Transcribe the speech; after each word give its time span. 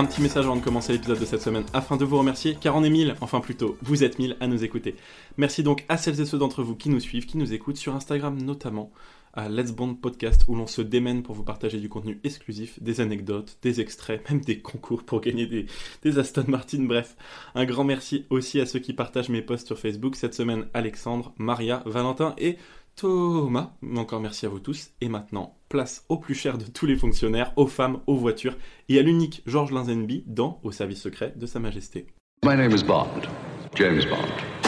Un 0.00 0.06
petit 0.06 0.22
message 0.22 0.46
avant 0.46 0.56
de 0.56 0.62
commencer 0.62 0.94
l'épisode 0.94 1.20
de 1.20 1.26
cette 1.26 1.42
semaine 1.42 1.66
afin 1.74 1.98
de 1.98 2.06
vous 2.06 2.16
remercier, 2.16 2.56
car 2.58 2.74
on 2.74 2.82
est 2.82 2.88
mille, 2.88 3.16
enfin 3.20 3.40
plutôt, 3.40 3.76
vous 3.82 4.02
êtes 4.02 4.18
mille 4.18 4.34
à 4.40 4.46
nous 4.46 4.64
écouter. 4.64 4.96
Merci 5.36 5.62
donc 5.62 5.84
à 5.90 5.98
celles 5.98 6.18
et 6.22 6.24
ceux 6.24 6.38
d'entre 6.38 6.62
vous 6.62 6.74
qui 6.74 6.88
nous 6.88 7.00
suivent, 7.00 7.26
qui 7.26 7.36
nous 7.36 7.52
écoutent 7.52 7.76
sur 7.76 7.94
Instagram 7.94 8.40
notamment, 8.40 8.90
à 9.34 9.50
Let's 9.50 9.72
Bond 9.72 9.96
Podcast, 9.96 10.46
où 10.48 10.54
l'on 10.54 10.66
se 10.66 10.80
démène 10.80 11.22
pour 11.22 11.34
vous 11.34 11.42
partager 11.42 11.78
du 11.78 11.90
contenu 11.90 12.18
exclusif, 12.24 12.82
des 12.82 13.02
anecdotes, 13.02 13.58
des 13.60 13.82
extraits, 13.82 14.26
même 14.30 14.40
des 14.40 14.60
concours 14.60 15.02
pour 15.02 15.20
gagner 15.20 15.44
des, 15.44 15.66
des 16.02 16.18
Aston 16.18 16.46
Martin, 16.48 16.84
bref. 16.84 17.14
Un 17.54 17.66
grand 17.66 17.84
merci 17.84 18.24
aussi 18.30 18.58
à 18.58 18.64
ceux 18.64 18.78
qui 18.78 18.94
partagent 18.94 19.28
mes 19.28 19.42
posts 19.42 19.66
sur 19.66 19.78
Facebook. 19.78 20.16
Cette 20.16 20.32
semaine, 20.32 20.64
Alexandre, 20.72 21.34
Maria, 21.36 21.82
Valentin 21.84 22.34
et 22.38 22.56
Thomas. 22.96 23.72
Encore 23.96 24.20
merci 24.20 24.46
à 24.46 24.48
vous 24.48 24.60
tous. 24.60 24.90
Et 25.00 25.08
maintenant, 25.08 25.56
place 25.68 26.04
au 26.08 26.18
plus 26.18 26.34
cher 26.34 26.58
de 26.58 26.64
tous 26.64 26.86
les 26.86 26.96
fonctionnaires, 26.96 27.52
aux 27.56 27.66
femmes, 27.66 28.00
aux 28.06 28.16
voitures 28.16 28.56
et 28.88 28.98
à 28.98 29.02
l'unique 29.02 29.42
Georges 29.46 29.72
Lazenby 29.72 30.24
dans 30.26 30.60
Au 30.62 30.72
service 30.72 31.00
secret 31.00 31.32
de 31.36 31.46
Sa 31.46 31.60
Majesté. 31.60 32.06
My 32.44 32.56
name 32.56 32.74
is 32.74 32.82
Bond. 32.82 33.28
James 33.74 34.02
Bond. 34.08 34.59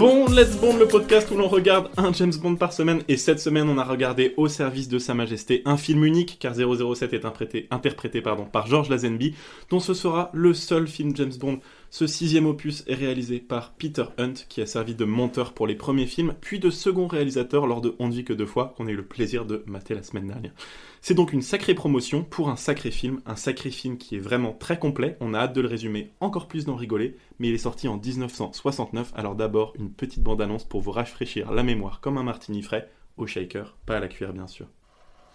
Bon, 0.00 0.24
Let's 0.30 0.56
Bond, 0.56 0.78
le 0.78 0.88
podcast 0.88 1.30
où 1.30 1.36
l'on 1.36 1.46
regarde 1.46 1.90
un 1.98 2.10
James 2.14 2.32
Bond 2.40 2.56
par 2.56 2.72
semaine. 2.72 3.02
Et 3.08 3.18
cette 3.18 3.38
semaine, 3.38 3.68
on 3.68 3.76
a 3.76 3.84
regardé 3.84 4.32
Au 4.38 4.48
service 4.48 4.88
de 4.88 4.98
Sa 4.98 5.12
Majesté, 5.12 5.60
un 5.66 5.76
film 5.76 6.06
unique, 6.06 6.38
car 6.40 6.54
007 6.54 7.12
est 7.12 7.26
interprété, 7.70 8.22
par 8.22 8.66
George 8.66 8.88
Lazenby, 8.88 9.34
dont 9.68 9.78
ce 9.78 9.92
sera 9.92 10.30
le 10.32 10.54
seul 10.54 10.88
film 10.88 11.14
James 11.16 11.34
Bond. 11.38 11.58
Ce 11.92 12.06
sixième 12.06 12.46
opus 12.46 12.84
est 12.86 12.94
réalisé 12.94 13.40
par 13.40 13.72
Peter 13.72 14.04
Hunt, 14.16 14.34
qui 14.48 14.62
a 14.62 14.66
servi 14.66 14.94
de 14.94 15.04
monteur 15.04 15.52
pour 15.52 15.66
les 15.66 15.74
premiers 15.74 16.06
films, 16.06 16.36
puis 16.40 16.60
de 16.60 16.70
second 16.70 17.08
réalisateur 17.08 17.66
lors 17.66 17.80
de 17.80 17.96
On 17.98 18.06
ne 18.06 18.12
vit 18.12 18.24
que 18.24 18.32
deux 18.32 18.46
fois, 18.46 18.74
qu'on 18.76 18.86
a 18.86 18.90
eu 18.90 18.96
le 18.96 19.04
plaisir 19.04 19.44
de 19.44 19.64
mater 19.66 19.94
la 19.94 20.04
semaine 20.04 20.28
dernière. 20.28 20.52
C'est 21.00 21.14
donc 21.14 21.32
une 21.32 21.42
sacrée 21.42 21.74
promotion 21.74 22.22
pour 22.22 22.48
un 22.48 22.54
sacré 22.54 22.92
film, 22.92 23.20
un 23.26 23.34
sacré 23.34 23.70
film 23.70 23.98
qui 23.98 24.14
est 24.14 24.20
vraiment 24.20 24.52
très 24.52 24.78
complet, 24.78 25.16
on 25.18 25.34
a 25.34 25.40
hâte 25.40 25.52
de 25.52 25.60
le 25.60 25.66
résumer, 25.66 26.12
encore 26.20 26.46
plus 26.46 26.64
d'en 26.64 26.76
rigoler, 26.76 27.16
mais 27.40 27.48
il 27.48 27.54
est 27.54 27.58
sorti 27.58 27.88
en 27.88 27.96
1969, 27.96 29.12
alors 29.16 29.34
d'abord 29.34 29.72
une 29.76 29.90
petite 29.90 30.22
bande-annonce 30.22 30.64
pour 30.64 30.82
vous 30.82 30.92
rafraîchir 30.92 31.50
la 31.50 31.64
mémoire 31.64 32.00
comme 32.00 32.18
un 32.18 32.22
martini 32.22 32.62
frais, 32.62 32.88
au 33.16 33.26
shaker, 33.26 33.76
pas 33.84 33.96
à 33.96 34.00
la 34.00 34.06
cuillère 34.06 34.32
bien 34.32 34.46
sûr. 34.46 34.66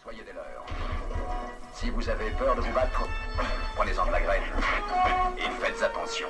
Soyez 0.01 0.23
des 0.23 0.31
leurs. 0.31 0.65
Si 1.73 1.89
vous 1.89 2.07
avez 2.07 2.31
peur 2.39 2.55
de 2.55 2.61
vous 2.61 2.73
battre, 2.73 3.05
prenez-en 3.75 4.05
de 4.05 4.11
la 4.11 4.21
graine. 4.21 4.43
Et 5.37 5.61
faites 5.61 5.83
attention. 5.83 6.27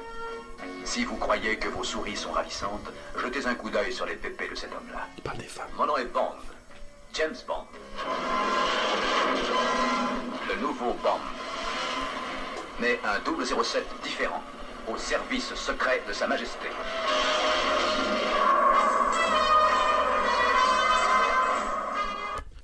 Si 0.86 1.03
vous 1.03 1.16
croyez 1.17 1.58
que 1.58 1.67
vos 1.67 1.83
souris 1.83 2.16
sont 2.16 2.31
ravissantes, 2.31 2.91
jetez 3.17 3.47
un 3.47 3.55
coup 3.55 3.72
d'œil 3.72 3.91
sur 3.91 4.05
les 4.05 4.14
pépés 4.14 4.47
de 4.47 4.55
cet 4.55 4.72
homme-là. 4.72 5.08
Il 5.17 5.23
parle 5.23 5.39
des 5.39 5.45
femmes. 5.45 5.67
Mon 5.75 5.88
nom 5.88 5.97
est 5.97 6.05
Bond. 6.05 6.31
James 7.14 7.36
Bond. 7.47 7.66
Le 10.47 10.61
nouveau 10.61 10.94
Bond. 11.03 11.19
Mais 12.80 13.00
un 13.03 13.19
007 13.63 13.83
différent, 14.03 14.44
au 14.88 14.95
service 14.95 15.56
secret 15.56 16.03
de 16.08 16.13
Sa 16.13 16.28
Majesté. 16.28 16.69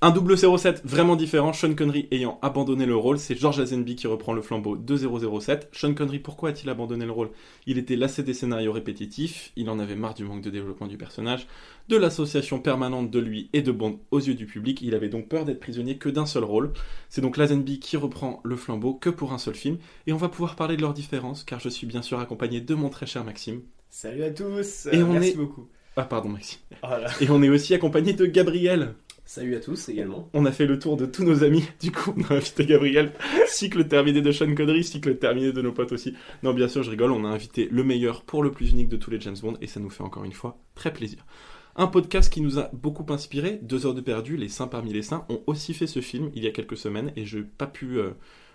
Un 0.03 0.09
double 0.09 0.35
07 0.35 0.81
vraiment 0.83 1.15
différent, 1.15 1.53
Sean 1.53 1.75
Connery 1.75 2.07
ayant 2.09 2.39
abandonné 2.41 2.87
le 2.87 2.95
rôle, 2.95 3.19
c'est 3.19 3.35
George 3.37 3.59
Lazenby 3.59 3.95
qui 3.95 4.07
reprend 4.07 4.33
le 4.33 4.41
flambeau 4.41 4.75
de 4.75 4.97
007. 4.97 5.69
Sean 5.73 5.93
Connery, 5.93 6.17
pourquoi 6.17 6.49
a-t-il 6.49 6.67
abandonné 6.71 7.05
le 7.05 7.11
rôle? 7.11 7.29
Il 7.67 7.77
était 7.77 7.95
lassé 7.95 8.23
des 8.23 8.33
scénarios 8.33 8.71
répétitifs, 8.71 9.51
il 9.55 9.69
en 9.69 9.77
avait 9.77 9.93
marre 9.95 10.15
du 10.15 10.23
manque 10.23 10.41
de 10.41 10.49
développement 10.49 10.87
du 10.87 10.97
personnage, 10.97 11.45
de 11.87 11.97
l'association 11.97 12.59
permanente 12.59 13.11
de 13.11 13.19
lui 13.19 13.51
et 13.53 13.61
de 13.61 13.71
Bond 13.71 13.99
aux 14.09 14.19
yeux 14.19 14.33
du 14.33 14.47
public, 14.47 14.81
il 14.81 14.95
avait 14.95 15.07
donc 15.09 15.27
peur 15.27 15.45
d'être 15.45 15.59
prisonnier 15.59 15.97
que 15.99 16.09
d'un 16.09 16.25
seul 16.25 16.45
rôle. 16.45 16.73
C'est 17.09 17.21
donc 17.21 17.37
Lazenby 17.37 17.79
qui 17.79 17.95
reprend 17.95 18.39
le 18.43 18.55
flambeau 18.55 18.95
que 18.95 19.11
pour 19.11 19.33
un 19.33 19.37
seul 19.37 19.53
film, 19.53 19.77
et 20.07 20.13
on 20.13 20.17
va 20.17 20.29
pouvoir 20.29 20.55
parler 20.55 20.77
de 20.77 20.81
leurs 20.81 20.95
différences, 20.95 21.43
car 21.43 21.59
je 21.59 21.69
suis 21.69 21.85
bien 21.85 22.01
sûr 22.01 22.19
accompagné 22.19 22.59
de 22.59 22.73
mon 22.73 22.89
très 22.89 23.05
cher 23.05 23.23
Maxime. 23.23 23.61
Salut 23.91 24.23
à 24.23 24.31
tous, 24.31 24.87
Et 24.91 24.97
euh, 24.97 25.05
on 25.05 25.13
merci 25.13 25.29
est- 25.29 25.35
beaucoup. 25.35 25.67
Ah 25.95 26.05
pardon 26.05 26.29
Maxime. 26.29 26.59
Voilà. 26.81 27.09
Et 27.21 27.29
on 27.29 27.43
est 27.43 27.49
aussi 27.49 27.75
accompagné 27.75 28.13
de 28.13 28.25
Gabriel. 28.25 28.95
Salut 29.25 29.55
à 29.55 29.59
tous 29.59 29.89
également. 29.89 30.29
On 30.33 30.45
a 30.45 30.51
fait 30.51 30.65
le 30.65 30.77
tour 30.77 30.97
de 30.97 31.05
tous 31.05 31.23
nos 31.23 31.43
amis, 31.43 31.63
du 31.81 31.91
coup 31.91 32.13
on 32.17 32.23
a 32.23 32.37
invité 32.37 32.65
Gabriel. 32.65 33.13
Cycle 33.47 33.87
terminé 33.87 34.21
de 34.21 34.31
Sean 34.31 34.53
Connery, 34.53 34.83
cycle 34.83 35.17
terminé 35.17 35.53
de 35.53 35.61
nos 35.61 35.71
potes 35.71 35.91
aussi. 35.91 36.15
Non 36.43 36.53
bien 36.53 36.67
sûr 36.67 36.83
je 36.83 36.89
rigole, 36.89 37.11
on 37.11 37.23
a 37.23 37.29
invité 37.29 37.67
le 37.71 37.83
meilleur 37.83 38.23
pour 38.23 38.43
le 38.43 38.51
plus 38.51 38.71
unique 38.71 38.89
de 38.89 38.97
tous 38.97 39.11
les 39.11 39.21
James 39.21 39.37
Bond 39.41 39.57
et 39.61 39.67
ça 39.67 39.79
nous 39.79 39.89
fait 39.89 40.03
encore 40.03 40.25
une 40.25 40.33
fois 40.33 40.57
très 40.75 40.91
plaisir. 40.91 41.25
Un 41.75 41.87
podcast 41.87 42.31
qui 42.31 42.41
nous 42.41 42.59
a 42.59 42.69
beaucoup 42.73 43.05
inspiré, 43.13 43.59
Deux 43.61 43.85
heures 43.85 43.93
de 43.93 44.01
perdu, 44.01 44.35
Les 44.35 44.49
saints 44.49 44.67
parmi 44.67 44.91
les 44.91 45.01
saints, 45.01 45.25
ont 45.29 45.41
aussi 45.47 45.73
fait 45.73 45.87
ce 45.87 46.01
film 46.01 46.29
il 46.35 46.43
y 46.43 46.47
a 46.47 46.51
quelques 46.51 46.75
semaines 46.75 47.13
et 47.15 47.25
je 47.25 47.37
n'ai 47.37 47.45
pas 47.45 47.67
pu 47.67 47.97
euh, 47.97 48.11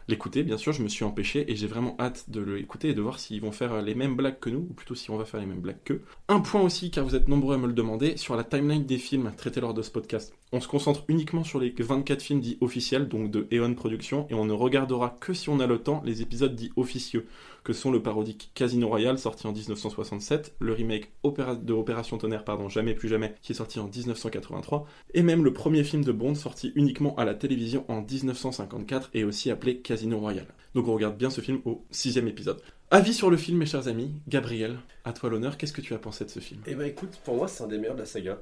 l'écouter, 0.09 0.43
bien 0.43 0.56
sûr 0.56 0.72
je 0.72 0.83
me 0.83 0.89
suis 0.89 1.05
empêché 1.05 1.50
et 1.50 1.56
j'ai 1.56 1.67
vraiment 1.67 1.97
hâte 1.99 2.31
de 2.31 2.41
l'écouter 2.41 2.91
et 2.91 2.94
de 2.94 3.03
voir 3.03 3.19
s'ils 3.19 3.41
vont 3.41 3.53
faire 3.53 3.83
les 3.83 3.94
mêmes 3.94 4.17
blagues 4.17 4.39
que 4.39 4.50
nous, 4.50 4.67
ou 4.71 4.75
plutôt 4.75 4.94
si 4.94 5.11
on 5.11 5.17
va 5.17 5.25
faire 5.25 5.41
les 5.41 5.47
mêmes 5.47 5.61
blagues 5.61 5.83
qu'eux. 5.84 6.03
Un 6.28 6.41
point 6.41 6.61
aussi, 6.62 6.91
car 6.91 7.05
vous 7.05 7.15
êtes 7.15 7.28
nombreux 7.28 7.55
à 7.55 7.59
me 7.59 7.67
le 7.67 7.72
demander, 7.72 8.17
sur 8.17 8.37
la 8.37 8.44
timeline 8.44 8.84
des 8.84 8.99
films 8.99 9.33
traités 9.37 9.61
lors 9.61 9.75
de 9.75 9.83
ce 9.83 9.91
podcast. 9.91 10.34
On 10.53 10.61
se 10.61 10.69
concentre 10.69 11.05
uniquement 11.09 11.44
sur 11.44 11.59
les 11.59 11.75
24 11.77 12.22
films 12.22 12.41
dits 12.41 12.59
officiels, 12.61 13.09
donc 13.09 13.31
de 13.31 13.47
Eon 13.53 13.75
Productions, 13.75 14.27
et 14.31 14.34
on 14.34 14.44
ne 14.44 14.53
regardera 14.53 15.17
que 15.21 15.34
si 15.34 15.49
on 15.49 15.61
a 15.61 15.67
le 15.67 15.78
temps 15.78 16.03
les 16.05 16.23
épisodes 16.23 16.55
dits 16.55 16.73
officieux, 16.77 17.27
que 17.66 17.72
sont 17.72 17.91
le 17.91 18.00
parodique 18.00 18.53
Casino 18.54 18.87
Royale, 18.87 19.19
sorti 19.19 19.44
en 19.49 19.53
1967, 19.53 20.54
le 20.60 20.72
remake 20.72 21.10
Opéra- 21.25 21.56
de 21.56 21.72
Opération 21.72 22.16
Tonnerre, 22.16 22.44
pardon, 22.44 22.69
Jamais 22.69 22.94
plus 22.94 23.09
jamais, 23.09 23.34
qui 23.43 23.50
est 23.50 23.54
sorti 23.56 23.81
en 23.81 23.88
1983, 23.88 24.87
et 25.15 25.22
même 25.22 25.43
le 25.44 25.53
premier 25.53 25.82
film 25.82 26.05
de 26.05 26.12
Bond 26.12 26.37
sorti 26.37 26.71
uniquement 26.76 27.16
à 27.16 27.25
la 27.25 27.34
télévision 27.34 27.84
en 27.88 28.03
1954 28.03 29.10
et 29.15 29.25
aussi 29.25 29.50
appelé 29.50 29.78
Casino 29.78 30.19
Royale. 30.21 30.47
Donc 30.75 30.87
on 30.87 30.94
regarde 30.94 31.16
bien 31.16 31.28
ce 31.28 31.41
film 31.41 31.59
au 31.65 31.84
sixième 31.91 32.28
épisode. 32.28 32.60
Avis 32.93 33.15
sur 33.15 33.31
le 33.31 33.37
film, 33.37 33.59
mes 33.59 33.66
chers 33.66 33.88
amis. 33.88 34.12
Gabriel, 34.28 34.76
à 35.05 35.12
toi 35.12 35.28
l'honneur, 35.28 35.56
qu'est-ce 35.56 35.72
que 35.72 35.81
tu 35.81 35.93
as 35.93 35.99
pensé 35.99 36.25
de 36.25 36.31
ce 36.31 36.38
film? 36.38 36.60
Et 36.69 36.76
bah 36.76 36.87
écoute, 36.87 37.19
pour 37.25 37.34
moi 37.34 37.49
c'est 37.49 37.65
un 37.65 37.66
des 37.66 37.78
meilleurs 37.78 37.97
de 37.97 38.00
la 38.00 38.06
saga. 38.06 38.38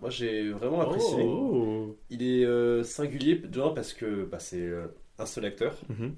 Moi 0.00 0.10
j'ai 0.10 0.50
vraiment 0.50 0.80
apprécié. 0.82 1.18
Oh. 1.24 1.96
Il 2.10 2.22
est 2.22 2.44
euh, 2.44 2.84
singulier, 2.84 3.34
déjà 3.36 3.70
parce 3.74 3.92
que 3.92 4.24
bah, 4.24 4.38
c'est 4.38 4.60
euh, 4.62 4.86
un 5.18 5.26
seul 5.26 5.46
acteur, 5.46 5.74
Mhm. 5.88 6.14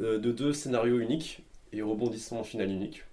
euh, 0.00 0.18
de 0.18 0.30
deux 0.30 0.52
scénarios 0.52 1.00
uniques 1.00 1.42
et 1.72 1.82
rebondissement 1.82 2.42
final 2.44 2.70
unique. 2.70 3.04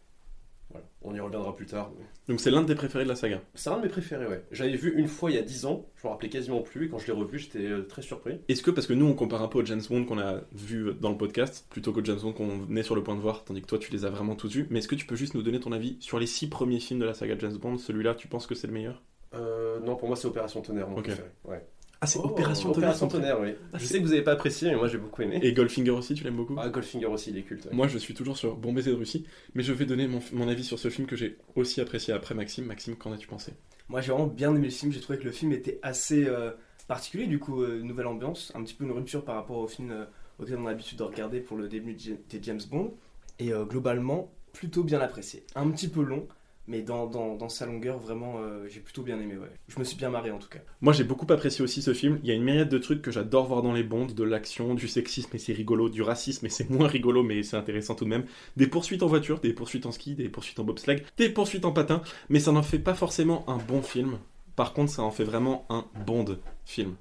Voilà, 0.72 0.86
on 1.04 1.14
y 1.16 1.20
reviendra 1.20 1.56
plus 1.56 1.68
tard. 1.68 1.92
mais- 1.98 2.06
Donc 2.28 2.42
c'est 2.42 2.50
l'un 2.52 2.62
de 2.64 2.68
tes 2.68 2.76
préférés 2.76 3.04
de 3.06 3.10
la 3.10 3.16
saga. 3.16 3.40
C'est 3.54 3.70
un 3.70 3.78
de 3.78 3.84
mes 3.84 3.88
préférés, 3.88 4.26
ouais. 4.28 4.44
J'avais 4.52 4.76
vu 4.76 4.94
une 4.98 5.08
fois 5.08 5.30
il 5.32 5.36
y 5.36 5.38
a 5.38 5.44
10 5.44 5.66
ans, 5.66 5.86
je 5.96 6.06
me 6.08 6.12
rappelais 6.12 6.28
quasiment 6.28 6.62
plus, 6.62 6.88
et 6.88 6.90
quand 6.90 6.98
je 6.98 7.06
l'ai 7.08 7.14
revu 7.14 7.38
j'étais 7.40 7.60
euh, 7.66 7.84
très 7.84 8.02
surpris. 8.02 8.40
Est-ce 8.50 8.64
que, 8.64 8.72
parce 8.72 8.88
que 8.88 8.94
nous 8.94 9.06
on 9.06 9.14
compare 9.14 9.42
un 9.44 9.48
peu 9.48 9.60
au 9.60 9.66
James 9.66 9.82
Bond 9.88 10.06
qu'on 10.06 10.18
a 10.20 10.42
vu 10.54 10.94
dans 11.00 11.12
le 11.12 11.18
podcast, 11.18 11.66
plutôt 11.70 11.94
qu'au 11.94 12.04
James 12.04 12.20
Bond 12.20 12.34
qu'on 12.34 12.76
est 12.76 12.84
sur 12.84 12.96
le 12.96 13.04
point 13.04 13.16
de 13.16 13.22
voir, 13.22 13.46
tandis 13.46 13.62
que 13.62 13.68
toi 13.68 13.78
tu 13.78 13.92
les 13.92 14.04
as 14.06 14.10
vraiment 14.10 14.36
tous 14.36 14.52
vus, 14.52 14.68
mais 14.72 14.80
est-ce 14.80 14.88
que 14.88 14.96
tu 14.96 15.06
peux 15.06 15.16
juste 15.16 15.36
nous 15.36 15.44
donner 15.44 15.60
ton 15.60 15.72
avis 15.72 15.98
sur 16.02 16.20
les 16.20 16.28
six 16.28 16.50
premiers 16.50 16.80
films 16.80 17.00
de 17.00 17.06
la 17.06 17.14
saga 17.14 17.36
James 17.38 17.56
Bond? 17.58 17.78
Celui-là, 17.78 18.16
tu 18.16 18.28
penses 18.28 18.48
que 18.48 18.56
c'est 18.56 18.68
le 18.68 18.74
meilleur? 18.74 19.02
Euh, 19.36 19.80
non, 19.82 19.96
pour 19.96 20.08
moi 20.08 20.18
c'est 20.18 20.28
Opération 20.28 20.62
Tonnerre, 20.62 20.88
mon 20.90 20.98
Ok. 20.98 21.06
préféré. 21.06 21.30
Ouais. 21.44 21.66
Ah, 22.06 22.08
c'est 22.08 22.20
Oh, 22.20 22.26
Opération 22.26 22.72
Tonnerre 22.72 22.90
Opération 22.92 23.08
Tonnerre, 23.08 23.40
oui. 23.42 23.56
Ah, 23.74 23.78
je 23.80 23.86
sais 23.86 24.00
que 24.00 24.04
vous 24.04 24.14
avez 24.14 24.22
pas 24.22 24.34
apprécié, 24.34 24.70
mais 24.70 24.76
moi 24.76 24.88
j'ai 24.88 25.00
beaucoup 25.00 25.24
aimé. 25.24 25.40
Et 25.42 25.54
Goldfinger 25.54 25.90
aussi, 25.90 26.14
tu 26.14 26.24
l'aimes 26.24 26.36
beaucoup? 26.36 26.56
Ah, 26.60 26.70
Goldfinger 26.70 27.08
aussi, 27.08 27.32
il 27.32 27.38
est 27.38 27.42
culte. 27.42 27.66
ouais. 27.66 27.72
Moi 27.74 27.88
je 27.88 27.98
suis 27.98 28.14
toujours 28.14 28.38
sur 28.38 28.56
Bon 28.56 28.74
baiser 28.74 28.92
de 28.92 28.96
Russie, 28.96 29.26
mais 29.56 29.64
je 29.64 29.74
vais 29.74 29.86
donner 29.86 30.08
mon, 30.08 30.20
mon 30.34 30.48
avis 30.48 30.64
sur 30.64 30.78
ce 30.78 30.90
film 30.90 31.08
que 31.08 31.16
j'ai 31.16 31.38
aussi 31.56 31.82
apprécié 31.82 32.14
après 32.14 32.36
Maxime. 32.36 32.66
Maxime, 32.66 32.96
qu'en 32.96 33.12
as-tu 33.12 33.28
pensé? 33.28 33.54
Moi 33.90 34.02
j'ai 34.02 34.12
vraiment 34.12 34.28
bien 34.28 34.54
aimé 34.56 34.66
le 34.66 34.72
film, 34.72 34.92
j'ai 34.92 35.00
trouvé 35.00 35.18
que 35.18 35.24
le 35.24 35.32
film 35.32 35.52
était 35.52 35.80
assez 35.82 36.26
euh, 36.28 36.52
particulier, 36.88 37.26
du 37.28 37.40
coup, 37.40 37.64
euh, 37.64 37.82
nouvelle 37.82 38.08
ambiance, 38.08 38.52
un 38.56 38.64
petit 38.64 38.76
peu 38.76 38.84
une 38.84 38.92
rupture 38.92 39.26
par 39.26 39.36
rapport 39.36 39.58
au 39.58 39.68
film 39.68 39.90
euh, 39.92 40.06
auquel 40.38 40.58
on 40.58 40.66
a 40.68 40.70
l'habitude 40.70 41.00
de 41.00 41.04
regarder 41.04 41.40
pour 41.40 41.58
le 41.58 41.68
début 41.68 41.94
des 41.96 42.40
James 42.42 42.62
Bond, 42.70 42.94
et 43.40 43.52
euh, 43.52 43.66
globalement 43.66 44.32
plutôt 44.54 44.84
bien 44.84 45.00
apprécié. 45.02 45.44
Un 45.56 45.70
petit 45.72 45.88
peu 45.88 46.02
long, 46.04 46.28
mais 46.68 46.82
dans, 46.82 47.06
dans, 47.06 47.36
dans 47.36 47.50
sa 47.50 47.66
longueur, 47.66 48.00
vraiment, 48.00 48.36
euh, 48.40 48.68
j'ai 48.68 48.80
plutôt 48.80 49.04
bien 49.04 49.20
aimé, 49.20 49.38
ouais. 49.38 49.52
Je 49.68 49.80
me 49.80 49.84
suis 49.84 49.98
bien 49.98 50.10
marré 50.10 50.32
en 50.32 50.40
tout 50.40 50.50
cas. 50.50 50.60
Moi 50.82 50.94
j'ai 50.94 51.04
beaucoup 51.04 51.32
apprécié 51.32 51.64
aussi 51.64 51.82
ce 51.82 51.94
film. 51.94 52.20
Il 52.24 52.30
y 52.30 52.32
a 52.32 52.36
une 52.36 52.44
myriade 52.44 52.70
de 52.70 52.78
trucs 52.78 53.02
que 53.02 53.12
j'adore 53.12 53.46
voir 53.46 53.62
dans 53.62 53.74
les 53.74 53.84
Bonds, 53.84 54.08
de 54.08 54.24
l'action, 54.24 54.74
du 54.74 54.88
sexisme 54.88 55.36
et 55.36 55.40
c'est 55.40 55.54
rigolo, 55.54 55.90
du 55.90 56.02
racisme 56.02 56.46
et 56.46 56.50
c'est 56.50 56.70
moins 56.70 56.88
rigolo 56.88 57.24
mais 57.24 57.44
c'est 57.44 57.58
intéressant 57.58 57.96
tout 57.96 58.06
de 58.06 58.10
même. 58.10 58.26
Des 58.58 58.68
poursuites 58.68 59.04
en 59.04 59.08
voiture, 59.08 59.40
des 59.40 59.54
poursuites 59.54 59.86
en 59.86 59.92
ski, 59.92 60.16
des 60.16 60.30
poursuites 60.30 60.60
en 60.60 60.64
bobsleigh, 60.64 61.04
des 61.18 61.30
poursuites 61.30 61.66
en 61.66 61.72
patin, 61.72 62.02
mais 62.30 62.40
ça 62.40 62.52
n'en 62.52 62.64
fait 62.64 62.80
pas 62.80 62.94
forcément 62.94 63.48
un 63.50 63.58
bon 63.58 63.82
film. 63.82 64.18
Par 64.56 64.74
contre 64.74 64.92
ça 64.92 65.04
en 65.04 65.12
fait 65.12 65.24
vraiment 65.24 65.66
un 65.70 65.86
Bond 66.06 66.38
film. 66.66 66.96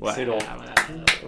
Ouais. 0.00 0.10
Excellent. 0.10 0.38
Ah, 0.48 0.56
voilà. 0.56 0.74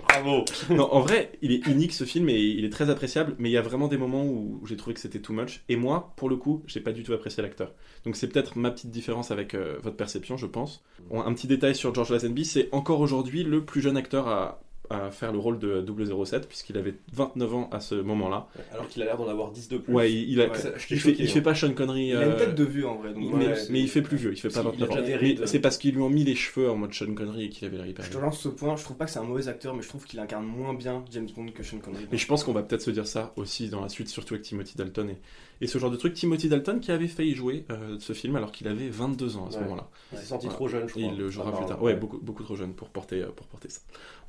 Bravo. 0.07 0.45
Non, 0.71 0.93
en 0.93 1.01
vrai, 1.01 1.33
il 1.41 1.53
est 1.53 1.67
unique 1.67 1.93
ce 1.93 2.05
film 2.05 2.29
et 2.29 2.39
il 2.39 2.65
est 2.65 2.71
très 2.71 2.91
appréciable, 2.91 3.35
mais 3.39 3.49
il 3.49 3.53
y 3.53 3.57
a 3.57 3.63
vraiment 3.63 3.89
des 3.89 3.97
moments 3.97 4.25
où 4.25 4.61
j'ai 4.67 4.77
trouvé 4.77 4.95
que 4.95 5.01
c'était 5.01 5.21
too 5.21 5.33
much. 5.33 5.63
Et 5.69 5.77
moi, 5.77 6.13
pour 6.17 6.29
le 6.29 6.37
coup, 6.37 6.63
j'ai 6.67 6.81
pas 6.81 6.93
du 6.93 7.03
tout 7.03 7.13
apprécié 7.13 7.43
l'acteur. 7.43 7.73
Donc 8.05 8.17
c'est 8.17 8.29
peut-être 8.29 8.59
ma 8.59 8.71
petite 8.71 8.91
différence 8.91 9.31
avec 9.31 9.55
euh, 9.55 9.79
votre 9.83 9.97
perception, 9.97 10.37
je 10.37 10.47
pense. 10.47 10.85
Bon, 11.11 11.23
un 11.23 11.33
petit 11.33 11.47
détail 11.47 11.75
sur 11.75 11.95
George 11.95 12.11
Lazenby, 12.11 12.45
c'est 12.45 12.69
encore 12.73 13.01
aujourd'hui 13.01 13.43
le 13.43 13.65
plus 13.65 13.81
jeune 13.81 13.97
acteur 13.97 14.29
à 14.29 14.61
à 14.91 15.11
faire 15.11 15.33
le 15.33 15.39
rôle 15.39 15.59
de 15.59 15.85
007 16.25 16.49
puisqu'il 16.49 16.77
avait 16.79 16.95
29 17.13 17.55
ans 17.55 17.69
à 17.73 17.81
ce 17.81 17.95
moment-là. 17.95 18.49
Alors 18.73 18.89
qu'il 18.89 19.03
a 19.03 19.05
l'air 19.05 19.17
d'en 19.17 19.29
avoir 19.29 19.51
10 19.51 19.69
de 19.69 19.79
plus. 19.79 19.93
Ouais, 19.93 20.13
il, 20.13 20.31
il 20.31 20.41
a- 20.41 20.49
Ouais. 20.49 20.57
Il, 20.91 20.99
fait, 20.99 21.11
choqué, 21.11 21.23
il 21.23 21.29
fait 21.29 21.39
hein. 21.39 21.43
pas 21.43 21.55
Sean 21.55 21.73
Connery. 21.73 22.09
Il 22.09 22.17
a 22.17 22.25
une 22.25 22.33
euh, 22.33 22.39
tête 22.39 22.55
de 22.55 22.65
vue 22.65 22.85
en 22.85 22.97
vrai. 22.97 23.13
Donc, 23.13 23.35
ouais, 23.35 23.55
mais, 23.71 23.81
il 23.81 23.89
fait 23.89 24.03
plus 24.03 24.17
vieux, 24.17 24.33
il 24.33 24.39
fait 24.39 24.49
pas 24.49 24.63
Si, 24.63 24.69
il 24.77 24.83
a 24.83 24.87
29 24.87 25.41
ans. 25.41 25.47
C'est 25.47 25.61
parce 25.61 25.79
qu'ils 25.79 25.95
lui 25.95 26.03
ont 26.03 26.09
mis 26.09 26.25
les 26.25 26.35
cheveux 26.35 26.71
en 26.71 26.77
mode 26.77 26.95
Sean 26.95 27.13
Connery 27.15 27.45
et 27.45 27.49
qu'il 27.49 27.67
avait 27.67 27.77
l'air 27.77 27.87
hyper 27.87 28.05
Je 28.05 28.11
te 28.11 28.19
lance 28.19 28.41
ce 28.41 28.49
point, 28.49 28.77
je 28.77 28.85
trouve 28.85 28.97
pas 28.97 29.05
que 29.05 29.11
c'est 29.11 29.19
un 29.19 29.25
mauvais 29.25 29.49
acteur, 29.49 29.75
mais 29.75 29.83
je 29.83 29.89
trouve 29.89 30.05
qu'il 30.05 30.19
incarne 30.21 30.47
moins 30.47 30.75
bien 30.75 31.05
James 31.11 31.29
Bond 31.35 31.49
que 31.55 31.63
Sean 31.63 31.79
Connery. 31.79 32.07
Mais 32.11 32.19
je 32.19 32.27
pense 32.27 32.45
qu'on 32.45 32.53
va 32.53 32.63
peut-être 32.63 32.83
se 32.83 32.91
dire 32.91 33.07
ça 33.07 33.33
aussi 33.37 33.69
dans 33.69 33.81
la 33.81 33.89
suite, 33.89 34.09
surtout 34.09 34.35
avec 34.35 34.45
Timothy 34.45 34.77
Dalton 34.77 35.11
et, 35.11 35.19
et 35.61 35.67
ce 35.67 35.79
genre 35.79 35.91
de 35.91 35.97
truc. 35.97 36.15
Timothy 36.15 36.49
Dalton 36.49 36.81
qui 36.81 36.91
avait 36.93 37.09
failli 37.09 37.35
jouer 37.35 37.65
euh, 37.71 37.97
ce 37.99 38.13
film 38.13 38.37
alors 38.37 38.53
qu'il 38.53 38.69
avait 38.69 38.89
22 38.89 39.37
ans 39.37 39.47
à 39.47 39.51
ce 39.51 39.57
Ouais. 39.57 39.63
moment-là. 39.65 39.91
Il 40.13 40.19
s'est 40.19 40.25
senti 40.27 40.47
Voilà. 40.47 40.57
trop 40.57 40.69
jeune, 40.69 40.89
je 40.89 40.99
Et 40.99 41.03
crois. 41.03 41.13
il 41.13 41.19
le 41.19 41.31
jouera 41.31 41.53
Ah, 41.55 41.57
plus 41.57 41.67
tard. 41.67 41.83
Ouais, 41.83 41.95
beaucoup, 41.97 42.19
beaucoup 42.19 42.43
trop 42.45 42.57
jeune 42.57 42.75
pour 42.75 42.89
porter, 42.91 43.23
euh, 43.23 43.29
pour 43.31 43.47
porter 43.47 43.69
ça. 43.69 43.81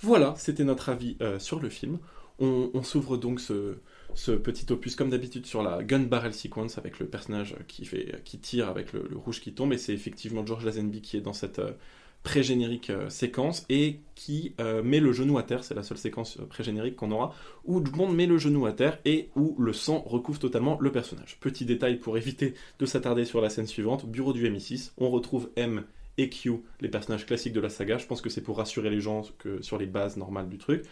Voilà, 0.01 0.33
c'était 0.37 0.63
notre 0.63 0.89
avis 0.89 1.17
euh, 1.21 1.39
sur 1.39 1.59
le 1.59 1.69
film. 1.69 1.99
On, 2.39 2.71
on 2.73 2.83
s'ouvre 2.83 3.17
donc 3.17 3.41
ce, 3.41 3.75
ce 4.15 4.31
petit 4.31 4.71
opus, 4.71 4.95
comme 4.95 5.09
d'habitude, 5.09 5.45
sur 5.45 5.61
la 5.61 5.83
gun 5.83 5.99
barrel 5.99 6.33
sequence 6.33 6.77
avec 6.77 6.99
le 6.99 7.05
personnage 7.05 7.55
qui, 7.67 7.83
fait, 7.85 8.21
qui 8.23 8.39
tire 8.39 8.69
avec 8.69 8.93
le, 8.93 9.05
le 9.09 9.17
rouge 9.17 9.41
qui 9.41 9.53
tombe. 9.53 9.73
Et 9.73 9.77
c'est 9.77 9.93
effectivement 9.93 10.45
George 10.45 10.63
Lazenby 10.65 11.01
qui 11.01 11.17
est 11.17 11.21
dans 11.21 11.33
cette 11.33 11.59
pré-générique 12.23 12.89
euh, 12.89 13.09
séquence 13.09 13.65
et 13.69 13.99
qui 14.15 14.53
euh, 14.59 14.83
met 14.83 14.99
le 14.99 15.13
genou 15.13 15.37
à 15.37 15.43
terre. 15.43 15.63
C'est 15.63 15.73
la 15.73 15.83
seule 15.83 15.97
séquence 15.97 16.37
euh, 16.39 16.45
pré-générique 16.45 16.95
qu'on 16.95 17.11
aura 17.11 17.33
où 17.65 17.79
Bond 17.79 18.11
met 18.11 18.25
le 18.25 18.37
genou 18.37 18.65
à 18.65 18.73
terre 18.73 18.99
et 19.05 19.29
où 19.35 19.55
le 19.59 19.73
sang 19.73 20.03
recouvre 20.05 20.39
totalement 20.39 20.77
le 20.81 20.91
personnage. 20.91 21.37
Petit 21.39 21.65
détail 21.65 21.97
pour 21.97 22.17
éviter 22.17 22.53
de 22.79 22.85
s'attarder 22.85 23.25
sur 23.25 23.41
la 23.41 23.49
scène 23.49 23.67
suivante 23.67 24.05
bureau 24.05 24.33
du 24.33 24.49
MI6. 24.49 24.91
On 24.97 25.09
retrouve 25.09 25.49
M 25.55 25.83
et 26.17 26.29
Q, 26.29 26.59
les 26.81 26.89
personnages 26.89 27.25
classiques 27.25 27.53
de 27.53 27.61
la 27.61 27.69
saga. 27.69 27.97
Je 27.97 28.05
pense 28.05 28.21
que 28.21 28.29
c'est 28.29 28.41
pour 28.41 28.57
rassurer 28.57 28.89
les 28.89 28.99
gens 28.99 29.23
que, 29.37 29.61
sur 29.61 29.77
les 29.77 29.85
bases 29.85 30.17
normales 30.17 30.49
du 30.49 30.57
truc. 30.57 30.83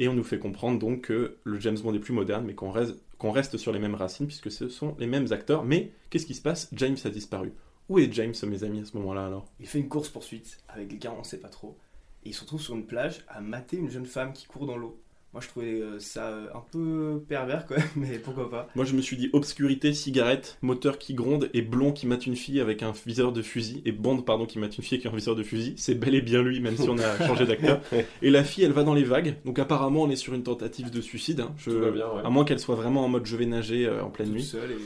Et 0.00 0.06
on 0.06 0.14
nous 0.14 0.22
fait 0.22 0.38
comprendre 0.38 0.78
donc 0.78 1.02
que 1.02 1.36
le 1.42 1.58
James 1.58 1.78
Bond 1.82 1.92
est 1.94 1.98
plus 1.98 2.14
moderne, 2.14 2.44
mais 2.46 2.54
qu'on 2.54 2.70
reste, 2.70 2.94
qu'on 3.18 3.32
reste 3.32 3.56
sur 3.56 3.72
les 3.72 3.80
mêmes 3.80 3.96
racines, 3.96 4.28
puisque 4.28 4.52
ce 4.52 4.68
sont 4.68 4.94
les 5.00 5.08
mêmes 5.08 5.32
acteurs. 5.32 5.64
Mais 5.64 5.90
qu'est-ce 6.08 6.26
qui 6.26 6.34
se 6.34 6.42
passe? 6.42 6.68
James 6.72 6.96
a 7.04 7.10
disparu. 7.10 7.52
Où 7.88 7.98
est 7.98 8.12
James, 8.12 8.34
mes 8.46 8.64
amis, 8.64 8.80
à 8.80 8.84
ce 8.84 8.96
moment-là 8.98 9.26
alors? 9.26 9.46
Il 9.60 9.66
fait 9.66 9.78
une 9.78 9.88
course 9.88 10.08
poursuite 10.08 10.58
avec 10.68 10.88
quelqu'un, 10.88 11.12
on 11.18 11.24
sait 11.24 11.38
pas 11.40 11.48
trop. 11.48 11.76
Et 12.24 12.30
il 12.30 12.34
se 12.34 12.40
retrouve 12.42 12.60
sur 12.60 12.74
une 12.74 12.84
plage 12.86 13.24
à 13.28 13.40
mater 13.40 13.76
une 13.76 13.90
jeune 13.90 14.06
femme 14.06 14.32
qui 14.32 14.46
court 14.46 14.66
dans 14.66 14.76
l'eau. 14.76 15.00
Moi 15.34 15.42
je 15.42 15.48
trouvais 15.48 15.80
euh, 15.82 15.98
ça 16.00 16.28
euh, 16.28 16.46
un 16.54 16.62
peu 16.72 17.22
pervers 17.28 17.66
quand 17.66 17.76
même, 17.78 17.86
mais 17.96 18.18
pourquoi 18.18 18.48
pas. 18.50 18.68
Moi 18.74 18.86
je 18.86 18.94
me 18.94 19.02
suis 19.02 19.16
dit 19.16 19.28
obscurité, 19.34 19.92
cigarette, 19.92 20.56
moteur 20.62 20.98
qui 20.98 21.12
gronde 21.12 21.50
et 21.52 21.60
blond 21.60 21.92
qui 21.92 22.06
mate 22.06 22.26
une 22.26 22.34
fille 22.34 22.60
avec 22.60 22.82
un 22.82 22.92
viseur 23.06 23.30
de 23.32 23.42
fusil, 23.42 23.82
et 23.84 23.92
Bond 23.92 24.22
pardon 24.22 24.46
qui 24.46 24.58
mate 24.58 24.78
une 24.78 24.82
fille 24.84 24.96
avec 24.98 25.06
un 25.12 25.14
viseur 25.14 25.36
de 25.36 25.42
fusil, 25.42 25.74
c'est 25.76 25.94
bel 25.94 26.14
et 26.14 26.22
bien 26.22 26.42
lui, 26.42 26.60
même 26.60 26.76
si 26.78 26.88
on 26.88 26.96
a 26.98 27.26
changé 27.26 27.44
d'acteur. 27.44 27.82
Et 28.22 28.30
la 28.30 28.42
fille 28.42 28.64
elle 28.64 28.72
va 28.72 28.84
dans 28.84 28.94
les 28.94 29.04
vagues, 29.04 29.36
donc 29.44 29.58
apparemment 29.58 30.02
on 30.04 30.10
est 30.10 30.16
sur 30.16 30.32
une 30.32 30.42
tentative 30.42 30.90
de 30.90 31.00
suicide. 31.02 31.40
hein. 31.40 31.54
Je- 31.58 31.70
Tout 31.72 31.78
va 31.80 31.90
bien, 31.90 32.06
ouais. 32.10 32.22
À 32.24 32.30
moins 32.30 32.46
qu'elle 32.46 32.58
soit 32.58 32.74
vraiment 32.76 33.04
en 33.04 33.08
mode 33.08 33.26
je 33.26 33.36
vais 33.36 33.46
nager 33.46 33.86
euh, 33.86 34.02
en 34.02 34.08
pleine 34.10 34.28
Toute 34.28 34.36
nuit. 34.36 34.44
seule 34.44 34.72
et... 34.72 34.76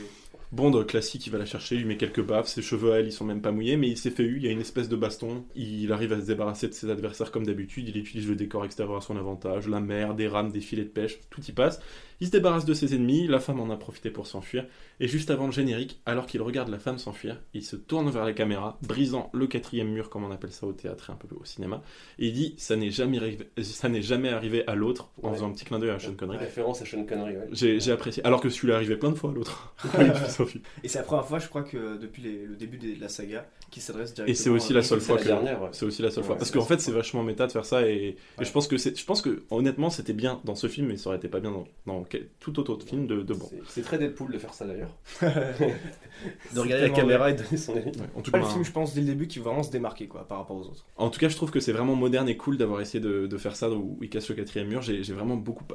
Bond 0.53 0.83
classique, 0.83 1.25
il 1.25 1.31
va 1.31 1.39
la 1.39 1.45
chercher, 1.45 1.75
il 1.75 1.79
lui 1.81 1.87
met 1.87 1.97
quelques 1.97 2.21
baffes, 2.23 2.47
ses 2.47 2.61
cheveux 2.61 2.93
à 2.93 2.99
elle, 2.99 3.07
ils 3.07 3.11
sont 3.11 3.25
même 3.25 3.41
pas 3.41 3.51
mouillés, 3.51 3.75
mais 3.75 3.89
il 3.89 3.97
s'est 3.97 4.11
fait 4.11 4.21
eu, 4.23 4.37
il 4.37 4.43
y 4.43 4.47
a 4.47 4.51
une 4.51 4.61
espèce 4.61 4.87
de 4.87 4.95
baston, 4.95 5.45
il 5.55 5.91
arrive 5.91 6.13
à 6.13 6.21
se 6.21 6.27
débarrasser 6.27 6.67
de 6.67 6.73
ses 6.73 6.91
adversaires 6.91 7.31
comme 7.31 7.43
d'habitude, 7.45 7.87
il 7.89 7.97
utilise 7.97 8.27
le 8.29 8.35
décor 8.35 8.63
extérieur 8.63 8.95
à 8.97 9.01
son 9.01 9.17
avantage, 9.17 9.67
la 9.67 9.79
mer, 9.79 10.13
des 10.13 10.27
rames, 10.27 10.51
des 10.51 10.61
filets 10.61 10.83
de 10.83 10.89
pêche, 10.89 11.19
tout 11.31 11.41
y 11.47 11.51
passe. 11.53 11.81
Il 12.21 12.27
se 12.27 12.31
débarrasse 12.31 12.63
de 12.65 12.73
ses 12.73 12.93
ennemis, 12.95 13.27
la 13.27 13.39
femme 13.39 13.59
en 13.59 13.69
a 13.71 13.75
profité 13.75 14.09
pour 14.11 14.27
s'enfuir, 14.27 14.65
et 14.99 15.07
juste 15.07 15.31
avant 15.31 15.47
le 15.47 15.51
générique, 15.51 15.99
alors 16.05 16.27
qu'il 16.27 16.41
regarde 16.41 16.69
la 16.69 16.77
femme 16.79 16.99
s'enfuir, 16.99 17.41
il 17.55 17.63
se 17.63 17.75
tourne 17.75 18.09
vers 18.11 18.23
la 18.23 18.31
caméra, 18.33 18.77
brisant 18.87 19.29
le 19.33 19.47
quatrième 19.47 19.89
mur, 19.89 20.09
comme 20.11 20.23
on 20.23 20.31
appelle 20.31 20.51
ça 20.51 20.67
au 20.67 20.71
théâtre 20.73 21.09
et 21.09 21.13
un 21.13 21.15
peu 21.15 21.27
au 21.35 21.43
cinéma, 21.45 21.81
et 22.19 22.27
il 22.27 22.33
dit 22.33 22.53
ça 22.57 22.75
n'est 22.75 22.91
jamais, 22.91 23.17
arrivé- 23.17 23.49
ça 23.63 23.89
n'est 23.89 24.03
jamais 24.03 24.29
arrivé 24.29 24.63
à 24.67 24.75
l'autre, 24.75 25.09
en 25.21 25.29
Ouais. 25.29 25.33
faisant 25.33 25.49
un 25.49 25.51
petit 25.53 25.65
clin 25.65 25.79
d'œil 25.79 25.89
à 25.89 25.99
Sean 25.99 26.13
Connery. 26.13 26.37
Référence 26.37 26.81
à 26.81 26.85
Sean 26.85 27.03
Connery, 27.05 27.37
ouais. 27.37 27.47
J'ai 27.51 27.79
j'ai 27.79 27.91
apprécié, 27.91 28.23
alors 28.23 28.39
que 28.39 28.49
celui-là 28.49 28.75
arrivait 28.75 28.97
plein 28.97 29.09
de 29.11 29.15
fois 29.15 29.31
à 29.31 29.33
l'autre. 29.33 29.73
Et 30.83 30.87
c'est 30.87 30.99
la 30.99 31.03
première 31.03 31.25
fois, 31.25 31.39
je 31.39 31.47
crois, 31.47 31.63
que 31.63 31.97
depuis 31.97 32.21
les- 32.21 32.45
le 32.45 32.55
début 32.55 32.77
de 32.77 32.99
la 32.99 33.09
saga, 33.09 33.45
qu'il 33.71 33.81
s'adresse 33.81 34.13
directement. 34.13 34.31
Et 34.31 34.35
c'est 34.35 34.49
aussi 34.49 34.71
la 34.73 34.79
à- 34.79 34.83
seule 34.83 35.01
C'est 35.01 35.07
fois 35.07 35.15
la 35.17 35.55
que 35.55 35.75
c'est 35.75 35.85
aussi 35.85 36.01
la 36.03 36.11
seule 36.11 36.23
fois 36.23 36.37
parce 36.37 36.51
qu'en 36.51 36.61
fait 36.63 36.79
c'est 36.79 36.91
vachement 36.91 37.23
méta 37.23 37.47
de 37.47 37.51
faire 37.51 37.65
ça 37.65 37.87
et, 37.87 38.15
je 38.39 38.51
pense 38.51 38.67
que 38.67 38.77
c'est 38.77 38.95
je 38.95 39.03
pense 39.03 39.21
que 39.23 39.43
honnêtement 39.49 39.89
c'était 39.89 40.13
bien 40.13 40.39
dans 40.43 40.53
ce 40.53 40.67
film 40.67 40.87
mais 40.87 40.97
ça 40.97 41.09
aurait 41.09 41.17
été 41.17 41.27
pas 41.27 41.39
bien 41.39 41.49
dans, 41.51 41.63
dans 41.87 42.03
quel- 42.03 42.29
tout 42.39 42.59
autre 42.59 42.85
film 42.85 43.07
de, 43.07 43.23
de 43.23 43.33
bon. 43.33 43.49
C'est- 43.67 43.81
très 43.81 43.97
Deadpool 43.97 44.31
de 44.31 44.37
faire 44.37 44.53
ça 44.53 44.65
d'ailleurs. 44.67 44.95
de 45.21 45.27
De 46.53 46.59
regarder 46.59 46.87
la 46.87 46.89
caméra 46.93 47.31
et 47.31 47.33
donner 47.33 47.57
son 47.57 47.75
avis. 47.75 47.87
Ouais, 47.87 48.05
en 48.15 48.21
tout 48.21 48.29
Pas 48.31 48.39
cas 48.39 48.45
le 48.45 48.51
film, 48.51 48.63
je 48.63 48.71
pense, 48.71 48.93
dès 48.93 49.01
le 49.01 49.07
début, 49.07 49.27
qui 49.27 49.39
va 49.39 49.45
vraiment 49.45 49.63
se 49.63 49.71
démarquer 49.71 50.07
quoi, 50.07 50.27
par 50.27 50.37
rapport 50.37 50.55
aux 50.57 50.67
autres. 50.67 50.85
en 50.97 51.09
tout 51.09 51.19
cas 51.19 51.27
je 51.29 51.35
trouve 51.35 51.49
que 51.51 51.59
c'est 51.59 51.73
vraiment 51.73 51.95
moderne 51.95 52.29
et 52.29 52.37
cool 52.37 52.57
d'avoir 52.57 52.79
essayé 52.79 52.99
de, 53.03 53.25
de 53.25 53.37
faire 53.37 53.55
ça 53.55 53.71
où 53.71 53.97
il 54.01 54.09
casse 54.09 54.29
le 54.29 54.35
quatrième 54.35 54.67
mur. 54.67 54.81
J'ai 54.83 55.01
vraiment 55.13 55.35
beaucoup 55.35 55.65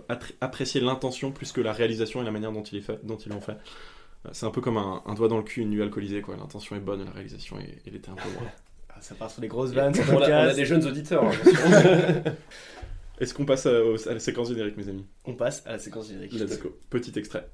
apprécié 0.40 0.80
l'intention 0.80 1.32
plus 1.32 1.50
que 1.50 1.60
la 1.60 1.72
réalisation 1.72 2.22
et 2.22 2.24
la 2.24 2.30
manière 2.30 2.52
dont 2.52 2.62
il 2.62 2.78
est 2.78 2.82
fait 2.82 3.00
dont 3.02 3.16
ils 3.16 3.30
l'ont 3.32 3.40
fait. 3.40 3.56
C'est 4.32 4.46
un 4.46 4.50
peu 4.50 4.60
comme 4.60 4.76
un, 4.76 5.02
un 5.06 5.14
doigt 5.14 5.28
dans 5.28 5.36
le 5.38 5.42
cul 5.42 5.62
une 5.62 5.70
nuit 5.70 5.82
alcoolisée 5.82 6.20
quoi. 6.22 6.36
L'intention 6.36 6.76
est 6.76 6.80
bonne, 6.80 7.04
la 7.04 7.10
réalisation 7.12 7.58
est- 7.60 7.82
elle 7.86 7.94
était 7.96 8.10
un 8.10 8.14
peu 8.14 8.28
loin. 8.34 8.42
Ah, 8.90 9.00
ça 9.00 9.14
part 9.14 9.30
sur 9.30 9.40
les 9.40 9.46
grosses 9.48 9.70
vannes, 9.70 9.94
On 10.10 10.20
a, 10.20 10.26
on 10.28 10.48
a 10.48 10.54
des 10.54 10.64
jeunes 10.66 10.84
auditeurs. 10.84 11.24
hein. 11.24 11.30
Est-ce 13.20 13.32
qu'on 13.32 13.44
passe 13.44 13.66
à 13.66 13.72
la 14.12 14.18
séquence 14.18 14.48
générique 14.48 14.76
mes 14.76 14.88
amis? 14.88 15.06
On 15.24 15.34
passe 15.34 15.62
à 15.66 15.72
la 15.72 15.78
séquence 15.78 16.08
générique. 16.08 16.32
Let's 16.32 16.58
go. 16.60 16.76
Petit 16.90 17.16
extrait. 17.16 17.48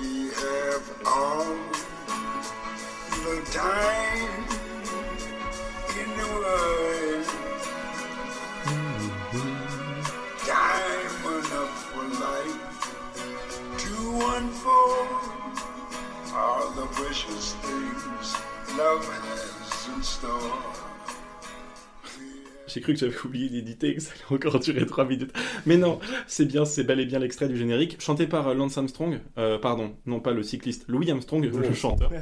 We 0.00 0.30
have 0.36 0.92
all 1.06 1.44
the 3.10 3.50
time 3.50 4.44
in 5.90 6.08
the 6.18 6.28
world. 6.34 7.13
Unfold 14.36 15.54
all 16.34 16.70
the 16.72 16.86
precious 16.92 17.54
things 17.62 18.34
love 18.76 19.04
has 19.06 19.88
in 19.96 20.02
store. 20.02 20.58
J'ai 22.66 22.80
cru 22.80 22.94
que 22.94 22.98
j'avais 22.98 23.16
oublié 23.24 23.48
d'éditer 23.48 23.90
et 23.90 23.94
que 23.94 24.02
ça 24.02 24.10
allait 24.12 24.34
encore 24.36 24.58
durer 24.58 24.84
3 24.84 25.04
minutes. 25.04 25.32
Mais 25.66 25.76
non, 25.76 26.00
c'est 26.26 26.46
bien, 26.46 26.64
c'est 26.64 26.82
bel 26.82 26.98
et 26.98 27.04
bien 27.04 27.20
l'extrait 27.20 27.46
du 27.46 27.56
générique, 27.56 28.00
chanté 28.00 28.26
par 28.26 28.48
euh, 28.48 28.54
Lance 28.54 28.76
Armstrong. 28.76 29.20
Euh, 29.38 29.58
pardon, 29.58 29.94
non 30.06 30.18
pas 30.18 30.32
le 30.32 30.42
cycliste, 30.42 30.86
Louis 30.88 31.08
Armstrong, 31.10 31.44
le 31.44 31.72
chanteur. 31.74 32.10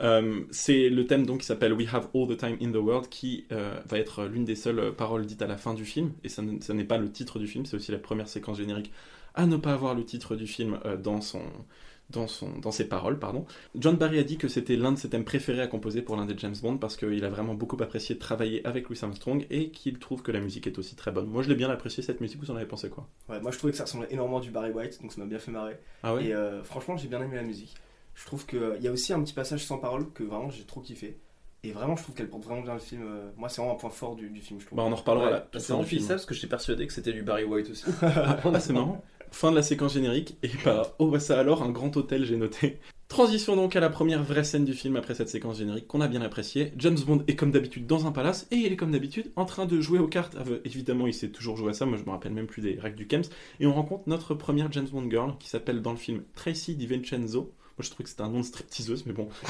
Euh, 0.00 0.42
c'est 0.52 0.90
le 0.90 1.08
thème 1.08 1.26
donc 1.26 1.40
qui 1.40 1.46
s'appelle 1.46 1.72
We 1.72 1.88
Have 1.92 2.06
All 2.14 2.28
the 2.28 2.36
Time 2.36 2.56
in 2.62 2.70
the 2.70 2.76
World, 2.76 3.08
qui 3.08 3.46
euh, 3.50 3.80
va 3.84 3.98
être 3.98 4.26
l'une 4.26 4.44
des 4.44 4.54
seules 4.54 4.94
paroles 4.96 5.26
dites 5.26 5.42
à 5.42 5.48
la 5.48 5.56
fin 5.56 5.74
du 5.74 5.84
film. 5.84 6.12
Et 6.22 6.28
ça 6.28 6.40
n'est 6.42 6.84
pas 6.84 6.98
le 6.98 7.10
titre 7.10 7.40
du 7.40 7.48
film, 7.48 7.66
c'est 7.66 7.74
aussi 7.74 7.90
la 7.90 7.98
première 7.98 8.28
séquence 8.28 8.58
générique 8.58 8.92
à 9.38 9.46
ne 9.46 9.56
pas 9.56 9.72
avoir 9.72 9.94
le 9.94 10.04
titre 10.04 10.36
du 10.36 10.46
film 10.46 10.78
euh, 10.84 10.96
dans 10.98 11.20
son. 11.22 11.40
Dans, 12.10 12.26
son, 12.26 12.58
dans 12.58 12.70
ses 12.70 12.88
paroles, 12.88 13.18
pardon. 13.18 13.44
John 13.74 13.96
Barry 13.96 14.18
a 14.18 14.22
dit 14.22 14.38
que 14.38 14.48
c'était 14.48 14.76
l'un 14.76 14.92
de 14.92 14.96
ses 14.96 15.10
thèmes 15.10 15.26
préférés 15.26 15.60
à 15.60 15.66
composer 15.66 16.00
pour 16.00 16.16
l'un 16.16 16.24
des 16.24 16.32
James 16.38 16.54
Bond 16.62 16.78
parce 16.78 16.96
qu'il 16.96 17.22
a 17.22 17.28
vraiment 17.28 17.52
beaucoup 17.52 17.76
apprécié 17.82 18.14
de 18.14 18.18
travailler 18.18 18.66
avec 18.66 18.88
Louis 18.88 18.98
Armstrong 19.02 19.46
et 19.50 19.68
qu'il 19.68 19.98
trouve 19.98 20.22
que 20.22 20.32
la 20.32 20.40
musique 20.40 20.66
est 20.66 20.78
aussi 20.78 20.96
très 20.96 21.10
bonne. 21.12 21.26
Moi, 21.26 21.42
je 21.42 21.50
l'ai 21.50 21.54
bien 21.54 21.68
apprécié 21.68 22.02
cette 22.02 22.22
musique. 22.22 22.40
Vous 22.40 22.50
en 22.50 22.56
avez 22.56 22.64
pensé 22.64 22.88
quoi? 22.88 23.06
Ouais, 23.28 23.38
moi 23.42 23.50
je 23.50 23.58
trouvais 23.58 23.72
que 23.72 23.76
ça 23.76 23.84
ressemblait 23.84 24.08
énormément 24.10 24.40
du 24.40 24.50
Barry 24.50 24.70
White, 24.70 25.02
donc 25.02 25.12
ça 25.12 25.20
m'a 25.20 25.26
bien 25.26 25.38
fait 25.38 25.50
marrer. 25.50 25.76
Ah 26.02 26.14
ouais? 26.14 26.24
Et 26.28 26.34
euh, 26.34 26.62
franchement, 26.64 26.96
j'ai 26.96 27.08
bien 27.08 27.20
aimé 27.22 27.36
la 27.36 27.42
musique. 27.42 27.74
Je 28.14 28.24
trouve 28.24 28.46
qu'il 28.46 28.78
y 28.80 28.88
a 28.88 28.90
aussi 28.90 29.12
un 29.12 29.20
petit 29.22 29.34
passage 29.34 29.66
sans 29.66 29.76
parole 29.76 30.10
que 30.14 30.22
vraiment 30.24 30.48
j'ai 30.48 30.64
trop 30.64 30.80
kiffé. 30.80 31.18
Et 31.62 31.72
vraiment, 31.72 31.94
je 31.96 32.04
trouve 32.04 32.14
qu'elle 32.14 32.30
porte 32.30 32.44
vraiment 32.44 32.62
bien 32.62 32.72
le 32.72 32.80
film. 32.80 33.02
euh, 33.04 33.28
Moi, 33.36 33.50
c'est 33.50 33.60
vraiment 33.60 33.74
un 33.74 33.78
point 33.78 33.90
fort 33.90 34.16
du, 34.16 34.30
du 34.30 34.40
film, 34.40 34.60
je 34.60 34.64
trouve. 34.66 34.78
Bah, 34.78 34.84
on 34.86 34.92
en 34.92 34.96
reparlera 34.96 35.26
Ouais, 35.26 35.32
là. 35.32 35.46
c'est 35.52 35.60
ça 36.00 36.14
parce 36.14 36.24
que 36.24 36.32
j'étais 36.32 36.46
persuadé 36.46 36.86
que 36.86 36.92
c'était 36.94 37.12
du 37.12 37.22
Barry 37.22 37.44
White 37.44 37.68
aussi. 37.68 37.84
Ah, 38.02 38.60
c'est 38.60 38.72
marrant. 38.72 39.04
Fin 39.30 39.50
de 39.50 39.56
la 39.56 39.62
séquence 39.62 39.94
générique. 39.94 40.36
Et 40.42 40.50
bah, 40.64 40.94
oh, 40.98 41.08
bah 41.08 41.20
ça 41.20 41.38
alors, 41.38 41.62
un 41.62 41.70
grand 41.70 41.96
hôtel, 41.96 42.24
j'ai 42.24 42.36
noté. 42.36 42.78
Transition 43.08 43.56
donc 43.56 43.74
à 43.74 43.80
la 43.80 43.88
première 43.88 44.22
vraie 44.22 44.44
scène 44.44 44.66
du 44.66 44.74
film 44.74 44.96
après 44.96 45.14
cette 45.14 45.30
séquence 45.30 45.58
générique 45.58 45.86
qu'on 45.86 46.02
a 46.02 46.08
bien 46.08 46.20
appréciée. 46.20 46.74
James 46.76 46.98
Bond 47.06 47.24
est 47.26 47.36
comme 47.36 47.50
d'habitude 47.50 47.86
dans 47.86 48.06
un 48.06 48.12
palace 48.12 48.46
et 48.50 48.56
il 48.56 48.70
est 48.70 48.76
comme 48.76 48.92
d'habitude 48.92 49.32
en 49.34 49.46
train 49.46 49.64
de 49.64 49.80
jouer 49.80 49.98
aux 49.98 50.08
cartes. 50.08 50.36
Euh, 50.36 50.60
évidemment, 50.66 51.06
il 51.06 51.14
sait 51.14 51.30
toujours 51.30 51.56
jouer 51.56 51.70
à 51.70 51.72
ça. 51.72 51.86
Moi, 51.86 51.96
je 51.96 52.04
me 52.04 52.10
rappelle 52.10 52.32
même 52.32 52.46
plus 52.46 52.60
des 52.60 52.78
règles 52.78 52.96
du 52.96 53.06
Kems. 53.06 53.24
Et 53.60 53.66
on 53.66 53.72
rencontre 53.72 54.04
notre 54.08 54.34
première 54.34 54.70
James 54.72 54.88
Bond 54.92 55.08
girl 55.08 55.34
qui 55.38 55.48
s'appelle 55.48 55.80
dans 55.80 55.92
le 55.92 55.96
film 55.96 56.22
Tracy 56.34 56.76
DiVincenzo. 56.76 57.54
Moi, 57.78 57.84
je 57.84 57.90
trouvais 57.90 58.02
que 58.04 58.10
c'était 58.10 58.22
un 58.22 58.28
nom 58.28 58.40
de 58.40 58.44
stripteaseuse, 58.44 59.06
mais 59.06 59.12
bon, 59.12 59.28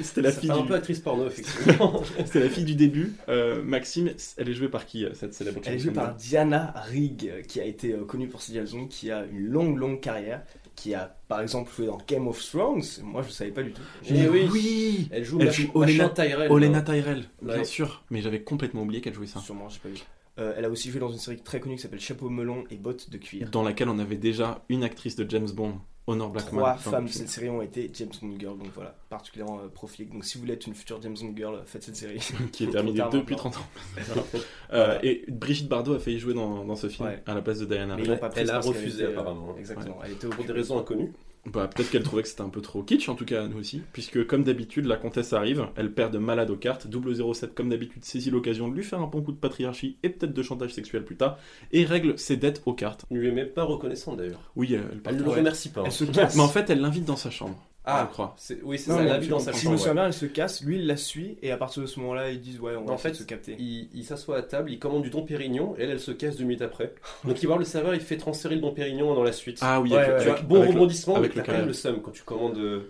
c'était 0.00 0.22
la 0.22 0.30
fille 0.30 0.48
un 0.50 0.60
du... 0.60 0.68
peu 0.68 0.74
actrice 0.74 1.00
porno, 1.00 1.26
effectivement. 1.26 2.02
C'était 2.24 2.38
la 2.40 2.48
fille 2.48 2.64
du 2.64 2.76
début. 2.76 3.14
Euh, 3.28 3.64
Maxime, 3.64 4.12
elle 4.36 4.48
est 4.48 4.54
jouée 4.54 4.68
par 4.68 4.86
qui 4.86 5.04
euh, 5.04 5.10
cette 5.14 5.34
célèbre 5.34 5.60
Elle 5.64 5.74
est 5.74 5.78
jouée 5.80 5.92
par 5.92 6.14
Diana 6.14 6.72
Rigg, 6.88 7.28
euh, 7.28 7.42
qui 7.42 7.60
a 7.60 7.64
été 7.64 7.92
euh, 7.92 8.04
connue 8.04 8.28
pour 8.28 8.42
ses 8.42 8.54
James 8.54 8.68
Bond, 8.70 8.86
qui 8.86 9.10
a 9.10 9.24
une 9.26 9.48
longue, 9.48 9.76
longue 9.76 9.98
carrière, 10.00 10.42
qui 10.76 10.94
a 10.94 11.16
par 11.26 11.40
exemple 11.40 11.72
joué 11.76 11.86
dans 11.86 11.98
Game 12.06 12.28
of 12.28 12.40
Thrones. 12.48 12.82
Moi, 13.02 13.22
je 13.22 13.26
ne 13.28 13.32
savais 13.32 13.50
pas 13.50 13.64
du 13.64 13.72
tout. 13.72 13.82
Eh 14.08 14.28
oui. 14.28 14.48
oui 14.52 15.08
Elle 15.10 15.24
joue, 15.24 15.40
Elle 15.40 15.50
joue 15.50 15.70
Olenna- 15.74 16.14
Tyrell. 16.14 16.52
Olena 16.52 16.80
Tyrell, 16.82 17.24
bien 17.42 17.56
Ouais. 17.56 17.64
sûr. 17.64 18.04
Mais 18.10 18.22
j'avais 18.22 18.42
complètement 18.42 18.82
oublié 18.82 19.00
qu'elle 19.00 19.14
jouait 19.14 19.26
ça. 19.26 19.40
Sûrement, 19.40 19.68
j'ai 19.68 19.80
pas 19.80 19.88
vu. 19.88 19.98
Euh, 20.38 20.54
elle 20.56 20.64
a 20.64 20.70
aussi 20.70 20.90
joué 20.90 21.00
dans 21.00 21.10
une 21.10 21.18
série 21.18 21.38
très 21.40 21.58
connue 21.60 21.76
qui 21.76 21.82
s'appelle 21.82 22.00
Chapeau 22.00 22.28
melon 22.28 22.64
et 22.70 22.76
bottes 22.76 23.10
de 23.10 23.18
cuir. 23.18 23.50
Dans 23.50 23.62
laquelle 23.64 23.88
on 23.88 23.98
avait 23.98 24.16
déjà 24.16 24.64
une 24.68 24.82
actrice 24.84 25.16
de 25.16 25.28
James 25.28 25.50
Bond 25.52 25.80
Honor 26.06 26.30
Blackman. 26.30 26.60
Trois 26.60 26.74
femmes 26.76 27.06
de 27.06 27.10
cette 27.10 27.28
série 27.28 27.48
ont 27.48 27.62
été 27.62 27.90
James 27.94 28.10
Bond 28.20 28.34
Girl, 28.38 28.58
donc 28.58 28.68
voilà, 28.74 28.94
particulièrement 29.08 29.60
euh. 29.60 29.68
Donc 30.12 30.24
si 30.24 30.34
vous 30.34 30.40
voulez 30.42 30.54
être 30.54 30.66
une 30.66 30.74
future 30.74 31.00
James 31.00 31.16
Bond 31.18 31.34
Girl, 31.36 31.62
faites 31.64 31.82
cette 31.82 31.96
série. 31.96 32.18
qui 32.52 32.64
est 32.64 32.70
terminé 32.70 32.98
Trop 32.98 33.10
tard 33.10 33.20
depuis 33.20 33.34
maintenant. 33.34 33.50
30 33.50 33.56
ans. 33.56 34.38
Euh, 34.72 34.98
et 35.04 35.24
Brigitte 35.28 35.68
Bardot 35.68 35.94
a 35.94 36.00
failli 36.00 36.18
jouer 36.18 36.34
dans, 36.34 36.64
dans 36.64 36.74
ce 36.74 36.88
film 36.88 37.06
Ouais. 37.08 37.22
à 37.26 37.34
la 37.34 37.42
place 37.42 37.60
de 37.60 37.66
Diana 37.66 37.94
Mais 37.96 38.02
ils 38.02 38.18
pas 38.18 38.30
Elle 38.34 38.50
a 38.50 38.58
refusé, 38.58 39.04
était, 39.04 39.12
euh, 39.12 39.20
apparemment. 39.20 39.56
Exactement, 39.56 39.98
elle 40.04 40.12
était 40.12 40.26
au 40.26 40.30
Pour 40.30 40.38
bout 40.38 40.46
des 40.48 40.52
raisons 40.52 40.78
inconnues. 40.80 41.12
Bah, 41.46 41.68
peut-être 41.68 41.90
qu'elle 41.90 42.02
trouvait 42.02 42.22
que 42.22 42.28
c'était 42.28 42.40
un 42.40 42.48
peu 42.48 42.62
trop 42.62 42.82
kitsch, 42.82 43.08
en 43.10 43.14
tout 43.14 43.26
cas 43.26 43.46
nous 43.48 43.58
aussi, 43.58 43.82
puisque 43.92 44.26
comme 44.26 44.44
d'habitude, 44.44 44.86
la 44.86 44.96
comtesse 44.96 45.32
arrive, 45.34 45.66
elle 45.76 45.92
perd 45.92 46.12
de 46.12 46.18
malade 46.18 46.48
aux 46.50 46.56
cartes, 46.56 46.86
007 46.90 47.54
comme 47.54 47.68
d'habitude 47.68 48.02
saisit 48.04 48.30
l'occasion 48.30 48.68
de 48.68 48.74
lui 48.74 48.82
faire 48.82 49.00
un 49.00 49.06
bon 49.06 49.20
coup 49.22 49.32
de 49.32 49.36
patriarchie 49.36 49.98
et 50.02 50.08
peut-être 50.08 50.32
de 50.32 50.42
chantage 50.42 50.72
sexuel 50.72 51.04
plus 51.04 51.16
tard, 51.16 51.38
et 51.70 51.84
règle 51.84 52.18
ses 52.18 52.36
dettes 52.38 52.62
aux 52.64 52.72
cartes. 52.72 53.04
On 53.10 53.16
lui 53.16 53.28
est 53.28 53.32
même 53.32 53.48
pas 53.50 53.64
reconnaissante 53.64 54.16
d'ailleurs. 54.16 54.50
Oui, 54.56 54.72
elle 54.72 55.00
Elle 55.04 55.16
ne 55.16 55.22
le 55.22 55.28
Ouais. 55.28 55.36
remercie 55.38 55.68
pas. 55.68 55.82
hein. 55.82 55.84
Elle 55.86 55.92
se 55.92 56.04
casse. 56.04 56.34
Mais 56.34 56.42
en 56.42 56.48
fait, 56.48 56.70
elle 56.70 56.80
l'invite 56.80 57.04
dans 57.04 57.16
sa 57.16 57.30
chambre, 57.30 57.62
Ah, 57.86 58.06
je 58.08 58.12
crois. 58.14 58.34
c'est- 58.38 58.60
oui, 58.62 58.78
c'est 58.78 58.90
Non, 58.90 58.96
ça, 58.96 59.02
elle 59.04 59.14
tu 59.16 59.20
vu 59.24 59.28
dans 59.28 59.38
sa 59.38 59.46
comprends. 59.52 59.58
Si 59.58 59.64
je 59.66 59.70
me 59.70 59.76
chambre. 59.76 59.78
souviens 59.78 59.90
ouais. 59.92 59.94
bien, 59.96 60.06
elle 60.06 60.12
se 60.14 60.26
casse, 60.26 60.62
lui 60.64 60.76
il 60.78 60.86
la 60.86 60.96
suit, 60.96 61.36
et 61.42 61.50
à 61.50 61.56
partir 61.58 61.82
de 61.82 61.86
ce 61.86 62.00
moment-là, 62.00 62.30
ils 62.30 62.40
disent 62.40 62.58
ouais, 62.60 62.72
on 62.76 62.84
va 62.86 62.94
En 62.94 62.98
fait, 62.98 63.12
se 63.14 63.24
capter. 63.24 63.56
Il, 63.58 63.88
il 63.94 64.04
s'assoit 64.04 64.38
à 64.38 64.42
table, 64.42 64.70
il 64.70 64.78
commande 64.78 65.02
du 65.02 65.10
Dom 65.10 65.26
Pérignon, 65.26 65.74
et 65.78 65.82
elle, 65.82 65.90
elle 65.90 66.00
se 66.00 66.10
casse 66.12 66.36
deux 66.36 66.44
minutes 66.44 66.62
après. 66.62 66.94
Donc 67.24 67.36
il 67.40 67.42
va 67.42 67.48
voir 67.48 67.58
le 67.58 67.64
serveur, 67.66 67.94
il 67.94 68.00
fait 68.00 68.16
transférer 68.16 68.54
le 68.54 68.62
Dom 68.62 68.72
Pérignon 68.74 69.14
dans 69.14 69.22
la 69.22 69.32
suite. 69.32 69.58
Ah 69.60 69.80
oui, 69.80 69.90
Ouais, 69.92 69.98
avec, 69.98 70.10
ouais, 70.12 70.18
tu 70.18 70.24
vois, 70.24 70.34
avec- 70.36 70.48
bon 70.48 70.62
avec 70.62 70.72
rebondissement, 70.72 71.16
avec 71.16 71.36
mais 71.36 71.42
le 71.58 71.66
le 71.66 71.72
seum 71.74 72.00
quand 72.02 72.10
tu 72.12 72.22
commandes 72.22 72.56
euh, 72.56 72.80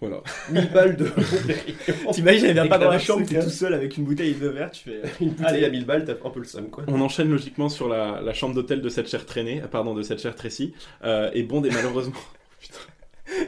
Voilà. 0.00 0.22
1000 0.52 0.70
balles 0.72 0.96
de. 0.96 1.06
T'imagines, 2.12 2.46
elle 2.46 2.52
vient 2.52 2.66
pas 2.68 2.78
dans 2.78 2.90
la 2.90 2.98
chambre, 2.98 3.26
t'es 3.26 3.40
tout 3.42 3.50
seul 3.50 3.74
avec 3.74 3.96
une 3.96 4.04
bouteille 4.04 4.34
de 4.34 4.46
verre, 4.48 4.70
tu 4.70 4.84
fais. 4.84 5.00
Une 5.20 5.30
bouteille 5.30 5.46
Allez. 5.56 5.64
à 5.64 5.70
1000 5.70 5.86
balles, 5.86 6.04
t'as 6.04 6.12
un 6.12 6.30
peu 6.30 6.38
le 6.40 6.44
seum 6.46 6.68
quoi. 6.70 6.84
On 6.88 7.00
enchaîne 7.00 7.30
logiquement 7.30 7.68
sur 7.68 7.88
la, 7.88 8.20
la 8.20 8.32
chambre 8.34 8.54
d'hôtel 8.54 8.80
de 8.82 8.88
cette 8.88 9.08
chère 9.08 9.24
traînée, 9.26 9.62
euh, 9.62 9.66
pardon, 9.66 9.94
de 9.94 10.02
cette 10.02 10.20
chère 10.20 10.34
Tracy, 10.36 10.72
euh, 11.04 11.30
et 11.34 11.42
Bond 11.42 11.64
est 11.64 11.72
malheureusement... 11.74 12.14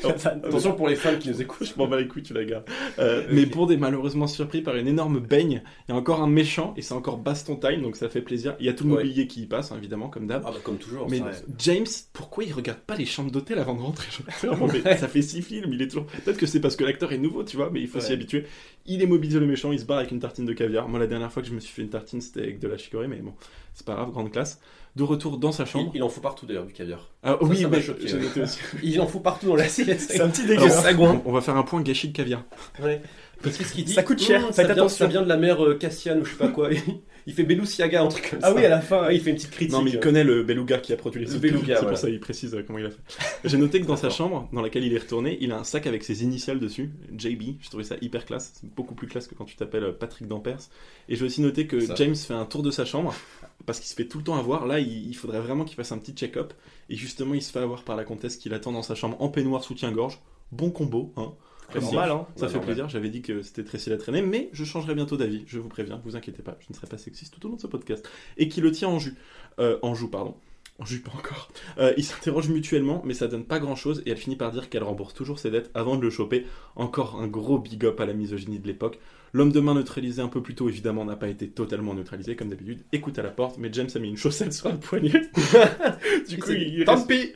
Attention 0.45 0.75
pour 0.75 0.89
les 0.89 0.97
fans 0.97 1.17
qui 1.19 1.29
nous 1.29 1.41
écoutent. 1.43 1.67
Je 1.69 1.73
m'en 1.77 1.87
bats 1.87 1.99
les 1.99 2.09
couilles, 2.09 2.23
tu 2.23 2.33
la 2.35 2.45
gardes. 2.45 2.65
Euh, 2.99 3.27
Mais 3.31 3.47
Bond 3.47 3.69
est 3.71 3.77
malheureusement 3.77 4.27
surpris 4.27 4.63
par 4.63 4.77
une 4.77 4.87
énorme 4.89 5.21
baigne. 5.21 5.63
Il 5.89 5.93
y 5.93 5.95
a 5.95 5.97
encore 5.99 6.23
un 6.23 6.27
méchant 6.29 6.75
et 6.77 6.83
c'est 6.83 6.95
encore 6.95 7.19
baston 7.19 7.57
time, 7.57 7.83
donc 7.83 7.97
ça 7.97 8.09
fait 8.09 8.23
plaisir. 8.23 8.57
Il 8.61 8.67
y 8.67 8.69
a 8.69 8.73
tout 8.73 8.85
le 8.85 8.91
Ouais. 8.91 9.03
mobilier 9.03 9.27
qui 9.27 9.43
y 9.43 9.47
passe, 9.47 9.73
hein, 9.73 9.77
évidemment, 9.79 10.09
comme 10.09 10.27
d'hab. 10.27 10.43
Ah 10.47 10.51
bah 10.53 10.59
comme 10.63 10.77
toujours. 10.79 11.09
Mais 11.11 11.19
ça. 11.19 11.25
ouais. 11.25 11.31
James, 11.59 11.87
pourquoi 12.13 12.45
il 12.45 12.53
regarde 12.53 12.79
pas 12.81 12.95
les 12.97 13.07
chambres 13.07 13.31
d'hôtel 13.31 13.59
avant 13.59 13.75
de 13.75 13.81
rentrer? 13.83 14.09
Mais 14.85 14.97
Ça 14.97 15.09
fait 15.09 15.23
six 15.23 15.43
films, 15.43 15.73
il 15.73 15.83
est 15.83 15.89
toujours. 15.89 16.07
Peut-être 16.07 16.39
que 16.39 16.47
c'est 16.47 16.61
parce 16.61 16.77
que 16.77 16.85
l'acteur 16.85 17.13
est 17.13 17.19
nouveau, 17.19 17.45
tu 17.45 17.57
vois, 17.57 17.71
mais 17.73 17.81
il 17.81 17.89
faut 17.89 18.01
s'y 18.01 18.09
Ouais. 18.09 18.13
habituer. 18.15 18.45
Il 18.87 19.03
est 19.03 19.07
mobilisé 19.07 19.39
le 19.39 19.47
méchant, 19.47 19.71
il 19.73 19.79
se 19.79 19.85
barre 19.85 19.99
avec 19.99 20.11
une 20.11 20.21
tartine 20.21 20.47
de 20.47 20.53
caviar. 20.53 20.89
Moi, 20.89 20.99
la 20.99 21.07
dernière 21.07 21.31
fois 21.31 21.43
que 21.43 21.49
je 21.49 21.55
me 21.55 21.61
suis 21.61 21.73
fait 21.73 21.83
une 21.83 21.91
tartine, 21.91 22.21
c'était 22.21 22.41
avec 22.41 22.59
de 22.59 22.69
la 22.69 22.79
chicorée, 22.79 23.07
mais 23.09 23.17
bon, 23.17 23.35
c'est 23.75 23.87
pas 23.87 23.95
grave, 23.95 24.11
grande 24.11 24.31
classe. 24.33 24.61
De 24.99 25.05
retour 25.05 25.39
dans 25.39 25.53
sa 25.53 25.65
chambre. 25.65 25.93
il 25.95 26.03
en 26.03 26.09
fout 26.09 26.23
partout 26.23 26.45
d'ailleurs 26.45 26.67
du 26.67 26.73
caviar. 26.73 27.09
Ah 27.23 27.37
Ça, 27.41 27.47
oui, 27.47 27.63
ça 27.63 27.69
m'a 27.69 27.77
mais 27.77 27.83
choqué, 27.83 28.09
j'ai 28.09 28.17
ouais. 28.17 28.23
noté 28.25 28.43
aussi. 28.43 28.59
Il 28.83 29.01
en 29.01 29.07
fout 29.07 29.23
partout 29.23 29.47
dans 29.47 29.55
l'assiette. 29.55 30.01
C'est 30.01 30.21
un 30.21 30.29
petit 30.29 30.43
sagouin. 30.71 31.23
on 31.25 31.31
va 31.33 31.41
faire 31.41 31.57
un 31.57 31.63
point 31.63 31.81
gâchis 31.83 32.09
de 32.09 32.17
caviar. 32.17 32.43
Ouais. 32.83 33.01
Parce 33.43 33.57
qu'est-ce 33.57 33.73
qu'il 33.73 33.85
dit 33.85 33.93
Ça 33.93 34.03
coûte 34.03 34.21
cher, 34.21 34.47
faites 34.47 34.55
ça, 34.55 34.63
vient, 34.65 34.73
attention. 34.73 34.97
ça 35.05 35.07
vient 35.07 35.23
de 35.23 35.29
la 35.29 35.37
mer 35.37 35.65
euh, 35.65 35.75
Cassiane 35.75 36.21
ou 36.21 36.25
je 36.25 36.31
sais 36.33 36.37
pas 36.37 36.49
quoi. 36.49 36.71
il 37.27 37.35
fait 37.35 37.45
Belusiaga, 37.45 38.03
un 38.03 38.09
truc 38.09 38.31
comme 38.31 38.41
ça. 38.41 38.49
Ah 38.49 38.55
oui, 38.55 38.65
à 38.65 38.69
la 38.69 38.81
fin, 38.81 39.07
Ouais, 39.07 39.15
il 39.15 39.21
fait 39.21 39.31
une 39.31 39.37
petite 39.37 39.51
critique. 39.51 39.73
Non, 39.73 39.83
mais 39.83 39.91
il 39.93 40.01
connaît 40.01 40.25
le 40.25 40.43
beluga 40.43 40.79
qui 40.79 40.93
a 40.93 40.97
produit 40.97 41.25
les 41.25 41.39
beluga, 41.39 41.61
C'est 41.67 41.73
voilà. 41.75 41.89
pour 41.91 41.99
ça 41.99 42.09
qu'il 42.09 42.19
précise 42.21 42.55
euh, 42.55 42.65
comment 42.67 42.79
il 42.81 42.87
a 42.87 42.91
fait. 42.91 42.99
J'ai 43.45 43.57
noté 43.57 43.81
que 43.81 43.87
dans 43.87 43.97
sa 43.97 44.11
chambre, 44.11 44.49
dans 44.53 44.61
laquelle 44.63 44.85
il 44.85 44.93
est 44.93 44.99
retourné, 44.99 45.39
il 45.41 45.53
a 45.53 45.59
un 45.59 45.65
sac 45.65 45.87
avec 45.87 46.03
ses 46.03 46.25
initiales 46.25 46.59
dessus, 46.59 46.91
JB. 47.17 47.43
Je 47.61 47.69
trouvais 47.69 47.85
ça 47.85 47.95
hyper 48.01 48.25
classe. 48.25 48.53
C'est 48.61 48.75
beaucoup 48.75 48.95
plus 48.95 49.07
classe 49.07 49.29
que 49.29 49.35
quand 49.35 49.45
tu 49.45 49.55
t'appelles 49.57 49.85
euh, 49.85 49.93
Patrick 49.93 50.27
Dampers. 50.27 50.59
Et 51.09 51.15
j'ai 51.17 51.25
aussi 51.25 51.41
noté 51.41 51.67
que 51.67 51.79
Ça. 51.81 51.95
James 51.95 52.17
fait 52.17 52.35
un 52.35 52.45
tour 52.45 52.63
de 52.63 52.71
sa 52.73 52.85
chambre 52.85 53.15
parce 53.67 53.79
qu'il 53.79 53.89
se 53.89 53.95
fait 53.95 54.07
tout 54.07 54.19
le 54.19 54.25
temps 54.25 54.37
avoir. 54.37 54.67
Là, 54.67 54.81
il, 54.81 55.09
il 55.09 55.15
faudrait 55.15 55.41
vraiment 55.41 55.65
qu'il 55.65 55.77
fasse 55.77 55.93
un 55.93 55.99
petit 55.99 56.13
check-up. 56.13 56.53
Et 56.91 56.97
justement, 56.97 57.35
il 57.35 57.43
se 57.43 57.53
fait 57.53 57.61
avoir 57.61 57.85
par 57.85 57.95
la 57.95 58.03
comtesse 58.05 58.37
qui 58.37 58.49
l'attend 58.49 58.73
dans 58.73 58.83
sa 58.83 58.95
chambre 58.97 59.17
en 59.21 59.29
peignoir 59.29 59.63
soutien-gorge. 59.63 60.19
Bon 60.51 60.71
combo, 60.71 61.13
hein. 61.17 61.33
C'est 61.73 61.81
normal, 61.81 62.11
hein. 62.11 62.27
Ça 62.37 62.47
fait 62.47 62.55
normal. 62.55 62.67
plaisir, 62.67 62.89
j'avais 62.89 63.11
dit 63.11 63.23
que 63.23 63.43
c'était 63.43 63.65
très 63.65 63.93
à 63.93 63.97
traîner, 63.97 64.23
mais 64.23 64.49
je 64.53 64.65
changerai 64.65 64.95
bientôt 64.95 65.17
d'avis, 65.17 65.45
je 65.47 65.59
vous 65.59 65.69
préviens, 65.69 66.01
vous 66.05 66.17
inquiétez 66.17 66.43
pas, 66.43 66.57
je 66.61 66.67
ne 66.71 66.75
serai 66.75 66.87
pas 66.87 66.99
sexiste 66.99 67.35
tout 67.35 67.47
au 67.47 67.51
long 67.51 67.57
de 67.57 67.61
ce 67.61 67.67
podcast. 67.67 68.09
Et 68.37 68.49
qui 68.49 68.61
le 68.61 68.73
tient 68.73 68.89
en 68.89 68.99
jus. 68.99 69.17
Euh, 69.59 69.79
en 69.83 69.95
joue, 69.95 70.09
pardon. 70.09 70.35
En 70.79 70.85
jus, 70.85 71.01
pas 71.01 71.13
encore. 71.17 71.51
Euh, 71.79 71.93
ils 71.97 72.05
s'interrogent 72.05 72.51
mutuellement, 72.51 73.03
mais 73.05 73.15
ça 73.15 73.27
donne 73.27 73.45
pas 73.45 73.59
grand 73.59 73.75
chose, 73.75 74.03
et 74.07 74.11
elle 74.11 74.17
finit 74.17 74.37
par 74.37 74.53
dire 74.53 74.69
qu'elle 74.71 74.85
rembourse 74.85 75.13
toujours 75.13 75.39
ses 75.39 75.51
dettes 75.51 75.71
avant 75.75 75.97
de 75.97 76.03
le 76.03 76.11
choper. 76.11 76.47
Encore 76.77 77.21
un 77.21 77.27
gros 77.27 77.59
big 77.59 77.85
up 77.85 78.01
à 78.01 78.07
la 78.07 78.13
misogynie 78.13 78.61
de 78.61 78.67
l'époque. 78.67 78.99
L'homme 79.33 79.53
de 79.53 79.61
main 79.61 79.75
neutralisé 79.75 80.23
un 80.23 80.29
peu 80.29 80.43
plus 80.43 80.55
tôt, 80.55 80.69
évidemment, 80.69 81.05
n'a 81.05 81.17
pas 81.17 81.29
été 81.29 81.49
totalement 81.49 81.95
neutralisé, 81.95 82.37
comme 82.37 82.49
d'habitude. 82.49 82.81
Écoute 82.93 83.19
à 83.19 83.23
la 83.23 83.31
porte, 83.31 83.59
mais 83.59 83.69
James 83.73 83.89
a 83.95 83.99
mis 83.99 84.09
une 84.09 84.17
chaussette 84.17 84.53
sur 84.53 84.71
le 84.71 84.79
poignet. 84.79 85.11
du 86.29 86.39
coup, 86.39 86.51
il, 86.51 86.85
Tant 86.85 87.01
pis 87.03 87.33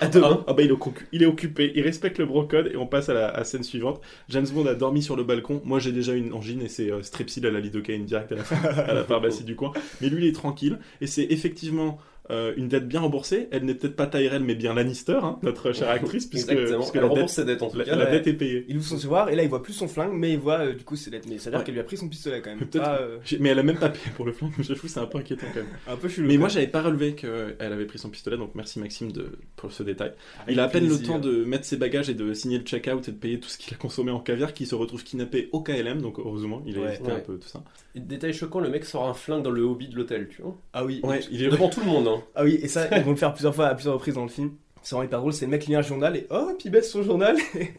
ah, 0.00 0.08
demain. 0.08 0.44
ah 0.46 0.52
bah 0.52 0.62
il 0.62 1.22
est, 1.22 1.26
occupé, 1.26 1.72
il 1.74 1.82
respecte 1.82 2.18
le 2.18 2.26
brocode 2.26 2.70
et 2.72 2.76
on 2.76 2.86
passe 2.86 3.08
à 3.08 3.14
la 3.14 3.28
à 3.28 3.44
scène 3.44 3.62
suivante. 3.62 4.00
James 4.28 4.46
Bond 4.52 4.66
a 4.66 4.74
dormi 4.74 5.02
sur 5.02 5.16
le 5.16 5.24
balcon. 5.24 5.62
Moi 5.64 5.78
j'ai 5.78 5.92
déjà 5.92 6.14
une 6.14 6.32
angine 6.32 6.62
et 6.62 6.68
c'est 6.68 6.90
euh, 6.90 7.02
strepsil 7.02 7.46
à 7.46 7.50
la 7.50 7.60
lidocaïne 7.60 8.04
direct 8.04 8.32
à 8.32 8.36
la, 8.36 8.42
à 8.90 8.94
la 8.94 9.04
pharmacie 9.04 9.44
du 9.44 9.56
coin. 9.56 9.72
Mais 10.00 10.08
lui 10.08 10.24
il 10.24 10.28
est 10.28 10.32
tranquille 10.32 10.78
et 11.00 11.06
c'est 11.06 11.26
effectivement 11.30 11.98
euh, 12.32 12.52
une 12.56 12.68
dette 12.68 12.88
bien 12.88 13.00
remboursée. 13.00 13.48
Elle 13.50 13.64
n'est 13.64 13.74
peut-être 13.74 13.94
pas 13.94 14.06
Tyrell 14.06 14.42
mais 14.42 14.54
bien 14.54 14.74
Lannister, 14.74 15.18
hein, 15.22 15.38
notre 15.42 15.72
chère 15.72 15.90
actrice, 15.90 16.26
puisque, 16.26 16.50
Exactement. 16.50 16.78
puisque 16.80 16.96
Elle 16.96 17.02
la, 17.02 17.08
rembourse 17.08 17.36
dette, 17.36 17.46
dettes 17.46 17.62
en 17.62 17.68
tout 17.70 17.76
la, 17.78 17.84
cas. 17.84 17.96
la 17.96 18.04
ouais. 18.06 18.10
dette 18.10 18.26
est 18.26 18.32
payée. 18.32 18.64
Il 18.68 18.78
ouvre 18.78 18.86
son 18.86 18.96
tiroir 18.96 19.28
et 19.28 19.36
là 19.36 19.42
il 19.42 19.48
voit 19.48 19.62
plus 19.62 19.72
son 19.74 19.86
flingue, 19.88 20.12
mais 20.14 20.32
il 20.32 20.38
voit 20.38 20.60
euh, 20.60 20.72
du 20.74 20.82
coup 20.84 20.96
ses 20.96 21.10
lettres. 21.10 21.28
Mais 21.30 21.38
ça 21.38 21.44
veut 21.44 21.50
dire 21.52 21.58
Ouais. 21.60 21.64
qu'elle 21.64 21.74
lui 21.74 21.80
a 21.80 21.84
pris 21.84 21.96
son 21.96 22.08
pistolet 22.08 22.40
quand 22.40 22.50
même. 22.50 22.58
Peut-être- 22.58 22.82
Pas, 22.84 22.98
euh, 23.00 23.18
Mais 23.40 23.50
elle 23.50 23.58
a 23.58 23.62
même 23.62 23.78
pas 23.78 23.90
payé 23.90 24.04
pour 24.16 24.24
le 24.24 24.32
flingue. 24.32 24.52
J'avoue 24.60 24.88
c'est 24.88 25.00
un 25.00 25.06
peu 25.06 25.18
inquiétant 25.18 25.46
quand 25.52 25.60
même. 25.60 25.68
un 25.86 25.96
peu 25.96 26.08
chelou. 26.08 26.26
Mais 26.26 26.36
moi 26.38 26.48
j'avais 26.48 26.66
pas 26.66 26.82
relevé 26.82 27.14
qu'elle 27.14 27.54
avait 27.60 27.84
pris 27.86 27.98
son 27.98 28.08
pistolet 28.10 28.36
donc 28.36 28.52
merci 28.54 28.78
Maxime 28.80 29.12
de, 29.12 29.32
pour 29.56 29.70
ce 29.72 29.82
détail. 29.82 30.12
Avec 30.42 30.54
Il 30.54 30.60
a 30.60 30.64
à 30.64 30.68
peine 30.68 30.88
le 30.88 30.98
temps 31.00 31.18
de 31.18 31.44
mettre 31.44 31.64
ses 31.66 31.76
bagages 31.76 32.08
et 32.08 32.14
de 32.14 32.32
signer 32.34 32.58
le 32.58 32.64
check-out 32.64 33.06
et 33.08 33.12
de 33.12 33.16
payer 33.16 33.38
tout 33.40 33.48
ce 33.48 33.58
qu'il 33.58 33.74
a 33.74 33.76
consommé 33.76 34.10
en 34.10 34.20
caviar 34.20 34.52
qui 34.54 34.66
se 34.66 34.74
retrouve 34.74 35.04
kidnappé 35.04 35.48
au 35.52 35.60
KLM, 35.60 36.00
donc 36.00 36.18
heureusement 36.18 36.62
il 36.66 36.78
a 36.78 36.82
Ouais. 36.82 36.94
évité 36.94 37.10
un 37.12 37.18
peu 37.20 37.38
tout 37.38 37.48
ça. 37.48 37.62
Et 37.94 38.00
Détail 38.00 38.32
choquant, 38.32 38.60
le 38.60 38.68
mec 38.70 38.84
sort 38.84 39.06
un 39.06 39.14
flingue 39.14 39.42
dans 39.42 39.50
le 39.50 39.62
hobby 39.62 39.88
de 39.88 39.96
l'hôtel, 39.96 40.28
tu 40.28 40.42
vois. 40.42 40.56
Ah 40.72 40.84
oui. 40.84 41.00
Ouais, 41.02 41.20
il 41.30 41.42
est 41.42 41.48
Devant 41.48 41.68
tout 41.70 41.80
le 41.80 41.86
monde, 41.86 42.08
hein. 42.08 42.21
Ah 42.34 42.44
oui, 42.44 42.58
et 42.62 42.68
ça, 42.68 42.86
ils 42.96 43.04
vont 43.04 43.12
le 43.12 43.16
faire 43.16 43.32
plusieurs 43.32 43.54
fois 43.54 43.66
à 43.66 43.74
plusieurs 43.74 43.94
reprises 43.94 44.14
dans 44.14 44.22
le 44.22 44.28
film. 44.28 44.52
C'est 44.82 44.96
vraiment 44.96 45.06
hyper 45.06 45.20
drôle, 45.20 45.32
c'est 45.32 45.44
le 45.44 45.50
mec 45.52 45.62
qui 45.62 45.68
lit 45.68 45.76
un 45.76 45.82
journal 45.82 46.16
et 46.16 46.26
oh, 46.30 46.50
puis 46.58 46.66
il 46.66 46.70
baisse 46.70 46.90
son 46.90 47.04
journal 47.04 47.36
et 47.54 47.70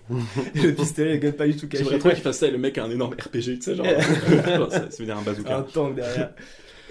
le 0.55 0.73
pistolet, 0.73 1.13
le 1.13 1.17
gun 1.17 1.31
pas 1.33 1.45
du 1.45 1.57
tout 1.57 1.67
caché. 1.67 1.83
J'aimerais 1.83 2.00
trop 2.00 2.09
qu'il 2.09 2.19
fasse 2.19 2.38
ça 2.38 2.47
et 2.47 2.51
le 2.51 2.57
mec 2.57 2.77
a 2.77 2.85
un 2.85 2.91
énorme 2.91 3.13
RPG, 3.13 3.41
tu 3.41 3.62
sais, 3.62 3.75
genre, 3.75 3.85
genre, 4.47 4.71
ça, 4.71 4.89
ça 4.89 4.97
veut 5.00 5.05
dire 5.05 5.17
un 5.17 5.21
bazooka. 5.21 5.57
un 5.57 5.62
tank 5.63 5.95
derrière. 5.95 6.33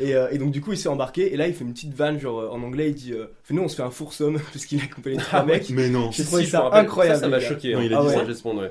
Et, 0.03 0.15
euh, 0.15 0.29
et 0.31 0.39
donc 0.39 0.51
du 0.51 0.61
coup 0.61 0.73
il 0.73 0.79
s'est 0.79 0.89
embarqué 0.89 1.33
et 1.33 1.37
là 1.37 1.47
il 1.47 1.55
fait 1.55 1.65
une 1.65 1.73
petite 1.73 1.95
vanne 1.95 2.19
genre 2.19 2.41
euh, 2.41 2.49
en 2.51 2.63
anglais 2.63 2.89
il 2.89 2.95
dit 2.95 3.13
euh, 3.13 3.27
nous 3.51 3.63
on 3.63 3.69
se 3.69 3.77
fait 3.77 3.83
un 3.83 3.91
foursome 3.91 4.39
parce 4.53 4.67
qu'il 4.67 4.81
a 4.81 4.85
accompagné 4.85 5.17
trois 5.19 5.45
mecs. 5.45 5.71
Mais 5.71 5.89
non. 5.89 6.11
J'ai 6.11 6.23
Si, 6.23 6.29
trouvé 6.29 6.45
je 6.45 6.51
ça 6.51 6.63
rappelle. 6.63 6.81
incroyable, 6.81 7.17
Ça, 7.17 7.23
ça 7.23 7.29
m'a 7.29 7.41
choqué. 7.41 7.73
Non, 7.75 7.79
hein. 7.79 7.83
il 7.85 7.95
a 7.95 8.01
dit 8.01 8.07
Ah 8.09 8.13
ça. 8.13 8.25
ouais, 8.25 8.35
Bond, 8.43 8.59
ouais. 8.59 8.69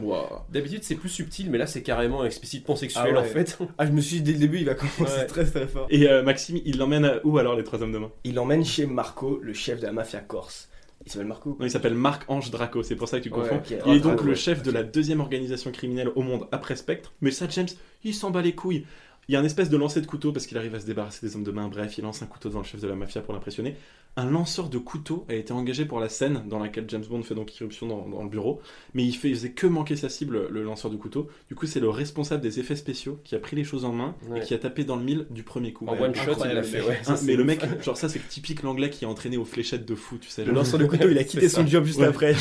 D'habitude, 0.52 0.84
c'est 0.84 0.96
plus 0.96 1.10
subtil, 1.10 1.50
mais 1.50 1.58
là, 1.58 1.68
c'est 1.68 1.82
carrément 1.84 2.26
explicitement 2.26 2.76
sexuel 2.76 3.06
Ah 3.08 3.12
ouais. 3.14 3.18
en 3.20 3.24
fait. 3.24 3.58
Ah 3.78 3.86
je 3.86 3.92
me 3.92 4.02
suis 4.02 4.18
dit 4.18 4.24
dès 4.24 4.34
le 4.34 4.40
début 4.40 4.58
il 4.60 4.66
va 4.66 4.76
commencer 4.76 5.20
Ouais. 5.20 5.26
très 5.26 5.46
très 5.46 5.68
fort. 5.68 5.88
Et 5.90 6.10
euh, 6.10 6.22
Maxime, 6.24 6.60
il 6.66 6.78
l'emmène 6.78 7.06
à 7.06 7.20
où 7.24 7.38
alors 7.38 7.56
les 7.56 7.64
trois 7.64 7.82
hommes 7.82 7.92
de 7.94 7.98
main? 7.98 8.12
Il 8.24 8.36
l'emmène 8.36 8.66
chez 8.66 8.86
Marco, 8.86 9.40
le 9.42 9.54
chef 9.54 9.80
de 9.80 9.86
la 9.86 9.92
mafia 9.94 10.20
corse. 10.20 10.68
Il 11.06 11.12
s'appelle 11.12 11.28
Marco 11.28 11.58
Non, 11.60 11.66
il 11.66 11.72
s'appelle 11.72 11.96
Marc-Ange 11.96 12.52
Draco, 12.52 12.84
c'est 12.84 12.96
pour 12.96 13.08
ça 13.08 13.18
que 13.18 13.24
tu 13.24 13.32
confonds. 13.32 13.56
ok. 13.56 13.72
Il 13.72 13.78
Ah, 13.86 13.90
est 13.96 14.00
donc 14.00 14.14
Draco, 14.14 14.24
le 14.26 14.30
ouais. 14.32 14.36
chef 14.36 14.62
de 14.62 14.70
la 14.70 14.84
deuxième 14.84 15.20
organisation 15.20 15.72
criminelle 15.72 16.10
au 16.16 16.22
monde 16.22 16.46
après 16.52 16.76
Spectre. 16.76 17.12
Mais 17.22 17.32
ça, 17.32 17.48
James, 17.50 17.68
il 18.04 18.14
s'en 18.14 18.30
bat 18.30 18.44
les 18.44 18.54
couilles. 18.54 18.86
Il 19.32 19.36
y 19.36 19.38
a 19.38 19.40
un 19.40 19.46
espèce 19.46 19.70
de 19.70 19.78
lancer 19.78 20.02
de 20.02 20.06
couteau 20.08 20.34
parce 20.34 20.46
qu'il 20.46 20.58
arrive 20.58 20.76
à 20.76 20.82
se 20.82 20.86
débarrasser 20.86 21.26
des 21.26 21.38
hommes 21.38 21.46
de 21.46 21.52
main. 21.52 21.70
Bref, 21.70 21.98
il 21.98 22.02
lance 22.02 22.22
un 22.22 22.26
couteau 22.26 22.50
devant 22.50 22.60
le 22.60 22.66
chef 22.66 22.82
de 22.82 22.88
la 22.90 22.96
mafia 22.96 23.22
pour 23.22 23.34
l'impressionner. 23.34 23.78
Un 24.18 24.30
lanceur 24.30 24.68
de 24.68 24.78
couteau 24.78 25.26
a 25.30 25.36
été 25.36 25.54
engagé 25.54 25.86
pour 25.86 26.02
la 26.02 26.10
scène 26.10 26.44
dans 26.50 26.60
laquelle 26.60 26.84
James 26.90 27.06
Bond 27.10 27.24
fait 27.24 27.34
donc 27.34 27.58
irruption 27.58 27.88
dans, 27.88 28.10
dans 28.10 28.24
le 28.24 28.30
bureau. 28.30 28.60
Mais 28.94 29.06
il, 29.06 29.16
faisait 29.16 29.52
que 29.52 29.68
manquer 29.68 29.96
sa 29.96 30.10
cible, 30.10 30.48
le 30.50 30.64
lanceur 30.64 30.92
de 30.92 30.98
couteau. 30.98 31.30
Du 31.48 31.56
coup, 31.56 31.66
c'est 31.66 31.80
le 31.80 31.88
responsable 31.88 32.42
des 32.44 32.60
effets 32.60 32.76
spéciaux 32.76 33.22
qui 33.24 33.34
a 33.36 33.40
pris 33.40 33.56
les 33.56 33.64
choses 33.64 33.86
en 33.86 33.94
main 33.94 34.16
Ouais. 34.30 34.40
et 34.40 34.44
qui 34.44 34.54
a 34.54 34.58
tapé 34.58 34.84
dans 34.84 34.98
le 34.98 35.04
mille 35.06 35.28
du 35.30 35.44
premier 35.44 35.72
coup. 35.72 35.86
En 35.88 35.94
Ouais. 35.94 36.02
one 36.02 36.14
shot, 36.14 36.34
il 36.44 36.52
l'a 36.52 36.62
fait, 36.62 36.82
ouais. 36.82 37.00
Hein, 37.08 37.16
Ça, 37.16 37.24
mais 37.26 37.38
le 37.38 37.46
mec, 37.46 37.62
genre 37.82 37.96
ça 37.96 38.10
c'est 38.10 38.20
typique 38.28 38.64
l'anglais 38.64 38.90
qui 38.90 39.06
est 39.06 39.08
entraîné 39.08 39.38
aux 39.38 39.46
fléchettes 39.46 39.86
de 39.86 39.96
fou, 39.96 40.18
tu 40.20 40.28
sais. 40.30 40.44
Le 40.44 40.52
lanceur 40.52 40.78
de 40.78 40.88
couteau 40.88 41.08
il 41.10 41.18
a 41.18 41.24
quitté 41.24 41.48
son 41.48 41.62
ça. 41.62 41.68
job 41.68 41.86
juste 41.86 42.00
Ouais. 42.00 42.08
après. 42.08 42.36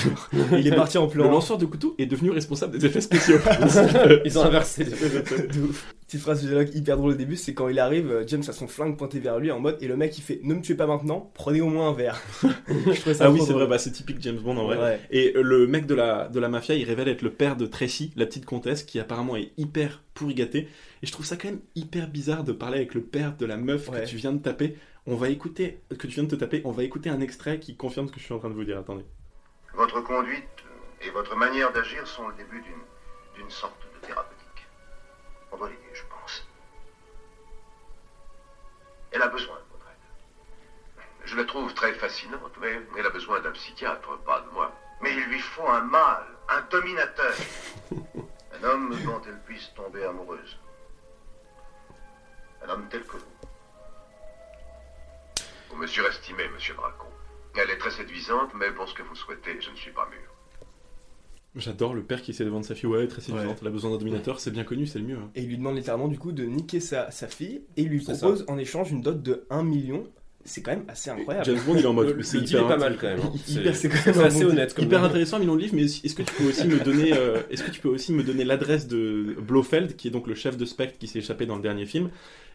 il 0.59 0.67
est 0.67 0.75
parti 0.75 0.99
en 0.99 1.05
Le 1.05 1.11
plan. 1.13 1.31
lanceur 1.31 1.57
de 1.57 1.67
couteau 1.67 1.95
est 1.99 2.07
devenu 2.07 2.31
responsable 2.31 2.77
des 2.77 2.85
effets 2.85 3.01
spéciaux. 3.01 3.37
Ils 4.25 4.37
ont 4.37 4.43
inversé. 4.43 4.87
Petite 6.11 6.23
phrase 6.23 6.43
de 6.43 6.49
dialogue 6.49 6.71
hyper 6.81 6.97
drôle 6.97 7.13
au 7.13 7.17
début, 7.17 7.37
c'est 7.37 7.55
quand 7.55 7.69
il 7.69 7.79
arrive, 7.79 8.11
euh, 8.11 8.25
James 8.27 8.43
a 8.49 8.53
son 8.53 8.67
flingue 8.67 8.97
pointé 8.97 9.21
vers 9.21 9.39
lui 9.39 9.51
en 9.51 9.61
mode, 9.61 9.79
et 9.81 9.87
le 9.87 9.97
mec 9.97 10.17
il 10.19 10.23
fait 10.23 10.41
Ne 10.43 10.55
me 10.55 10.61
tuez 10.61 10.75
pas 10.75 10.87
maintenant, 10.87 11.31
prenez 11.35 11.61
au 11.61 11.69
moins 11.69 11.91
un 11.91 11.93
verre. 11.93 12.21
Je 12.43 13.01
trouvais 13.01 13.15
ça 13.15 13.27
ah 13.27 13.31
oui, 13.31 13.41
c'est 13.47 13.53
vrai, 13.53 13.67
bah, 13.67 13.79
c'est 13.79 13.93
typique 13.93 14.17
James 14.21 14.39
Bond 14.39 14.57
en 14.57 14.65
vrai. 14.65 14.79
Ouais. 14.79 15.01
Et 15.11 15.33
euh, 15.37 15.43
le 15.43 15.67
mec 15.67 15.87
de 15.87 15.95
la, 15.95 16.29
de 16.29 16.41
la 16.41 16.49
mafia, 16.49 16.75
il 16.75 16.85
révèle 16.85 17.09
être 17.09 17.23
le 17.23 17.31
père 17.31 17.57
de 17.57 17.67
Tracy, 17.67 18.13
la 18.17 18.27
petite 18.27 18.47
comtesse, 18.47 18.83
qui 18.83 18.99
apparemment 18.99 19.37
est 19.37 19.53
hyper 19.57 20.03
pourri 20.15 20.35
gâtée. 20.35 20.69
Et 21.03 21.07
je 21.07 21.13
trouve 21.13 21.27
ça 21.27 21.37
quand 21.37 21.49
même 21.49 21.61
hyper 21.77 22.09
bizarre 22.09 22.45
de 22.45 22.53
parler 22.53 22.79
avec 22.79 22.95
le 22.95 23.03
père 23.03 23.37
de 23.37 23.47
la 23.47 23.57
meuf 23.57 23.89
Ouais. 23.89 24.03
que 24.03 24.09
tu 24.09 24.17
viens 24.17 24.33
de 24.33 24.43
taper. 24.43 24.77
On 25.07 25.17
va 25.17 25.29
écouter, 25.29 25.81
que 25.91 26.07
tu 26.07 26.15
viens 26.15 26.25
de 26.25 26.29
te 26.29 26.37
taper, 26.37 26.61
on 26.65 26.73
va 26.73 26.83
écouter 26.85 27.09
un 27.09 27.21
extrait 27.21 27.59
qui 27.59 27.77
confirme 27.77 28.07
ce 28.09 28.13
que 28.13 28.21
je 28.21 28.25
suis 28.25 28.35
en 28.35 28.39
train 28.39 28.51
de 28.51 28.55
vous 28.55 28.65
dire. 28.65 28.79
Attendez. 28.79 29.05
Votre 29.75 30.01
conduite 30.03 30.45
et 31.07 31.11
votre 31.11 31.37
manière 31.37 31.73
d'agir 31.73 32.07
sont 32.07 32.29
le 32.29 32.35
début 32.35 32.61
d'une 32.61 32.81
d'une 33.37 33.51
sorte 33.51 33.81
de 33.95 34.07
thérapeutique. 34.07 34.67
On 35.53 35.57
doit 35.57 35.69
l'aider, 35.69 35.81
je 35.95 36.03
Elle 39.13 39.23
a 39.23 39.29
besoin 39.29 39.57
de 39.57 39.73
votre 39.73 39.87
aide. 39.89 41.25
Je 41.25 41.37
la 41.37 41.45
trouve 41.45 41.75
très 41.75 41.95
fascinante, 41.95 42.53
mais 42.61 42.81
elle 42.97 43.07
a 43.07 43.11
besoin 43.11 43.41
d'un 43.41 43.53
psychiatre, 43.53 44.19
pas 44.19 44.41
de 44.41 44.51
moi. 44.51 44.73
Mais 45.01 45.13
il 45.13 45.25
lui 45.25 45.41
faut 45.41 45.67
un 45.67 45.81
mâle, 45.83 46.27
un 46.49 46.61
dominateur. 46.63 47.35
un 47.91 48.65
homme 48.65 48.97
dont 49.05 49.21
elle 49.27 49.41
puisse 49.43 49.73
tomber 49.75 50.05
amoureuse. 50.05 50.59
Un 52.63 52.69
homme 52.69 52.89
tel 52.89 53.05
que 53.05 53.17
vous. 53.17 53.49
Vous 55.71 55.77
me 55.77 55.87
surestimez, 55.87 56.49
monsieur 56.49 56.75
Braco. 56.75 57.07
Elle 57.57 57.71
est 57.71 57.79
très 57.79 57.91
séduisante, 57.91 58.55
mais 58.55 58.71
pour 58.71 58.89
ce 58.89 58.95
que 58.95 59.03
vous 59.03 59.15
souhaitez, 59.15 59.61
je 59.61 59.71
ne 59.71 59.77
suis 59.77 59.93
pas 59.93 60.07
mûr. 60.07 60.30
J'adore 61.57 61.95
le 61.95 62.03
père 62.03 62.23
qui 62.23 62.31
essaie 62.31 62.45
de 62.45 62.49
vendre 62.51 62.65
sa 62.65 62.75
fille. 62.77 62.89
Ouais, 62.89 63.07
très 63.09 63.21
séduisante. 63.21 63.49
Ouais. 63.51 63.57
Elle 63.63 63.69
a 63.69 63.71
besoin 63.71 63.91
d'un 63.91 63.99
dominateur, 63.99 64.39
c'est 64.39 64.53
bien 64.53 64.63
connu, 64.65 64.87
c'est 64.87 65.01
le 65.01 65.05
mieux. 65.05 65.17
hein. 65.17 65.31
Et 65.35 65.43
il 65.43 65.49
lui 65.49 65.57
demande 65.59 65.77
littéralement 65.77 66.07
du 66.09 66.19
coup 66.19 66.31
de 66.33 66.45
niquer 66.45 66.79
sa, 66.81 67.11
sa 67.11 67.27
fille 67.27 67.63
et 67.77 67.83
il 67.83 67.89
lui 67.89 67.99
propose 68.01 68.45
en 68.49 68.57
échange 68.59 68.93
une 68.93 69.03
dot 69.03 69.21
de 69.21 69.45
1 69.51 69.65
million. 69.65 70.05
C'est 70.43 70.63
quand 70.63 70.71
même 70.71 70.85
assez 70.89 71.11
incroyable. 71.11 71.45
James 71.45 71.59
Bond, 71.67 71.75
il 71.77 71.83
est 71.83 71.87
en 71.87 71.93
mode. 71.93 72.23
C'est 72.23 72.39
est 72.39 72.57
pas 72.57 72.79
mal 72.79 72.97
quand 72.99 73.09
même. 73.09 73.21
hein. 73.21 73.33
C'est 73.75 73.89
quand 73.91 74.07
même 74.07 74.21
assez 74.25 74.43
bon 74.45 74.51
honnête 74.53 74.73
comme 74.73 74.85
Hyper 74.87 75.05
intéressant, 75.05 75.37
un 75.37 75.41
million 75.41 75.55
de 75.55 75.61
livres, 75.61 75.75
mais 75.75 75.83
est-ce 75.85 76.15
que 76.15 76.23
tu 76.23 76.33
peux 76.35 76.45
aussi 76.49 76.67
me 76.67 76.79
donner, 76.83 77.13
euh, 77.13 77.43
est-ce 77.51 77.63
que 77.63 77.71
tu 77.71 77.81
peux 77.81 77.91
aussi 77.91 78.13
me 78.15 78.23
donner 78.23 78.45
l'adresse 78.45 78.87
de 78.89 79.37
Blofeld, 79.39 79.97
qui 79.97 80.09
est 80.09 80.11
donc 80.11 80.27
le 80.29 80.35
chef 80.35 80.57
de 80.57 80.65
Spectre 80.65 80.97
qui 80.99 81.09
s'est 81.09 81.19
échappé 81.19 81.45
dans 81.45 81.57
le 81.57 81.63
dernier 81.63 81.85
film, 81.85 82.09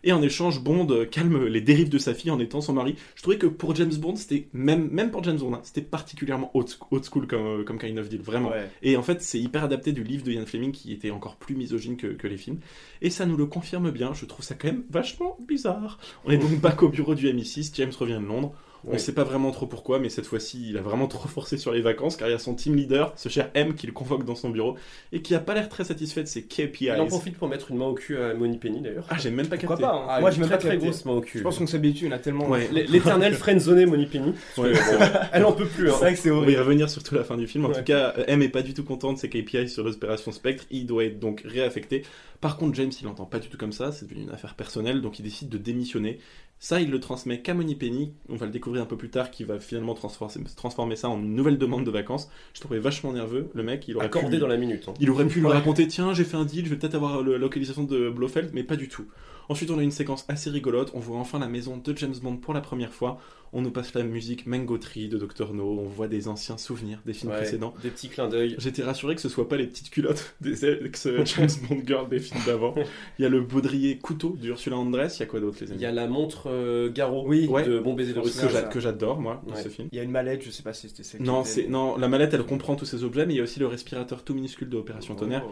et 0.03 0.11
en 0.11 0.21
échange, 0.21 0.61
Bond 0.61 0.87
euh, 0.91 1.05
calme 1.05 1.45
les 1.45 1.61
dérives 1.61 1.89
de 1.89 1.97
sa 1.97 2.13
fille 2.13 2.31
en 2.31 2.39
étant 2.39 2.61
son 2.61 2.73
mari. 2.73 2.95
Je 3.15 3.21
trouvais 3.21 3.37
que 3.37 3.47
pour 3.47 3.75
James 3.75 3.93
Bond, 3.93 4.15
c'était 4.15 4.47
même, 4.53 4.89
même 4.89 5.11
pour 5.11 5.23
James 5.23 5.37
Bond, 5.37 5.53
hein, 5.53 5.61
c'était 5.63 5.81
particulièrement 5.81 6.51
old 6.53 6.67
school, 7.03 7.27
comme, 7.27 7.45
euh, 7.45 7.63
comme 7.63 7.79
kind 7.79 7.97
of 7.97 8.09
deal, 8.09 8.21
vraiment. 8.21 8.49
Ouais. 8.49 8.69
Et 8.83 8.97
en 8.97 9.03
fait, 9.03 9.21
c'est 9.21 9.39
hyper 9.39 9.63
adapté 9.63 9.91
du 9.91 10.03
livre 10.03 10.23
de 10.23 10.31
Ian 10.31 10.45
Fleming 10.45 10.71
qui 10.71 10.93
était 10.93 11.11
encore 11.11 11.35
plus 11.35 11.55
misogyne 11.55 11.97
que, 11.97 12.07
que 12.07 12.27
les 12.27 12.37
films. 12.37 12.59
Et 13.01 13.09
ça 13.09 13.25
nous 13.25 13.37
le 13.37 13.45
confirme 13.45 13.91
bien. 13.91 14.13
Je 14.13 14.25
trouve 14.25 14.45
ça 14.45 14.55
quand 14.55 14.67
même 14.67 14.83
vachement 14.89 15.37
bizarre. 15.47 15.99
On 16.25 16.31
est 16.31 16.37
donc 16.37 16.59
back 16.59 16.83
au 16.83 16.89
bureau 16.89 17.15
du 17.15 17.27
MI6. 17.27 17.71
James 17.75 17.91
revient 17.97 18.19
de 18.21 18.27
Londres. 18.27 18.53
On 18.87 18.91
Oui. 18.93 18.99
sait 18.99 19.13
pas 19.13 19.23
vraiment 19.23 19.49
trop 19.51 19.65
pourquoi, 19.65 19.97
mais 19.99 20.09
cette 20.09 20.25
fois-ci, 20.27 20.69
il 20.69 20.77
a 20.77 20.81
vraiment 20.81 21.07
trop 21.09 21.27
forcé 21.27 21.57
sur 21.57 21.71
les 21.71 21.81
vacances 21.81 22.15
car 22.17 22.27
il 22.27 22.31
y 22.31 22.35
a 22.35 22.39
son 22.39 22.53
team 22.53 22.75
leader, 22.75 23.13
ce 23.15 23.29
cher 23.29 23.49
M, 23.55 23.73
qui 23.73 23.87
le 23.87 23.93
convoque 23.93 24.25
dans 24.25 24.35
son 24.35 24.49
bureau 24.49 24.75
et 25.11 25.21
qui 25.21 25.33
a 25.33 25.39
pas 25.39 25.53
l'air 25.55 25.69
très 25.69 25.83
satisfait 25.83 26.21
de 26.21 26.27
ses 26.27 26.43
KPIs. 26.43 26.85
Il 26.85 26.91
en 27.01 27.07
profite 27.07 27.37
pour 27.37 27.47
mettre 27.47 27.71
une 27.71 27.77
main 27.77 27.85
au 27.87 27.93
cul 27.95 28.17
à 28.17 28.33
Moni 28.35 28.57
Penny 28.57 28.81
d'ailleurs. 28.81 29.07
Ah, 29.09 29.17
j'ai 29.17 29.31
même 29.31 29.47
pas 29.47 29.57
capté. 29.57 29.81
pas 29.81 29.93
hein. 29.95 30.05
Ah, 30.09 30.19
Moi 30.21 30.31
je 30.31 30.39
me 30.39 30.45
très 30.45 30.55
pas 30.55 30.61
très 30.61 30.77
grosse 30.77 31.03
main 31.05 31.13
au 31.13 31.21
cul. 31.21 31.39
Je 31.39 31.43
pense 31.43 31.57
qu'on 31.57 31.67
s'habitue, 31.67 32.07
on 32.07 32.11
a 32.11 32.19
tellement. 32.19 32.47
Ouais. 32.47 32.67
L- 32.73 32.85
L'éternel 32.89 33.33
friendzoné 33.35 33.85
Moni 33.85 34.05
Penny. 34.05 34.33
Ouais, 34.57 34.73
Elle 35.33 35.45
en 35.45 35.51
peut 35.53 35.65
plus. 35.65 35.87
C'est 35.87 35.93
Hein. 35.93 35.97
vrai 35.97 36.13
que 36.13 36.19
c'est 36.19 36.29
On 36.31 36.35
va 36.35 36.39
y 36.41 36.43
horrible. 36.45 36.61
revenir 36.61 36.89
surtout 36.89 37.15
à 37.15 37.17
la 37.19 37.23
fin 37.23 37.37
du 37.37 37.47
film. 37.47 37.65
En 37.65 37.69
Ouais. 37.69 37.75
tout 37.75 37.83
cas, 37.83 38.13
euh, 38.17 38.23
M 38.27 38.41
est 38.41 38.49
pas 38.49 38.61
du 38.61 38.73
tout 38.73 38.83
content 38.83 39.13
de 39.13 39.17
ses 39.17 39.29
KPI 39.29 39.67
sur 39.69 39.83
l'opération 39.83 40.31
Spectre. 40.31 40.65
Il 40.69 40.85
doit 40.85 41.05
être 41.05 41.19
donc 41.19 41.41
réaffecté. 41.45 42.03
Par 42.41 42.57
contre, 42.57 42.75
James, 42.75 42.91
il 43.01 43.05
l'entend 43.05 43.25
pas 43.25 43.39
du 43.39 43.47
tout 43.49 43.57
comme 43.57 43.71
ça. 43.71 43.91
C'est 43.91 44.05
devenu 44.05 44.21
une 44.23 44.29
affaire 44.31 44.53
personnelle, 44.55 45.01
donc 45.01 45.17
il 45.19 45.23
décide 45.23 45.49
de 45.49 45.57
démissionner. 45.57 46.19
Ça, 46.57 46.79
il 46.81 46.89
le 46.89 46.99
transmet 46.99 47.41
qu'à 47.41 47.53
Penny. 47.53 48.13
On 48.29 48.37
va 48.37 48.45
le 48.45 48.51
découvrir 48.51 48.81
un 48.81 48.85
peu 48.85 48.97
plus 48.97 49.09
tard, 49.09 49.29
qui 49.29 49.43
va 49.43 49.59
finalement 49.59 49.93
transformer, 49.93 50.33
transformer 50.55 50.95
ça 50.95 51.09
en 51.09 51.19
une 51.19 51.35
nouvelle 51.35 51.57
demande 51.57 51.85
de 51.85 51.91
vacances. 51.91 52.29
Je 52.53 52.61
trouvais 52.61 52.79
vachement 52.79 53.11
nerveux. 53.13 53.49
Le 53.53 53.61
mec, 53.61 53.87
il 53.87 53.97
aurait 53.97 54.09
pu 54.09 54.17
Accordé 54.17 54.37
lui- 54.37 54.41
dans 54.41 54.47
la 54.47 54.57
minute. 54.57 54.85
hein. 54.87 54.93
il 54.99 55.09
aurait 55.11 55.27
pu 55.27 55.41
lui 55.41 55.47
raconter 55.47 55.87
tiens 55.87 56.13
j'ai 56.13 56.23
fait 56.23 56.37
un 56.37 56.45
deal 56.45 56.65
je 56.65 56.69
vais 56.71 56.77
peut-être 56.77 56.95
avoir 56.95 57.21
le- 57.21 57.33
la 57.33 57.37
localisation 57.37 57.83
de 57.83 58.09
Blofeld 58.09 58.51
mais 58.53 58.63
pas 58.63 58.75
du 58.77 58.87
tout 58.87 59.05
ensuite 59.49 59.71
on 59.71 59.79
a 59.79 59.83
une 59.83 59.91
séquence 59.91 60.25
assez 60.27 60.49
rigolote 60.49 60.91
on 60.93 60.99
voit 60.99 61.17
enfin 61.17 61.39
la 61.39 61.47
maison 61.47 61.77
de 61.77 61.97
James 61.97 62.15
Bond 62.21 62.37
pour 62.37 62.53
la 62.53 62.61
première 62.61 62.93
fois 62.93 63.19
on 63.53 63.61
nous 63.61 63.71
passe 63.71 63.93
la 63.93 64.03
musique 64.03 64.47
Mango 64.47 64.77
Tree 64.77 65.07
de 65.07 65.17
Dr 65.17 65.53
No 65.53 65.79
on 65.79 65.87
voit 65.87 66.07
des 66.09 66.27
anciens 66.27 66.57
souvenirs 66.57 66.99
des 67.05 67.13
films 67.13 67.31
Ouais, 67.31 67.37
précédents 67.37 67.73
Des 67.83 67.89
petits 67.89 68.09
clins 68.09 68.27
d'œil. 68.27 68.55
J'étais 68.57 68.83
rassuré 68.83 69.15
que 69.15 69.21
ce 69.21 69.29
soit 69.29 69.47
pas 69.47 69.55
les 69.55 69.67
petites 69.67 69.89
culottes 69.91 70.35
des 70.41 70.65
ex 70.65 71.07
James 71.23 71.47
Bond 71.69 71.81
girls 71.85 72.09
des 72.09 72.19
films 72.19 72.41
d'avant. 72.45 72.75
Il 73.17 73.21
y 73.21 73.25
a 73.25 73.29
le 73.29 73.39
baudrier 73.41 73.97
couteau 73.97 74.35
d'Ursula 74.41 74.75
Andress. 74.75 75.17
Il 75.17 75.19
y 75.21 75.23
a 75.23 75.25
quoi 75.27 75.39
d'autre, 75.39 75.57
les 75.61 75.67
Il 75.67 75.73
amis 75.73 75.81
y 75.83 75.85
a 75.85 75.91
la 75.93 76.07
montre 76.07 76.49
euh, 76.49 76.91
Garot 76.91 77.23
Oui. 77.27 77.47
Ouais. 77.47 77.63
de 77.63 77.79
Bon 77.79 77.93
baiser 77.93 78.13
de 78.13 78.19
Russie. 78.19 78.39
que 78.71 78.79
j'adore 78.81 79.21
moi 79.21 79.41
dans 79.47 79.53
Ouais. 79.55 79.63
ce 79.63 79.69
film. 79.69 79.87
Il 79.93 79.95
y 79.95 79.99
a 80.01 80.03
une 80.03 80.11
mallette, 80.11 80.43
je 80.43 80.49
sais 80.51 80.63
pas 80.63 80.73
si 80.73 80.89
c'était 80.89 81.03
celle 81.03 81.21
Non, 81.21 81.45
c'est 81.45 81.67
non, 81.69 81.95
la 81.97 82.09
mallette 82.09 82.33
elle 82.33 82.43
comprend 82.43 82.75
tous 82.75 82.85
ces 82.85 83.05
objets, 83.05 83.25
mais 83.25 83.35
il 83.35 83.37
y 83.37 83.39
a 83.39 83.43
aussi 83.43 83.59
le 83.61 83.67
respirateur 83.67 84.23
tout 84.25 84.33
minuscule 84.33 84.67
de 84.67 84.75
Opération 84.75 85.15
Tonnerre. 85.15 85.45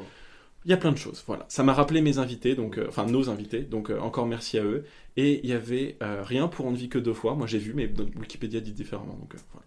Il 0.65 0.71
y 0.71 0.73
a 0.73 0.77
plein 0.77 0.91
de 0.91 0.97
choses, 0.97 1.23
voilà. 1.27 1.45
Ça 1.49 1.63
m'a 1.63 1.73
rappelé 1.73 2.01
mes 2.01 2.19
invités, 2.19 2.55
donc 2.55 2.77
euh, 2.77 2.85
enfin 2.87 3.05
nos 3.05 3.29
invités, 3.29 3.61
donc 3.61 3.89
euh, 3.89 3.99
encore 3.99 4.25
merci 4.25 4.57
à 4.57 4.63
eux. 4.63 4.85
Et 5.17 5.41
il 5.43 5.49
y 5.49 5.53
avait 5.53 5.97
euh, 6.01 6.23
rien 6.23 6.47
pour 6.47 6.65
on 6.65 6.71
ne 6.71 6.77
vit 6.77 6.89
que 6.89 6.99
deux 6.99 7.13
fois. 7.13 7.35
Moi 7.35 7.47
j'ai 7.47 7.57
vu, 7.57 7.73
mais 7.73 7.87
dans 7.87 8.05
Wikipédia 8.19 8.61
dit 8.61 8.71
différemment, 8.71 9.15
donc 9.15 9.35
euh, 9.35 9.39
voilà. 9.51 9.65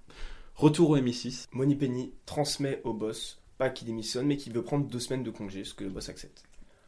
Retour 0.54 0.90
au 0.90 0.96
MI6. 0.96 1.46
Moni 1.52 1.74
Penny 1.74 2.12
transmet 2.24 2.80
au 2.84 2.94
boss, 2.94 3.42
pas 3.58 3.68
qu'il 3.68 3.86
démissionne, 3.86 4.26
mais 4.26 4.38
qu'il 4.38 4.54
veut 4.54 4.62
prendre 4.62 4.86
deux 4.86 5.00
semaines 5.00 5.22
de 5.22 5.30
congé, 5.30 5.64
ce 5.64 5.74
que 5.74 5.84
le 5.84 5.90
boss 5.90 6.08
accepte. 6.08 6.44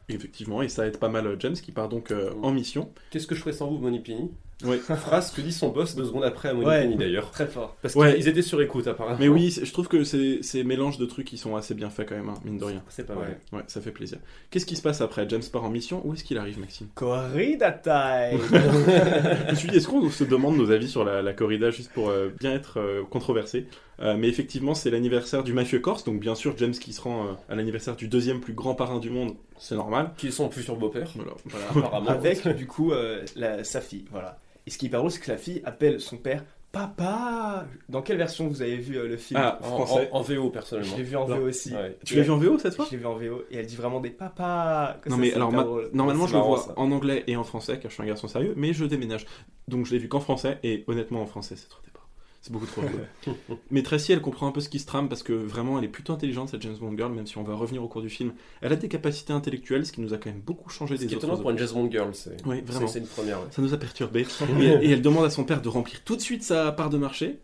Effectivement, 0.07 0.63
et 0.63 0.69
ça 0.69 0.87
aide 0.87 0.97
pas 0.97 1.09
mal 1.09 1.35
James 1.39 1.53
qui 1.53 1.71
part 1.71 1.87
donc 1.87 2.11
en 2.41 2.51
mission. 2.51 2.91
Qu'est-ce 3.11 3.27
que 3.27 3.35
je 3.35 3.41
ferais 3.41 3.53
sans 3.53 3.69
vous, 3.69 3.77
Moni 3.77 3.99
Penny? 3.99 4.31
Oui. 4.65 4.77
Phrase 4.79 5.31
que 5.31 5.41
dit 5.41 5.53
son 5.53 5.69
boss 5.69 5.95
deux 5.95 6.05
secondes 6.05 6.23
après 6.25 6.49
à 6.49 6.53
Moni 6.53 6.65
Ouais. 6.67 6.87
D'ailleurs. 6.95 7.31
Très 7.31 7.47
fort. 7.47 7.77
Parce 7.81 7.95
Ouais. 7.95 8.15
qu'ils 8.15 8.27
étaient 8.27 8.41
sur 8.41 8.61
écoute 8.61 8.87
apparemment. 8.87 9.17
Mais 9.19 9.27
oui, 9.27 9.51
je 9.63 9.71
trouve 9.71 9.87
que 9.87 10.03
ces, 10.03 10.39
ces 10.43 10.63
mélanges 10.63 10.97
de 10.97 11.05
trucs 11.05 11.27
qui 11.27 11.37
sont 11.37 11.55
assez 11.55 11.73
bien 11.73 11.89
faits 11.89 12.09
quand 12.09 12.15
même, 12.15 12.29
hein, 12.29 12.33
mine 12.43 12.57
de 12.57 12.65
rien. 12.65 12.83
C'est 12.89 13.05
pas 13.05 13.13
Ouais, 13.13 13.21
mal. 13.21 13.37
ouais, 13.53 13.63
ça 13.67 13.79
fait 13.81 13.91
plaisir. 13.91 14.17
Qu'est-ce 14.51 14.65
qui 14.65 14.75
se 14.75 14.81
passe 14.81 15.01
après? 15.01 15.27
James 15.29 15.41
part 15.51 15.63
en 15.63 15.69
mission 15.69 16.01
Où 16.05 16.13
est-ce 16.13 16.23
qu'il 16.23 16.37
arrive, 16.37 16.59
Maxime? 16.59 16.87
Corrida 16.95 17.71
time 17.71 18.39
Je 18.51 19.51
me 19.51 19.55
suis 19.55 19.69
dit, 19.69 19.77
est-ce 19.77 19.87
qu'on 19.87 20.09
se 20.09 20.23
demande 20.23 20.57
nos 20.57 20.71
avis 20.71 20.87
sur 20.89 21.03
la, 21.05 21.21
la 21.21 21.33
corrida 21.33 21.71
juste 21.71 21.91
pour 21.93 22.09
euh, 22.09 22.29
bien 22.39 22.53
être 22.53 22.79
euh, 22.79 23.03
controversé? 23.09 23.65
Euh, 24.01 24.15
Mais 24.17 24.27
effectivement, 24.29 24.73
c'est 24.75 24.89
l'anniversaire 24.89 25.43
du 25.43 25.53
mafieux 25.53 25.79
corse, 25.79 26.03
donc 26.03 26.19
bien 26.19 26.35
sûr, 26.35 26.53
James 26.57 26.71
qui 26.71 26.93
se 26.93 27.01
rend 27.01 27.25
euh, 27.27 27.31
à 27.49 27.55
l'anniversaire 27.55 27.95
du 27.95 28.07
deuxième 28.07 28.39
plus 28.39 28.53
grand 28.53 28.73
parrain 28.75 28.99
du 28.99 29.09
monde, 29.09 29.33
c'est 29.57 29.75
normal. 29.75 30.11
Qui 30.17 30.27
est 30.27 30.31
son 30.31 30.49
futur 30.49 30.75
beau-père. 30.77 31.09
Voilà. 31.15 31.31
Voilà, 31.45 31.65
apparemment. 31.87 32.09
Avec 32.09 32.47
du 32.55 32.65
coup 32.67 32.91
euh, 32.93 33.23
la- 33.35 33.63
sa 33.63 33.81
fille. 33.81 34.05
Voilà. 34.11 34.37
Et 34.69 34.71
ce 34.71 34.77
qui 34.77 34.85
est 34.85 34.89
hyper 34.89 34.99
drôle, 34.99 35.09
c'est 35.09 35.19
que 35.19 35.31
la 35.31 35.37
fille 35.39 35.63
appelle 35.65 35.99
son 35.99 36.17
père 36.17 36.45
Papa 36.71 37.65
Dans 37.89 38.03
quelle 38.03 38.17
version 38.17 38.47
vous 38.47 38.61
avez 38.61 38.77
vu 38.77 38.97
euh, 38.99 39.07
le 39.07 39.17
film 39.17 39.39
Ah, 39.43 39.57
En, 39.63 39.65
français. 39.83 40.07
en- 40.11 40.19
en 40.19 40.21
VO 40.21 40.43
Je 40.45 40.49
personnellement. 40.49 40.97
l'ai 40.97 41.01
vu 41.01 41.15
en 41.15 41.27
Non. 41.27 41.37
VO 41.39 41.47
aussi. 41.47 41.73
Ouais. 41.73 41.97
Tu 42.05 42.13
l'as 42.15 42.21
vu 42.21 42.29
en 42.29 42.37
VO 42.37 42.59
cette 42.59 42.75
fois? 42.75 42.85
Je 42.85 42.91
l'ai 42.91 42.97
vu 42.97 43.07
en 43.07 43.15
VO 43.15 43.41
et 43.49 43.57
elle 43.57 43.65
dit 43.65 43.75
vraiment 43.75 43.99
des 43.99 44.11
papas. 44.11 44.97
Non 45.09 45.17
mais 45.17 45.33
alors 45.33 45.51
ma- 45.51 45.65
normalement 45.91 46.27
je 46.27 46.35
le 46.35 46.41
vois 46.43 46.59
ça. 46.59 46.73
en 46.77 46.91
anglais 46.91 47.23
et 47.25 47.35
en 47.35 47.43
français 47.43 47.79
car 47.79 47.89
je 47.89 47.95
suis 47.95 48.03
un 48.03 48.05
garçon 48.05 48.27
sérieux, 48.27 48.53
mais 48.55 48.71
je 48.73 48.85
déménage. 48.85 49.25
Donc 49.67 49.87
je 49.87 49.93
l'ai 49.93 49.97
vu 49.97 50.07
qu'en 50.07 50.19
français 50.19 50.59
et 50.61 50.83
honnêtement 50.85 51.23
en 51.23 51.25
français 51.25 51.55
c'est 51.57 51.69
trop 51.69 51.81
débat. 51.83 51.98
C'est 52.41 52.53
beaucoup 52.53 52.65
trop 52.67 52.81
mais 53.71 53.83
Tracy 53.83 54.13
elle 54.13 54.21
comprend 54.21 54.47
un 54.47 54.51
peu 54.51 54.61
ce 54.61 54.69
qui 54.69 54.79
se 54.79 54.85
trame 54.85 55.09
parce 55.09 55.23
que 55.23 55.33
vraiment 55.33 55.77
elle 55.77 55.83
est 55.85 55.89
plutôt 55.89 56.13
intelligente 56.13 56.49
cette 56.49 56.61
James 56.61 56.77
Bond 56.79 56.95
girl 56.95 57.11
même 57.11 57.27
si 57.27 57.37
on 57.37 57.43
va 57.43 57.53
revenir 57.53 57.83
au 57.83 57.87
cours 57.89 58.01
du 58.01 58.09
film. 58.09 58.31
Elle 58.61 58.71
a 58.71 58.75
des 58.77 58.87
capacités 58.87 59.33
intellectuelles 59.33 59.85
ce 59.85 59.91
qui 59.91 59.99
nous 60.01 60.13
a 60.13 60.17
quand 60.17 60.29
même 60.29 60.39
beaucoup 60.39 60.69
changé 60.69 60.95
Ce 60.95 61.01
des 61.01 61.07
qui 61.07 61.13
est 61.13 61.17
autres. 61.17 61.25
étonnant 61.27 61.41
pour 61.41 61.49
une 61.51 61.57
Jazz 61.57 61.73
Bond 61.73 61.91
Girl, 61.91 62.09
c'est 62.13 62.37
Oui, 62.45 62.57
c'est- 62.65 62.71
vraiment. 62.71 62.87
c'est 62.87 62.99
une 62.99 63.07
première. 63.07 63.39
ouais. 63.41 63.47
Ça 63.51 63.61
nous 63.61 63.73
a 63.73 63.77
perturbé. 63.77 64.25
et, 64.59 64.63
et 64.85 64.91
elle 64.91 65.01
demande 65.01 65.25
à 65.25 65.29
son 65.29 65.43
père 65.43 65.61
de 65.61 65.67
remplir 65.69 66.01
tout 66.05 66.15
de 66.15 66.21
suite 66.21 66.43
sa 66.43 66.71
part 66.71 66.89
de 66.89 66.97
marché. 66.97 67.39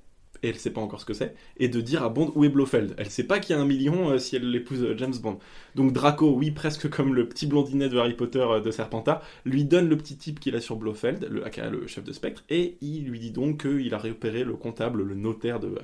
Et 0.46 0.50
elle 0.50 0.58
sait 0.58 0.70
pas 0.70 0.82
encore 0.82 1.02
ce 1.02 1.06
que 1.06 1.16
c'est. 1.16 1.34
Et 1.58 1.70
de 1.70 1.82
dire 1.82 2.04
à 2.04 2.10
Bond 2.10 2.32
où 2.36 2.46
est 2.46 2.50
Blofeld? 2.50 2.94
Elle 3.00 3.10
sait 3.10 3.24
pas 3.24 3.40
qu'il 3.40 3.56
y 3.56 3.58
a 3.58 3.62
un 3.62 3.66
million 3.66 4.12
euh, 4.12 4.20
si 4.20 4.36
elle 4.36 4.56
épouse 4.56 4.84
euh, 4.84 4.96
James 4.96 5.16
Bond. 5.20 5.40
Donc 5.74 5.92
Draco, 5.92 6.36
oui, 6.36 6.52
presque 6.52 6.88
comme 6.88 7.16
le 7.16 7.28
petit 7.28 7.48
blondinet 7.48 7.90
de 7.90 7.98
Harry 7.98 8.14
Potter 8.14 8.46
euh, 8.48 8.62
de 8.62 8.70
Serpentard, 8.70 9.24
lui 9.44 9.66
donne 9.66 9.90
le 9.90 9.98
petit 9.98 10.18
type 10.18 10.40
qu'il 10.40 10.56
a 10.56 10.62
sur 10.62 10.76
Blofeld, 10.76 11.28
le, 11.32 11.88
chef 11.88 12.04
de 12.04 12.14
Spectre, 12.14 12.44
et 12.52 12.78
il 12.82 13.06
lui 13.06 13.18
dit 13.20 13.32
donc 13.32 13.62
qu'il 13.62 13.92
a 13.96 13.98
repéré 13.98 14.44
le 14.44 14.54
comptable, 14.54 15.02
le 15.02 15.16
notaire 15.16 15.60
de 15.60 15.80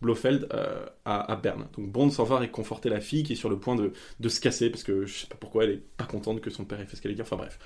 Blofeld 0.00 0.48
à, 1.04 1.36
Berne. 1.42 1.66
Donc 1.76 1.90
Bond 1.90 2.10
s'en 2.10 2.22
va 2.22 2.38
réconforter 2.38 2.90
la 2.90 3.00
fille 3.00 3.24
qui 3.24 3.32
est 3.32 3.36
sur 3.36 3.50
le 3.50 3.58
point 3.58 3.74
de, 3.74 3.90
de 4.20 4.28
se 4.28 4.40
casser 4.40 4.70
parce 4.70 4.84
que 4.84 5.06
je 5.06 5.18
sais 5.22 5.26
pas 5.26 5.36
pourquoi 5.40 5.64
elle 5.64 5.70
est 5.70 5.82
pas 5.96 6.04
contente 6.04 6.40
que 6.40 6.50
son 6.50 6.64
père 6.64 6.80
ait 6.80 6.86
fait 6.86 6.94
ce 6.94 7.02
qu'elle 7.02 7.10
allait 7.10 7.16
dire. 7.16 7.24
Enfin 7.24 7.36
bref. 7.36 7.58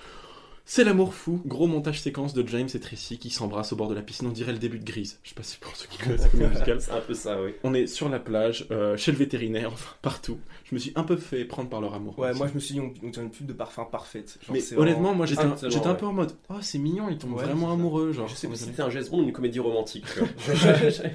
C'est 0.70 0.84
l'amour 0.84 1.14
fou, 1.14 1.40
gros 1.46 1.66
montage 1.66 2.02
séquence 2.02 2.34
de 2.34 2.46
James 2.46 2.68
et 2.74 2.78
Tracy 2.78 3.16
qui 3.16 3.30
s'embrassent 3.30 3.72
au 3.72 3.76
bord 3.76 3.88
de 3.88 3.94
la 3.94 4.02
piscine, 4.02 4.28
on 4.28 4.32
dirait 4.32 4.52
le 4.52 4.58
début 4.58 4.78
de 4.78 4.84
Grise. 4.84 5.18
Je 5.22 5.30
sais 5.30 5.34
pas 5.34 5.42
si 5.42 5.56
pour 5.56 5.74
ceux 5.74 5.88
qui 5.88 5.96
connaissent 5.96 6.24
la 6.24 6.28
comédie 6.28 6.50
musicale. 6.52 6.82
C'est 6.82 6.90
un 6.90 7.00
peu 7.00 7.14
ça, 7.14 7.42
oui. 7.42 7.54
On 7.64 7.72
est 7.72 7.86
sur 7.86 8.10
la 8.10 8.18
plage, 8.18 8.66
euh, 8.70 8.94
chez 8.98 9.10
le 9.10 9.16
vétérinaire, 9.16 9.70
enfin 9.72 9.94
partout. 10.02 10.38
Je 10.64 10.74
me 10.74 10.78
suis 10.78 10.92
un 10.94 11.04
peu 11.04 11.16
fait 11.16 11.46
prendre 11.46 11.70
par 11.70 11.80
leur 11.80 11.94
amour. 11.94 12.18
Ouais, 12.18 12.28
aussi. 12.28 12.38
moi 12.38 12.48
je 12.48 12.54
me 12.54 12.60
suis 12.60 12.74
dit, 12.74 12.80
on, 12.80 12.92
on 13.02 13.08
dirait 13.08 13.24
une 13.24 13.30
pub 13.30 13.46
de 13.46 13.54
parfum 13.54 13.86
parfaite. 13.86 14.36
Genre, 14.46 14.54
Mais 14.54 14.74
honnêtement, 14.76 15.14
moi 15.14 15.24
j'étais 15.24 15.40
un, 15.40 15.56
j'étais 15.56 15.94
peu 15.94 16.04
en 16.04 16.12
mode 16.12 16.32
Oh, 16.50 16.56
c'est 16.60 16.76
mignon, 16.76 17.08
ils 17.08 17.16
tombent 17.16 17.32
Ouais, 17.32 17.44
vraiment 17.44 17.72
amoureux. 17.72 18.12
Genre, 18.12 18.28
Je 18.28 18.34
sais 18.34 18.46
pas 18.46 18.54
si 18.54 18.64
c'était 18.64 18.82
un 18.82 18.88
Bond 18.88 19.20
ou 19.20 19.22
une 19.22 19.32
comédie 19.32 19.60
romantique. 19.60 20.04
J'étais 20.52 21.14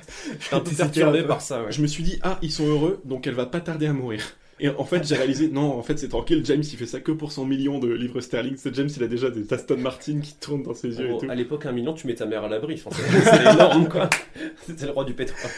un 0.51 0.61
peu 0.61 0.71
perturbé 0.71 1.21
par 1.21 1.41
ça, 1.41 1.63
ouais. 1.63 1.71
Je 1.71 1.83
me 1.83 1.85
suis 1.85 2.03
dit 2.03 2.17
Ah, 2.23 2.39
ils 2.41 2.51
sont 2.51 2.65
heureux, 2.65 3.01
donc 3.05 3.27
elle 3.27 3.35
va 3.35 3.45
pas 3.45 3.61
tarder 3.61 3.85
à 3.85 3.93
mourir. 3.93 4.23
Et 4.59 4.69
en 4.69 4.83
fait, 4.85 5.05
j'ai 5.05 5.15
réalisé 5.15 5.47
Non, 5.49 5.77
en 5.77 5.81
fait, 5.83 5.97
c'est 5.97 6.09
tranquille, 6.09 6.41
James 6.45 6.61
il 6.61 6.77
fait 6.77 6.85
ça 6.85 6.99
que 6.99 7.11
pour 7.11 7.31
son 7.31 7.45
million 7.45 7.79
de 7.79 7.91
livres 7.91 8.21
sterling. 8.21 8.55
C'est 8.57 8.73
James, 8.75 8.89
il 8.95 9.03
a 9.03 9.07
déjà 9.07 9.29
des 9.29 9.51
Aston 9.53 9.77
Martin 9.77 10.19
qui 10.21 10.35
tournent 10.35 10.63
dans 10.63 10.73
ses 10.75 10.89
yeux 10.99 11.11
et 11.11 11.17
tout. 11.17 11.25
à 11.29 11.35
l'époque, 11.35 11.65
un 11.65 11.71
million, 11.71 11.93
tu 11.93 12.07
mets 12.07 12.15
ta 12.15 12.25
mère 12.25 12.43
à 12.43 12.49
l'abri. 12.49 12.81
Enfin, 12.85 12.95
c'est- 12.95 13.53
énorme, 13.53 13.89
quoi. 13.89 14.09
C'était 14.65 14.85
le 14.85 14.91
roi 14.91 15.03
du 15.05 15.13
pétrole. 15.13 15.49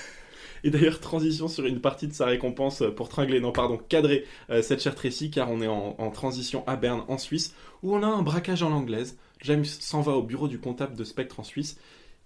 Et 0.64 0.72
d'ailleurs, 0.72 1.00
transition 1.00 1.48
sur 1.48 1.66
une 1.68 1.80
partie 1.82 2.08
de 2.08 2.14
sa 2.14 2.26
récompense 2.26 2.82
pour 2.96 3.10
tringler, 3.10 3.40
non, 3.40 3.52
pardon, 3.52 3.78
cadrer 3.78 4.26
euh, 4.50 4.62
cette 4.64 4.82
chère 4.82 4.96
Tracy, 4.96 5.30
car 5.30 5.52
on 5.52 5.62
est 5.62 5.68
en, 5.68 5.96
en 6.00 6.10
transition 6.10 6.64
à 6.66 6.76
Berne, 6.76 7.04
en 7.08 7.18
Suisse, 7.20 7.54
où 7.84 7.94
on 7.96 8.02
a 8.02 8.08
un 8.08 8.24
braquage 8.24 8.64
en 8.64 8.72
anglaise. 8.72 9.18
James 9.42 9.66
s'en 9.66 10.02
va 10.02 10.14
au 10.14 10.24
bureau 10.24 10.48
du 10.48 10.58
comptable 10.58 10.96
de 10.96 11.04
Spectre 11.04 11.40
en 11.40 11.44
Suisse. 11.44 11.78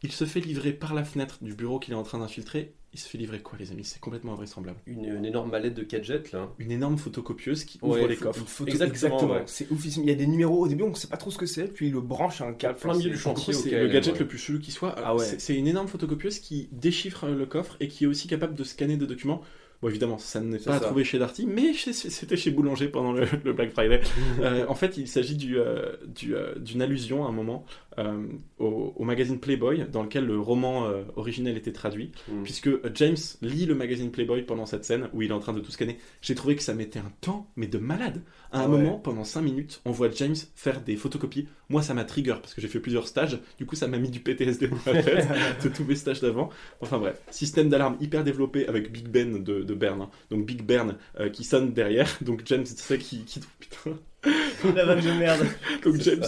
Il 0.04 0.12
se 0.14 0.24
fait 0.24 0.40
livrer 0.40 0.72
par 0.72 0.94
la 0.94 1.04
fenêtre 1.04 1.40
du 1.42 1.54
bureau 1.54 1.80
qu'il 1.80 1.94
est 1.94 1.98
en 1.98 2.04
train 2.04 2.20
d'infiltrer. 2.20 2.72
Il 2.92 3.00
se 3.00 3.08
fait 3.08 3.20
livrer 3.20 3.40
quoi, 3.40 3.58
les 3.60 3.72
amis? 3.72 3.84
C'est 3.84 4.00
complètement 4.02 4.34
invraisemblable. 4.34 4.80
Une, 4.88 5.06
une 5.06 5.24
énorme 5.26 5.52
mallette 5.52 5.76
de 5.76 5.84
gadgets, 5.84 6.32
là. 6.32 6.50
Une 6.58 6.72
énorme 6.72 6.98
photocopieuse 6.98 7.64
qui 7.64 7.78
ouvre 7.84 8.02
Ouais, 8.02 8.08
les 8.08 8.16
coffres. 8.16 8.40
Une 8.40 8.48
photo, 8.48 8.72
Exactement. 8.72 9.42
C'est 9.46 9.70
oufissime. 9.72 10.04
Il 10.04 10.10
y 10.10 10.12
a 10.12 10.16
des 10.16 10.26
numéros 10.26 10.64
au 10.64 10.68
début, 10.68 10.82
on 10.84 10.94
sait 10.96 11.08
pas 11.08 11.18
trop 11.18 11.30
ce 11.30 11.38
que 11.38 11.46
c'est, 11.46 11.66
puis 11.72 11.88
il 11.88 11.94
le 11.94 12.02
branche 12.02 12.42
à 12.42 12.46
un 12.48 12.54
câble. 12.54 12.80
plein 12.80 12.94
milieu 12.94 13.10
C'est- 13.12 13.16
du 13.16 13.18
chantier. 13.22 13.54
c'est 13.54 13.70
le 13.80 13.88
gadget 13.90 14.14
ouais. 14.14 14.20
le 14.22 14.28
plus 14.28 14.40
chelou 14.40 14.60
qui 14.60 14.72
soit. 14.72 14.96
Ah 14.98 15.16
ouais. 15.16 15.24
C'est- 15.38 15.56
une 15.56 15.68
énorme 15.68 15.88
photocopieuse 15.88 16.40
qui 16.40 16.68
déchiffre 16.72 17.28
le 17.28 17.46
coffre 17.46 17.78
et 17.80 17.88
qui 17.90 18.06
est 18.06 18.08
aussi 18.08 18.28
capable 18.28 18.56
de 18.56 18.64
scanner 18.64 18.98
des 18.98 19.06
documents 19.08 19.42
Bon, 19.82 19.88
évidemment, 19.88 20.18
ça 20.18 20.42
n'est 20.42 20.58
pas 20.58 20.74
ça. 20.78 20.88
trouver 20.88 21.06
chez 21.06 21.20
Darty, 21.20 21.46
mais 21.48 21.72
c'était 21.94 22.36
chez 22.36 22.52
Boulanger 22.52 22.90
pendant 22.90 23.14
le, 23.14 23.26
le 23.46 23.54
Black 23.54 23.72
Friday. 23.72 24.02
Euh, 24.42 24.66
en 24.68 24.76
fait, 24.76 24.98
il 24.98 25.08
s'agit 25.08 25.38
du, 25.38 25.58
euh, 25.58 25.94
du, 26.06 26.36
euh, 26.36 26.54
d'une 26.60 26.82
allusion 26.82 27.26
à 27.26 27.30
un 27.30 27.32
moment 27.32 27.66
euh, 28.00 28.26
au, 28.58 28.94
au 28.96 29.04
magazine 29.04 29.40
Playboy, 29.40 29.86
dans 29.92 30.02
lequel 30.04 30.26
le 30.26 30.40
roman 30.40 30.88
euh, 30.88 31.04
originel 31.16 31.58
était 31.58 31.72
traduit, 31.74 32.12
Mm. 32.32 32.44
puisque 32.44 32.70
James 32.96 33.18
lit 33.42 33.66
le 33.66 33.76
magazine 33.76 34.10
Playboy 34.12 34.42
pendant 34.44 34.66
cette 34.66 34.86
scène 34.86 35.10
où 35.14 35.22
il 35.22 35.30
est 35.30 35.34
en 35.34 35.40
train 35.40 35.54
de 35.54 35.60
tout 35.60 35.72
scanner. 35.72 35.98
J'ai 36.22 36.34
trouvé 36.36 36.56
que 36.56 36.64
ça 36.64 36.74
mettait 36.74 37.00
un 37.00 37.12
temps, 37.22 37.52
mais 37.56 37.68
de 37.68 37.78
malade. 37.78 38.22
À 38.52 38.62
un 38.62 38.64
Ah 38.64 38.70
ouais. 38.70 38.78
moment, 38.80 38.98
pendant 38.98 39.24
5 39.24 39.42
minutes, 39.42 39.82
on 39.86 39.92
voit 39.92 40.10
James 40.12 40.36
faire 40.56 40.82
des 40.82 40.96
photocopies. 40.96 41.48
Moi, 41.70 41.82
ça 41.84 41.94
m'a 41.94 42.04
trigger 42.04 42.36
parce 42.42 42.54
que 42.56 42.62
j'ai 42.62 42.68
fait 42.68 42.80
plusieurs 42.80 43.08
stages. 43.08 43.40
Du 43.60 43.66
coup, 43.68 43.76
ça 43.76 43.88
m'a 43.88 43.98
mis 44.00 44.10
du 44.10 44.20
PTSD 44.22 44.68
dans 44.70 44.78
la 44.92 45.04
tête 45.04 45.28
de 45.64 45.70
tous 45.70 45.84
mes 45.84 45.96
stages 45.96 46.20
d'avant. 46.22 46.50
Enfin 46.82 46.98
bref, 46.98 47.22
système 47.30 47.70
d'alarme 47.70 47.98
hyper 48.02 48.24
développé 48.24 48.68
avec 48.68 48.92
Big 48.92 49.08
Ben 49.08 49.44
de, 49.44 49.62
de 49.62 49.74
Bern. 49.76 50.02
hein. 50.02 50.10
Donc 50.32 50.46
Big 50.46 50.64
Ben 50.64 50.98
euh, 51.20 51.30
qui 51.30 51.44
sonne 51.44 51.74
derrière. 51.74 52.08
Donc 52.22 52.42
James 52.46 52.66
sait 52.66 52.98
qui, 52.98 53.24
qui 53.26 53.40
putain. 53.60 53.98
La 54.76 54.86
vanne 54.86 55.00
de 55.00 55.12
merde. 55.12 55.46
Donc 55.84 55.96
James, 56.02 56.26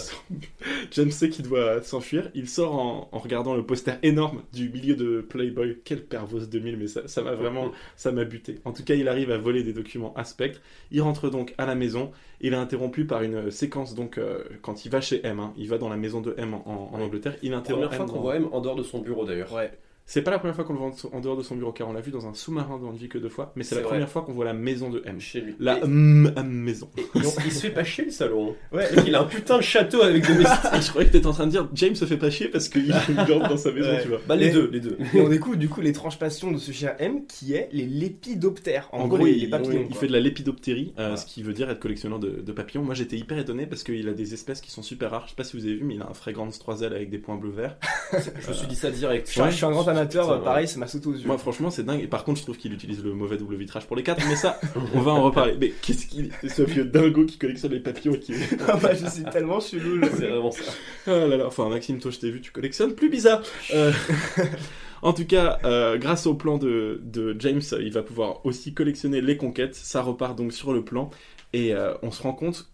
James 0.91 1.11
sait 1.11 1.29
qu'il 1.29 1.45
doit 1.45 1.81
s'enfuir. 1.81 2.31
Il 2.33 2.47
sort 2.47 2.73
en, 2.73 3.09
en 3.11 3.19
regardant 3.19 3.55
le 3.55 3.65
poster 3.65 3.97
énorme 4.03 4.43
du 4.53 4.69
milieu 4.69 4.95
de 4.95 5.19
Playboy. 5.21 5.79
Quel 5.83 6.01
Pervos 6.05 6.45
2000, 6.45 6.77
mais 6.77 6.87
ça 6.87 7.07
ça 7.07 7.21
m'a 7.21 7.33
vraiment, 7.35 7.71
ça 7.97 8.11
m'a 8.11 8.23
buté. 8.23 8.59
En 8.63 8.71
tout 8.71 8.83
cas, 8.83 8.95
il 8.95 9.07
arrive 9.09 9.31
à 9.31 9.37
voler 9.37 9.63
des 9.63 9.73
documents 9.73 10.13
à 10.15 10.23
Spectre. 10.23 10.61
Il 10.91 11.01
rentre 11.01 11.29
donc 11.29 11.53
à 11.57 11.65
la 11.65 11.75
maison. 11.75 12.11
Il 12.39 12.53
est 12.53 12.57
interrompu 12.57 13.05
par 13.05 13.23
une 13.23 13.51
séquence 13.51 13.93
donc 13.93 14.17
euh, 14.17 14.43
quand 14.61 14.85
il 14.85 14.89
va 14.89 15.01
chez 15.01 15.25
M. 15.25 15.39
hein. 15.39 15.53
Il 15.57 15.67
va 15.67 15.77
dans 15.77 15.89
la 15.89 15.97
maison 15.97 16.21
de 16.21 16.33
M 16.37 16.53
en, 16.53 16.91
en 16.93 17.01
Angleterre. 17.01 17.35
Il 17.43 17.53
interrompt 17.53 17.87
Première 17.87 17.93
fois 17.93 18.05
M 18.05 18.11
qu'on 18.11 18.21
voit 18.21 18.35
M 18.37 18.47
en 18.51 18.61
dehors 18.61 18.75
de 18.75 18.83
son 18.83 18.99
bureau 18.99 19.25
d'ailleurs. 19.25 19.51
Ouais. 19.51 19.71
C'est 20.13 20.23
pas 20.23 20.31
la 20.31 20.39
première 20.39 20.55
fois 20.55 20.65
qu'on 20.65 20.73
le 20.73 20.79
voit 20.79 20.89
en- 20.89 21.15
en 21.17 21.21
dehors 21.21 21.37
de 21.37 21.41
son 21.41 21.55
bureau, 21.55 21.71
car 21.71 21.87
on 21.87 21.93
l'a 21.93 22.01
vu 22.01 22.11
dans 22.11 22.27
un 22.27 22.33
sous-marin 22.33 22.77
dans 22.79 22.91
Une 22.91 22.97
vie 22.97 23.07
que 23.07 23.17
deux 23.17 23.29
fois, 23.29 23.53
mais 23.55 23.63
c'est 23.63 23.75
la 23.75 23.81
vrai. 23.81 23.91
première 23.91 24.09
fois 24.09 24.23
qu'on 24.23 24.33
voit 24.33 24.43
la 24.43 24.53
maison 24.53 24.89
de 24.89 25.01
M. 25.05 25.21
Chez 25.21 25.39
lui. 25.39 25.55
La 25.57 25.77
Et- 25.77 25.83
M 25.85 26.33
M 26.35 26.47
maison. 26.49 26.89
et 26.97 27.03
il, 27.15 27.21
il 27.45 27.51
se 27.53 27.61
fait 27.61 27.69
pas 27.69 27.85
chier 27.85 28.03
le 28.03 28.11
salon. 28.11 28.53
Ouais. 28.73 28.89
Il 29.07 29.15
a 29.15 29.21
un 29.21 29.23
putain 29.23 29.55
de 29.55 29.61
château 29.63 30.01
avec 30.01 30.27
des 30.27 30.33
je 30.81 30.89
croyais 30.89 31.07
que 31.07 31.13
t'étais 31.13 31.27
en 31.27 31.31
train 31.31 31.45
de 31.45 31.51
dire 31.51 31.69
James 31.75 31.95
se 31.95 32.03
fait 32.03 32.17
pas 32.17 32.29
chier 32.29 32.49
parce 32.49 32.67
qu'il 32.67 32.93
dorme 33.27 33.47
dans 33.47 33.55
sa 33.55 33.71
maison, 33.71 33.87
Ouais. 33.89 34.01
tu 34.01 34.09
vois. 34.09 34.19
Bah 34.27 34.35
les 34.35 34.47
Et- 34.47 34.51
deux, 34.51 34.69
les 34.69 34.81
deux. 34.81 34.97
Et 35.13 35.21
on 35.21 35.29
découvre 35.29 35.55
du 35.55 35.69
coup 35.69 35.79
l'étrange 35.79 36.19
passion 36.19 36.51
de 36.51 36.57
ce 36.57 36.73
chien 36.73 36.93
M 36.99 37.25
qui 37.25 37.53
est 37.53 37.69
les 37.71 37.85
lépidoptères. 37.85 38.89
En, 38.91 39.07
gros, 39.07 39.25
les, 39.25 39.33
les 39.35 39.47
papillons. 39.47 39.85
il 39.89 39.95
fait 39.95 40.07
de 40.07 40.11
la 40.13 40.19
lépidoptérie, 40.19 40.89
euh, 40.97 41.01
Voilà. 41.03 41.17
ce 41.17 41.25
qui 41.25 41.41
veut 41.41 41.53
dire 41.53 41.69
être 41.69 41.79
collectionneur 41.79 42.19
de, 42.19 42.41
de 42.41 42.51
papillons. 42.51 42.83
Moi 42.83 42.95
j'étais 42.95 43.15
hyper 43.17 43.39
étonné 43.39 43.65
parce 43.65 43.83
qu'il 43.83 44.09
a 44.09 44.13
des 44.13 44.33
espèces 44.33 44.59
qui 44.59 44.71
sont 44.71 44.81
super 44.83 45.11
rares. 45.11 45.23
Je 45.25 45.29
sais 45.29 45.35
pas 45.37 45.45
si 45.45 45.55
vous 45.55 45.63
avez 45.65 45.75
vu, 45.75 45.85
mais 45.85 45.95
il 45.95 46.01
a 46.01 46.09
un 46.09 46.13
Fragrance 46.13 46.59
3 46.59 46.81
ailes 46.81 46.93
avec 46.93 47.09
des 47.09 47.17
points 47.17 47.37
bleu 47.37 47.51
vert. 47.51 47.77
Je 48.11 48.49
me 48.49 48.53
suis 48.53 48.67
dit 48.67 48.75
ça 48.75 48.91
direct. 48.91 49.27
Je 49.33 49.49
suis 49.51 49.65
un 49.65 49.71
grand 49.71 49.87
amateur, 49.87 50.00
Pareil, 50.43 50.67
ça 50.67 50.79
m'a 50.79 50.87
sauté 50.87 51.07
aux 51.07 51.13
yeux. 51.13 51.25
Moi 51.27 51.37
franchement 51.37 51.69
c'est 51.71 51.83
dingue. 51.83 52.01
Et 52.01 52.07
par 52.07 52.23
contre 52.23 52.39
je 52.39 52.43
trouve 52.43 52.57
qu'il 52.57 52.73
utilise 52.73 53.03
le 53.03 53.13
mauvais 53.13 53.37
double 53.37 53.55
vitrage 53.55 53.85
pour 53.87 53.95
les 53.95 54.03
quatre, 54.03 54.23
mais 54.27 54.35
ça 54.35 54.59
on 54.93 54.99
va 55.01 55.11
en 55.11 55.21
reparler. 55.23 55.55
Mais 55.59 55.69
qu'est-ce 55.81 56.05
qu'il 56.07 56.31
est 56.43 56.49
ce 56.49 56.61
vieux 56.63 56.85
dingo 56.85 57.25
qui 57.25 57.37
collectionne 57.37 57.71
les 57.71 57.79
papillons 57.79 58.13
et 58.13 58.19
qui. 58.19 58.33
Ah 58.67 58.77
bah, 58.77 58.93
je 58.93 59.07
suis 59.07 59.23
tellement 59.25 59.59
chelou. 59.59 60.01
je- 60.03 60.09
C'est 60.17 60.27
vraiment 60.27 60.51
ça. 60.51 60.71
Ah 61.07 61.11
là 61.27 61.37
là, 61.37 61.47
enfin 61.47 61.67
Maxime, 61.69 61.99
toi 61.99 62.11
je 62.11 62.19
t'ai 62.19 62.31
vu, 62.31 62.41
tu 62.41 62.51
collectionnes 62.51 62.93
plus 62.95 63.09
bizarre. 63.09 63.41
Euh, 63.73 63.91
en 65.01 65.13
tout 65.13 65.25
cas, 65.25 65.59
euh, 65.65 65.97
grâce 65.97 66.27
au 66.27 66.33
plan 66.35 66.57
de, 66.57 66.99
de 67.03 67.35
James, 67.39 67.61
il 67.79 67.91
va 67.91 68.03
pouvoir 68.03 68.45
aussi 68.45 68.73
collectionner 68.73 69.21
les 69.21 69.37
conquêtes. 69.37 69.75
Ça 69.75 70.01
repart 70.01 70.37
donc 70.37 70.53
sur 70.53 70.73
le 70.73 70.83
plan 70.83 71.09
et 71.53 71.73
euh, 71.73 71.93
on 72.03 72.11
se 72.11 72.21
rend 72.23 72.33
compte 72.33 72.69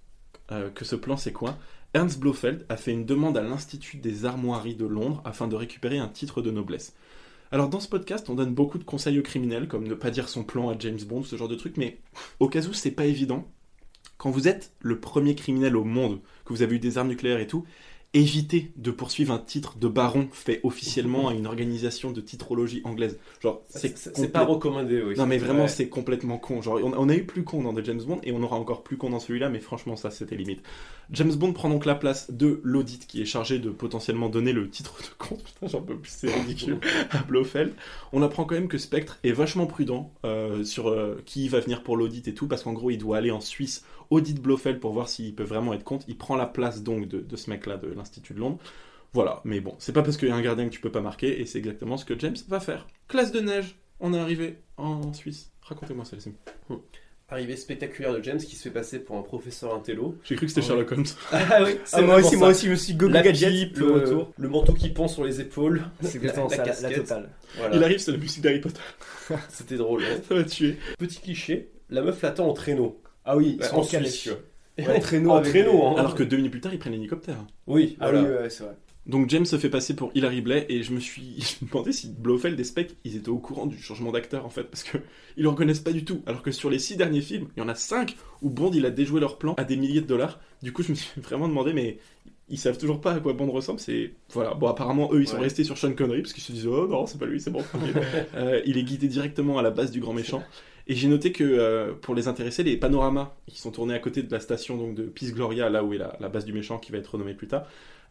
euh, 0.52 0.70
que 0.70 0.86
ce 0.86 0.96
plan 0.96 1.18
c'est 1.18 1.32
quoi? 1.34 1.58
Ernst 1.98 2.20
Blofeld 2.20 2.64
a 2.70 2.78
fait 2.78 2.92
une 2.92 3.08
demande 3.08 3.40
à 3.40 3.42
l'Institut 3.42 3.98
des 3.98 4.26
Armoiries 4.26 4.76
de 4.76 4.86
Londres 4.86 5.20
afin 5.26 5.48
de 5.48 5.56
récupérer 5.56 5.98
un 5.98 6.08
titre 6.08 6.44
de 6.44 6.52
noblesse. 6.52 6.94
Alors 7.52 7.70
dans 7.70 7.80
ce 7.80 7.90
podcast, 7.90 8.30
on 8.30 8.36
donne 8.36 8.54
beaucoup 8.54 8.78
de 8.78 8.84
conseils 8.84 9.18
aux 9.18 9.24
criminels, 9.24 9.68
comme 9.68 9.88
ne 9.88 9.96
pas 9.96 10.12
dire 10.12 10.30
son 10.30 10.44
plan 10.44 10.70
à 10.70 10.78
James 10.78 11.00
Bond, 11.08 11.24
ce 11.24 11.36
genre 11.36 11.48
de 11.48 11.56
truc, 11.56 11.76
mais 11.76 11.98
au 12.40 12.50
cas 12.50 12.62
où 12.68 12.74
c'est 12.74 12.92
pas 12.92 13.08
évident, 13.08 13.48
quand 14.20 14.30
vous 14.30 14.48
êtes 14.48 14.74
le 14.80 15.00
premier 15.00 15.34
criminel 15.34 15.76
au 15.76 15.84
monde, 15.84 16.20
que 16.46 16.54
vous 16.54 16.62
avez 16.62 16.76
eu 16.76 16.80
des 16.80 17.00
armes 17.00 17.08
nucléaires 17.08 17.40
et 17.40 17.48
tout, 17.48 17.66
évitez 18.18 18.72
de 18.76 18.92
poursuivre 18.92 19.34
un 19.34 19.38
titre 19.40 19.78
de 19.78 19.88
baron 19.88 20.28
fait 20.32 20.60
officiellement 20.64 21.30
à 21.30 21.34
une 21.34 21.46
organisation 21.48 22.12
de 22.12 22.22
titrologie 22.22 22.82
anglaise. 22.84 23.18
Genre, 23.42 23.62
c'est 23.70 24.32
pas 24.32 24.44
recommandé, 24.46 25.02
oui. 25.02 25.16
non 25.18 25.26
mais 25.26 25.38
vraiment 25.38 25.64
Ouais. 25.64 25.68
c'est 25.68 25.90
complètement 25.90 26.38
con. 26.38 26.62
Genre 26.62 26.80
on, 26.84 26.94
on 26.98 27.10
a 27.10 27.16
eu 27.16 27.26
plus 27.26 27.44
con 27.44 27.64
dans 27.64 27.74
des 27.74 27.84
James 27.84 28.02
Bond 28.02 28.20
et 28.24 28.32
on 28.32 28.42
aura 28.44 28.56
encore 28.58 28.84
plus 28.84 28.98
con 28.98 29.10
dans 29.12 29.20
celui-là, 29.20 29.50
mais 29.50 29.60
franchement 29.60 29.96
ça 29.96 30.12
c'était 30.12 30.36
limite. 30.36 30.62
James 31.12 31.34
Bond 31.34 31.54
prend 31.54 31.70
donc 31.70 31.86
la 31.86 31.96
place 31.96 32.32
de 32.32 32.60
l'audit 32.64 33.08
qui 33.08 33.22
est 33.22 33.26
chargé 33.26 33.60
de 33.60 33.70
potentiellement 33.70 34.28
donner 34.30 34.52
le 34.52 34.70
titre 34.70 34.98
de 35.02 35.08
compte. 35.26 35.44
Putain 35.54 35.68
j'en 35.68 35.82
peux 35.82 35.96
plus, 35.98 36.12
c'est 36.12 36.34
ridicule. 36.34 36.80
à 37.12 37.20
Blofeld. 37.24 37.74
On 38.14 38.22
apprend 38.22 38.46
quand 38.46 38.56
même 38.56 38.68
que 38.68 38.78
Spectre 38.78 39.20
est 39.24 39.32
vachement 39.32 39.68
prudent 39.68 40.12
euh, 40.26 40.64
sur 40.64 40.90
euh, 40.90 41.22
qui 41.26 41.48
va 41.50 41.60
venir 41.60 41.84
pour 41.84 41.96
l'audit 41.98 42.28
et 42.28 42.34
tout, 42.34 42.48
parce 42.48 42.64
qu'en 42.64 42.74
gros 42.74 42.90
il 42.92 42.98
doit 42.98 43.18
aller 43.18 43.32
en 43.32 43.42
Suisse 43.42 43.84
audit 44.10 44.42
Blofeld 44.42 44.80
pour 44.80 44.94
voir 44.94 45.10
s'il 45.10 45.34
peut 45.36 45.44
vraiment 45.44 45.74
être 45.74 45.84
compte. 45.84 46.04
Il 46.08 46.18
prend 46.18 46.36
la 46.36 46.46
place 46.46 46.84
donc 46.84 47.08
de, 47.08 47.20
de 47.20 47.36
ce 47.36 47.50
mec-là 47.50 47.78
de 47.78 47.88
l'Institut 47.88 48.34
de 48.34 48.40
Londres. 48.40 48.60
Voilà, 49.14 49.42
mais 49.46 49.60
bon, 49.62 49.74
c'est 49.80 49.94
pas 49.94 50.04
parce 50.04 50.18
qu'il 50.18 50.28
y 50.28 50.32
a 50.32 50.36
un 50.36 50.42
gardien 50.42 50.66
que 50.66 50.74
tu 50.74 50.82
peux 50.82 50.92
pas 50.92 51.02
marquer, 51.02 51.40
et 51.42 51.46
c'est 51.46 51.58
exactement 51.60 51.98
ce 51.98 52.06
que 52.06 52.18
James 52.20 52.36
va 52.50 52.60
faire. 52.60 52.88
Classe 53.08 53.32
de 53.32 53.40
neige, 53.40 53.78
on 54.00 54.14
est 54.14 54.20
arrivé 54.20 54.58
en 54.78 55.14
Suisse. 55.14 55.52
Racontez-moi 55.62 56.04
ça, 56.06 56.16
les 56.18 56.28
amis. 56.28 56.36
Arrivée 57.30 57.58
spectaculaire 57.58 58.14
de 58.14 58.24
James 58.24 58.38
qui 58.38 58.56
se 58.56 58.64
fait 58.64 58.70
passer 58.72 59.00
pour 59.00 59.18
un 59.18 59.22
professeur 59.22 59.76
intello. 59.76 60.16
J'ai 60.24 60.36
cru 60.38 60.46
que 60.46 60.52
c'était 60.54 60.66
Sherlock 60.66 60.90
Holmes. 60.94 61.06
Ah 61.34 61.62
oui, 61.66 61.72
Ah, 61.92 62.02
moi 62.02 62.18
aussi, 62.20 62.38
moi 62.38 62.50
aussi, 62.50 62.68
je 62.68 62.72
me 62.72 62.76
suis 62.78 62.94
gogo 62.94 63.12
gadget. 63.12 63.52
pipe, 63.52 63.78
le 63.80 63.92
retour. 63.92 64.32
le 64.38 64.48
manteau 64.48 64.74
qui 64.74 64.88
pend 64.90 65.10
sur 65.10 65.26
les 65.26 65.42
épaules. 65.42 65.84
C'est 66.02 66.16
exactement 66.18 66.48
la 66.48 66.56
ça, 66.56 66.82
la, 66.84 66.90
la 66.90 66.96
totale. 66.96 67.30
Voilà. 67.58 67.76
Il 67.76 67.84
arrive, 67.84 67.98
c'est 68.00 68.12
la 68.14 68.18
musique 68.18 68.42
d'Harry 68.42 68.62
Potter. 68.62 68.80
C'était 69.50 69.76
drôle. 69.76 70.04
hein. 70.06 70.22
Ça 70.28 70.36
va 70.36 70.44
tuer. 70.46 70.78
Petit 70.98 71.20
cliché, 71.20 71.70
la 71.90 72.02
meuf 72.02 72.22
l'attend 72.22 72.48
en 72.48 72.54
traîneau. 72.54 73.02
Ah 73.28 73.38
oui, 73.38 73.56
ils 73.58 73.62
Ouais, 73.62 73.68
sont 73.68 73.76
en 73.78 73.86
calèche. 73.86 74.30
Ouais, 74.80 75.00
traîneau 75.00 75.32
en 75.32 75.36
avec 75.38 75.50
traîneau, 75.52 75.72
des- 75.74 75.82
hein. 75.84 75.94
Alors 75.98 76.16
que 76.16 76.24
deux 76.24 76.38
minutes 76.38 76.52
plus 76.52 76.62
tard, 76.62 76.74
il 76.74 76.80
prend 76.80 76.90
l'hélicoptère. 76.90 77.38
Oui, 77.68 77.96
Ah 78.00 78.10
voilà. 78.12 78.22
oui, 78.28 78.36
ouais, 78.44 78.50
c'est 78.50 78.64
vrai. 78.64 78.74
Donc 79.06 79.30
James 79.30 79.46
se 79.46 79.58
fait 79.58 79.70
passer 79.70 79.96
pour 79.96 80.12
Hilary 80.16 80.42
Blay 80.42 80.66
et 80.68 80.84
je 80.84 80.92
me 80.92 81.00
suis 81.00 81.36
je 81.62 81.64
me 81.66 81.70
demandais 81.72 81.94
si 81.94 82.10
Blofeld 82.10 82.60
et 82.60 82.64
Speck 82.66 82.98
ils 83.06 83.16
étaient 83.16 83.30
au 83.30 83.38
courant 83.38 83.66
du 83.66 83.82
changement 83.82 84.12
d'acteur 84.12 84.46
en 84.46 84.50
fait 84.50 84.64
parce 84.66 84.84
que 84.84 84.98
ils 85.38 85.44
le 85.44 85.50
reconnaissent 85.50 85.80
pas 85.80 85.94
du 85.94 86.04
tout 86.04 86.22
alors 86.26 86.42
que 86.44 86.52
sur 86.52 86.70
les 86.70 86.78
six 86.78 86.98
derniers 86.98 87.22
films 87.22 87.48
il 87.56 87.62
y 87.62 87.64
en 87.64 87.70
a 87.70 87.76
cinq 87.76 88.18
où 88.42 88.50
Bond 88.50 88.72
il 88.74 88.86
a 88.86 88.90
déjoué 88.90 89.22
leur 89.22 89.38
plan 89.38 89.54
à 89.56 89.64
des 89.64 89.78
milliers 89.78 90.02
de 90.02 90.08
dollars 90.08 90.42
du 90.62 90.74
coup 90.74 90.84
je 90.84 90.90
me 90.92 90.96
suis 90.96 91.22
vraiment 91.22 91.48
demandé 91.48 91.72
mais 91.72 92.00
ils 92.50 92.58
savent 92.60 92.78
toujours 92.78 93.00
pas 93.00 93.14
à 93.14 93.20
quoi 93.22 93.32
Bond 93.32 93.50
ressemble 93.50 93.80
c'est 93.80 94.12
voilà 94.34 94.54
bon 94.56 94.68
apparemment 94.68 95.10
eux 95.14 95.22
ils 95.22 95.28
sont 95.30 95.38
Ouais. 95.38 95.44
restés 95.44 95.64
sur 95.64 95.78
Sean 95.78 95.94
Connery 95.94 96.22
parce 96.24 96.34
qu'ils 96.34 96.44
se 96.44 96.52
disent 96.52 96.68
oh 96.68 96.86
non 96.90 97.06
c'est 97.06 97.18
pas 97.18 97.28
lui 97.28 97.40
c'est 97.40 97.50
bon 97.52 97.64
tranquille. 97.64 97.94
Euh, 98.36 98.62
il 98.66 98.78
est 98.78 98.84
guidé 98.84 99.08
directement 99.08 99.58
à 99.58 99.62
la 99.62 99.72
base 99.72 99.90
du 99.92 100.02
grand 100.02 100.12
méchant 100.14 100.44
et 100.88 100.96
j'ai 100.96 101.08
noté 101.08 101.32
que 101.32 101.44
euh, 101.44 101.94
pour 101.94 102.16
les 102.16 102.28
intéresser 102.28 102.64
les 102.64 102.78
panoramas 102.78 103.34
qui 103.48 103.60
sont 103.60 103.72
tournés 103.72 103.94
à 103.94 104.00
côté 104.00 104.24
de 104.24 104.32
la 104.32 104.40
station 104.40 104.92
de 104.92 105.04
Peace 105.04 105.34
Gloria 105.34 105.70
là 105.70 105.84
où 105.84 105.94
est 105.94 105.98
la, 105.98 106.30
base 106.30 106.46
du 106.46 106.54
méchant 106.54 106.78
qui 106.78 106.92
va 106.92 106.98
être 106.98 107.08
renommée 107.08 107.34
plus 107.34 107.48
tard 107.48 107.66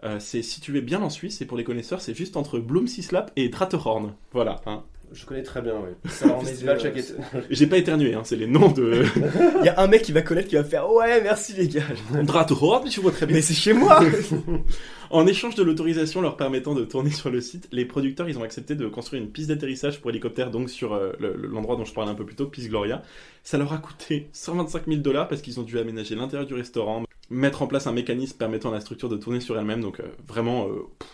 euh, 0.04 0.18
c'est 0.20 0.42
situé 0.42 0.82
bien 0.82 1.00
en 1.02 1.10
Suisse 1.10 1.40
et 1.40 1.46
pour 1.46 1.56
les 1.56 1.64
connaisseurs, 1.64 2.02
c'est 2.02 2.14
juste 2.14 2.36
entre 2.36 2.58
Blomsislap 2.58 3.32
et 3.34 3.50
Tratterhorn. 3.50 4.14
Voilà. 4.32 4.60
Hein. 4.66 4.84
Je 5.18 5.24
connais 5.24 5.42
très 5.42 5.62
bien, 5.62 5.74
oui. 5.82 6.10
Festival 6.44 6.78
chaque 6.78 6.96
été. 6.96 7.14
J'ai 7.50 7.66
pas 7.66 7.78
éternué, 7.78 8.14
hein, 8.14 8.20
c'est 8.24 8.36
les 8.36 8.46
noms 8.46 8.70
de 8.70 9.02
Il 9.60 9.64
y 9.64 9.68
a 9.68 9.80
un 9.80 9.86
mec 9.86 10.02
qui 10.02 10.12
va 10.12 10.20
connaître 10.22 10.48
qui 10.48 10.56
va 10.56 10.64
faire 10.64 10.92
Ouais, 10.92 11.22
merci 11.22 11.54
les 11.54 11.68
gars. 11.68 11.82
Tratterhorn, 12.26 12.90
je 12.90 13.00
vois 13.00 13.12
très 13.12 13.24
bien. 13.26 13.36
Mais 13.36 13.42
c'est 13.42 13.54
chez 13.54 13.72
moi 13.72 14.00
En 15.10 15.26
échange 15.26 15.54
de 15.54 15.62
l'autorisation 15.62 16.20
leur 16.20 16.36
permettant 16.36 16.74
de 16.74 16.84
tourner 16.84 17.10
sur 17.12 17.30
le 17.30 17.40
site, 17.40 17.68
les 17.70 17.84
producteurs 17.84 18.28
ils 18.28 18.38
ont 18.38 18.42
accepté 18.42 18.74
de 18.74 18.88
construire 18.88 19.22
une 19.22 19.30
piste 19.30 19.48
d'atterrissage 19.48 20.00
pour 20.00 20.10
hélicoptère 20.10 20.50
donc 20.50 20.68
sur 20.68 20.94
euh, 20.94 21.12
le- 21.20 21.34
le- 21.36 21.46
l'endroit 21.46 21.76
dont 21.76 21.84
je 21.84 21.94
parlais 21.94 22.10
un 22.10 22.14
peu 22.16 22.26
plus 22.26 22.34
tôt, 22.34 22.46
Peace 22.46 22.68
Gloria. 22.68 23.02
Ça 23.44 23.56
leur 23.56 23.72
a 23.72 23.78
coûté 23.78 24.28
125 24.32 24.86
000 24.88 25.00
dollars 25.00 25.28
parce 25.28 25.42
qu'ils 25.42 25.60
ont 25.60 25.62
dû 25.62 25.78
aménager 25.78 26.16
l'intérieur 26.16 26.46
du 26.46 26.54
restaurant, 26.54 27.04
mettre 27.30 27.62
en 27.62 27.68
place 27.68 27.86
un 27.86 27.92
mécanisme 27.92 28.36
permettant 28.36 28.70
à 28.70 28.74
la 28.74 28.80
structure 28.80 29.08
de 29.08 29.16
tourner 29.16 29.38
sur 29.40 29.56
elle-même. 29.56 29.80
Donc 29.80 30.00
euh, 30.00 30.04
vraiment 30.26 30.66
euh, 30.66 30.72
pff, 30.98 31.08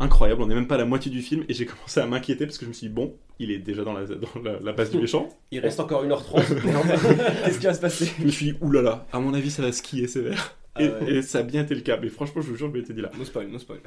incroyable. 0.00 0.42
On 0.42 0.46
n'est 0.46 0.54
même 0.54 0.66
pas 0.66 0.74
à 0.74 0.78
la 0.78 0.84
moitié 0.84 1.10
du 1.10 1.22
film 1.22 1.44
et 1.48 1.54
j'ai 1.54 1.66
commencé 1.66 2.00
à 2.00 2.06
m'inquiéter 2.06 2.46
parce 2.46 2.58
que 2.58 2.64
je 2.64 2.70
me 2.70 2.74
suis 2.74 2.88
dit 2.88 2.92
bon, 2.92 3.14
il 3.38 3.50
est 3.50 3.58
déjà 3.58 3.84
dans 3.84 3.92
la, 3.92 4.04
dans 4.06 4.28
la, 4.62 4.84
du 4.84 4.98
méchant. 5.00 5.28
Il 5.52 5.60
reste 5.60 5.78
encore 5.80 6.04
1h30. 6.04 6.42
Qu'est-ce 7.44 7.58
qui 7.60 7.66
va 7.66 7.74
se 7.74 7.80
passer 7.80 8.10
Je 8.18 8.24
me 8.24 8.30
suis 8.30 8.46
dit 8.46 8.54
oulala, 8.60 9.06
à 9.12 9.20
mon 9.20 9.34
avis 9.34 9.50
ça 9.50 9.62
va 9.62 9.70
skier 9.72 10.06
sévère. 10.08 10.56
Et, 10.78 10.86
Ah 10.86 11.04
ouais. 11.04 11.14
et 11.16 11.22
ça 11.22 11.38
a 11.38 11.42
bien 11.42 11.62
été 11.62 11.74
le 11.74 11.80
cas. 11.80 11.98
Mais 12.00 12.08
franchement, 12.08 12.40
je 12.42 12.46
vous 12.48 12.54
jure, 12.56 12.70
je 12.72 12.78
m'étais 12.78 12.92
dit 12.94 13.00
là. 13.00 13.10
No 13.18 13.24
spoil, 13.24 13.48
no 13.48 13.58
spoil. 13.58 13.80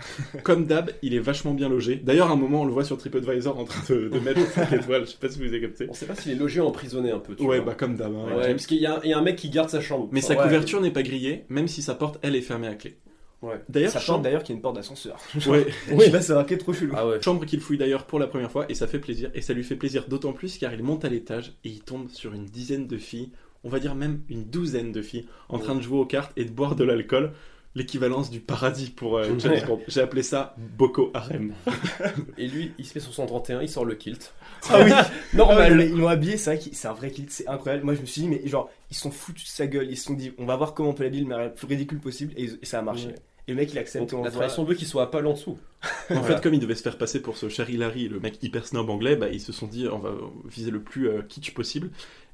Comme 0.43 0.65
d'hab, 0.65 0.91
il 1.01 1.13
est 1.15 1.19
vachement 1.19 1.53
bien 1.53 1.69
logé. 1.69 1.95
D'ailleurs, 1.95 2.27
à 2.29 2.33
un 2.33 2.35
moment, 2.35 2.61
on 2.63 2.65
le 2.65 2.73
voit 2.73 2.83
sur 2.83 2.97
TripAdvisor 2.97 3.57
en 3.57 3.63
train 3.63 3.81
de, 3.95 4.09
de 4.09 4.19
mettre 4.19 4.41
5 4.51 4.73
étoiles. 4.73 5.05
Je 5.05 5.11
sais 5.11 5.17
pas 5.17 5.29
si 5.29 5.39
vous 5.39 5.45
avez 5.45 5.61
capté. 5.61 5.87
On 5.89 5.93
sait 5.93 6.05
pas 6.05 6.13
s'il 6.15 6.33
est 6.33 6.35
logé 6.35 6.59
ou 6.59 6.65
emprisonné 6.65 7.11
un 7.11 7.19
peu. 7.19 7.35
Tu 7.35 7.43
Ouais, 7.43 7.57
vois. 7.59 7.67
bah 7.67 7.75
comme 7.75 7.95
d'hab. 7.95 8.13
hein. 8.13 8.35
Ouais, 8.37 8.51
parce 8.51 8.67
qu'il 8.67 8.79
y, 8.79 8.85
a 8.85 8.95
un- 8.97 8.99
il 9.05 9.09
y 9.11 9.13
a 9.13 9.17
un 9.17 9.21
mec 9.21 9.37
qui 9.37 9.49
garde 9.49 9.69
sa 9.69 9.79
chambre. 9.79 10.09
Mais 10.11 10.19
sa 10.19 10.35
Ouais. 10.35 10.43
couverture 10.43 10.81
n'est 10.81 10.91
pas 10.91 11.03
grillée, 11.03 11.45
même 11.47 11.69
si 11.69 11.81
sa 11.81 11.95
porte, 11.95 12.19
elle, 12.21 12.35
est 12.35 12.41
fermée 12.41 12.67
à 12.67 12.75
clé. 12.75 12.97
Ouais. 13.43 13.61
D'ailleurs, 13.69 13.91
Ça 13.91 13.99
porte 13.99 14.05
chambre, 14.07 14.23
d'ailleurs 14.23 14.41
qu'il 14.41 14.53
y 14.53 14.55
a 14.55 14.57
une 14.57 14.61
porte 14.61 14.75
d'ascenseur. 14.77 15.19
ouais, 15.47 15.67
Oui, 15.91 16.09
bah 16.09 16.21
ça 16.21 16.33
va 16.33 16.45
être 16.49 16.57
trop 16.59 16.73
chelou. 16.73 16.93
Ah 16.97 17.05
ouais. 17.07 17.21
chambre 17.21 17.45
qu'il 17.45 17.59
fouille 17.59 17.77
d'ailleurs 17.77 18.05
pour 18.05 18.17
la 18.17 18.27
première 18.27 18.49
fois, 18.49 18.65
et 18.69 18.73
ça 18.73 18.87
fait 18.87 18.99
plaisir. 18.99 19.29
Et 19.35 19.41
ça 19.41 19.53
lui 19.53 19.63
fait 19.63 19.75
plaisir 19.75 20.05
d'autant 20.07 20.33
plus 20.33 20.57
car 20.57 20.73
il 20.73 20.81
monte 20.81 21.03
à 21.05 21.09
l'étage 21.09 21.53
et 21.65 21.69
il 21.69 21.81
tombe 21.81 22.09
sur 22.09 22.33
une 22.33 22.45
dizaine 22.45 22.87
de 22.87 22.97
filles, 22.97 23.31
on 23.65 23.69
va 23.69 23.79
dire 23.79 23.95
même 23.95 24.21
une 24.29 24.45
douzaine 24.45 24.91
de 24.93 25.01
filles, 25.01 25.27
en 25.49 25.59
train 25.59 25.75
de 25.75 25.81
jouer 25.81 25.99
aux 25.99 26.05
cartes 26.05 26.31
et 26.37 26.45
de 26.45 26.51
boire 26.51 26.75
de 26.75 26.83
l'alcool. 26.85 27.33
l'équivalence 27.75 28.29
du 28.29 28.39
paradis 28.39 28.91
pour 28.91 29.17
euh, 29.17 29.25
James. 29.39 29.59
Bond. 29.67 29.81
J'ai 29.87 30.01
appelé 30.01 30.21
ça 30.21 30.55
Boko 30.77 31.09
Harem. 31.15 31.53
Et 32.37 32.47
lui, 32.47 32.71
il 32.77 32.85
se 32.85 32.93
met 32.95 33.01
sur 33.01 33.13
son 33.15 33.25
31, 33.25 33.61
il 33.63 33.67
sort 33.69 33.83
le 33.83 33.95
kilt. 33.95 34.31
Ah 34.69 34.83
oui 34.85 34.91
Normal. 35.33 35.81
Ils 35.81 35.97
l'ont 35.97 36.07
habillé, 36.07 36.37
c'est 36.37 36.55
vrai 36.55 36.63
que 36.69 36.75
c'est 36.75 36.87
un 36.87 36.93
vrai 36.93 37.09
kilt, 37.09 37.31
c'est 37.31 37.47
incroyable. 37.47 37.83
Moi 37.83 37.95
je 37.95 38.01
me 38.01 38.05
suis 38.05 38.21
dit, 38.21 38.27
mais 38.27 38.45
genre, 38.47 38.69
ils 38.91 38.95
se 38.95 39.01
sont 39.01 39.09
foutus 39.11 39.45
de 39.45 39.49
sa 39.49 39.65
gueule, 39.65 39.87
ils 39.89 39.97
se 39.97 40.05
sont 40.05 40.13
dit, 40.13 40.33
on 40.37 40.45
va 40.45 40.55
voir 40.55 40.75
comment 40.75 40.89
on 40.89 40.93
peut 40.93 41.03
l'habiller 41.03 41.25
la 41.27 41.49
plus 41.49 41.65
ridicule 41.65 41.99
possible, 41.99 42.31
et, 42.37 42.43
et 42.61 42.65
ça 42.65 42.77
a 42.77 42.81
marché. 42.83 43.15
Et 43.47 43.51
le 43.51 43.57
mec 43.57 43.71
il 43.73 43.77
accepte, 43.77 44.09
Donc, 44.11 44.19
on 44.19 44.23
la 44.23 44.29
voit- 44.29 44.39
tradition 44.41 44.63
veut 44.63 44.73
qu'il 44.75 44.87
soit 44.87 45.03
à 45.03 45.07
poil 45.07 45.25
en 45.27 45.33
dessous. 45.33 45.57
En 46.09 46.15
Voilà. 46.15 46.23
fait, 46.35 46.41
comme 46.41 46.53
il 46.53 46.59
devait 46.61 46.75
se 46.75 46.81
faire 46.81 46.97
passer 46.97 47.21
pour 47.21 47.35
ce 47.35 47.49
cher 47.49 47.69
Hilary, 47.69 48.07
le 48.07 48.19
mec 48.21 48.41
hyper 48.41 48.65
snob 48.65 48.89
anglais, 48.89 49.15
bah, 49.17 49.27
ils 49.29 49.41
se 49.41 49.51
sont 49.51 49.67
dit 49.67 49.87
on 49.91 49.99
va 49.99 50.15
viser 50.45 50.71
le 50.71 50.81
plus 50.81 51.09
euh, 51.09 51.21
kitsch 51.23 51.53
possible. 51.53 51.89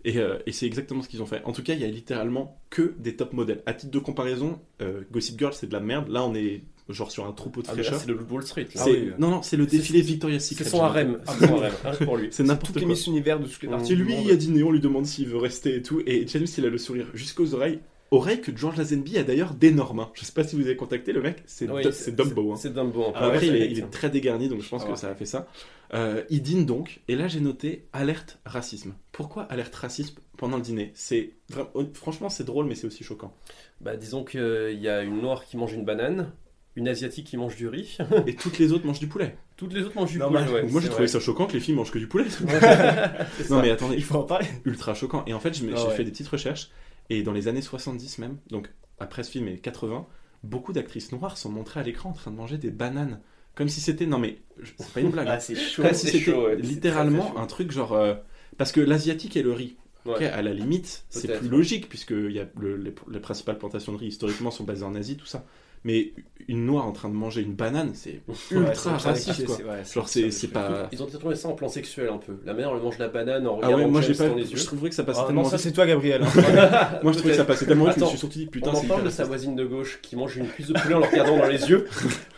Et, 0.06 0.18
euh, 0.18 0.38
et 0.46 0.52
c'est 0.52 0.66
exactement 0.68 1.02
ce 1.02 1.10
qu'ils 1.10 1.22
ont 1.22 1.26
fait. 1.26 1.42
En 1.46 1.52
tout 1.52 1.64
cas, 1.64 1.74
il 1.74 1.80
y 1.82 1.84
a 1.84 1.88
littéralement 1.88 2.62
que 2.70 2.94
des 3.00 3.16
top 3.16 3.34
modèles. 3.34 3.62
À 3.66 3.74
titre 3.74 3.92
de 3.92 4.00
comparaison, 4.00 4.60
euh, 4.82 5.02
Gossip 5.12 5.38
Girl, 5.38 5.52
c'est 5.54 5.68
de 5.68 5.74
la 5.74 5.80
merde. 5.82 6.08
Là, 6.10 6.24
on 6.24 6.34
est 6.36 6.62
genre 6.88 7.12
sur 7.12 7.26
un 7.28 7.34
troupeau 7.34 7.62
de 7.64 7.68
Ah, 7.70 7.74
fraîcheurs. 7.74 8.00
c'est 8.00 8.08
le 8.08 8.18
Wall 8.32 8.44
Street. 8.44 8.64
là. 8.64 8.70
Ah 8.78 8.84
C'est- 8.86 8.92
oui. 8.92 9.12
Non, 9.20 9.30
non, 9.30 9.42
c'est 9.42 9.58
le 9.58 9.66
C'est- 9.68 9.78
défilé 9.78 10.02
Victoria's 10.02 10.44
C'est 10.44 10.56
Secret. 10.56 10.70
son 10.70 10.78
j'ai 10.78 10.84
harem. 10.84 11.20
C'est 11.28 11.48
son 11.48 11.56
harem. 11.62 11.72
Pour 12.06 12.18
lui. 12.18 12.28
C'est 12.32 12.44
n'importe 12.44 12.68
toutes 12.68 12.76
les 12.78 12.82
quoi. 12.84 12.94
Miss 12.96 13.08
Univers 13.08 13.40
de 13.40 13.48
toutes 13.48 13.62
les 13.62 13.68
Mm. 13.68 13.72
parties. 13.72 13.88
C'est 13.90 13.96
lui 13.96 14.16
monde. 14.16 14.30
à 14.32 14.36
dîner, 14.36 14.64
on 14.64 14.72
lui 14.72 14.80
demande 14.80 15.06
s'il 15.06 15.28
veut 15.28 15.38
rester 15.38 15.76
et 15.76 15.82
tout. 15.82 16.02
Et 16.06 16.26
James, 16.28 16.46
il 16.58 16.66
a 16.66 16.70
le 16.70 16.78
sourire 16.78 17.08
jusqu'aux 17.14 17.54
oreilles. 17.56 17.80
Oreilles 18.12 18.42
que 18.42 18.56
George 18.56 18.78
Lazenby 18.78 19.18
a 19.20 19.24
d'ailleurs 19.24 19.54
d'énormes. 19.54 20.00
hein. 20.00 20.10
Je 20.16 20.26
sais 20.26 20.32
pas 20.32 20.44
si 20.44 20.56
vous 20.56 20.64
avez 20.64 20.76
contacté 20.76 21.14
le 21.14 21.22
mec, 21.22 21.44
c'est 21.46 21.70
Oui, 21.70 21.84
Dumbo. 22.12 22.54
hein. 22.54 22.56
C'est 22.58 22.74
Dumbo. 22.74 23.04
en 23.04 23.14
Ah. 23.16 23.26
Après, 23.28 23.48
ouais, 23.48 23.48
il, 23.48 23.56
est, 23.62 23.72
il 23.72 23.88
très 23.90 24.10
dégarni, 24.10 24.50
donc 24.50 24.62
je 24.62 24.70
pense 24.70 24.82
Ah 24.84 24.86
que 24.88 24.92
ouais. 24.92 24.98
ça 24.98 25.10
a 25.10 25.16
fait 25.16 25.26
ça. 25.28 25.48
Euh, 25.94 26.24
il 26.30 26.42
dîne 26.42 26.66
donc, 26.66 27.02
et 27.08 27.16
là 27.16 27.28
j'ai 27.28 27.40
noté 27.40 27.86
alerte 27.94 28.40
racisme. 28.46 28.94
Pourquoi 29.12 29.44
alerte 29.44 29.76
racisme 29.76 30.20
pendant 30.38 30.58
le 30.58 30.64
dîner? 30.64 30.92
C'est 30.96 31.32
vraiment- 31.50 31.70
franchement 31.94 32.30
c'est 32.30 32.44
drôle, 32.44 32.66
mais 32.66 32.76
c'est 32.76 32.88
aussi 32.88 33.04
choquant. 33.04 33.34
Bah, 33.82 33.96
disons 33.96 34.24
qu'il 34.24 34.80
y 34.80 34.88
a 34.90 35.04
une 35.04 35.22
noire 35.22 35.46
qui 35.46 35.58
mange 35.58 35.74
une 35.74 35.86
banane, 35.86 36.32
une 36.76 36.88
asiatique 36.88 37.28
qui 37.28 37.38
mange 37.38 37.56
du 37.56 37.68
riz. 37.68 37.98
Et 38.28 38.36
toutes 38.36 38.58
les 38.60 38.72
autres 38.72 38.86
mangent 38.88 39.00
du 39.00 39.08
poulet. 39.08 39.36
Toutes 39.58 39.74
les 39.74 39.82
autres 39.84 39.96
mangent 39.96 40.12
du 40.12 40.20
poulet. 40.20 40.40
ouais, 40.52 40.64
moi 40.64 40.80
j'ai 40.82 40.88
trouvé 40.90 41.06
vrai. 41.06 41.08
ça 41.08 41.20
choquant 41.20 41.46
que 41.46 41.54
les 41.54 41.60
filles 41.60 41.76
mangent 41.76 41.92
que 41.92 42.00
du 42.00 42.08
poulet. 42.08 42.26
Non 42.44 43.58
ça. 43.58 43.62
mais 43.62 43.72
attendez, 43.72 43.96
Il 43.98 44.04
faut 44.04 44.16
en 44.16 44.24
parler. 44.24 44.48
ultra 44.66 44.94
choquant. 44.94 45.24
Et 45.28 45.34
en 45.34 45.40
fait, 45.40 45.54
je 45.58 45.64
me- 45.64 45.74
Ah 45.74 45.78
j'ai 45.80 45.88
ouais. 45.88 45.96
fait 45.96 46.04
des 46.04 46.12
petites 46.12 46.28
recherches, 46.28 46.70
et 47.10 47.24
dans 47.24 47.34
les 47.34 47.48
années 47.48 47.62
70 47.62 48.18
même, 48.20 48.38
donc 48.50 48.70
après 49.00 49.24
ce 49.24 49.32
film 49.32 49.48
et 49.48 49.58
80, 49.58 50.06
beaucoup 50.44 50.74
d'actrices 50.74 51.12
noires 51.12 51.38
sont 51.38 51.50
montrées 51.50 51.80
à 51.80 51.84
l'écran 51.84 52.10
en 52.10 52.14
train 52.14 52.32
de 52.32 52.36
manger 52.36 52.58
des 52.58 52.72
bananes. 52.72 53.20
Comme 53.56 53.68
si 53.68 53.82
c'était. 53.82 54.06
Non 54.06 54.20
mais, 54.20 54.40
c'est 54.78 54.94
pas 54.94 55.02
une 55.02 55.10
blague. 55.10 55.28
hein. 55.28 55.32
Ah, 55.36 55.40
c'est 55.40 55.56
chaud. 55.56 55.82
Comme 55.84 55.94
si 55.94 56.08
c'était 56.08 56.34
ouais. 56.34 56.56
Littéralement 56.56 57.38
un 57.38 57.46
truc 57.48 57.72
genre. 57.72 57.94
euh, 57.94 58.16
Parce 58.58 58.72
que 58.72 58.80
l'asiatique 58.80 59.36
et 59.38 59.44
le 59.44 59.52
riz, 59.54 59.76
Ouais. 60.06 60.26
à 60.28 60.42
la 60.42 60.54
limite, 60.54 61.06
c'est 61.10 61.38
plus 61.40 61.50
logique, 61.50 61.90
puisque 61.90 62.12
il 62.12 62.32
y 62.32 62.40
a 62.40 62.48
le- 62.58 62.78
les, 62.78 62.94
les 63.12 63.20
principales 63.20 63.58
plantations 63.58 63.92
de 63.92 63.98
riz 63.98 64.08
historiquement 64.08 64.50
sont 64.50 64.64
basées 64.64 64.86
en 64.86 64.96
Asie, 64.96 65.18
tout 65.18 65.26
ça. 65.26 65.46
Mais 65.84 66.12
une 66.50 66.66
noire 66.66 66.86
en 66.88 66.92
train 66.92 67.10
de 67.10 67.14
manger 67.14 67.42
une 67.42 67.54
banane, 67.54 67.92
c'est 67.94 68.22
Ouais, 68.28 68.36
ultra 68.52 68.98
c'est- 68.98 69.08
raciste, 69.08 69.46
quoi. 69.46 69.56
ouais, 69.58 69.84
Genre, 69.94 70.10
c'est 70.10 70.32
c'est 70.32 70.48
pas. 70.48 70.90
Ils 70.92 71.02
ont 71.04 71.06
tourné 71.06 71.36
ça 71.36 71.48
en 71.48 71.52
plan 71.54 71.70
sexuel 71.70 72.10
un 72.12 72.18
peu. 72.18 72.34
La 72.44 72.54
mère, 72.56 72.72
elle 72.76 72.82
mange 72.82 72.98
la 72.98 73.08
banane 73.08 73.46
en 73.48 73.60
Ah 73.62 73.68
regardant 73.68 73.86
ouais, 73.86 73.92
moi 73.92 74.02
j'ai 74.02 74.14
pas. 74.16 74.28
dans 74.30 74.36
les 74.36 74.50
yeux. 74.50 74.58
Je 74.58 74.66
trouverais 74.66 74.90
que 74.90 74.96
ça 74.96 75.04
passait 75.04 75.20
Ah, 75.22 75.28
tellement 75.28 75.44
non, 75.44 75.50
ça 75.50 75.60
c'est 75.60 75.72
toi 75.72 75.86
Gabriel. 75.86 76.24
hein. 76.24 76.28
Moi 77.04 77.12
je 77.14 77.18
trouvais 77.20 77.34
que 77.34 77.38
ça 77.38 77.46
passait 77.46 77.66
tellement 77.68 77.86
vite 77.86 77.94
que 77.96 78.00
je 78.00 78.06
me 78.06 78.10
suis 78.10 78.18
surtout 78.18 78.40
dit 78.40 78.46
On 78.48 78.52
putain, 78.52 78.72
en 78.72 78.76
c'est 78.76 78.88
parle 78.88 79.04
de 79.04 79.10
sa 79.10 79.26
voisine 79.26 79.56
de 79.56 79.64
gauche 79.66 80.00
qui 80.02 80.16
mange 80.16 80.36
une 80.38 80.48
cuisse 80.48 80.68
de 80.68 80.74
poulet 80.74 80.96
en 80.96 81.00
le 81.00 81.06
regardant 81.06 81.38
dans 81.38 81.48
les 81.48 81.70
yeux 81.70 81.86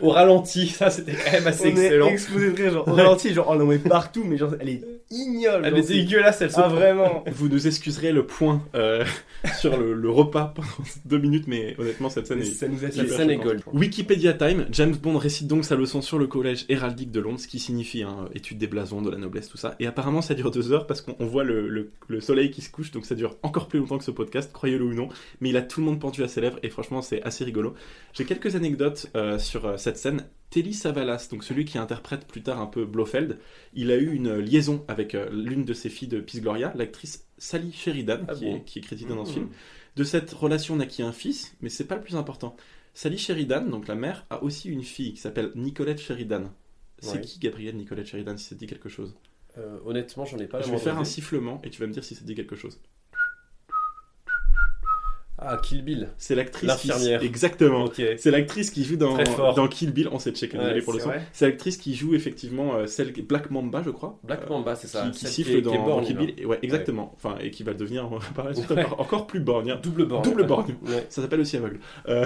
au 0.00 0.10
ralenti. 0.10 0.66
Ça, 0.68 0.90
c'était 0.90 1.12
quand 1.12 1.32
même 1.32 1.46
assez 1.46 1.68
On 1.68 1.70
excellent. 1.70 2.06
est 2.08 2.12
explosé 2.12 2.50
de 2.52 2.56
rire, 2.56 2.72
genre 2.72 2.88
au 2.88 2.92
ralenti, 2.92 3.32
genre 3.32 3.46
on 3.48 3.60
en 3.60 3.64
met 3.66 3.78
partout, 3.78 4.24
mais 4.24 4.36
genre 4.36 4.52
elle 4.60 4.68
est 4.68 4.82
ignoble. 5.10 5.64
Elle 5.66 5.78
est 5.78 5.82
c'est- 5.82 5.94
dégueulasse, 5.94 6.42
elle 6.42 6.50
se 6.52 6.60
Ah 6.60 6.68
vraiment 6.68 7.24
Vous 7.32 7.48
nous 7.48 7.66
excuserez 7.66 8.12
le 8.12 8.26
point 8.26 8.62
euh, 8.74 9.04
sur 9.58 9.76
le, 9.76 9.94
le 9.94 10.10
repas 10.10 10.52
pendant 10.54 10.68
deux 11.06 11.18
minutes, 11.18 11.44
mais 11.48 11.74
honnêtement 11.78 12.10
cette 12.10 12.26
scène 12.26 12.40
est 12.40 12.44
Ça 12.44 12.68
nous 12.68 12.84
a 12.84 12.88
Gold. 13.38 13.62
Wikipédia 13.72 14.32
Time, 14.34 14.66
James 14.72 14.94
Bond 14.96 15.16
récite 15.18 15.46
donc 15.46 15.64
sa 15.64 15.76
leçon 15.76 16.02
sur 16.02 16.18
le 16.18 16.26
collège 16.26 16.64
héraldique 16.68 17.10
de 17.10 17.20
Londres, 17.20 17.40
ce 17.40 17.48
qui 17.48 17.58
signifie 17.58 18.02
hein, 18.02 18.28
étude 18.34 18.58
des 18.58 18.66
blasons, 18.66 19.02
de 19.02 19.10
la 19.10 19.16
noblesse, 19.18 19.48
tout 19.48 19.56
ça. 19.58 19.74
Et 19.80 19.86
apparemment, 19.86 20.22
ça 20.22 20.34
dure 20.34 20.50
deux 20.50 20.72
heures 20.72 20.86
parce 20.86 21.00
qu'on 21.00 21.16
on 21.18 21.26
voit 21.26 21.44
le, 21.44 21.68
le- 21.68 21.90
le 22.08 22.20
soleil 22.20 22.50
qui 22.50 22.60
se 22.60 22.70
couche, 22.70 22.90
donc 22.90 23.04
ça 23.06 23.14
dure 23.14 23.36
encore 23.42 23.68
plus 23.68 23.78
longtemps 23.78 23.98
que 23.98 24.04
ce 24.04 24.10
podcast, 24.10 24.52
croyez-le 24.52 24.84
ou 24.84 24.94
non. 24.94 25.08
Mais 25.40 25.50
il 25.50 25.56
a 25.56 25.62
tout 25.62 25.80
le 25.80 25.86
monde 25.86 26.00
pendu 26.00 26.22
à 26.22 26.28
ses 26.28 26.40
lèvres 26.40 26.58
et 26.62 26.68
franchement, 26.70 27.02
c'est 27.02 27.22
assez 27.22 27.44
rigolo. 27.44 27.74
J'ai 28.12 28.24
quelques 28.24 28.56
anecdotes 28.56 29.08
euh, 29.16 29.38
sur 29.38 29.66
euh, 29.66 29.76
cette 29.76 29.96
scène. 29.98 30.24
Telly 30.50 30.74
Savalas, 30.74 31.28
donc 31.30 31.44
celui 31.44 31.64
qui 31.64 31.78
interprète 31.78 32.26
plus 32.26 32.42
tard 32.42 32.60
un 32.60 32.66
peu 32.66 32.84
Blofeld, 32.84 33.38
il 33.72 33.90
a 33.90 33.96
eu 33.96 34.12
une 34.12 34.36
liaison 34.36 34.84
avec 34.86 35.14
euh, 35.14 35.30
l'une 35.32 35.64
de 35.64 35.72
ses 35.72 35.88
filles 35.88 36.08
de 36.08 36.20
Peace 36.20 36.40
Gloria, 36.42 36.74
l'actrice 36.76 37.24
Sally 37.38 37.72
Sheridan, 37.72 38.18
Ah 38.28 38.34
qui, 38.34 38.44
bon 38.44 38.56
est, 38.56 38.64
qui 38.64 38.78
est 38.78 38.82
créditée 38.82 39.14
dans 39.14 39.24
ce 39.24 39.30
Mmh. 39.30 39.34
film. 39.34 39.48
De 39.96 40.04
cette 40.04 40.30
relation 40.30 40.76
naquit 40.76 41.02
un 41.02 41.12
fils, 41.12 41.54
mais 41.62 41.70
c'est 41.70 41.84
pas 41.84 41.94
le 41.96 42.02
plus 42.02 42.16
important. 42.16 42.54
Sally 42.94 43.18
Sheridan, 43.18 43.62
donc 43.68 43.88
la 43.88 43.94
mère, 43.94 44.26
a 44.30 44.42
aussi 44.42 44.68
une 44.68 44.82
fille 44.82 45.14
qui 45.14 45.20
s'appelle 45.20 45.52
Nicolette 45.54 46.00
Sheridan. 46.00 46.50
C'est 46.98 47.16
Ouais. 47.16 47.20
qui 47.20 47.38
Gabriel 47.38 47.76
Nicolette 47.76 48.06
Sheridan 48.06 48.36
si 48.36 48.44
ça 48.44 48.54
te 48.54 48.60
dit 48.60 48.66
quelque 48.66 48.88
chose? 48.88 49.14
Euh, 49.58 49.78
honnêtement, 49.84 50.24
j'en 50.24 50.38
ai 50.38 50.46
pas 50.46 50.62
Je 50.62 50.70
vais 50.70 50.78
faire 50.78 50.98
un 50.98 51.04
sifflement 51.04 51.60
et 51.64 51.70
tu 51.70 51.80
vas 51.80 51.86
me 51.86 51.92
dire 51.92 52.04
si 52.04 52.14
ça 52.14 52.20
te 52.22 52.26
dit 52.26 52.34
quelque 52.34 52.56
chose. 52.56 52.78
Ah, 55.38 55.56
Kill 55.60 55.82
Bill. 55.82 56.08
C'est 56.18 56.34
l'actrice 56.36 56.60
qui 56.76 56.88
L'infirmière. 56.88 57.22
exactement. 57.22 57.88
C'est 58.16 58.30
l'actrice 58.30 58.70
qui 58.70 58.84
joue 58.84 58.96
dans, 58.96 59.16
Kill 59.68 59.90
Bill. 59.92 60.08
On 60.12 60.18
s'est 60.20 60.30
checké, 60.30 60.56
Ouais, 60.56 60.80
pour 60.82 60.92
le 60.92 61.00
c'est 61.00 61.04
son. 61.06 61.10
C'est 61.32 61.46
l'actrice 61.46 61.78
qui 61.78 61.94
joue 61.96 62.14
effectivement 62.14 62.74
euh, 62.76 62.86
celle 62.86 63.12
Black 63.12 63.50
Mamba, 63.50 63.82
je 63.84 63.90
crois. 63.90 64.18
Black 64.22 64.42
Euh, 64.44 64.48
Mamba, 64.50 64.76
c'est 64.76 64.86
ça. 64.86 65.08
qui, 65.12 65.26
siffle 65.26 65.56
qui 65.56 65.62
dans, 65.62 65.72
est 65.72 65.76
dans 65.78 65.84
borgne, 65.84 66.04
Kill. 66.06 66.16
Bill. 66.16 66.34
Et 66.38 66.46
Ouais, 66.46 66.58
exactement. 66.62 67.12
Enfin, 67.16 67.36
et 67.40 67.50
qui 67.50 67.64
va 67.64 67.74
devenir 67.74 68.08
par 68.36 68.44
la 68.44 68.54
suite 68.54 68.70
Ouais. 68.70 68.84
encore, 68.84 69.00
encore 69.00 69.26
plus 69.26 69.40
borgne. 69.40 69.76
Double 69.82 70.06
borgne. 70.06 70.22
Double 70.24 70.46
borgne. 70.46 70.74
Ouais. 70.86 71.06
Ça 71.08 71.22
s'appelle 71.22 71.40
aussi 71.40 71.56
aveugle. 71.56 71.80
Euh, 72.08 72.24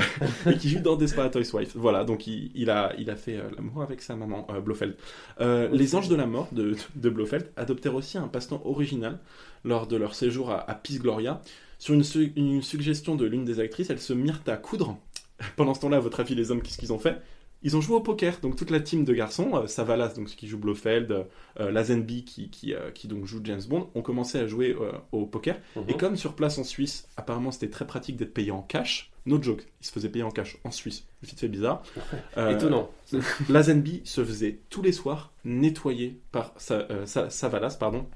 et 0.50 0.56
qui 0.58 0.68
joue 0.68 0.80
dans 0.80 0.96
Desperate 0.96 1.34
Housewives. 1.36 1.72
Voilà, 1.74 2.04
donc 2.04 2.26
il, 2.26 2.50
il 2.54 2.68
a, 2.70 2.92
il 2.98 3.08
a 3.08 3.16
fait 3.16 3.36
euh, 3.36 3.42
l'amour 3.56 3.82
avec 3.82 4.02
sa 4.02 4.14
maman, 4.16 4.46
euh, 4.50 4.60
Blofeld. 4.60 4.94
Euh, 5.40 5.68
les 5.72 5.94
Anges 5.94 6.08
de 6.08 6.16
la 6.16 6.26
Mort 6.26 6.48
de, 6.52 6.74
de 6.96 7.08
Blofeld 7.10 7.50
adoptèrent 7.56 7.94
aussi 7.94 8.18
un 8.18 8.28
passe-temps 8.28 8.60
original 8.64 9.18
lors 9.64 9.86
de 9.86 9.96
leur 9.96 10.14
séjour 10.14 10.50
à, 10.50 10.68
à 10.70 10.74
Peace 10.74 10.98
Gloria. 10.98 11.40
Sur 11.78 11.94
une, 11.94 12.04
su- 12.04 12.32
une 12.36 12.62
suggestion 12.62 13.14
de 13.16 13.26
l'une 13.26 13.44
des 13.44 13.60
actrices, 13.60 13.90
elles 13.90 14.00
se 14.00 14.12
mirent 14.12 14.42
à 14.46 14.56
coudre. 14.56 14.98
Pendant 15.56 15.74
ce 15.74 15.80
temps-là, 15.80 15.98
à 15.98 16.00
votre 16.00 16.20
avis, 16.20 16.34
les 16.34 16.50
hommes, 16.50 16.62
qu'est-ce 16.62 16.78
qu'ils 16.78 16.92
ont 16.92 16.98
fait? 16.98 17.20
Ils 17.62 17.74
ont 17.76 17.80
joué 17.80 17.96
au 17.96 18.00
poker, 18.00 18.38
donc 18.40 18.54
toute 18.54 18.70
la 18.70 18.80
team 18.80 19.04
de 19.04 19.12
garçons, 19.14 19.50
euh, 19.54 19.66
Savalas, 19.66 20.10
donc 20.14 20.28
qui 20.28 20.46
joue 20.46 20.58
Blofeld, 20.58 21.26
euh, 21.58 21.70
Lazenby 21.70 22.24
qui, 22.24 22.50
qui, 22.50 22.74
euh, 22.74 22.90
qui 22.90 23.08
donc 23.08 23.24
joue 23.26 23.40
James 23.44 23.62
Bond, 23.68 23.88
ont 23.94 24.02
commencé 24.02 24.38
à 24.38 24.46
jouer 24.46 24.76
euh, 24.78 24.92
au 25.10 25.24
poker. 25.26 25.58
Mhm. 25.74 25.84
Et 25.88 25.96
comme 25.96 26.16
sur 26.16 26.34
place 26.34 26.58
en 26.58 26.64
Suisse, 26.64 27.08
apparemment 27.16 27.50
c'était 27.50 27.70
très 27.70 27.86
pratique 27.86 28.16
d'être 28.16 28.34
payé 28.34 28.50
en 28.50 28.60
cash, 28.62 29.10
no 29.24 29.42
joke, 29.42 29.66
il 29.80 29.86
se 29.86 29.90
faisait 29.90 30.10
payer 30.10 30.22
en 30.22 30.30
cash 30.30 30.58
en 30.64 30.70
Suisse, 30.70 31.06
vite 31.22 31.40
fait 31.40 31.48
bizarre. 31.48 31.82
Euh, 32.36 32.50
Étonnant. 32.50 32.90
Lazenby 33.48 34.02
se 34.04 34.22
faisait 34.24 34.60
tous 34.68 34.82
les 34.82 34.92
soirs 34.92 35.32
nettoyer 35.44 36.20
par 36.32 36.52
Sa- 36.58 36.86
euh, 36.90 37.06
Sa- 37.06 37.30
Savalas, 37.30 37.76
pardon, 37.80 38.06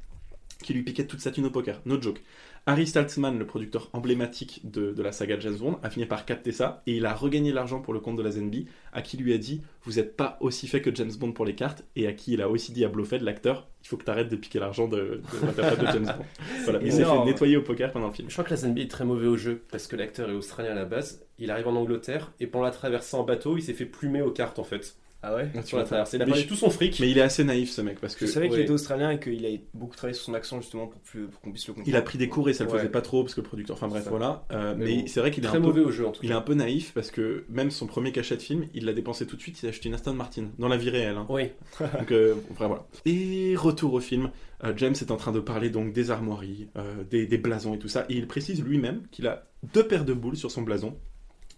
qui 0.62 0.74
lui 0.74 0.82
piquait 0.82 1.06
toute 1.06 1.20
sa 1.20 1.30
thune 1.30 1.46
au 1.46 1.50
poker, 1.50 1.80
no 1.86 2.00
joke. 2.00 2.20
Harry 2.66 2.86
Staltzman, 2.86 3.38
le 3.38 3.46
producteur 3.46 3.88
emblématique 3.92 4.60
de, 4.70 4.92
de 4.92 5.02
la 5.02 5.12
saga 5.12 5.38
James 5.40 5.56
Bond, 5.56 5.78
a 5.82 5.90
fini 5.90 6.04
par 6.06 6.24
capter 6.24 6.52
ça 6.52 6.82
et 6.86 6.96
il 6.96 7.06
a 7.06 7.14
regagné 7.14 7.52
l'argent 7.52 7.80
pour 7.80 7.94
le 7.94 8.00
compte 8.00 8.16
de 8.16 8.22
Lazenby, 8.22 8.66
à 8.92 9.02
qui 9.02 9.16
lui 9.16 9.32
a 9.32 9.38
dit 9.38 9.62
Vous 9.82 9.94
n'êtes 9.94 10.16
pas 10.16 10.36
aussi 10.40 10.68
fait 10.68 10.82
que 10.82 10.94
James 10.94 11.12
Bond 11.18 11.32
pour 11.32 11.44
les 11.44 11.54
cartes, 11.54 11.84
et 11.96 12.06
à 12.06 12.12
qui 12.12 12.34
il 12.34 12.42
a 12.42 12.48
aussi 12.48 12.72
dit 12.72 12.84
à 12.84 12.88
Blofeld, 12.88 13.24
l'acteur, 13.24 13.68
il 13.82 13.88
faut 13.88 13.96
que 13.96 14.04
tu 14.04 14.10
arrêtes 14.10 14.28
de 14.28 14.36
piquer 14.36 14.58
l'argent 14.58 14.88
de, 14.88 14.96
de 15.32 15.46
l'interprète 15.46 15.80
de 15.80 15.86
James 15.86 16.14
Bond. 16.16 16.24
Voilà, 16.64 16.80
il 16.82 16.92
s'est 16.92 17.04
fait 17.04 17.24
nettoyer 17.24 17.56
au 17.56 17.62
poker 17.62 17.90
pendant 17.92 18.08
le 18.08 18.12
film. 18.12 18.28
Je 18.28 18.34
crois 18.34 18.44
que 18.44 18.50
Lazenby 18.50 18.82
est 18.82 18.90
très 18.90 19.04
mauvais 19.04 19.26
au 19.26 19.36
jeu 19.36 19.62
parce 19.70 19.86
que 19.86 19.96
l'acteur 19.96 20.28
est 20.28 20.34
australien 20.34 20.72
à 20.72 20.74
la 20.74 20.84
base. 20.84 21.24
Il 21.38 21.50
arrive 21.50 21.68
en 21.68 21.74
Angleterre 21.74 22.32
et 22.40 22.46
pendant 22.46 22.64
la 22.64 22.70
traversée 22.70 23.16
en 23.16 23.24
bateau, 23.24 23.56
il 23.56 23.62
s'est 23.62 23.72
fait 23.72 23.86
plumer 23.86 24.20
aux 24.20 24.30
cartes 24.30 24.58
en 24.58 24.64
fait. 24.64 24.96
Ah 25.22 25.34
ouais 25.34 25.50
Sur 25.64 25.76
la 25.78 25.84
traversée. 25.84 26.16
Il 26.16 26.22
a 26.22 26.24
perdu 26.24 26.46
tout 26.46 26.54
son 26.54 26.70
fric. 26.70 26.98
Mais 27.00 27.10
il 27.10 27.18
est 27.18 27.20
assez 27.22 27.44
naïf 27.44 27.70
ce 27.70 27.82
mec, 27.82 28.00
parce 28.00 28.14
que 28.16 28.24
Je 28.26 28.30
savais 28.30 28.48
qu'il 28.48 28.58
était 28.60 28.70
australien 28.70 29.10
et 29.10 29.20
qu'il 29.20 29.44
a 29.44 29.50
beaucoup 29.74 29.94
travaillé 29.94 30.14
sur 30.14 30.24
son 30.24 30.32
accent 30.34 30.60
justement 30.62 30.86
pour, 30.86 31.00
plus- 31.02 31.26
pour 31.26 31.40
qu'on 31.40 31.52
puisse 31.52 31.66
le 31.68 31.74
comprendre. 31.74 31.88
il 31.88 31.96
a 31.96 32.02
pris 32.02 32.16
des 32.18 32.28
cours 32.28 32.48
et 32.48 32.54
ça 32.54 32.64
le 32.64 32.70
Ouais. 32.70 32.78
faisait 32.78 32.88
pas 32.90 33.02
trop, 33.02 33.22
parce 33.22 33.34
que 33.34 33.40
le 33.42 33.46
producteur, 33.46 33.76
enfin 33.76 33.88
bref, 33.88 34.04
Ça. 34.04 34.10
voilà. 34.10 34.46
Euh, 34.52 34.74
Mais 34.78 34.84
mais 34.86 34.96
bon, 35.02 35.06
c'est 35.08 35.20
vrai 35.20 35.30
qu'il 35.30 35.44
est 35.44 35.48
Très 35.48 35.58
un 35.58 35.60
peu 35.60 35.66
mauvais 35.66 35.80
au 35.82 35.90
jeu 35.90 36.06
en 36.06 36.12
tout 36.12 36.20
Il 36.22 36.30
est 36.30 36.32
cas. 36.32 36.38
un 36.38 36.42
peu 36.42 36.54
naïf 36.54 36.92
parce 36.94 37.10
que 37.10 37.44
même 37.50 37.70
son 37.70 37.86
premier 37.86 38.12
cachet 38.12 38.36
de 38.36 38.42
film, 38.42 38.64
il 38.72 38.86
l'a 38.86 38.92
dépensé 38.94 39.26
tout 39.26 39.36
de 39.36 39.42
suite, 39.42 39.62
il 39.62 39.66
a 39.66 39.68
acheté 39.68 39.88
une 39.88 39.94
Aston 39.94 40.14
Martin, 40.14 40.46
dans 40.58 40.68
la 40.68 40.76
vie 40.78 40.90
réelle. 40.90 41.16
hein. 41.16 41.26
Oui. 41.28 41.50
Donc, 41.80 42.12
euh, 42.12 42.34
enfin, 42.52 42.66
voilà. 42.68 42.86
Et 43.04 43.54
retour 43.56 43.92
au 43.92 44.00
film, 44.00 44.30
euh, 44.64 44.72
James 44.76 44.94
est 44.98 45.10
en 45.10 45.16
train 45.16 45.32
de 45.32 45.40
parler 45.40 45.68
donc 45.70 45.92
des 45.92 46.10
armoiries, 46.10 46.68
euh, 46.76 47.04
des, 47.10 47.26
des 47.26 47.38
blasons 47.38 47.74
et 47.74 47.78
tout 47.78 47.88
ça, 47.88 48.06
et 48.08 48.14
il 48.14 48.26
précise 48.26 48.62
lui-même 48.62 49.02
qu'il 49.10 49.26
a 49.26 49.44
deux 49.74 49.86
paires 49.86 50.04
de 50.06 50.14
boules 50.14 50.36
sur 50.36 50.50
son 50.50 50.62
blason. 50.62 50.96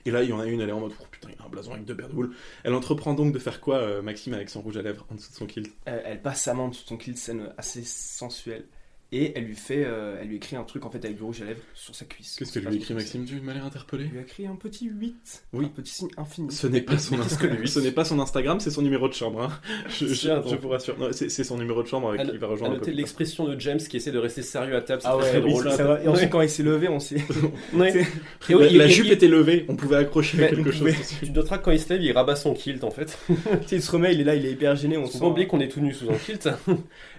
Et 0.05 0.11
là, 0.11 0.23
il 0.23 0.31
y 0.31 0.33
en 0.33 0.41
a 0.41 0.47
une, 0.47 0.61
elle 0.61 0.69
est 0.69 0.73
en 0.73 0.81
mode, 0.81 0.93
oh, 1.01 1.05
putain, 1.11 1.29
il 1.33 1.41
a 1.41 1.47
un 1.47 1.49
blason 1.49 1.73
avec 1.73 1.85
deux 1.85 1.97
paires 1.97 2.09
de 2.09 2.15
boules. 2.15 2.35
Elle 2.65 2.75
entreprend 2.75 3.15
donc 3.15 3.33
de 3.33 3.39
faire 3.39 3.61
quoi, 3.61 3.77
euh, 3.77 4.03
Maxime, 4.03 4.35
avec 4.35 4.51
son 4.51 4.61
rouge 4.61 4.77
à 4.77 4.83
lèvres 4.83 5.07
en 5.11 5.15
dessous 5.15 5.31
de 5.31 5.37
son 5.37 5.47
kilt? 5.47 5.73
Euh, 5.89 6.01
elle 6.05 6.21
passe 6.21 6.43
sa 6.43 6.55
main 6.55 6.73
sous 6.73 6.87
son 6.87 6.97
kilt, 6.97 7.17
scène 7.17 7.53
assez 7.57 7.83
sensuelle. 7.85 8.67
Et 9.13 9.33
elle 9.37 9.45
lui 9.45 9.55
fait, 9.55 9.85
euh, 9.85 10.17
elle 10.21 10.29
lui 10.29 10.37
écrit 10.37 10.57
un 10.57 10.65
truc 10.65 10.85
en 10.87 10.91
fait 10.91 11.05
avec 11.05 11.17
du 11.17 11.23
rouge 11.23 11.43
à 11.43 11.45
lèvres 11.45 11.61
sur 11.75 11.95
sa 11.95 12.05
cuisse. 12.07 12.37
Qu'est-ce 12.39 12.51
Je 12.51 12.55
que 12.55 12.61
sais 12.61 12.65
pas 12.65 12.71
lui 12.71 12.79
écrit 12.79 12.95
Maxime? 12.95 13.25
Tu 13.25 13.41
m'as 13.41 13.55
l'air 13.55 13.65
interpellé. 13.67 14.05
Il 14.07 14.11
lui 14.13 14.19
a 14.19 14.23
écrit 14.23 14.47
un 14.47 14.57
petit 14.57 14.87
8, 14.89 15.45
Oui. 15.53 15.67
un 15.67 15.69
petit 15.69 15.93
signe 15.93 16.09
infini. 16.17 16.51
Ce 16.51 16.67
n'est 16.67 16.81
pas 16.81 16.99
son 16.99 17.21
Instagram. 17.21 17.59
huit? 17.61 17.69
Ce 17.69 17.79
n'est 17.81 17.93
pas 17.93 18.05
son 18.05 18.19
Instagram, 18.21 18.59
c'est 18.61 18.71
son 18.71 18.83
numéro 18.83 19.09
de 19.09 19.15
chambre. 19.15 19.43
hein. 19.43 19.51
Je, 19.91 20.57
vous 20.57 20.69
rassure. 20.69 20.97
C'est 21.13 21.29
c'est 21.31 21.45
son 21.45 21.59
numéro 21.59 21.83
de 21.83 21.89
chambre 21.89 22.09
avec 22.11 22.23
qui 22.27 22.33
il 22.33 22.39
va 22.39 22.47
rejoindre. 22.49 22.81
l'expression 22.91 23.47
de 23.47 23.59
James 23.61 23.79
qui 23.79 23.97
essaie 23.97 24.13
de 24.13 24.19
rester 24.19 24.43
sérieux 24.43 24.77
à 24.77 24.81
table, 24.83 25.03
c'est 25.03 25.09
Ah 25.09 25.17
très 25.21 25.35
ouais, 25.35 25.41
drôle. 25.41 25.71
c'est 25.71 25.83
vrai. 25.83 26.03
Et 26.05 26.09
ensuite 26.09 26.31
quand 26.31 26.41
il 26.41 26.49
s'est 26.51 26.63
levé, 26.63 26.89
on 26.89 26.99
s'est. 27.01 27.21
La, 28.73 28.89
jupe 28.89 29.11
était 29.11 29.29
levée, 29.29 29.65
on 29.69 29.77
pouvait 29.77 29.97
accrocher 29.97 30.39
Mais 30.39 30.51
quelque 30.51 30.73
chose. 30.73 30.91
Tu 31.23 31.31
noteras 31.31 31.59
que 31.59 31.65
quand 31.65 31.71
il 31.71 31.81
se 31.81 31.89
lève, 31.93 32.03
il 32.03 32.13
rabat 32.13 32.37
son 32.37 32.55
kilt 32.55 32.83
en 32.85 32.91
fait. 32.91 33.19
Tu 33.29 33.69
sais, 33.69 33.77
il 33.77 33.83
se 33.83 33.91
remet, 33.91 34.15
il 34.15 34.21
est 34.21 34.25
là, 34.25 34.35
il 34.35 34.45
est 34.47 34.53
hyper 34.53 34.75
gêné, 34.77 34.97
on 34.97 35.07
oublier 35.27 35.47
qu'on 35.47 35.61
est 35.61 35.69
tout 35.69 35.81
nu 35.81 35.93
sous 35.93 36.11
un 36.11 36.15
kilt. 36.15 36.49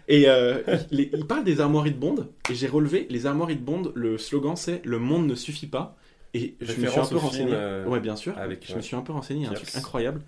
Et 0.07 0.25
euh, 0.27 0.61
il, 0.91 1.25
parle 1.27 1.43
des 1.43 1.61
armoiries 1.61 1.91
de 1.91 1.97
Bond, 1.97 2.27
et 2.49 2.55
j'ai 2.55 2.67
relevé 2.67 3.07
les 3.09 3.25
armoiries 3.25 3.55
de 3.55 3.63
Bond, 3.63 3.91
le 3.95 4.17
slogan 4.17 4.55
c'est 4.55 4.81
Le 4.85 4.99
monde 4.99 5.27
ne 5.27 5.35
suffit 5.35 5.67
pas. 5.67 5.97
Et 6.33 6.55
je 6.61 6.81
me 6.81 6.87
suis 6.87 6.99
un 6.99 7.05
peu 7.05 7.17
renseigné. 7.17 7.45
film, 7.45 7.55
euh, 7.55 7.85
ouais, 7.85 7.99
bien 7.99 8.15
sûr. 8.15 8.35
avec, 8.37 8.67
je 8.67 8.75
me 8.75 8.81
suis 8.81 8.95
un 8.95 9.01
peu 9.01 9.13
renseigné, 9.13 9.45
un 9.45 9.53
truc 9.53 9.75
incroyable. 9.75 10.21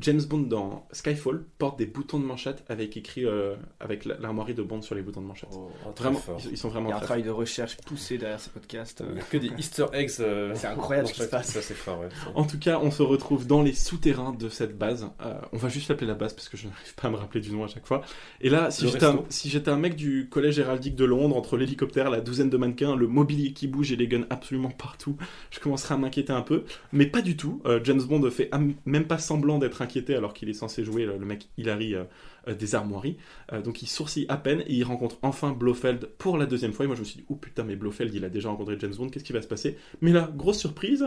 James 0.00 0.20
Bond 0.28 0.40
dans 0.40 0.86
Skyfall 0.92 1.44
porte 1.58 1.78
des 1.78 1.86
boutons 1.86 2.18
de 2.20 2.24
manchette 2.24 2.62
avec 2.68 2.96
écrit 2.96 3.24
euh, 3.24 3.56
avec 3.80 4.04
la- 4.04 4.18
l'armoirie 4.18 4.54
de 4.54 4.62
Bond 4.62 4.82
sur 4.82 4.94
les 4.94 5.02
boutons 5.02 5.22
de 5.22 5.26
manchette. 5.26 5.48
Oh, 5.52 5.70
très 5.94 6.04
Vraiment, 6.04 6.18
fort. 6.20 6.40
ils, 6.44 6.50
ils 6.52 6.56
sont 6.58 6.68
Il 6.68 6.72
vraiment 6.72 6.90
y 6.90 6.92
a 6.92 6.96
un 6.96 7.00
travail 7.00 7.22
de 7.22 7.30
recherche 7.30 7.76
poussé 7.78 8.18
derrière 8.18 8.38
ce 8.40 8.50
podcast. 8.50 9.00
euh, 9.00 9.18
Que 9.30 9.38
des 9.38 9.50
easter 9.58 9.86
eggs. 9.94 10.10
euh, 10.20 10.52
C'est 10.54 10.66
incroyable 10.66 11.08
ce 11.08 11.14
qui 11.14 11.22
se 11.22 11.26
passe. 11.28 11.48
Ça 11.52 11.62
c'est 11.62 11.74
fort, 11.74 12.00
ouais. 12.00 12.08
En 12.34 12.44
tout 12.44 12.58
cas, 12.58 12.78
on 12.82 12.90
se 12.90 13.02
retrouve 13.02 13.46
dans 13.46 13.62
les 13.62 13.72
souterrains 13.72 14.32
de 14.32 14.48
cette 14.48 14.76
base. 14.76 15.08
Euh, 15.22 15.34
on 15.52 15.56
va 15.56 15.68
juste 15.70 15.88
l'appeler 15.88 16.06
la 16.06 16.14
base 16.14 16.34
parce 16.34 16.48
que 16.50 16.56
je 16.58 16.68
n'arrive 16.68 16.94
pas 16.94 17.08
à 17.08 17.10
me 17.10 17.16
rappeler 17.16 17.40
du 17.40 17.50
nom 17.52 17.64
à 17.64 17.68
chaque 17.68 17.86
fois. 17.86 18.02
Et 18.42 18.50
là, 18.50 18.70
si 18.70 18.86
j'étais 18.88 19.04
un, 19.06 19.12
resto. 19.12 19.26
si 19.30 19.48
j'étais 19.48 19.70
un 19.70 19.78
mec 19.78 19.96
du 19.96 20.28
collège 20.28 20.58
héraldique 20.58 20.96
de 20.96 21.04
Londres, 21.06 21.36
entre 21.36 21.56
l'hélicoptère, 21.56 22.10
la 22.10 22.20
douzaine 22.20 22.50
de 22.50 22.56
mannequins, 22.58 22.94
le 22.94 23.06
mobilier 23.06 23.52
qui 23.54 23.66
bouge 23.68 23.90
et 23.92 23.96
les 23.96 24.06
guns 24.06 24.26
absolument 24.28 24.70
partout, 24.70 25.16
je 25.50 25.60
commencerais 25.60 25.94
à 25.94 25.98
m'inquiéter 25.98 26.32
un 26.34 26.42
peu. 26.42 26.64
Mais 26.92 27.06
pas 27.06 27.22
du 27.22 27.36
tout. 27.36 27.62
Euh, 27.64 27.80
James 27.84 28.02
Bond 28.02 28.30
fait 28.30 28.48
am- 28.52 28.74
même 28.84 29.06
pas 29.06 29.18
semblant 29.18 29.58
d'être 29.58 29.77
inquiété 29.82 30.14
alors 30.14 30.34
qu'il 30.34 30.48
est 30.48 30.54
censé 30.54 30.84
jouer 30.84 31.04
le, 31.04 31.16
le 31.16 31.26
mec 31.26 31.48
Hilary 31.56 31.94
euh, 31.94 32.04
euh, 32.48 32.54
des 32.54 32.74
armoiries. 32.74 33.16
Euh, 33.52 33.62
donc 33.62 33.82
il 33.82 33.86
sourcille 33.86 34.26
à 34.28 34.36
peine 34.36 34.62
et 34.66 34.74
il 34.74 34.84
rencontre 34.84 35.18
enfin 35.22 35.52
Blofeld 35.52 36.06
pour 36.18 36.38
la 36.38 36.46
deuxième 36.46 36.72
fois. 36.72 36.84
Et 36.84 36.88
moi 36.88 36.96
je 36.96 37.00
me 37.00 37.06
suis 37.06 37.18
dit, 37.18 37.24
oh 37.28 37.36
putain, 37.36 37.64
mais 37.64 37.76
Blofeld 37.76 38.14
il 38.14 38.24
a 38.24 38.28
déjà 38.28 38.48
rencontré 38.48 38.76
James 38.78 38.94
Bond, 38.96 39.08
qu'est-ce 39.08 39.24
qui 39.24 39.32
va 39.32 39.42
se 39.42 39.48
passer? 39.48 39.76
Mais 40.00 40.12
là, 40.12 40.30
grosse 40.34 40.58
surprise. 40.58 41.06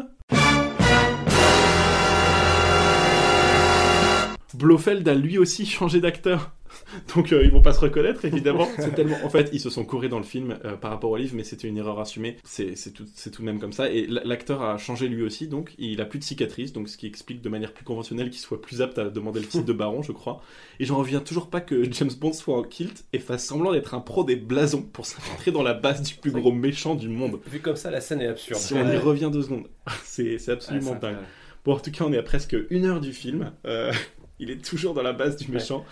Blofeld 4.53 5.07
a 5.07 5.15
lui 5.15 5.37
aussi 5.37 5.65
changé 5.65 6.01
d'acteur. 6.01 6.51
Donc 7.15 7.31
euh, 7.31 7.43
ils 7.43 7.51
vont 7.51 7.61
pas 7.61 7.73
se 7.73 7.79
reconnaître 7.79 8.25
évidemment. 8.25 8.67
C'est 8.77 8.93
tellement. 8.93 9.17
En 9.23 9.29
fait, 9.29 9.49
ils 9.53 9.59
se 9.59 9.69
sont 9.69 9.85
courés 9.85 10.09
dans 10.09 10.17
le 10.17 10.23
film 10.23 10.57
euh, 10.65 10.75
par 10.75 10.91
rapport 10.91 11.11
au 11.11 11.17
livre, 11.17 11.33
mais 11.35 11.43
c'était 11.43 11.67
une 11.67 11.77
erreur 11.77 11.99
assumée. 11.99 12.37
C'est 12.43 12.75
tout, 12.93 13.05
c'est 13.13 13.31
tout 13.31 13.41
de 13.41 13.45
même 13.45 13.59
comme 13.59 13.73
ça. 13.73 13.89
Et 13.89 14.07
l'acteur 14.07 14.61
a 14.61 14.77
changé 14.77 15.07
lui 15.07 15.23
aussi, 15.23 15.47
donc 15.47 15.73
il 15.77 16.01
a 16.01 16.05
plus 16.05 16.19
de 16.19 16.23
cicatrices, 16.23 16.73
donc 16.73 16.89
ce 16.89 16.97
qui 16.97 17.07
explique 17.07 17.41
de 17.41 17.49
manière 17.49 17.73
plus 17.73 17.83
conventionnelle 17.83 18.29
qu'il 18.29 18.39
soit 18.39 18.61
plus 18.61 18.81
apte 18.81 18.97
à 18.97 19.09
demander 19.09 19.39
le 19.39 19.47
titre 19.47 19.65
de 19.65 19.73
baron, 19.73 20.01
je 20.01 20.11
crois. 20.11 20.41
Et 20.79 20.85
j'en 20.85 20.97
reviens 20.97 21.19
toujours 21.19 21.49
pas 21.49 21.61
que 21.61 21.91
James 21.91 22.11
Bond 22.19 22.33
soit 22.33 22.57
en 22.57 22.63
kilt 22.63 23.05
et 23.13 23.19
fasse 23.19 23.45
semblant 23.45 23.71
d'être 23.71 23.93
un 23.93 23.99
pro 23.99 24.23
des 24.23 24.35
blasons 24.35 24.83
pour 24.83 25.05
s'infiltrer 25.05 25.51
dans 25.51 25.63
la 25.63 25.73
base 25.73 26.01
du 26.01 26.15
plus 26.15 26.31
gros 26.31 26.51
méchant 26.51 26.95
du 26.95 27.09
monde. 27.09 27.39
Vu 27.47 27.59
comme 27.59 27.75
ça, 27.75 27.91
la 27.91 28.01
scène 28.01 28.21
est 28.21 28.27
absurde. 28.27 28.59
Si 28.59 28.73
on 28.73 28.89
y 28.89 28.97
revient 28.97 29.29
deux 29.31 29.43
secondes, 29.43 29.67
c'est 30.03 30.49
absolument 30.49 30.95
dingue. 30.95 31.17
Bon, 31.63 31.73
en 31.73 31.79
tout 31.79 31.91
cas, 31.91 32.05
on 32.05 32.13
est 32.13 32.17
à 32.17 32.23
presque 32.23 32.55
une 32.69 32.85
heure 32.85 32.99
du 32.99 33.13
film. 33.13 33.51
Euh, 33.65 33.93
il 34.39 34.49
est 34.49 34.63
toujours 34.63 34.93
dans 34.93 35.03
la 35.03 35.13
base 35.13 35.37
du 35.37 35.51
méchant. 35.51 35.85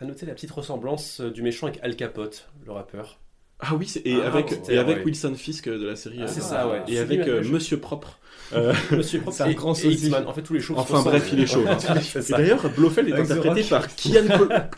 À 0.00 0.04
noter 0.06 0.24
la 0.26 0.32
petite 0.34 0.50
ressemblance 0.50 1.20
euh, 1.20 1.30
du 1.30 1.42
méchant 1.42 1.66
avec 1.66 1.78
Al 1.82 1.94
Capote, 1.94 2.48
le 2.64 2.72
rappeur. 2.72 3.18
Ah 3.62 3.74
oui, 3.74 3.92
et 4.06 4.14
Ah, 4.22 4.28
avec, 4.28 4.54
et 4.70 4.78
avec 4.78 4.98
ouais. 4.98 5.04
Wilson 5.04 5.34
Fisk 5.34 5.68
de 5.68 5.86
la 5.86 5.94
série. 5.94 6.16
Ah, 6.20 6.24
euh, 6.24 6.26
c'est 6.28 6.40
ça, 6.40 6.66
ouais. 6.66 6.82
Et 6.88 6.98
avec 6.98 7.20
euh. 7.28 7.44
Monsieur 7.44 7.78
Propre. 7.78 8.18
Euh, 8.54 8.72
Monsieur 8.92 9.20
Propre 9.20 9.36
C'est 9.36 9.42
un 9.42 9.52
grand 9.52 9.74
sosie. 9.74 10.10
En 10.14 10.32
fait, 10.32 10.40
tous 10.40 10.54
les 10.54 10.60
choses. 10.60 10.78
enfin 10.78 11.02
bref, 11.02 11.28
il 11.34 11.40
est 11.40 11.46
chaud. 11.46 11.64
hein. 11.68 11.76
Et 12.16 12.32
d'ailleurs, 12.32 12.70
Blofeld 12.70 13.10
est 13.10 13.12
interprété 13.12 13.62
par 13.68 13.94
Kian, 13.94 14.24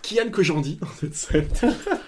Kian 0.02 0.28
Kojandi 0.32 0.78
dans 0.80 0.88
cette 0.98 1.14
scène. 1.14 1.48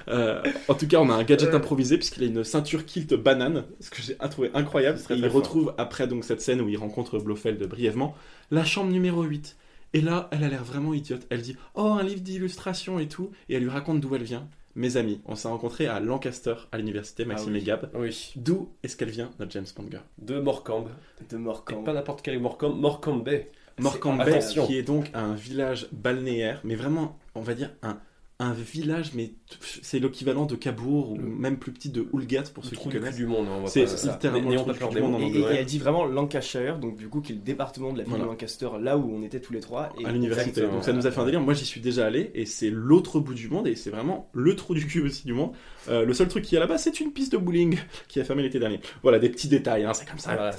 Euh, 0.08 0.42
en 0.66 0.74
tout 0.74 0.88
cas, 0.88 0.98
on 0.98 1.08
a 1.08 1.14
un 1.14 1.22
gadget 1.22 1.54
improvisé 1.54 1.96
puisqu'il 1.96 2.24
a 2.24 2.26
une 2.26 2.42
ceinture 2.42 2.84
kilt 2.84 3.14
banane, 3.14 3.62
ce 3.78 3.90
que 3.90 4.02
j'ai 4.02 4.16
trouvé 4.16 4.50
incroyable. 4.54 4.98
Très, 5.00 5.14
il 5.14 5.20
très 5.20 5.30
fort. 5.30 5.36
retrouve 5.40 5.74
après 5.78 6.08
donc 6.08 6.24
cette 6.24 6.40
scène 6.40 6.60
où 6.60 6.68
il 6.68 6.76
rencontre 6.76 7.20
Blofeld 7.20 7.62
brièvement 7.68 8.16
la 8.50 8.64
chambre 8.64 8.90
numéro 8.90 9.22
8. 9.22 9.56
Et 9.94 10.00
là, 10.02 10.28
elle 10.32 10.44
a 10.44 10.48
l'air 10.48 10.64
vraiment 10.64 10.92
idiote. 10.92 11.26
Elle 11.30 11.40
dit 11.42 11.56
"Oh, 11.74 11.82
un 11.98 12.02
livre 12.02 12.20
d'illustration 12.20 12.98
et 12.98 13.08
tout" 13.08 13.30
et 13.48 13.54
elle 13.54 13.62
lui 13.62 13.70
raconte 13.70 14.00
d'où 14.00 14.14
elle 14.14 14.24
vient. 14.24 14.46
Mes 14.76 14.96
amis, 14.96 15.20
on 15.26 15.36
s'est 15.36 15.46
rencontrés 15.46 15.86
à 15.86 16.00
Lancaster 16.00 16.54
à 16.72 16.78
l'université 16.78 17.24
Maxime 17.24 17.50
Ah 17.50 17.52
oui. 17.54 17.60
et 17.60 17.64
Gab. 17.64 17.90
Oui. 17.94 18.32
D'où 18.34 18.70
est-ce 18.82 18.96
qu'elle 18.96 19.10
vient, 19.10 19.30
notre 19.38 19.52
James 19.52 19.66
Bond 19.76 19.86
girl? 19.88 20.02
De 20.18 20.40
Morcambe. 20.40 20.88
de 21.30 21.36
mort 21.36 21.64
Et 21.70 21.74
pas 21.84 21.92
n'importe 21.92 22.22
quel 22.22 22.38
Morcambe. 22.40 22.78
Morcambe 22.80 23.22
Bay. 23.24 23.50
Morecambe 23.78 24.18
Bay, 24.24 24.40
qui 24.66 24.76
est 24.76 24.82
donc 24.82 25.10
un 25.14 25.34
village 25.34 25.86
balnéaire, 25.92 26.60
mais 26.64 26.74
vraiment, 26.74 27.16
on 27.36 27.40
va 27.40 27.54
dire 27.54 27.70
un, 27.82 27.98
un 28.40 28.52
village, 28.52 29.12
mais 29.14 29.32
c'est 29.82 30.00
l'équivalent 30.00 30.44
de 30.44 30.56
Cabourg 30.56 31.12
ou 31.12 31.16
Le- 31.18 31.22
même 31.22 31.56
plus 31.56 31.70
petit 31.70 31.88
de 31.88 32.08
Houlgat 32.12 32.42
pour 32.52 32.64
Le 32.64 32.70
ceux 32.70 32.76
qui 32.76 32.88
connaissent. 32.88 33.14
du 33.14 33.26
monde. 33.26 33.46
on 33.48 33.60
va 33.62 33.66
C'est 33.68 33.84
littéralement 33.84 34.50
le 34.50 34.74
trou 34.74 34.92
du 34.92 35.00
monde 35.00 35.14
en 35.14 35.18
Et, 35.20 35.24
anglais. 35.26 35.38
et- 35.40 35.54
et 35.54 35.58
elle 35.58 35.64
dit 35.66 35.78
vraiment 35.78 36.04
Lancashire, 36.04 36.78
donc 36.80 36.96
du 36.96 37.08
coup 37.08 37.20
qui 37.20 37.30
est 37.30 37.36
le 37.36 37.40
département 37.42 37.92
de 37.92 37.98
la 37.98 38.02
ville 38.02 38.10
Voilà. 38.10 38.24
de 38.24 38.28
Lancaster, 38.30 38.68
là 38.80 38.98
où 38.98 39.08
on 39.14 39.22
était 39.22 39.38
tous 39.40 39.52
les 39.52 39.60
trois. 39.60 39.92
Et 40.00 40.04
à 40.04 40.10
l'université. 40.10 40.62
Donc 40.62 40.82
ça 40.82 40.92
nous 40.92 41.06
a 41.06 41.12
fait 41.12 41.20
un 41.20 41.24
délire. 41.26 41.40
Moi 41.42 41.54
j'y 41.54 41.64
suis 41.64 41.80
déjà 41.80 42.06
allé 42.06 42.32
et 42.34 42.44
c'est 42.44 42.70
l'autre 42.70 43.20
bout 43.20 43.34
du 43.34 43.48
monde 43.48 43.68
et 43.68 43.76
c'est 43.76 43.90
vraiment 43.90 44.28
le 44.32 44.56
trou 44.56 44.74
du 44.74 44.84
cul 44.84 45.02
aussi 45.02 45.24
du 45.24 45.32
monde. 45.32 45.52
Euh, 45.88 46.04
le 46.04 46.12
seul 46.12 46.26
truc 46.26 46.44
qu'il 46.44 46.54
y 46.54 46.56
a 46.56 46.60
là-bas 46.60 46.76
c'est 46.78 46.98
une 46.98 47.12
piste 47.12 47.30
de 47.32 47.38
bowling 47.38 47.78
qui 48.08 48.18
a 48.18 48.24
fermé 48.24 48.42
l'été 48.42 48.58
dernier. 48.58 48.80
Voilà 49.04 49.20
des 49.20 49.28
petits 49.28 49.48
détails, 49.48 49.84
hein, 49.84 49.94
c'est 49.94 50.08
comme 50.08 50.18
ça. 50.18 50.50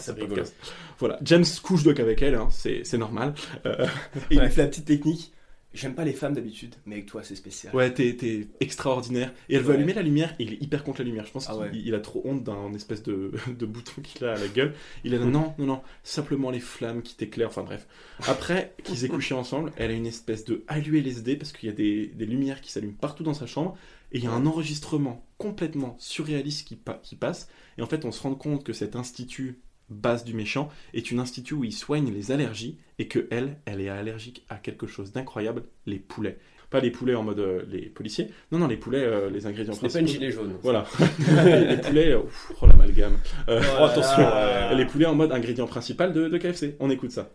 Voilà, 0.99 1.19
James 1.23 1.43
couche 1.61 1.83
donc 1.83 1.99
avec 1.99 2.21
elle, 2.21 2.35
hein, 2.35 2.47
c'est 2.51 2.97
normal. 2.97 3.33
Euh, 3.65 3.85
Et 4.31 4.35
il 4.35 4.39
lui 4.39 4.49
fait 4.49 4.61
la 4.61 4.67
petite 4.69 4.85
technique. 4.85 5.33
J'aime 5.75 5.93
pas 5.93 6.05
les 6.05 6.13
femmes 6.13 6.33
d'habitude, 6.33 6.75
mais 6.85 6.95
avec 6.95 7.05
toi 7.07 7.21
c'est 7.23 7.35
spécial. 7.35 7.75
Ouais, 7.75 7.93
t'es 7.93 8.15
t'es 8.15 8.47
extraordinaire. 8.61 9.33
Et 9.49 9.55
elle 9.55 9.61
veut 9.61 9.73
allumer 9.73 9.93
la 9.93 10.01
lumière 10.01 10.33
et 10.39 10.43
il 10.43 10.53
est 10.53 10.61
hyper 10.63 10.83
contre 10.83 11.01
la 11.01 11.05
lumière. 11.05 11.25
Je 11.25 11.31
pense 11.31 11.47
Ah 11.49 11.53
qu'il 11.53 11.61
ouais. 11.61 11.71
il 11.85 11.93
a 11.93 11.99
trop 11.99 12.21
honte 12.25 12.43
d'un 12.43 12.73
espèce 12.73 13.03
de, 13.03 13.31
de 13.59 13.65
bouton 13.65 14.01
qu'il 14.01 14.25
a 14.25 14.33
à 14.33 14.37
la 14.37 14.47
gueule. 14.47 14.73
Il 15.03 15.13
a 15.13 15.19
non, 15.19 15.53
non, 15.57 15.65
non, 15.65 15.81
simplement 16.03 16.49
les 16.51 16.59
flammes 16.59 17.01
qui 17.01 17.15
t'éclairent. 17.15 17.49
Enfin 17.49 17.63
bref. 17.63 17.87
Après 18.27 18.73
qu'ils 18.83 19.05
aient 19.05 19.09
couché 19.09 19.33
ensemble, 19.35 19.71
elle 19.77 19.91
a 19.91 19.93
une 19.93 20.07
espèce 20.07 20.45
de 20.45 20.63
allu 20.67 20.97
LSD 20.99 21.35
parce 21.35 21.51
qu'il 21.51 21.67
y 21.69 21.71
a 21.71 21.75
des, 21.75 22.07
des 22.07 22.25
lumières 22.25 22.61
qui 22.61 22.71
s'allument 22.71 22.93
partout 22.99 23.23
dans 23.23 23.33
sa 23.33 23.45
chambre. 23.45 23.77
Et 24.11 24.19
il 24.19 24.23
y 24.23 24.27
a 24.27 24.31
un 24.31 24.45
enregistrement 24.45 25.25
complètement 25.37 25.95
surréaliste 25.99 26.67
qui, 26.67 26.75
pa- 26.75 26.99
qui 27.03 27.15
passe. 27.15 27.49
Et 27.77 27.81
en 27.81 27.87
fait, 27.87 28.05
on 28.05 28.11
se 28.11 28.21
rend 28.21 28.35
compte 28.35 28.63
que 28.63 28.71
cet 28.71 28.95
institut 28.95 29.59
base 29.89 30.23
du 30.23 30.33
méchant 30.33 30.69
est 30.93 31.11
une 31.11 31.19
institut 31.19 31.53
où 31.53 31.63
il 31.63 31.73
soigne 31.73 32.11
les 32.11 32.31
allergies 32.31 32.77
et 32.99 33.07
que 33.07 33.27
elle, 33.31 33.57
elle 33.65 33.81
est 33.81 33.89
allergique 33.89 34.45
à 34.49 34.55
quelque 34.55 34.87
chose 34.87 35.11
d'incroyable, 35.11 35.63
les 35.85 35.99
poulets. 35.99 36.37
Pas 36.69 36.79
les 36.79 36.91
poulets 36.91 37.13
en 37.13 37.23
mode 37.23 37.39
euh, 37.39 37.63
les 37.69 37.83
policiers, 37.83 38.29
non, 38.51 38.57
non, 38.57 38.67
les 38.67 38.77
poulets, 38.77 39.03
euh, 39.03 39.29
les 39.29 39.45
ingrédients 39.45 39.73
Ce 39.73 39.85
n'est 39.85 39.91
pas 39.91 39.99
une 39.99 40.07
gilet 40.07 40.31
jaune. 40.31 40.55
Voilà. 40.63 40.85
les, 41.45 41.77
poulets, 41.77 42.11
euh, 42.11 42.23
ouf, 42.23 42.51
oh 42.61 42.67
l'amalgame. 42.67 43.17
Oh 43.47 43.83
attention, 43.83 44.27
les 44.75 44.85
poulets 44.85 45.05
en 45.05 45.15
mode 45.15 45.31
ingrédient 45.31 45.67
principal 45.67 46.11
de, 46.11 46.27
de 46.27 46.37
KFC. 46.37 46.75
On 46.79 46.89
écoute 46.89 47.11
ça. 47.11 47.31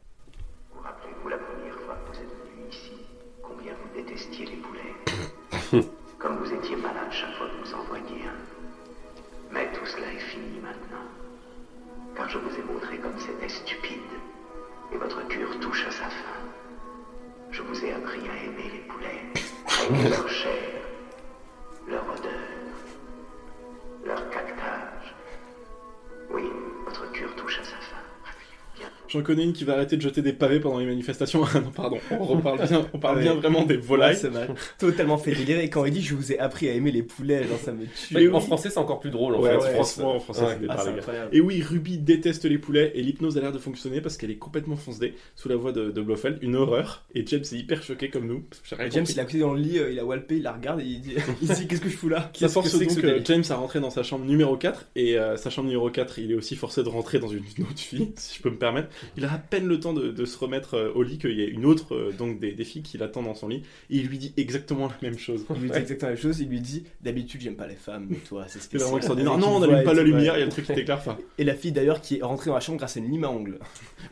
J'en 29.10 29.22
connais 29.22 29.42
une 29.44 29.52
qui 29.52 29.64
va 29.64 29.74
arrêter 29.74 29.96
de 29.96 30.02
jeter 30.02 30.22
des 30.22 30.32
pavés 30.32 30.60
pendant 30.60 30.78
les 30.78 30.86
manifestations. 30.86 31.42
Ah 31.54 31.60
non, 31.60 31.70
pardon, 31.70 31.98
on 32.12 32.24
reparle 32.24 32.66
bien, 32.68 32.86
on 32.92 32.98
parle 32.98 33.16
Ouais. 33.16 33.22
bien 33.24 33.34
vraiment 33.34 33.64
des 33.64 33.74
Ouais, 33.74 33.80
volailles. 33.80 34.16
c'est 34.16 34.30
mal. 34.30 34.54
Totalement 34.78 35.18
fait 35.18 35.32
délirer. 35.34 35.64
Et 35.64 35.68
quand 35.70 35.84
il 35.84 35.92
dit 35.92 36.00
je 36.02 36.14
vous 36.14 36.32
ai 36.32 36.38
appris 36.38 36.68
à 36.68 36.72
aimer 36.74 36.92
les 36.92 37.02
poulets, 37.02 37.44
genre 37.46 37.58
ça 37.58 37.72
me 37.72 37.84
tue. 37.84 38.14
Mais 38.14 38.28
En 38.28 38.40
français, 38.40 38.70
c'est 38.70 38.78
encore 38.78 39.00
plus 39.00 39.10
drôle. 39.10 39.34
En 39.34 39.40
Ouais, 39.42 39.50
fait. 39.50 39.56
ouais, 39.58 39.74
franchement, 39.74 40.14
en 40.16 40.20
français, 40.20 40.42
Ouais. 40.42 40.56
c'est 40.60 40.60
des 40.60 40.66
Ah. 40.70 41.28
Et 41.32 41.40
oui, 41.40 41.62
Ruby 41.62 41.98
déteste 41.98 42.44
les 42.44 42.58
poulets 42.58 42.92
et 42.94 43.02
l'hypnose 43.02 43.36
a 43.36 43.40
l'air 43.40 43.52
de 43.52 43.58
fonctionner 43.58 44.00
parce 44.00 44.16
qu'elle 44.16 44.30
est 44.30 44.36
complètement 44.36 44.76
foncée 44.76 45.14
sous 45.34 45.48
la 45.48 45.56
voix 45.56 45.72
de, 45.72 45.90
de 45.90 46.00
Blofeld, 46.00 46.38
une 46.42 46.54
horreur. 46.56 47.04
Et 47.14 47.26
James 47.26 47.40
est 47.42 47.56
hyper 47.56 47.82
choqué 47.82 48.08
comme 48.10 48.26
nous. 48.26 48.40
que 48.70 48.90
James 48.90 49.06
il 49.08 49.18
a 49.20 49.24
couché 49.24 49.38
dans 49.40 49.54
le 49.54 49.60
lit, 49.60 49.78
euh, 49.78 49.90
il 49.92 49.98
a 49.98 50.04
walpé, 50.04 50.36
il 50.36 50.42
la 50.42 50.52
regarde 50.52 50.80
et 50.80 50.84
il 50.84 51.00
dit, 51.00 51.14
dit 51.42 51.66
qu'est-ce 51.66 51.80
que 51.80 51.88
je 51.88 51.96
fous 51.96 52.08
là? 52.08 52.30
Ça 52.34 52.46
que 52.46 52.52
force 52.52 52.72
que 52.72 52.78
donc 52.84 52.90
ce 52.90 53.06
euh, 53.06 53.20
James 53.24 53.42
à 53.50 53.56
rentrer 53.56 53.80
dans 53.80 53.90
sa 53.90 54.02
chambre 54.02 54.24
numéro 54.24 54.56
4 54.56 54.86
et 54.94 55.18
euh, 55.18 55.36
sa 55.36 55.50
chambre 55.50 55.66
numéro 55.68 55.90
4 55.90 56.18
il 56.20 56.30
est 56.32 56.34
aussi 56.34 56.54
forcé 56.56 56.82
de 56.82 56.88
rentrer 56.88 57.18
dans 57.18 57.28
une 57.28 57.40
autre 57.60 57.78
fille 57.78 58.12
si 58.16 58.36
je 58.36 58.42
peux 58.42 58.50
me 58.50 58.56
permettre 58.58 58.88
Il 59.16 59.24
a 59.24 59.32
à 59.32 59.38
peine 59.38 59.66
le 59.66 59.80
temps 59.80 59.92
de, 59.92 60.10
de 60.10 60.24
se 60.24 60.38
remettre 60.38 60.74
euh, 60.74 60.92
au 60.94 61.02
lit 61.02 61.18
qu'il 61.18 61.38
y 61.38 61.42
a 61.42 61.46
une 61.46 61.64
autre 61.64 61.94
euh, 61.94 62.12
donc 62.12 62.38
des, 62.40 62.52
des 62.52 62.64
filles 62.64 62.82
qui 62.82 62.98
l'attend 62.98 63.22
dans 63.22 63.34
son 63.34 63.48
lit 63.48 63.62
et 63.90 63.96
il 63.96 64.06
lui 64.06 64.18
dit 64.18 64.32
exactement 64.36 64.86
la 64.88 64.94
même 65.02 65.18
chose. 65.18 65.44
Il 65.54 65.60
lui 65.62 65.70
dit 65.70 65.76
exactement 65.78 66.08
la 66.10 66.14
même 66.14 66.22
chose. 66.22 66.40
Il 66.40 66.48
lui 66.48 66.60
dit 66.60 66.84
D'habitude, 67.02 67.40
j'aime 67.40 67.56
pas 67.56 67.66
les 67.66 67.74
femmes, 67.76 68.06
mais 68.10 68.16
toi, 68.16 68.44
c'est 68.46 68.54
C'est 68.58 68.64
spécial. 68.64 68.82
vraiment 68.82 68.96
extraordinaire. 68.98 69.38
Non, 69.38 69.56
on 69.56 69.60
n'allume 69.60 69.82
pas 69.84 69.94
la 69.94 70.02
lumière, 70.02 70.36
il 70.36 70.40
y 70.40 70.42
a 70.42 70.46
le 70.46 70.50
truc 70.50 70.66
qui 70.66 70.74
t'éclaire. 70.74 70.98
Enfin, 70.98 71.16
Et 71.38 71.44
la 71.44 71.54
fille 71.54 71.72
d'ailleurs 71.72 72.00
qui 72.00 72.18
est 72.18 72.22
rentrée 72.22 72.48
dans 72.50 72.54
la 72.54 72.60
chambre 72.60 72.78
grâce 72.78 72.96
à 72.96 73.00
une 73.00 73.10
lime 73.10 73.24
à 73.24 73.30
ongles. 73.30 73.58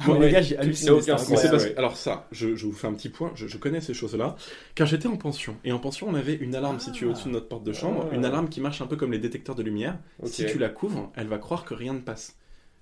Ouais, 0.07 0.19
les 0.21 0.31
gars, 0.31 0.43
j'ai 0.43 0.57
halluciné. 0.57 0.91
aucun 0.91 1.17
c'est 1.19 1.51
parce 1.51 1.67
alors 1.77 1.97
ça, 1.97 2.29
je, 2.31 2.55
je 2.55 2.67
vous 2.67 2.73
fais 2.73 2.87
un 2.87 2.93
petit 2.95 3.09
point, 3.09 3.33
je, 3.35 3.47
je 3.49 3.57
connais 3.59 3.81
ces 3.81 3.95
choses-là, 3.95 4.37
car 4.75 4.87
j'étais 4.87 5.09
en 5.09 5.17
pension. 5.17 5.57
Et 5.65 5.73
en 5.73 5.79
pension, 5.79 6.07
on 6.09 6.15
avait 6.15 6.35
une 6.35 6.55
alarme 6.55 6.79
située 6.79 7.07
au-dessus 7.07 7.27
de 7.29 7.33
notre 7.33 7.49
porte 7.49 7.65
de 7.65 7.73
chambre, 7.73 8.07
Ah. 8.11 8.15
une 8.15 8.25
alarme 8.25 8.49
qui 8.49 8.61
marche 8.61 8.81
un 8.81 8.87
peu 8.87 8.97
comme 8.97 9.13
les 9.13 9.19
détecteurs 9.19 9.55
de 9.55 9.63
lumière. 9.63 9.99
Si 10.25 10.47
tu 10.47 10.59
la 10.59 10.69
couvres, 10.69 11.11
elle 11.17 11.27
va 11.27 11.39
croire 11.39 11.65
que 11.65 11.75
rien 11.75 11.95
ne 11.95 12.01
passe. 12.01 12.37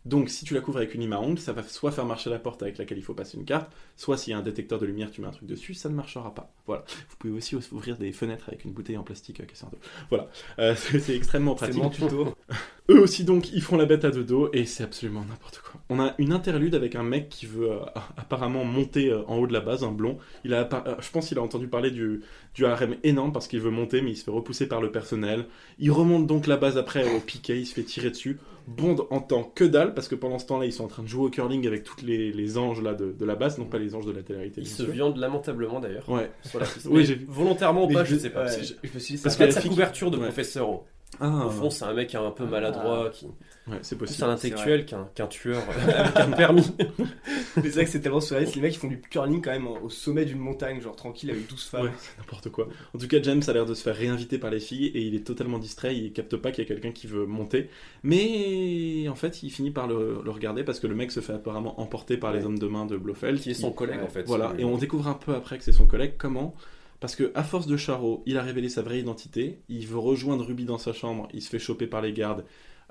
Donc 0.07 0.31
si 0.31 0.45
tu 0.45 0.55
la 0.55 0.61
couvres 0.61 0.79
avec 0.79 0.95
une 0.95 1.01
lime 1.01 1.13
à 1.13 1.21
ongles, 1.21 1.41
ça 1.41 1.53
va 1.53 1.65
soit 1.65 1.91
faire 1.91 2.07
marcher 2.07 2.31
la 2.31 2.39
porte 2.39 2.63
avec 2.63 2.79
laquelle 2.79 2.97
il 2.97 3.03
faut 3.03 3.13
passer 3.13 3.37
une 3.37 3.45
carte, 3.45 3.73
soit 3.97 4.17
s'il 4.17 4.31
y 4.31 4.35
a 4.35 4.39
un 4.39 4.43
détecteur 4.43 4.79
de 4.79 4.87
lumière, 4.87 5.11
tu 5.11 5.21
mets 5.21 5.27
un 5.27 5.33
truc 5.33 5.49
dessus, 5.49 5.75
ça 5.75 5.89
ne 5.89 5.95
marchera 5.95 6.33
pas. 6.33 6.53
Voilà. 6.67 6.85
Vous 7.11 7.17
pouvez 7.19 7.33
aussi 7.33 7.57
ouvrir 7.57 7.99
des 7.99 8.13
fenêtres 8.13 8.45
avec 8.49 8.65
une 8.65 8.73
bouteille 8.73 8.97
en 8.97 9.03
plastique 9.03 9.41
euh, 9.41 9.45
cassée 9.45 9.65
en 9.65 9.71
deux. 9.71 9.79
Voilà. 10.09 10.29
Euh, 10.61 10.77
c'est 10.77 11.01
c'est 11.07 11.17
extrêmement 11.17 11.57
C'est 11.57 11.67
pratique. 11.67 11.83
mon 11.83 11.91
tuto. 11.91 12.37
Eux 12.89 13.01
aussi 13.01 13.25
donc 13.25 13.53
ils 13.53 13.63
font 13.63 13.77
la 13.77 13.85
bête 13.85 14.05
à 14.05 14.11
deux 14.13 14.23
dos 14.23 14.49
et 14.53 14.65
c'est 14.65 14.85
absolument 14.85 15.25
n'importe 15.29 15.59
quoi. 15.61 15.81
On 15.89 15.99
a 15.99 16.15
une 16.19 16.33
interlude 16.33 16.75
avec 16.77 16.95
un 16.95 17.03
mec 17.03 17.29
qui 17.29 17.45
veut 17.47 17.73
euh, 17.73 17.79
apparemment 18.17 18.65
monter 18.65 19.11
euh, 19.11 19.23
en 19.27 19.39
haut 19.39 19.47
de 19.49 19.53
la 19.53 19.61
base, 19.61 19.83
un 19.83 19.91
blond. 19.91 20.19
Il 20.45 20.55
a, 20.55 20.69
euh, 20.87 20.95
je 21.01 21.11
pense 21.11 21.27
qu'il 21.29 21.39
a 21.39 21.43
entendu 21.43 21.67
parler 21.67 21.91
du, 21.91 22.23
du 22.55 22.65
harem 22.65 22.95
énorme 23.03 23.33
parce 23.33 23.49
qu'il 23.49 23.61
veut 23.61 23.71
monter 23.73 24.03
mais 24.03 24.11
il 24.13 24.17
se 24.17 24.23
fait 24.25 24.31
repousser 24.31 24.69
par 24.69 24.81
le 24.81 24.93
personnel. 24.93 25.47
Il 25.81 25.91
remonte 25.91 26.27
donc 26.29 26.47
la 26.47 26.57
base 26.57 26.79
après 26.79 27.05
au 27.17 27.19
piquet, 27.21 27.59
il 27.59 27.67
se 27.67 27.75
fait 27.75 27.83
tirer 27.83 28.11
dessus. 28.11 28.39
Bond 28.69 29.07
entend 29.11 29.45
que 29.45 29.65
dalle 29.65 29.95
parce 29.95 30.09
que 30.09 30.15
pendant 30.17 30.39
ce 30.39 30.47
temps-là 30.47 30.67
ils 30.67 30.73
sont 30.73 30.85
en 30.85 30.89
train 30.89 31.03
de 31.03 31.09
jouer 31.09 31.25
au 31.27 31.31
curling 31.31 31.67
avec 31.67 31.83
toutes 31.85 32.03
les, 32.03 32.33
les 32.33 32.59
anges 32.59 32.83
là 32.83 32.95
de, 32.95 33.11
de 33.13 33.25
la 33.25 33.35
base, 33.37 33.59
non 33.59 33.65
pas 33.65 33.79
les 33.79 33.95
anges 33.97 34.07
de 34.07 34.13
la 34.13 34.23
télé-réalité. 34.23 34.61
Il 34.61 34.65
bien 34.65 34.77
se 34.77 34.93
sûr. 34.93 35.17
lamentablement 35.17 35.81
d'ailleurs. 35.81 36.09
Ouais. 36.09 36.31
Sur 36.45 36.61
la 36.61 36.67
piste. 36.67 36.87
Oui, 36.91 36.99
Mais 37.01 37.05
j'ai 37.05 37.15
vu. 37.17 37.27
Volontairement 37.29 37.85
ou 37.85 37.93
pas, 37.93 38.05
je 38.05 38.15
je- 38.15 38.21
sais 38.21 38.31
pas. 38.31 38.45
ouais, 38.47 38.63
je 38.63 38.75
je 38.89 38.95
me 38.95 38.99
suis 39.01 39.15
dit, 39.17 39.23
Parce 39.23 39.37
que 39.37 39.45
la 39.45 39.61
couverture 39.61 40.11
de 40.11 40.17
Ouais. 40.19 40.25
professeur. 40.25 40.69
Au 40.71 40.85
Ah, 41.21 41.47
au 41.47 41.51
fond, 41.51 41.71
c'est 41.71 41.85
un 41.85 41.93
mec 41.93 42.15
un 42.15 42.31
peu 42.31 42.45
maladroit, 42.45 43.11
qui 43.11 43.27
ouais, 43.27 43.79
c'est 43.83 43.97
plus 43.97 44.07
possible. 44.07 44.29
un 44.29 44.33
intellectuel 44.33 44.85
qu'un 44.85 45.09
qu'un 45.15 45.27
tueur 45.27 45.63
euh, 45.69 45.93
avec 45.99 46.17
un 46.17 46.31
permis. 46.33 46.67
Mais 47.57 47.63
c'est 47.63 47.71
vrai 47.71 47.85
que 47.85 47.91
c'est 47.91 48.01
tellement 48.01 48.21
surréaliste. 48.21 48.55
Les 48.57 48.63
mecs, 48.63 48.75
ils 48.75 48.79
font 48.79 48.89
du 48.89 49.01
curling 49.01 49.43
quand 49.43 49.51
même 49.51 49.67
au 49.67 49.89
sommet 49.89 50.25
d'une 50.25 50.39
montagne, 50.39 50.81
genre 50.81 50.97
tranquille, 50.97 51.31
avec 51.31 51.47
12 51.49 51.65
femmes. 51.65 51.83
Ouais, 51.85 51.91
c'est 51.99 52.19
n'importe 52.19 52.51
quoi. 52.51 52.69
En 52.95 52.99
tout 52.99 53.09
cas, 53.09 53.19
James 53.23 53.43
a 53.47 53.53
l'air 53.53 53.65
de 53.65 53.75
se 53.75 53.83
faire 53.83 53.97
réinviter 53.97 54.39
par 54.39 54.51
les 54.51 54.61
filles 54.61 54.87
et 54.89 55.01
il 55.01 55.15
est 55.15 55.27
totalement 55.27 55.59
distrait. 55.59 55.97
Il 55.97 56.13
capte 56.13 56.37
pas 56.37 56.51
qu'il 56.51 56.65
y 56.65 56.67
a 56.67 56.69
quelqu'un 56.69 56.93
qui 56.93 57.07
veut 57.07 57.27
monter. 57.27 57.71
Mais 58.03 59.09
en 59.09 59.15
fait, 59.15 59.43
il 59.43 59.51
finit 59.51 59.71
par 59.71 59.87
le, 59.87 60.21
le 60.25 60.31
regarder 60.31 60.65
parce 60.65 60.81
que 60.81 60.87
le 60.87 60.95
mec 60.95 61.11
se 61.11 61.21
fait 61.21 61.33
apparemment 61.33 61.81
emporter 61.81 62.17
par 62.17 62.33
les 62.33 62.45
hommes 62.45 62.59
de 62.59 62.67
main 62.67 62.87
de 62.87 62.97
Blofeld. 62.97 63.41
qui 63.41 63.51
est 63.51 63.55
son 63.55 63.73
collègue 63.73 64.01
en 64.05 64.09
fait. 64.09 64.25
Voilà. 64.25 64.53
Et 64.59 64.65
on 64.65 64.77
découvre 64.77 65.09
un 65.09 65.15
peu 65.15 65.35
après 65.35 65.59
que 65.59 65.65
c'est 65.65 65.73
son 65.73 65.87
collègue. 65.87 66.15
Comment 66.19 66.55
Parce 67.01 67.17
que 67.17 67.33
à 67.35 67.43
force 67.43 67.67
de 67.67 67.77
charreau, 67.77 68.23
il 68.27 68.39
a 68.39 68.43
révélé 68.43 68.69
sa 68.69 68.83
vraie 68.83 69.01
identité. 69.01 69.61
Il 69.69 69.87
veut 69.87 69.99
rejoindre 69.99 70.45
Ruby 70.45 70.65
dans 70.65 70.79
sa 70.79 70.93
chambre. 70.93 71.29
Il 71.33 71.43
se 71.43 71.49
fait 71.49 71.59
choper 71.59 71.87
par 71.87 72.03
les 72.03 72.13
gardes. 72.13 72.45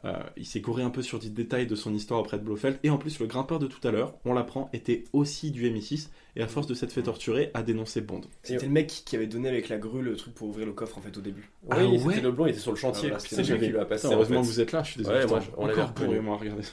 Euh, 0.04 0.14
il 0.38 0.46
s'est 0.46 0.60
gouré 0.60 0.84
un 0.84 0.92
peu 0.92 1.02
sur 1.02 1.18
des 1.18 1.30
détails 1.30 1.66
de 1.66 1.76
son 1.76 1.94
histoire 1.94 2.20
auprès 2.20 2.38
de 2.38 2.44
Blofeld. 2.44 2.78
Et 2.84 2.92
en 2.92 2.98
plus, 2.98 3.20
le 3.20 3.26
grimpeur 3.26 3.58
de 3.58 3.66
tout 3.66 3.86
à 3.88 3.92
l'heure, 3.92 4.14
on 4.24 4.34
l'apprend, 4.34 4.70
était 4.72 5.04
aussi 5.14 5.50
du 5.50 5.68
MI6. 5.68 6.10
Et 6.36 6.44
à 6.44 6.48
force 6.48 6.68
de 6.68 6.76
s'être 6.76 6.92
fait 6.92 7.02
torturer, 7.02 7.50
a 7.56 7.64
dénoncé 7.64 8.02
Bond. 8.02 8.22
C'était 8.44 8.66
le 8.66 8.72
mec 8.72 8.88
qui 9.06 9.16
avait 9.16 9.26
donné 9.26 9.50
avec 9.50 9.70
la 9.70 9.78
grue 9.78 10.04
le 10.04 10.16
truc 10.16 10.36
pour 10.36 10.50
ouvrir 10.50 10.68
le 10.68 10.74
coffre 10.74 10.98
en 10.98 11.02
fait 11.02 11.18
au 11.18 11.22
début. 11.22 11.50
Oui, 11.64 11.70
Ah 11.72 11.88
ouais 11.88 11.98
c'était 11.98 12.22
le 12.22 12.32
blond, 12.32 12.46
il 12.46 12.52
était 12.52 12.60
sur 12.60 12.72
le 12.72 12.78
chantier. 12.78 13.10
Ah, 13.12 13.18
voilà, 13.18 13.44
c'est 13.44 13.54
lui 13.54 13.60
qui 13.60 13.72
lui 13.72 13.80
a 13.80 13.86
passé. 13.86 14.08
Heureusement 14.12 14.44
fait. 14.44 14.50
que 14.50 14.54
vous 14.54 14.60
êtes 14.60 14.72
là, 14.74 14.84
je 14.84 14.92
suis 14.92 14.98
désolé. 15.00 15.20
Ouais, 15.20 15.28
moi, 15.28 15.40
on 15.58 15.66
l'avait 15.66 15.82
reconnu. 15.82 16.20
moi, 16.20 16.38
regardez. 16.38 16.64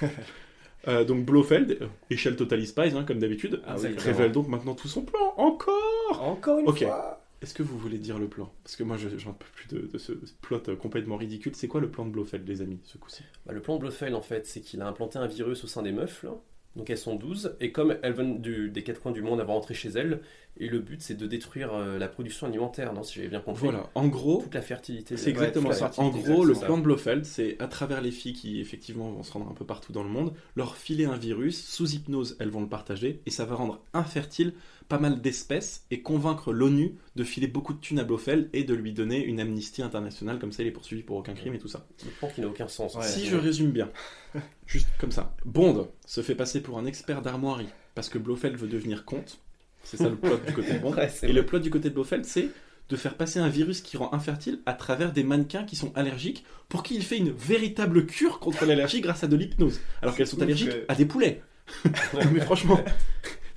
Ouais. 0.00 0.08
Euh, 0.88 1.04
donc 1.04 1.24
Blofeld, 1.24 1.88
échelle 2.10 2.36
Totally 2.36 2.66
Spies, 2.66 2.92
hein, 2.96 3.04
comme 3.04 3.18
d'habitude, 3.20 3.62
Ah 3.66 3.76
oui, 3.78 3.94
révèle 3.96 4.32
donc 4.32 4.48
maintenant 4.48 4.74
tout 4.74 4.88
son 4.88 5.02
plan. 5.02 5.34
Encore 5.36 6.20
Encore 6.20 6.58
une 6.58 6.68
Ok. 6.68 6.78
fois 6.84 7.20
Est-ce 7.40 7.54
que 7.54 7.62
vous 7.62 7.76
voulez 7.78 7.98
dire 7.98 8.18
le 8.18 8.28
plan? 8.28 8.52
Parce 8.64 8.76
que 8.76 8.82
moi, 8.84 8.96
je- 8.96 9.16
j'en 9.18 9.32
peux 9.32 9.46
plus 9.54 9.68
de, 9.68 9.86
de 9.86 9.98
ce 9.98 10.12
plot 10.42 10.60
complètement 10.80 11.16
ridicule. 11.16 11.52
C'est 11.56 11.66
quoi 11.68 11.80
le 11.80 11.90
plan 11.90 12.04
de 12.04 12.10
Blofeld, 12.10 12.46
les 12.48 12.62
amis, 12.62 12.78
ce 12.84 12.98
coup-ci? 12.98 13.22
Bah, 13.46 13.52
le 13.52 13.60
plan 13.60 13.74
de 13.76 13.80
Blofeld, 13.80 14.14
en 14.14 14.22
fait, 14.22 14.46
c'est 14.46 14.60
qu'il 14.60 14.80
a 14.80 14.86
implanté 14.86 15.18
un 15.18 15.26
virus 15.26 15.64
au 15.64 15.66
sein 15.66 15.82
des 15.82 15.90
meufs, 15.92 16.22
là. 16.22 16.34
Donc 16.74 16.88
elles 16.88 16.96
sont 16.98 17.16
12, 17.16 17.56
et 17.60 17.70
comme 17.70 17.96
elles 18.02 18.14
viennent 18.14 18.40
du- 18.40 18.70
des 18.70 18.82
quatre 18.82 19.00
coins 19.00 19.12
du 19.12 19.20
monde, 19.20 19.40
elles 19.40 19.46
vont 19.46 19.52
rentrer 19.54 19.74
chez 19.74 19.90
elles, 19.90 20.20
et 20.58 20.68
le 20.68 20.78
but 20.78 21.02
c'est 21.02 21.14
de 21.14 21.26
détruire 21.26 21.74
euh, 21.74 21.98
la 21.98 22.08
production 22.08 22.46
alimentaire, 22.46 22.92
non 22.94 23.02
Si 23.02 23.14
j'avais 23.16 23.28
bien 23.28 23.40
compris. 23.40 23.64
Voilà, 23.64 23.90
en 23.94 24.08
gros, 24.08 24.40
Toute 24.42 24.54
la 24.54 24.62
fertilité. 24.62 25.16
c'est 25.18 25.28
exactement 25.30 25.72
ça. 25.72 25.90
En 25.98 26.08
gros, 26.08 26.44
le 26.44 26.54
plan 26.54 26.78
de 26.78 26.82
Blofeld, 26.82 27.24
c'est 27.26 27.60
à 27.60 27.66
travers 27.68 28.00
les 28.00 28.10
filles 28.10 28.32
qui, 28.32 28.58
effectivement, 28.60 29.10
vont 29.10 29.22
se 29.22 29.32
rendre 29.32 29.50
un 29.50 29.54
peu 29.54 29.66
partout 29.66 29.92
dans 29.92 30.02
le 30.02 30.08
monde, 30.08 30.32
leur 30.56 30.76
filer 30.76 31.04
un 31.04 31.16
virus, 31.16 31.62
sous 31.62 31.90
hypnose, 31.94 32.36
elles 32.40 32.48
vont 32.50 32.62
le 32.62 32.68
partager, 32.68 33.20
et 33.26 33.30
ça 33.30 33.44
va 33.44 33.54
rendre 33.54 33.82
infertile 33.92 34.54
pas 34.92 34.98
mal 34.98 35.22
d'espèces 35.22 35.86
et 35.90 36.02
convaincre 36.02 36.52
l'ONU 36.52 36.96
de 37.16 37.24
filer 37.24 37.46
beaucoup 37.46 37.72
de 37.72 37.78
thunes 37.78 37.98
à 37.98 38.04
Blofeld 38.04 38.50
et 38.52 38.62
de 38.62 38.74
lui 38.74 38.92
donner 38.92 39.24
une 39.24 39.40
amnistie 39.40 39.80
internationale, 39.80 40.38
comme 40.38 40.52
ça 40.52 40.62
il 40.62 40.66
est 40.66 40.72
poursuivi 40.72 41.02
pour 41.02 41.16
aucun 41.16 41.32
crime 41.32 41.54
et 41.54 41.58
tout 41.58 41.66
ça. 41.66 41.86
Le 42.04 42.10
plan 42.10 42.28
qui 42.28 42.42
n'a 42.42 42.46
aucun 42.46 42.68
sens. 42.68 42.94
Ouais. 42.94 43.06
si 43.06 43.24
je 43.24 43.36
résume 43.36 43.70
bien, 43.70 43.88
juste 44.66 44.88
comme 44.98 45.10
ça, 45.10 45.34
Bond 45.46 45.88
se 46.04 46.20
fait 46.20 46.34
passer 46.34 46.60
pour 46.60 46.76
un 46.76 46.84
expert 46.84 47.22
d'armoirie 47.22 47.70
parce 47.94 48.10
que 48.10 48.18
Blofeld 48.18 48.54
veut 48.56 48.68
devenir 48.68 49.06
comte. 49.06 49.40
C'est 49.82 49.96
ça 49.96 50.10
le 50.10 50.16
plot 50.16 50.36
du 50.46 50.52
côté 50.52 50.74
de 50.74 50.78
Bond. 50.78 50.92
Ouais, 50.96 51.06
Et 51.22 51.26
vrai. 51.26 51.32
le 51.32 51.46
plot 51.46 51.60
du 51.60 51.70
côté 51.70 51.88
de 51.88 51.94
Blofeld, 51.94 52.26
c'est 52.26 52.50
de 52.90 52.96
faire 52.96 53.16
passer 53.16 53.38
un 53.38 53.48
virus 53.48 53.80
qui 53.80 53.96
rend 53.96 54.12
infertile 54.12 54.60
à 54.66 54.74
travers 54.74 55.14
des 55.14 55.24
mannequins 55.24 55.64
qui 55.64 55.74
sont 55.74 55.96
allergiques 55.96 56.44
pour 56.68 56.82
qu'il 56.82 57.02
fait 57.02 57.16
une 57.16 57.30
véritable 57.30 58.04
cure 58.04 58.40
contre 58.40 58.66
l'allergie 58.66 59.00
grâce 59.00 59.24
à 59.24 59.26
de 59.26 59.36
l'hypnose. 59.36 59.80
Alors 60.02 60.14
qu'elles 60.14 60.26
sont 60.26 60.42
allergiques 60.42 60.76
à 60.88 60.94
des 60.94 61.06
poulets. 61.06 61.40
mais 62.32 62.40
franchement, 62.40 62.78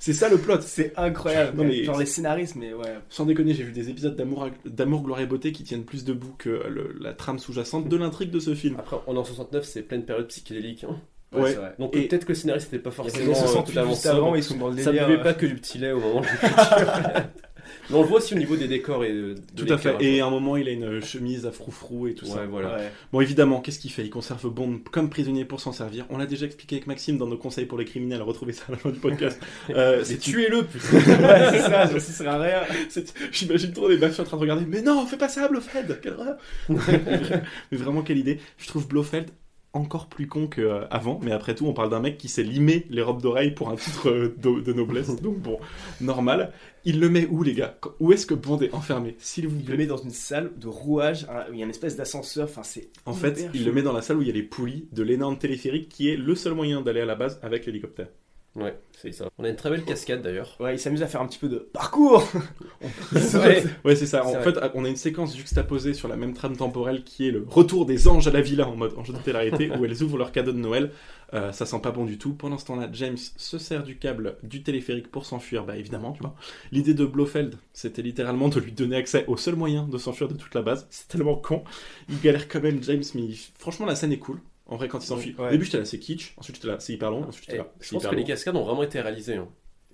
c'est 0.06 0.12
ça 0.12 0.28
le 0.28 0.38
plot. 0.38 0.60
C'est 0.60 0.92
incroyable. 0.96 1.56
Non, 1.58 1.64
mais- 1.64 1.82
Genre 1.84 1.98
les 1.98 2.06
scénaristes, 2.06 2.54
mais 2.56 2.72
ouais. 2.72 2.94
Sans 3.08 3.26
déconner, 3.26 3.54
j'ai 3.54 3.64
vu 3.64 3.72
des 3.72 3.88
épisodes 3.90 4.14
d'amour, 4.16 4.48
d'amour, 4.64 5.02
gloire 5.02 5.20
et 5.20 5.26
beauté 5.26 5.50
qui 5.52 5.64
tiennent 5.64 5.84
plus 5.84 6.04
debout 6.04 6.34
que 6.38 6.48
le- 6.48 6.94
la 7.00 7.12
trame 7.12 7.38
sous-jacente 7.38 7.88
de 7.88 7.96
l'intrigue 7.96 8.30
de 8.30 8.38
ce 8.40 8.54
film. 8.54 8.76
Après, 8.78 8.96
on 9.06 9.14
est 9.16 9.18
en 9.18 9.24
69, 9.24 9.64
c'est 9.64 9.82
pleine 9.82 10.04
période 10.04 10.28
psychédélique. 10.28 10.84
hein. 10.84 10.96
Ouais. 11.32 11.50
c'est 11.50 11.56
vrai. 11.56 11.74
Donc 11.80 11.92
peut-être 11.92 12.24
que 12.24 12.28
le 12.30 12.34
scénariste 12.36 12.72
n'était 12.72 12.82
pas 12.82 12.90
Il 12.90 12.96
y 12.98 13.00
avait 13.00 13.10
forcément 13.10 13.32
les 13.32 13.36
euh, 13.36 13.40
68 13.46 13.66
totalement 13.74 13.90
juste 13.90 14.06
avant, 14.06 14.34
ils 14.36 14.42
sont 14.44 14.56
dans 14.56 14.68
le 14.68 14.78
Ça 14.78 14.90
délire. 14.92 15.06
buvait 15.08 15.18
euh, 15.18 15.22
pas 15.24 15.34
que 15.34 15.44
du 15.46 15.54
petit 15.56 15.76
lait 15.78 15.90
au 15.92 15.98
moment 16.00 16.20
de 16.20 16.26
l'écriture. 16.26 16.56
Mais 17.90 17.96
on 17.96 18.02
le 18.02 18.08
voit 18.08 18.18
aussi 18.18 18.34
au 18.34 18.38
niveau 18.38 18.56
des 18.56 18.68
décors 18.68 19.04
et 19.04 19.12
de, 19.12 19.34
de 19.54 19.64
Tout 19.64 19.72
à 19.72 19.78
fait. 19.78 19.96
Et 20.00 20.20
à 20.20 20.26
un 20.26 20.30
moment, 20.30 20.56
il 20.56 20.68
a 20.68 20.72
une 20.72 21.02
chemise 21.02 21.46
à 21.46 21.52
froufrou 21.52 22.08
et 22.08 22.14
tout 22.14 22.26
ça. 22.26 22.36
Ouais, 22.40 22.46
voilà. 22.46 22.76
Ouais. 22.76 22.90
Bon, 23.12 23.20
évidemment, 23.20 23.60
qu'est-ce 23.60 23.78
qu'il 23.78 23.90
fait? 23.90 24.02
Il 24.04 24.10
conserve 24.10 24.48
Bond 24.50 24.80
comme 24.90 25.10
prisonnier 25.10 25.44
pour 25.44 25.60
s'en 25.60 25.72
servir. 25.72 26.06
On 26.10 26.18
l'a 26.18 26.26
déjà 26.26 26.46
expliqué 26.46 26.76
avec 26.76 26.86
Maxime 26.86 27.18
dans 27.18 27.26
nos 27.26 27.36
conseils 27.38 27.66
pour 27.66 27.78
les 27.78 27.84
criminels. 27.84 28.22
Retrouvez 28.22 28.52
ça 28.52 28.64
à 28.68 28.72
la 28.72 28.78
fin 28.78 28.90
du 28.90 28.98
podcast. 28.98 29.40
Euh, 29.70 30.02
c'est 30.04 30.18
tuez-le, 30.18 30.64
putain. 30.64 30.96
ouais, 30.96 31.48
c'est 31.50 31.60
ça, 31.60 32.00
ça 32.00 32.32
à 32.32 32.38
rien. 32.38 32.62
C'est- 32.88 33.12
J'imagine 33.32 33.72
trop 33.72 33.88
des 33.88 33.96
baffes 33.96 34.18
en 34.20 34.24
train 34.24 34.36
de 34.36 34.42
regarder. 34.42 34.64
Mais 34.66 34.80
non, 34.82 35.06
fais 35.06 35.16
pas 35.16 35.28
ça, 35.28 35.48
Blofeld 35.48 36.00
Quelle 36.02 36.14
horreur 36.14 36.36
Mais 36.68 37.76
vraiment, 37.78 38.02
quelle 38.02 38.18
idée. 38.18 38.38
Je 38.58 38.66
trouve 38.68 38.86
Blofeld 38.88 39.30
encore 39.76 40.08
plus 40.08 40.26
con 40.26 40.46
qu'avant. 40.46 41.20
Mais 41.22 41.32
après 41.32 41.54
tout, 41.54 41.66
on 41.66 41.72
parle 41.72 41.90
d'un 41.90 42.00
mec 42.00 42.18
qui 42.18 42.28
s'est 42.28 42.42
limé 42.42 42.86
les 42.90 43.02
robes 43.02 43.22
d'oreille 43.22 43.52
pour 43.52 43.68
un 43.70 43.76
titre 43.76 44.08
euh, 44.10 44.34
de, 44.38 44.60
de 44.60 44.72
noblesse. 44.72 45.14
Donc 45.22 45.38
bon, 45.38 45.58
normal. 46.00 46.52
Il 46.84 47.00
le 47.00 47.08
met 47.08 47.26
où, 47.26 47.42
les 47.42 47.54
gars? 47.54 47.76
Où 47.98 48.12
est-ce 48.12 48.26
que 48.26 48.34
Bond 48.34 48.60
est 48.60 48.72
enfermé 48.72 49.16
S'il 49.18 49.48
vous 49.48 49.58
Il 49.58 49.68
le 49.68 49.76
met 49.76 49.86
dans 49.86 49.96
une 49.96 50.10
salle 50.10 50.52
de 50.56 50.68
rouage, 50.68 51.26
où 51.50 51.52
il 51.52 51.58
y 51.58 51.62
a 51.62 51.64
une 51.64 51.70
espèce 51.70 51.96
d'ascenseur, 51.96 52.44
enfin 52.44 52.62
c'est. 52.62 52.90
En 53.06 53.12
fait, 53.12 53.48
il 53.54 53.64
le 53.64 53.72
met 53.72 53.82
dans 53.82 53.92
la 53.92 54.02
salle 54.02 54.18
où 54.18 54.22
il 54.22 54.28
y 54.28 54.30
a 54.30 54.34
les 54.34 54.44
poulies 54.44 54.88
de 54.92 55.02
l'énorme 55.02 55.36
téléphérique 55.36 55.88
qui 55.88 56.08
est 56.08 56.16
le 56.16 56.34
seul 56.36 56.54
moyen 56.54 56.82
d'aller 56.82 57.00
à 57.00 57.06
la 57.06 57.16
base 57.16 57.40
avec 57.42 57.66
l'hélicoptère. 57.66 58.08
Ouais, 58.56 58.74
c'est 59.00 59.12
ça. 59.12 59.28
On 59.38 59.44
a 59.44 59.48
une 59.50 59.56
très 59.56 59.68
belle 59.70 59.84
cascade 59.84 60.22
d'ailleurs. 60.22 60.56
Ouais, 60.60 60.74
il 60.74 60.78
s'amuse 60.78 61.02
à 61.02 61.06
faire 61.06 61.20
un 61.20 61.26
petit 61.26 61.38
peu 61.38 61.48
de 61.48 61.58
parcours 61.58 62.26
Ouais. 63.12 63.62
Ouais, 63.84 63.94
c'est 63.96 64.06
ça. 64.06 64.24
En 64.24 64.32
fait, 64.40 64.58
on 64.74 64.84
a 64.84 64.88
une 64.88 64.96
séquence 64.96 65.36
juxtaposée 65.36 65.92
sur 65.94 66.08
la 66.08 66.16
même 66.16 66.32
trame 66.34 66.56
temporelle 66.56 67.04
qui 67.04 67.28
est 67.28 67.30
le 67.30 67.44
retour 67.46 67.84
des 67.86 68.08
anges 68.08 68.26
à 68.28 68.30
la 68.30 68.40
villa 68.40 68.66
en 68.66 68.74
mode 68.76 68.94
ange 68.96 69.12
de 69.12 69.18
télé 69.18 69.70
où 69.78 69.84
elles 69.84 70.02
ouvrent 70.02 70.18
leur 70.18 70.32
cadeau 70.32 70.52
de 70.52 70.58
Noël. 70.58 70.90
Euh, 71.34 71.50
ça 71.52 71.66
sent 71.66 71.80
pas 71.82 71.90
bon 71.90 72.04
du 72.04 72.18
tout. 72.18 72.32
Pendant 72.34 72.56
ce 72.56 72.64
temps-là, 72.66 72.88
James 72.92 73.16
se 73.36 73.58
sert 73.58 73.82
du 73.82 73.98
câble 73.98 74.36
du 74.42 74.62
téléphérique 74.62 75.10
pour 75.10 75.26
s'enfuir, 75.26 75.64
bah 75.64 75.76
évidemment, 75.76 76.12
tu 76.12 76.20
vois. 76.22 76.34
L'idée 76.70 76.94
de 76.94 77.04
Blofeld, 77.04 77.56
c'était 77.72 78.00
littéralement 78.02 78.48
de 78.48 78.60
lui 78.60 78.70
donner 78.72 78.96
accès 78.96 79.24
au 79.26 79.36
seul 79.36 79.56
moyen 79.56 79.88
de 79.88 79.98
s'enfuir 79.98 80.28
de 80.28 80.34
toute 80.34 80.54
la 80.54 80.62
base. 80.62 80.86
C'est 80.88 81.08
tellement 81.08 81.34
con. 81.34 81.64
Il 82.08 82.20
galère 82.20 82.48
quand 82.48 82.62
même, 82.62 82.82
James, 82.82 83.02
mais 83.14 83.22
il- 83.22 83.38
franchement, 83.58 83.86
la 83.86 83.96
scène 83.96 84.12
est 84.12 84.18
cool. 84.18 84.38
En 84.68 84.76
vrai, 84.76 84.88
quand 84.88 84.98
il 84.98 85.06
s'enfuit. 85.06 85.34
Ouais. 85.38 85.46
Au 85.46 85.50
début, 85.50 85.64
j'étais 85.64 85.78
là, 85.78 85.84
c'est 85.84 85.98
kitsch. 85.98 86.34
Ensuite, 86.38 86.56
j'étais 86.56 86.68
là, 86.68 86.80
c'est 86.80 86.92
hyper 86.92 87.10
long. 87.10 87.22
Ensuite, 87.24 87.44
j'étais 87.46 87.58
là, 87.58 87.72
je 87.80 87.86
c'est 87.86 87.94
pense 87.96 88.06
que 88.06 88.14
les 88.16 88.24
cascades 88.24 88.56
ont 88.56 88.64
vraiment 88.64 88.82
été 88.82 89.00
réalisées. 89.00 89.36
hein. 89.36 89.48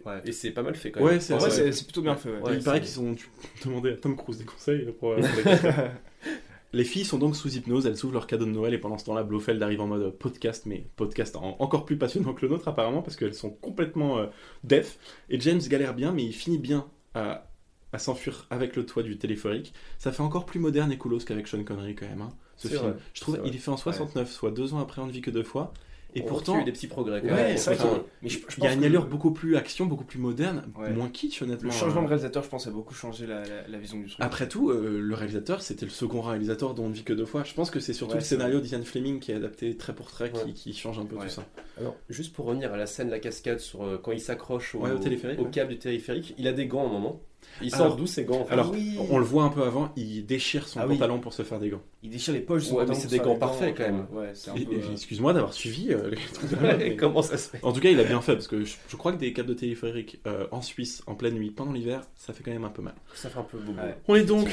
Ouais. 0.06 0.20
Et 0.24 0.32
c'est 0.32 0.50
pas 0.50 0.62
mal 0.62 0.74
fait 0.74 0.90
quand 0.90 1.00
Ouais, 1.02 1.12
même. 1.12 1.20
c'est 1.20 1.34
En 1.34 1.38
vrai, 1.38 1.48
Ouais. 1.48 1.54
c'est 1.54 1.70
c'est 1.72 1.84
plutôt 1.84 2.02
bien 2.02 2.16
fait, 2.16 2.30
ouais. 2.30 2.40
Ouais. 2.40 2.56
il 2.56 2.64
paraît 2.64 2.80
c'est- 2.82 2.86
qu'ils 2.92 3.00
ont 3.00 3.12
dû 3.12 3.28
demander 3.64 3.92
à 3.92 3.96
Tom 3.96 4.16
Cruise 4.16 4.38
des 4.38 4.44
conseils 4.44 4.86
pour, 4.98 5.14
pour 5.14 5.14
les 6.72 6.84
filles 6.84 7.04
sont 7.04 7.18
donc 7.18 7.36
sous 7.36 7.54
hypnose, 7.54 7.86
elles 7.86 7.96
s'ouvrent 7.96 8.14
leur 8.14 8.26
cadeau 8.26 8.46
de 8.46 8.50
Noël 8.50 8.72
et 8.74 8.78
pendant 8.78 8.96
ce 8.98 9.04
temps-là, 9.04 9.22
Blofeld 9.24 9.62
arrive 9.62 9.80
en 9.82 9.86
mode 9.86 10.10
podcast, 10.18 10.64
mais 10.66 10.86
podcast 10.96 11.36
en- 11.36 11.56
encore 11.60 11.84
plus 11.84 11.96
passionnant 11.98 12.32
que 12.34 12.44
le 12.46 12.50
nôtre 12.50 12.66
apparemment 12.66 13.02
parce 13.02 13.14
qu'elles 13.16 13.34
sont 13.34 13.50
complètement 13.50 14.18
euh, 14.18 14.26
deaf. 14.64 14.98
Et 15.28 15.38
James 15.38 15.60
galère 15.68 15.94
bien, 15.94 16.12
mais 16.12 16.24
il 16.24 16.32
finit 16.32 16.58
bien 16.58 16.88
à, 17.14 17.46
à 17.92 17.98
s'enfuir 17.98 18.46
avec 18.50 18.74
le 18.74 18.86
toit 18.86 19.02
du 19.02 19.18
téléphérique. 19.18 19.74
Ça 19.98 20.12
fait 20.12 20.22
encore 20.22 20.46
plus 20.46 20.58
moderne 20.60 20.90
et 20.90 20.98
coolos 20.98 21.18
qu'avec 21.26 21.46
Sean 21.46 21.62
Connery 21.62 21.94
quand 21.94 22.08
même. 22.08 22.22
hein, 22.22 22.30
ce 22.56 22.68
film. 22.68 22.80
vrai, 22.80 22.94
Je 23.14 23.20
trouve 23.20 23.40
il 23.44 23.54
est 23.54 23.58
fait 23.58 23.70
en 23.70 23.76
69, 23.76 24.30
soit 24.30 24.50
deux 24.50 24.74
ans 24.74 24.78
après 24.80 25.00
On 25.02 25.06
ne 25.06 25.12
vit 25.12 25.20
que 25.20 25.30
deux 25.30 25.42
fois. 25.42 25.72
Et 26.14 26.20
On 26.20 26.26
pourtant, 26.26 26.52
il 26.52 26.56
y 26.56 26.58
a 26.58 26.62
eu 26.62 26.64
des 26.66 26.72
petits 26.72 26.88
progrès. 26.88 27.22
quand 27.22 27.28
Ouais, 27.28 27.54
Enfin, 27.58 28.02
mais 28.20 28.28
je, 28.28 28.38
je 28.46 28.56
il 28.58 28.64
y 28.64 28.66
a 28.66 28.74
une 28.74 28.84
allure 28.84 29.04
le- 29.04 29.08
beaucoup 29.08 29.30
plus 29.30 29.56
action, 29.56 29.86
beaucoup 29.86 30.04
plus 30.04 30.18
moderne, 30.18 30.62
Ouais. 30.78 30.90
moins 30.92 31.08
kitsch 31.08 31.40
honnêtement. 31.40 31.70
Le 31.70 31.74
changement 31.74 32.02
de 32.02 32.06
réalisateur, 32.08 32.42
je 32.42 32.50
pense, 32.50 32.66
a 32.66 32.70
beaucoup 32.70 32.92
changé 32.92 33.26
la, 33.26 33.40
la- 33.46 33.66
la 33.66 33.78
vision 33.78 33.96
du 33.98 34.04
truc. 34.08 34.16
Après 34.20 34.46
tout, 34.46 34.68
euh, 34.68 35.00
le 35.00 35.14
réalisateur, 35.14 35.62
c'était 35.62 35.86
le 35.86 35.90
second 35.90 36.20
réalisateur 36.20 36.74
dont 36.74 36.84
on 36.84 36.88
ne 36.90 36.92
vit 36.92 37.02
que 37.02 37.14
deux 37.14 37.24
fois. 37.24 37.44
Je 37.44 37.54
pense 37.54 37.70
que 37.70 37.80
c'est 37.80 37.94
surtout 37.94 38.12
Ouais, 38.12 38.18
le 38.20 38.24
scénario 38.26 38.60
d'Ian 38.60 38.82
Fleming 38.82 39.20
qui 39.20 39.32
est 39.32 39.36
adapté 39.36 39.74
trait 39.74 39.94
pour 39.94 40.10
trait, 40.10 40.30
qui, 40.32 40.44
Ouais. 40.44 40.52
qui 40.52 40.74
change 40.74 40.98
un 40.98 41.06
peu 41.06 41.16
Ouais. 41.16 41.22
tout 41.28 41.30
ça. 41.30 41.46
Alors, 41.80 41.96
juste 42.10 42.34
pour 42.34 42.44
revenir 42.44 42.74
à 42.74 42.76
la 42.76 42.84
scène 42.84 43.06
de 43.06 43.12
la 43.12 43.18
cascade 43.18 43.60
sur 43.60 43.82
euh, 43.82 43.96
quand 43.96 44.12
il 44.12 44.20
s'accroche 44.20 44.74
au, 44.74 44.80
Ouais, 44.80 44.90
au 44.90 44.96
au 45.40 45.44
câble 45.46 45.70
du 45.70 45.78
téléphérique, 45.78 46.34
il 46.36 46.46
a 46.46 46.52
des 46.52 46.66
gants 46.66 46.84
à 46.84 46.90
un 46.90 46.92
moment. 46.92 47.22
Il 47.60 47.70
sort 47.70 47.96
d'où 47.96 48.06
ces 48.06 48.24
gants 48.24 48.40
en 48.40 48.44
fait 48.44 48.52
Alors, 48.52 48.70
oui. 48.72 48.96
on 49.10 49.18
le 49.18 49.24
voit 49.24 49.44
un 49.44 49.48
peu 49.50 49.62
avant, 49.62 49.92
il 49.96 50.24
déchire 50.26 50.66
son 50.66 50.80
Ah 50.80 50.86
oui. 50.86 50.94
pantalon 50.96 51.20
pour 51.20 51.32
se 51.32 51.42
faire 51.42 51.58
des 51.58 51.68
gants. 51.68 51.82
Il 52.02 52.10
déchire 52.10 52.34
les 52.34 52.40
poches. 52.40 52.62
de 52.64 52.68
son 52.68 52.76
Ouais, 52.76 52.86
mais 52.88 52.94
c'est 52.94 53.08
des 53.08 53.18
gants 53.18 53.36
parfaits, 53.36 53.76
quand 53.76 53.84
même. 53.84 54.06
Ouais, 54.12 54.32
euh, 54.48 54.92
Excuse-moi 54.92 55.32
d'avoir 55.32 55.52
suivi 55.52 55.92
euh, 55.92 56.10
les 56.78 56.96
Comment 56.96 57.22
ça 57.22 57.36
se 57.36 57.50
fait 57.50 57.60
En 57.62 57.72
tout 57.72 57.80
cas, 57.80 57.90
il 57.90 58.00
a 58.00 58.04
bien 58.04 58.20
fait 58.20 58.34
parce 58.34 58.48
que 58.48 58.64
je, 58.64 58.74
je 58.88 58.96
crois 58.96 59.12
que 59.12 59.18
des 59.18 59.32
câbles 59.32 59.48
de 59.50 59.54
téléphérique 59.54 60.20
euh, 60.26 60.46
en 60.50 60.62
Suisse, 60.62 61.02
en 61.06 61.14
pleine 61.14 61.34
nuit, 61.34 61.50
pendant 61.50 61.72
l'hiver, 61.72 62.02
ça 62.16 62.32
fait 62.32 62.42
quand 62.42 62.50
même 62.52 62.64
un 62.64 62.70
peu 62.70 62.82
mal. 62.82 62.94
Ça 63.14 63.28
fait 63.28 63.38
un 63.38 63.42
peu 63.44 63.58
bobo. 63.58 63.78
Ouais. 63.80 63.96
On 64.08 64.14
est 64.16 64.24
donc 64.24 64.48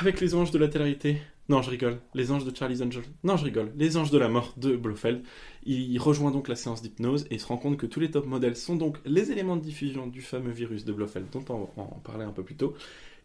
avec 0.00 0.20
les 0.20 0.34
anges 0.34 0.50
de 0.50 0.58
la 0.58 0.68
télérité. 0.68 1.18
Non, 1.48 1.62
je 1.62 1.70
rigole. 1.70 1.98
Les 2.14 2.30
anges 2.30 2.44
de 2.44 2.54
Charlie's 2.56 2.80
Angel. 2.80 3.02
Non, 3.24 3.36
je 3.36 3.44
rigole. 3.44 3.72
Les 3.76 3.96
anges 3.96 4.10
de 4.12 4.18
la 4.18 4.28
mort 4.28 4.52
de 4.56 4.76
Blofeld. 4.76 5.22
Il 5.64 5.98
rejoint 5.98 6.30
donc 6.30 6.48
la 6.48 6.56
séance 6.56 6.80
d'hypnose 6.80 7.26
et 7.30 7.38
se 7.38 7.46
rend 7.46 7.58
compte 7.58 7.76
que 7.76 7.86
tous 7.86 8.00
les 8.00 8.10
top 8.10 8.26
modèles 8.26 8.56
sont 8.56 8.76
donc 8.76 8.96
les 9.04 9.30
éléments 9.30 9.56
de 9.56 9.62
diffusion 9.62 10.06
du 10.06 10.22
fameux 10.22 10.52
virus 10.52 10.84
de 10.84 10.92
Blofeld, 10.92 11.26
dont 11.30 11.44
on, 11.50 11.68
on 11.76 11.98
parlait 12.00 12.24
un 12.24 12.32
peu 12.32 12.42
plus 12.42 12.56
tôt. 12.56 12.74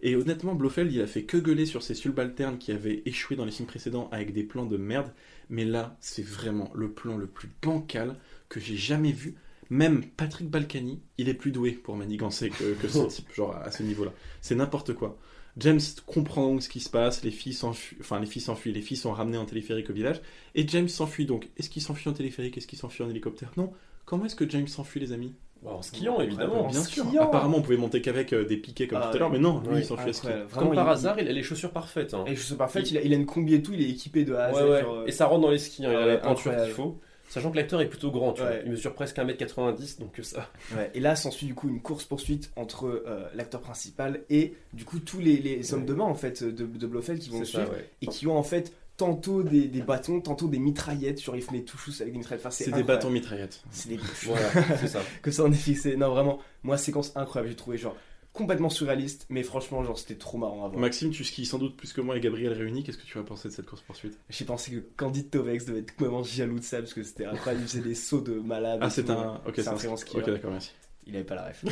Et 0.02 0.16
honnêtement, 0.16 0.54
Blofeld, 0.54 0.92
il 0.92 1.02
a 1.02 1.08
fait 1.08 1.24
que 1.24 1.38
gueuler 1.38 1.66
sur 1.66 1.82
ses 1.82 1.96
subalternes 1.96 2.58
qui 2.58 2.72
avaient 2.72 3.02
échoué 3.06 3.36
dans 3.36 3.46
les 3.46 3.52
films 3.52 3.68
précédents 3.68 4.10
avec 4.12 4.34
des 4.34 4.44
plans 4.44 4.66
de 4.66 4.78
merde. 4.78 5.12
Mais 5.50 5.66
là, 5.66 5.98
c'est 6.00 6.26
vraiment 6.26 6.72
le 6.76 6.92
plan 6.92 7.18
le 7.18 7.28
plus 7.28 7.50
bancal 7.62 8.16
que 8.50 8.60
j'ai 8.60 8.76
jamais 8.76 9.12
vu. 9.12 9.36
Même 9.70 10.06
Patrick 10.06 10.50
Balkany, 10.50 11.02
il 11.18 11.28
est 11.28 11.34
plus 11.34 11.52
doué 11.52 11.72
pour 11.72 11.96
manigancer 11.96 12.50
que, 12.50 12.74
que 12.76 12.88
ce 12.88 13.00
type, 13.08 13.34
genre 13.34 13.56
à 13.56 13.72
ce 13.72 13.84
niveau-là. 13.84 14.14
C'est 14.42 14.56
n'importe 14.56 14.94
quoi. 14.94 15.18
James 15.58 15.80
comprend 16.06 16.45
donc 16.47 16.62
ce 16.64 16.70
qui 16.70 16.80
se 16.82 16.89
passe, 16.89 17.24
les 17.24 17.32
filles 17.32 17.53
s'enfuient, 17.53 17.97
enfin 18.01 18.20
les 18.20 18.26
filles 18.26 18.41
s'enfuient, 18.41 18.74
les 18.74 18.82
filles 18.82 18.97
sont 18.97 19.14
ramenées 19.14 19.38
en 19.38 19.45
téléphérique 19.45 19.89
au 19.89 19.93
village, 19.93 20.22
et 20.53 20.68
James 20.68 20.89
s'enfuit 20.89 21.26
donc. 21.26 21.47
Est-ce 21.58 21.70
qu'il 21.70 21.82
s'enfuit 21.82 22.10
en 22.10 22.14
téléphérique? 22.14 22.58
Est-ce 22.58 22.68
qu'il 22.68 22.78
s'enfuit 22.78 23.03
en 23.03 23.10
hélicoptère? 23.10 23.51
Non. 23.58 23.72
Comment 24.06 24.26
est-ce 24.26 24.36
que 24.36 24.47
James 24.49 24.68
s'enfuit, 24.68 24.99
les 24.99 25.14
amis? 25.14 25.34
Bah, 25.64 25.72
en 25.72 25.82
skiant, 25.82 26.20
évidemment. 26.20 26.66
En 26.66 26.70
Bien 26.70 26.84
sûr. 26.84 27.06
skiant. 27.06 27.24
Apparemment, 27.24 27.58
on 27.58 27.62
pouvait 27.62 27.78
monter 27.78 28.01
qu'avec 28.01 28.34
euh, 28.34 28.45
des 28.45 28.58
piquets 28.58 28.88
comme 28.88 28.99
Ah, 29.01 29.08
tout 29.10 29.16
à 29.16 29.20
l'heure, 29.20 29.32
mais 29.32 29.39
non, 29.39 29.62
lui, 29.62 29.70
ouais. 29.76 29.80
il 29.80 29.86
s'enfuit 29.86 30.10
à 30.10 30.14
ski. 30.14 30.28
Comme 30.53 30.76
par 30.76 30.86
il- 30.88 30.91
hasard, 30.91 31.20
il 31.20 31.28
a 31.28 31.32
les 31.32 31.41
chaussures 31.41 31.72
parfaites. 31.72 32.14
hein. 32.14 32.24
Et 32.28 32.36
je 32.36 32.41
sais 32.41 32.56
parfait, 32.56 32.84
il 32.84 32.97
a, 32.97 33.01
il 33.01 33.14
a 33.14 33.16
une 33.16 33.26
combi 33.26 33.56
et 33.56 33.64
tout, 33.64 33.74
il 33.74 33.82
est 33.82 33.89
équipé 33.89 34.26
de 34.26 34.34
A 34.36 34.43
à 34.47 34.53
Z. 34.53 34.56
Ouais, 34.58 34.70
ouais. 34.70 34.82
genre, 34.82 34.95
euh, 34.95 35.06
Et 35.08 35.12
ça 35.12 35.26
rentre 35.26 35.41
dans 35.41 35.49
les 35.51 35.58
skis, 35.58 35.86
hein, 35.86 35.89
il 35.91 35.95
a 35.95 36.01
Ah 36.01 36.06
la 36.06 36.18
peinture 36.18 36.56
qu'il 36.56 36.74
faut. 36.74 36.99
Sachant 37.28 37.52
que 37.52 37.58
l'acteur 37.58 37.82
est 37.82 37.90
plutôt 37.90 38.12
grand, 38.12 38.34
tu 38.34 38.42
vois. 38.42 38.52
Il 38.64 38.72
mesure 38.72 38.94
presque 38.94 39.18
1m90, 39.18 40.00
donc 40.00 40.12
que 40.14 40.24
ça. 40.24 40.50
Ouais, 40.76 40.92
et 40.94 41.00
là 41.00 41.16
s'ensuit 41.16 41.48
du 41.48 41.56
coup 41.56 41.68
une 41.70 41.82
course-poursuite 41.82 42.52
entre 42.56 42.86
euh, 43.08 43.28
l'acteur 43.36 43.62
principal 43.62 44.22
et 44.30 44.54
du 44.74 44.86
coup 44.86 45.00
tous 45.00 45.20
les, 45.20 45.38
les 45.38 45.74
hommes 45.74 45.82
Ouais. 45.82 45.86
de 45.88 45.94
main 45.94 46.04
en 46.06 46.16
fait 46.16 46.44
de, 46.44 46.66
de 46.66 46.88
Blofeld 46.88 47.20
qui 47.20 47.30
vont 47.30 47.40
le 47.40 47.46
ça, 47.46 47.60
suivre 47.60 47.72
ouais. 47.74 47.90
et 48.02 48.08
qui 48.08 48.28
ont 48.28 48.38
en 48.38 48.44
fait 48.44 48.74
tantôt 48.98 49.44
des, 49.44 49.68
des 49.68 49.82
bâtons, 49.82 50.22
tantôt 50.22 50.48
des 50.48 50.60
mitraillettes, 50.60 51.20
font 51.22 51.34
des 51.52 51.66
touchous 51.66 51.92
avec 52.00 52.14
des 52.14 52.18
mitraillettes. 52.20 52.46
Enfin, 52.46 52.52
C'est 52.52 52.72
des 52.72 52.84
bâtons 52.84 53.10
mitraillettes. 53.10 53.62
C'est 53.72 53.90
des 53.90 54.00
Voilà, 54.24 54.50
c'est 54.80 54.88
ça. 54.88 55.02
que 55.22 55.32
ça 55.32 55.44
en 55.44 55.52
est 55.52 55.56
fixé. 55.56 55.98
Non 55.98 56.10
vraiment, 56.12 56.40
moi 56.64 56.78
séquence 56.78 57.12
incroyable, 57.18 57.50
j'ai 57.50 57.58
trouvé 57.58 57.78
genre 57.78 57.96
complètement 58.36 58.70
surréaliste, 58.70 59.26
mais 59.30 59.42
franchement 59.42 59.84
genre 59.84 59.98
c'était 59.98 60.16
trop 60.16 60.38
marrant 60.38 60.66
à 60.66 60.68
voir. 60.68 60.80
Maxime, 60.80 61.10
tu 61.10 61.24
skis 61.24 61.46
sans 61.46 61.58
doute 61.58 61.76
plus 61.76 61.94
que 61.94 62.02
moi 62.02 62.18
et 62.18 62.20
Gabriel 62.20 62.54
réunis. 62.54 62.84
Qu'est-ce 62.84 62.98
que 62.98 63.06
tu 63.06 63.18
vas 63.18 63.24
penser 63.24 63.48
de 63.48 63.54
cette 63.54 63.66
course-poursuite 63.66 64.20
J'ai 64.30 64.46
pensé 64.46 64.72
que 64.72 64.84
Candide 64.98 65.30
Tovex 65.32 65.66
devait 65.66 65.80
être 65.80 65.92
complètement 65.92 66.24
jaloux 66.24 66.60
de 66.60 66.64
ça 66.64 66.80
parce 66.80 66.94
que 66.94 67.02
c'était 67.02 67.26
incroyable, 67.26 67.64
il 67.64 67.68
faisait 67.68 67.82
des 67.82 67.96
sauts 67.96 68.22
de 68.22 68.34
malade. 68.34 68.80
Ah, 68.82 68.90
c'est 68.90 69.10
un. 69.10 69.42
Ok, 69.48 69.54
c'est 69.56 69.68
un 69.68 69.72
un 69.72 69.76
très 69.76 69.88
bon 69.88 69.98
skieur. 69.98 70.22
Ok, 70.24 70.30
d'accord, 70.30 70.52
merci. 70.52 70.72
Il 71.08 71.16
avait 71.16 71.24
pas 71.24 71.36
la 71.36 71.43
ref. 71.43 71.64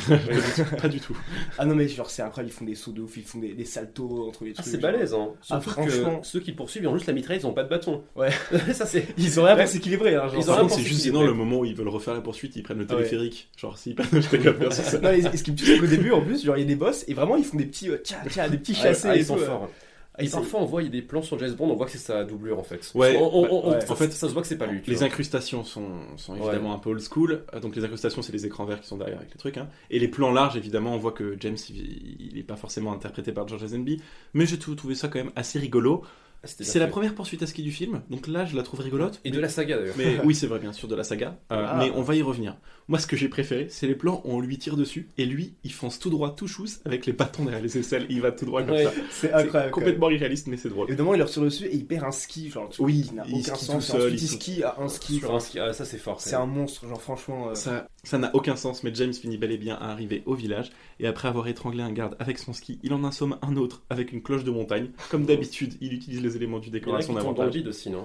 Pas 0.80 0.88
du 0.88 1.00
tout. 1.00 1.16
ah 1.58 1.64
non 1.66 1.74
mais 1.74 1.88
genre 1.88 2.08
c'est 2.08 2.22
incroyable, 2.22 2.52
ils 2.52 2.56
font 2.56 2.64
des 2.64 2.76
sauts 2.76 2.92
de 2.92 3.00
ouf, 3.00 3.16
ils 3.16 3.24
font 3.24 3.40
des, 3.40 3.52
des 3.54 3.64
saltos 3.64 4.28
entre 4.28 4.44
les 4.44 4.52
Ah, 4.52 4.62
trucs. 4.62 4.66
c'est 4.66 4.80
genre. 4.80 4.92
balèze, 4.92 5.12
hein. 5.12 5.30
Ah, 5.50 5.60
franchement. 5.60 6.20
que 6.20 6.26
ceux 6.26 6.38
qui 6.38 6.52
le 6.52 6.56
poursuivent, 6.56 6.84
ils 6.84 6.86
ont 6.86 6.94
juste 6.94 7.08
la 7.08 7.14
mitraille, 7.14 7.38
ils 7.40 7.46
ont 7.46 7.52
pas 7.52 7.64
de 7.64 7.68
bâton. 7.68 8.04
Ouais. 8.14 8.30
ça, 8.72 8.86
c'est. 8.86 9.08
Ils 9.18 9.40
ont 9.40 9.44
rien 9.44 9.56
pour 9.56 9.66
s'équilibrer. 9.66 10.14
Hein, 10.14 10.28
genre. 10.28 10.36
Ils 10.36 10.42
ont 10.42 10.46
Par 10.46 10.54
rien 10.54 10.62
contre, 10.62 10.74
pour 10.74 10.82
c'est 10.82 10.88
juste 10.88 11.00
sinon 11.02 11.24
le 11.24 11.34
moment 11.34 11.58
où 11.58 11.64
ils 11.64 11.74
veulent 11.74 11.88
refaire 11.88 12.14
la 12.14 12.20
poursuite, 12.20 12.54
ils 12.54 12.62
prennent 12.62 12.78
le 12.78 12.86
Ah 12.88 12.94
téléphérique. 12.94 13.48
Genre, 13.56 13.76
s'ils 13.76 13.96
prennent 13.96 14.08
le 14.12 14.22
téléphérique, 14.22 14.72
c'est 14.72 14.82
ça. 14.82 14.98
Non, 15.00 15.10
et, 15.10 15.22
ce 15.36 15.42
qui 15.42 15.50
me 15.50 15.56
tue, 15.56 15.66
c'est 15.66 15.78
qu'au 15.78 15.86
début, 15.86 16.12
en 16.12 16.20
plus, 16.22 16.44
genre, 16.44 16.56
il 16.56 16.60
y 16.60 16.64
a 16.64 16.66
des 16.68 16.76
boss, 16.76 17.04
et 17.08 17.14
vraiment, 17.14 17.34
ils 17.34 17.44
font 17.44 17.56
des 17.56 17.66
petits, 17.66 17.90
euh, 17.90 17.96
tcha, 17.96 18.16
tcha, 18.28 18.48
des 18.48 18.58
petits 18.58 18.74
chassés. 18.74 19.08
Ah, 19.10 19.16
ils 19.16 19.26
sont 19.26 19.36
euh. 19.36 19.44
forts. 19.46 19.68
Et 20.20 20.28
parfois, 20.28 20.60
on 20.60 20.64
voit, 20.64 20.82
il 20.82 20.84
y 20.84 20.88
a 20.88 20.92
des 20.92 21.02
plans 21.02 21.22
sur 21.22 21.36
James 21.40 21.52
Bond, 21.54 21.68
on 21.70 21.74
voit 21.74 21.86
que 21.86 21.92
c'est 21.92 21.98
sa 21.98 22.22
doublure 22.24 22.58
en 22.58 22.62
fait. 22.62 22.88
Ouais, 22.94 23.16
On- 23.18 23.24
on- 23.34 23.66
on- 23.66 23.70
ouais. 23.72 23.90
En 23.90 23.96
fait, 23.96 24.12
ça 24.12 24.28
se 24.28 24.32
voit 24.32 24.42
que 24.42 24.48
c'est 24.48 24.56
pas 24.56 24.66
lui. 24.66 24.80
Les 24.86 24.94
vois. 24.94 25.06
incrustations 25.06 25.64
sont, 25.64 25.88
sont 26.16 26.36
évidemment 26.36 26.68
Ouais. 26.70 26.76
un 26.76 26.78
peu 26.78 26.90
old 26.90 27.00
school. 27.00 27.44
Euh, 27.52 27.58
Donc 27.60 27.74
les 27.74 27.82
incrustations, 27.84 28.22
c'est 28.22 28.32
les 28.32 28.46
écrans 28.46 28.64
verts 28.64 28.80
qui 28.80 28.86
sont 28.86 28.96
derrière 28.96 29.18
avec 29.18 29.30
les 29.32 29.38
trucs. 29.38 29.56
Hein. 29.56 29.68
Et 29.90 29.98
les 29.98 30.06
plans 30.08 30.30
larges, 30.30 30.56
évidemment, 30.56 30.94
on 30.94 30.98
voit 30.98 31.12
que 31.12 31.36
James, 31.40 31.56
il 31.70 32.26
il 32.32 32.38
est 32.38 32.42
pas 32.44 32.56
forcément 32.56 32.92
interprété 32.92 33.32
par 33.32 33.48
George 33.48 33.62
Lazenby. 33.62 34.00
Mais 34.34 34.46
j'ai 34.46 34.58
trouvé 34.58 34.94
ça 34.94 35.08
quand 35.08 35.18
même 35.18 35.32
assez 35.34 35.58
rigolo. 35.58 36.02
Ah, 36.44 36.46
C'est 36.60 36.78
la 36.78 36.86
première 36.86 37.14
poursuite 37.14 37.42
à 37.42 37.46
ski 37.46 37.62
du 37.62 37.72
film. 37.72 38.02
Donc 38.10 38.26
là, 38.26 38.44
je 38.44 38.54
la 38.56 38.62
trouve 38.62 38.80
rigolote. 38.80 39.20
Et 39.24 39.30
de 39.30 39.40
la 39.40 39.48
saga 39.48 39.78
d'ailleurs. 39.78 39.94
Mais 39.98 40.18
oui, 40.24 40.34
c'est 40.34 40.46
vrai, 40.46 40.58
bien 40.58 40.72
sûr, 40.72 40.88
de 40.88 40.94
la 40.94 41.04
saga. 41.04 41.38
Euh, 41.52 41.64
Ah. 41.66 41.76
Mais 41.78 41.90
on 41.94 42.02
va 42.02 42.14
y 42.14 42.22
revenir. 42.22 42.56
Moi, 42.88 42.98
ce 42.98 43.06
que 43.06 43.16
j'ai 43.16 43.28
préféré, 43.28 43.66
c'est 43.70 43.86
les 43.86 43.94
plans 43.94 44.20
où 44.24 44.32
on 44.34 44.40
lui 44.40 44.58
tire 44.58 44.76
dessus 44.76 45.08
et 45.16 45.24
lui, 45.24 45.54
il 45.64 45.72
fonce 45.72 45.98
tout 45.98 46.10
droit, 46.10 46.34
tout 46.36 46.46
chousse, 46.46 46.80
avec 46.84 47.06
les 47.06 47.14
bâtons 47.14 47.44
derrière 47.44 47.62
les 47.62 47.78
aisselles. 47.78 48.06
Il 48.10 48.20
va 48.20 48.30
tout 48.30 48.44
droit 48.44 48.62
comme 48.62 48.72
Ouais. 48.74 48.84
ça. 48.84 48.92
C'est 49.10 49.28
C'est 49.28 49.32
incroyable. 49.32 49.72
complètement 49.72 50.10
irréaliste, 50.10 50.46
mais 50.48 50.56
c'est 50.58 50.68
drôle. 50.68 50.94
Moment, 50.94 51.14
il 51.14 51.18
leur 51.18 51.30
tire 51.30 51.42
dessus 51.42 51.64
et 51.66 51.74
il 51.74 51.86
perd 51.86 52.04
un 52.04 52.10
ski, 52.12 52.50
genre, 52.50 52.68
tu- 52.68 52.82
Oui, 52.82 53.02
qui 53.08 53.14
n'a 53.14 53.24
il 53.26 53.36
aucun 53.40 53.54
sens. 53.54 53.66
tout 53.68 53.76
et 53.96 53.98
seul, 54.00 54.12
ensuite, 54.12 54.22
il 54.22 54.28
skie 54.28 54.62
à 54.62 54.76
un 54.78 54.88
ski. 54.88 55.18
Sur 55.18 55.34
un 55.34 55.40
ski, 55.40 55.58
ah, 55.58 55.72
ça 55.72 55.84
c'est 55.86 55.96
fort. 55.98 56.20
C'est 56.20 56.34
un 56.34 56.46
monstre, 56.46 56.86
genre, 56.86 57.00
franchement. 57.00 57.48
euh, 57.48 57.54
Ça 57.54 57.88
ça 58.02 58.18
n'a 58.18 58.30
aucun 58.34 58.54
sens, 58.54 58.82
mais 58.84 58.90
James 58.94 59.14
finit 59.14 59.38
bel 59.38 59.50
et 59.50 59.56
bien 59.56 59.76
à 59.76 59.90
arriver 59.90 60.22
au 60.26 60.34
village, 60.34 60.70
et 61.00 61.06
après 61.06 61.26
avoir 61.28 61.48
étranglé 61.48 61.82
un 61.82 61.90
garde 61.90 62.16
avec 62.18 62.38
son 62.38 62.52
ski, 62.52 62.78
il 62.82 62.92
en 62.92 63.02
assomme 63.02 63.38
un 63.40 63.56
autre 63.56 63.82
avec 63.88 64.12
une 64.12 64.22
cloche 64.22 64.44
de 64.44 64.50
montagne. 64.50 64.90
Comme 65.10 65.24
d'habitude, 65.24 65.72
il 65.80 65.94
utilise 65.94 66.20
les 66.22 66.33
éléments 66.36 66.58
du 66.58 66.66
Il 66.68 66.70
y 66.70 66.72
décor 66.72 66.92
en 66.92 66.96
à 66.96 66.98
a 66.98 67.00
qui 67.02 67.06
son 67.06 67.14
tombent 67.14 67.22
dans 67.22 67.30
le 67.32 67.38
avantage. 67.48 67.54
vide 67.56 67.68
aussi, 67.68 67.90
non 67.90 68.04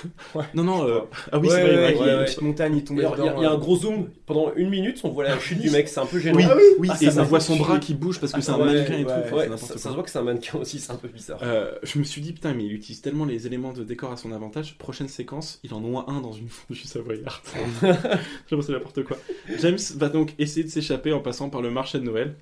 Non, 0.54 0.64
non, 0.64 0.86
euh, 0.88 1.00
ah 1.32 1.38
oui, 1.38 1.48
ouais, 1.48 1.54
c'est 1.54 1.60
vrai, 1.62 1.70
ouais, 1.70 1.76
ouais, 1.84 1.92
il 1.92 2.06
y 2.06 2.08
a 2.08 2.12
une 2.12 2.18
ouais. 2.20 2.24
petite 2.26 2.42
montagne, 2.42 2.76
il 2.76 2.84
tombe 2.84 2.98
Il 2.98 3.02
y, 3.02 3.06
a, 3.06 3.12
il 3.18 3.24
y 3.24 3.28
a- 3.28 3.34
il 3.38 3.42
y 3.42 3.46
a 3.46 3.50
un 3.52 3.58
gros 3.58 3.76
zoom, 3.76 4.08
pendant 4.26 4.52
une 4.54 4.68
minute, 4.70 5.00
on 5.04 5.08
voit 5.10 5.24
la 5.24 5.38
chute 5.38 5.58
du 5.60 5.70
mec, 5.70 5.88
c'est 5.88 6.00
un 6.00 6.06
peu 6.06 6.18
gênant. 6.18 6.36
Oui, 6.36 6.44
Ah 6.48 6.54
oui 6.56 6.62
oui, 6.78 6.88
Ah, 6.90 6.96
et 7.00 7.18
on 7.18 7.22
voit 7.24 7.40
son 7.40 7.56
bras 7.56 7.78
qui 7.78 7.94
bouge 7.94 8.20
parce 8.20 8.32
que 8.32 8.38
Ah, 8.38 8.42
c'est 8.42 8.50
un 8.52 8.58
ouais, 8.58 8.64
mannequin 8.66 8.98
et 8.98 9.04
tout. 9.04 9.56
ça, 9.56 9.78
se 9.78 9.88
voit 9.88 10.02
que 10.02 10.10
c'est 10.10 10.18
un 10.18 10.22
mannequin 10.22 10.58
aussi, 10.58 10.78
c'est 10.78 10.92
un 10.92 10.96
peu 10.96 11.08
bizarre. 11.08 11.38
Euh, 11.42 11.72
je 11.82 11.98
me 11.98 12.04
suis 12.04 12.20
dit, 12.20 12.32
putain, 12.32 12.52
mais 12.54 12.64
il 12.64 12.72
utilise 12.72 13.00
tellement 13.00 13.24
les 13.24 13.46
éléments 13.46 13.72
de 13.72 13.84
décor 13.84 14.12
à 14.12 14.16
son 14.16 14.32
avantage. 14.32 14.76
Prochaine 14.78 15.08
séquence, 15.08 15.60
il 15.64 15.74
en 15.74 15.80
noie 15.80 16.04
un 16.08 16.20
dans 16.20 16.32
une 16.32 16.48
fondue 16.48 16.80
savoyarde. 16.84 17.40
je 17.82 18.54
pense 18.54 18.66
c'est 18.66 18.72
n'importe 18.72 19.04
quoi. 19.04 19.16
James 19.58 19.78
va 19.96 20.08
donc 20.08 20.34
essayer 20.38 20.64
de 20.64 20.70
s'échapper 20.70 21.12
en 21.12 21.20
passant 21.20 21.50
par 21.50 21.62
le 21.62 21.70
marché 21.70 21.98
de 21.98 22.04
Noël. 22.04 22.34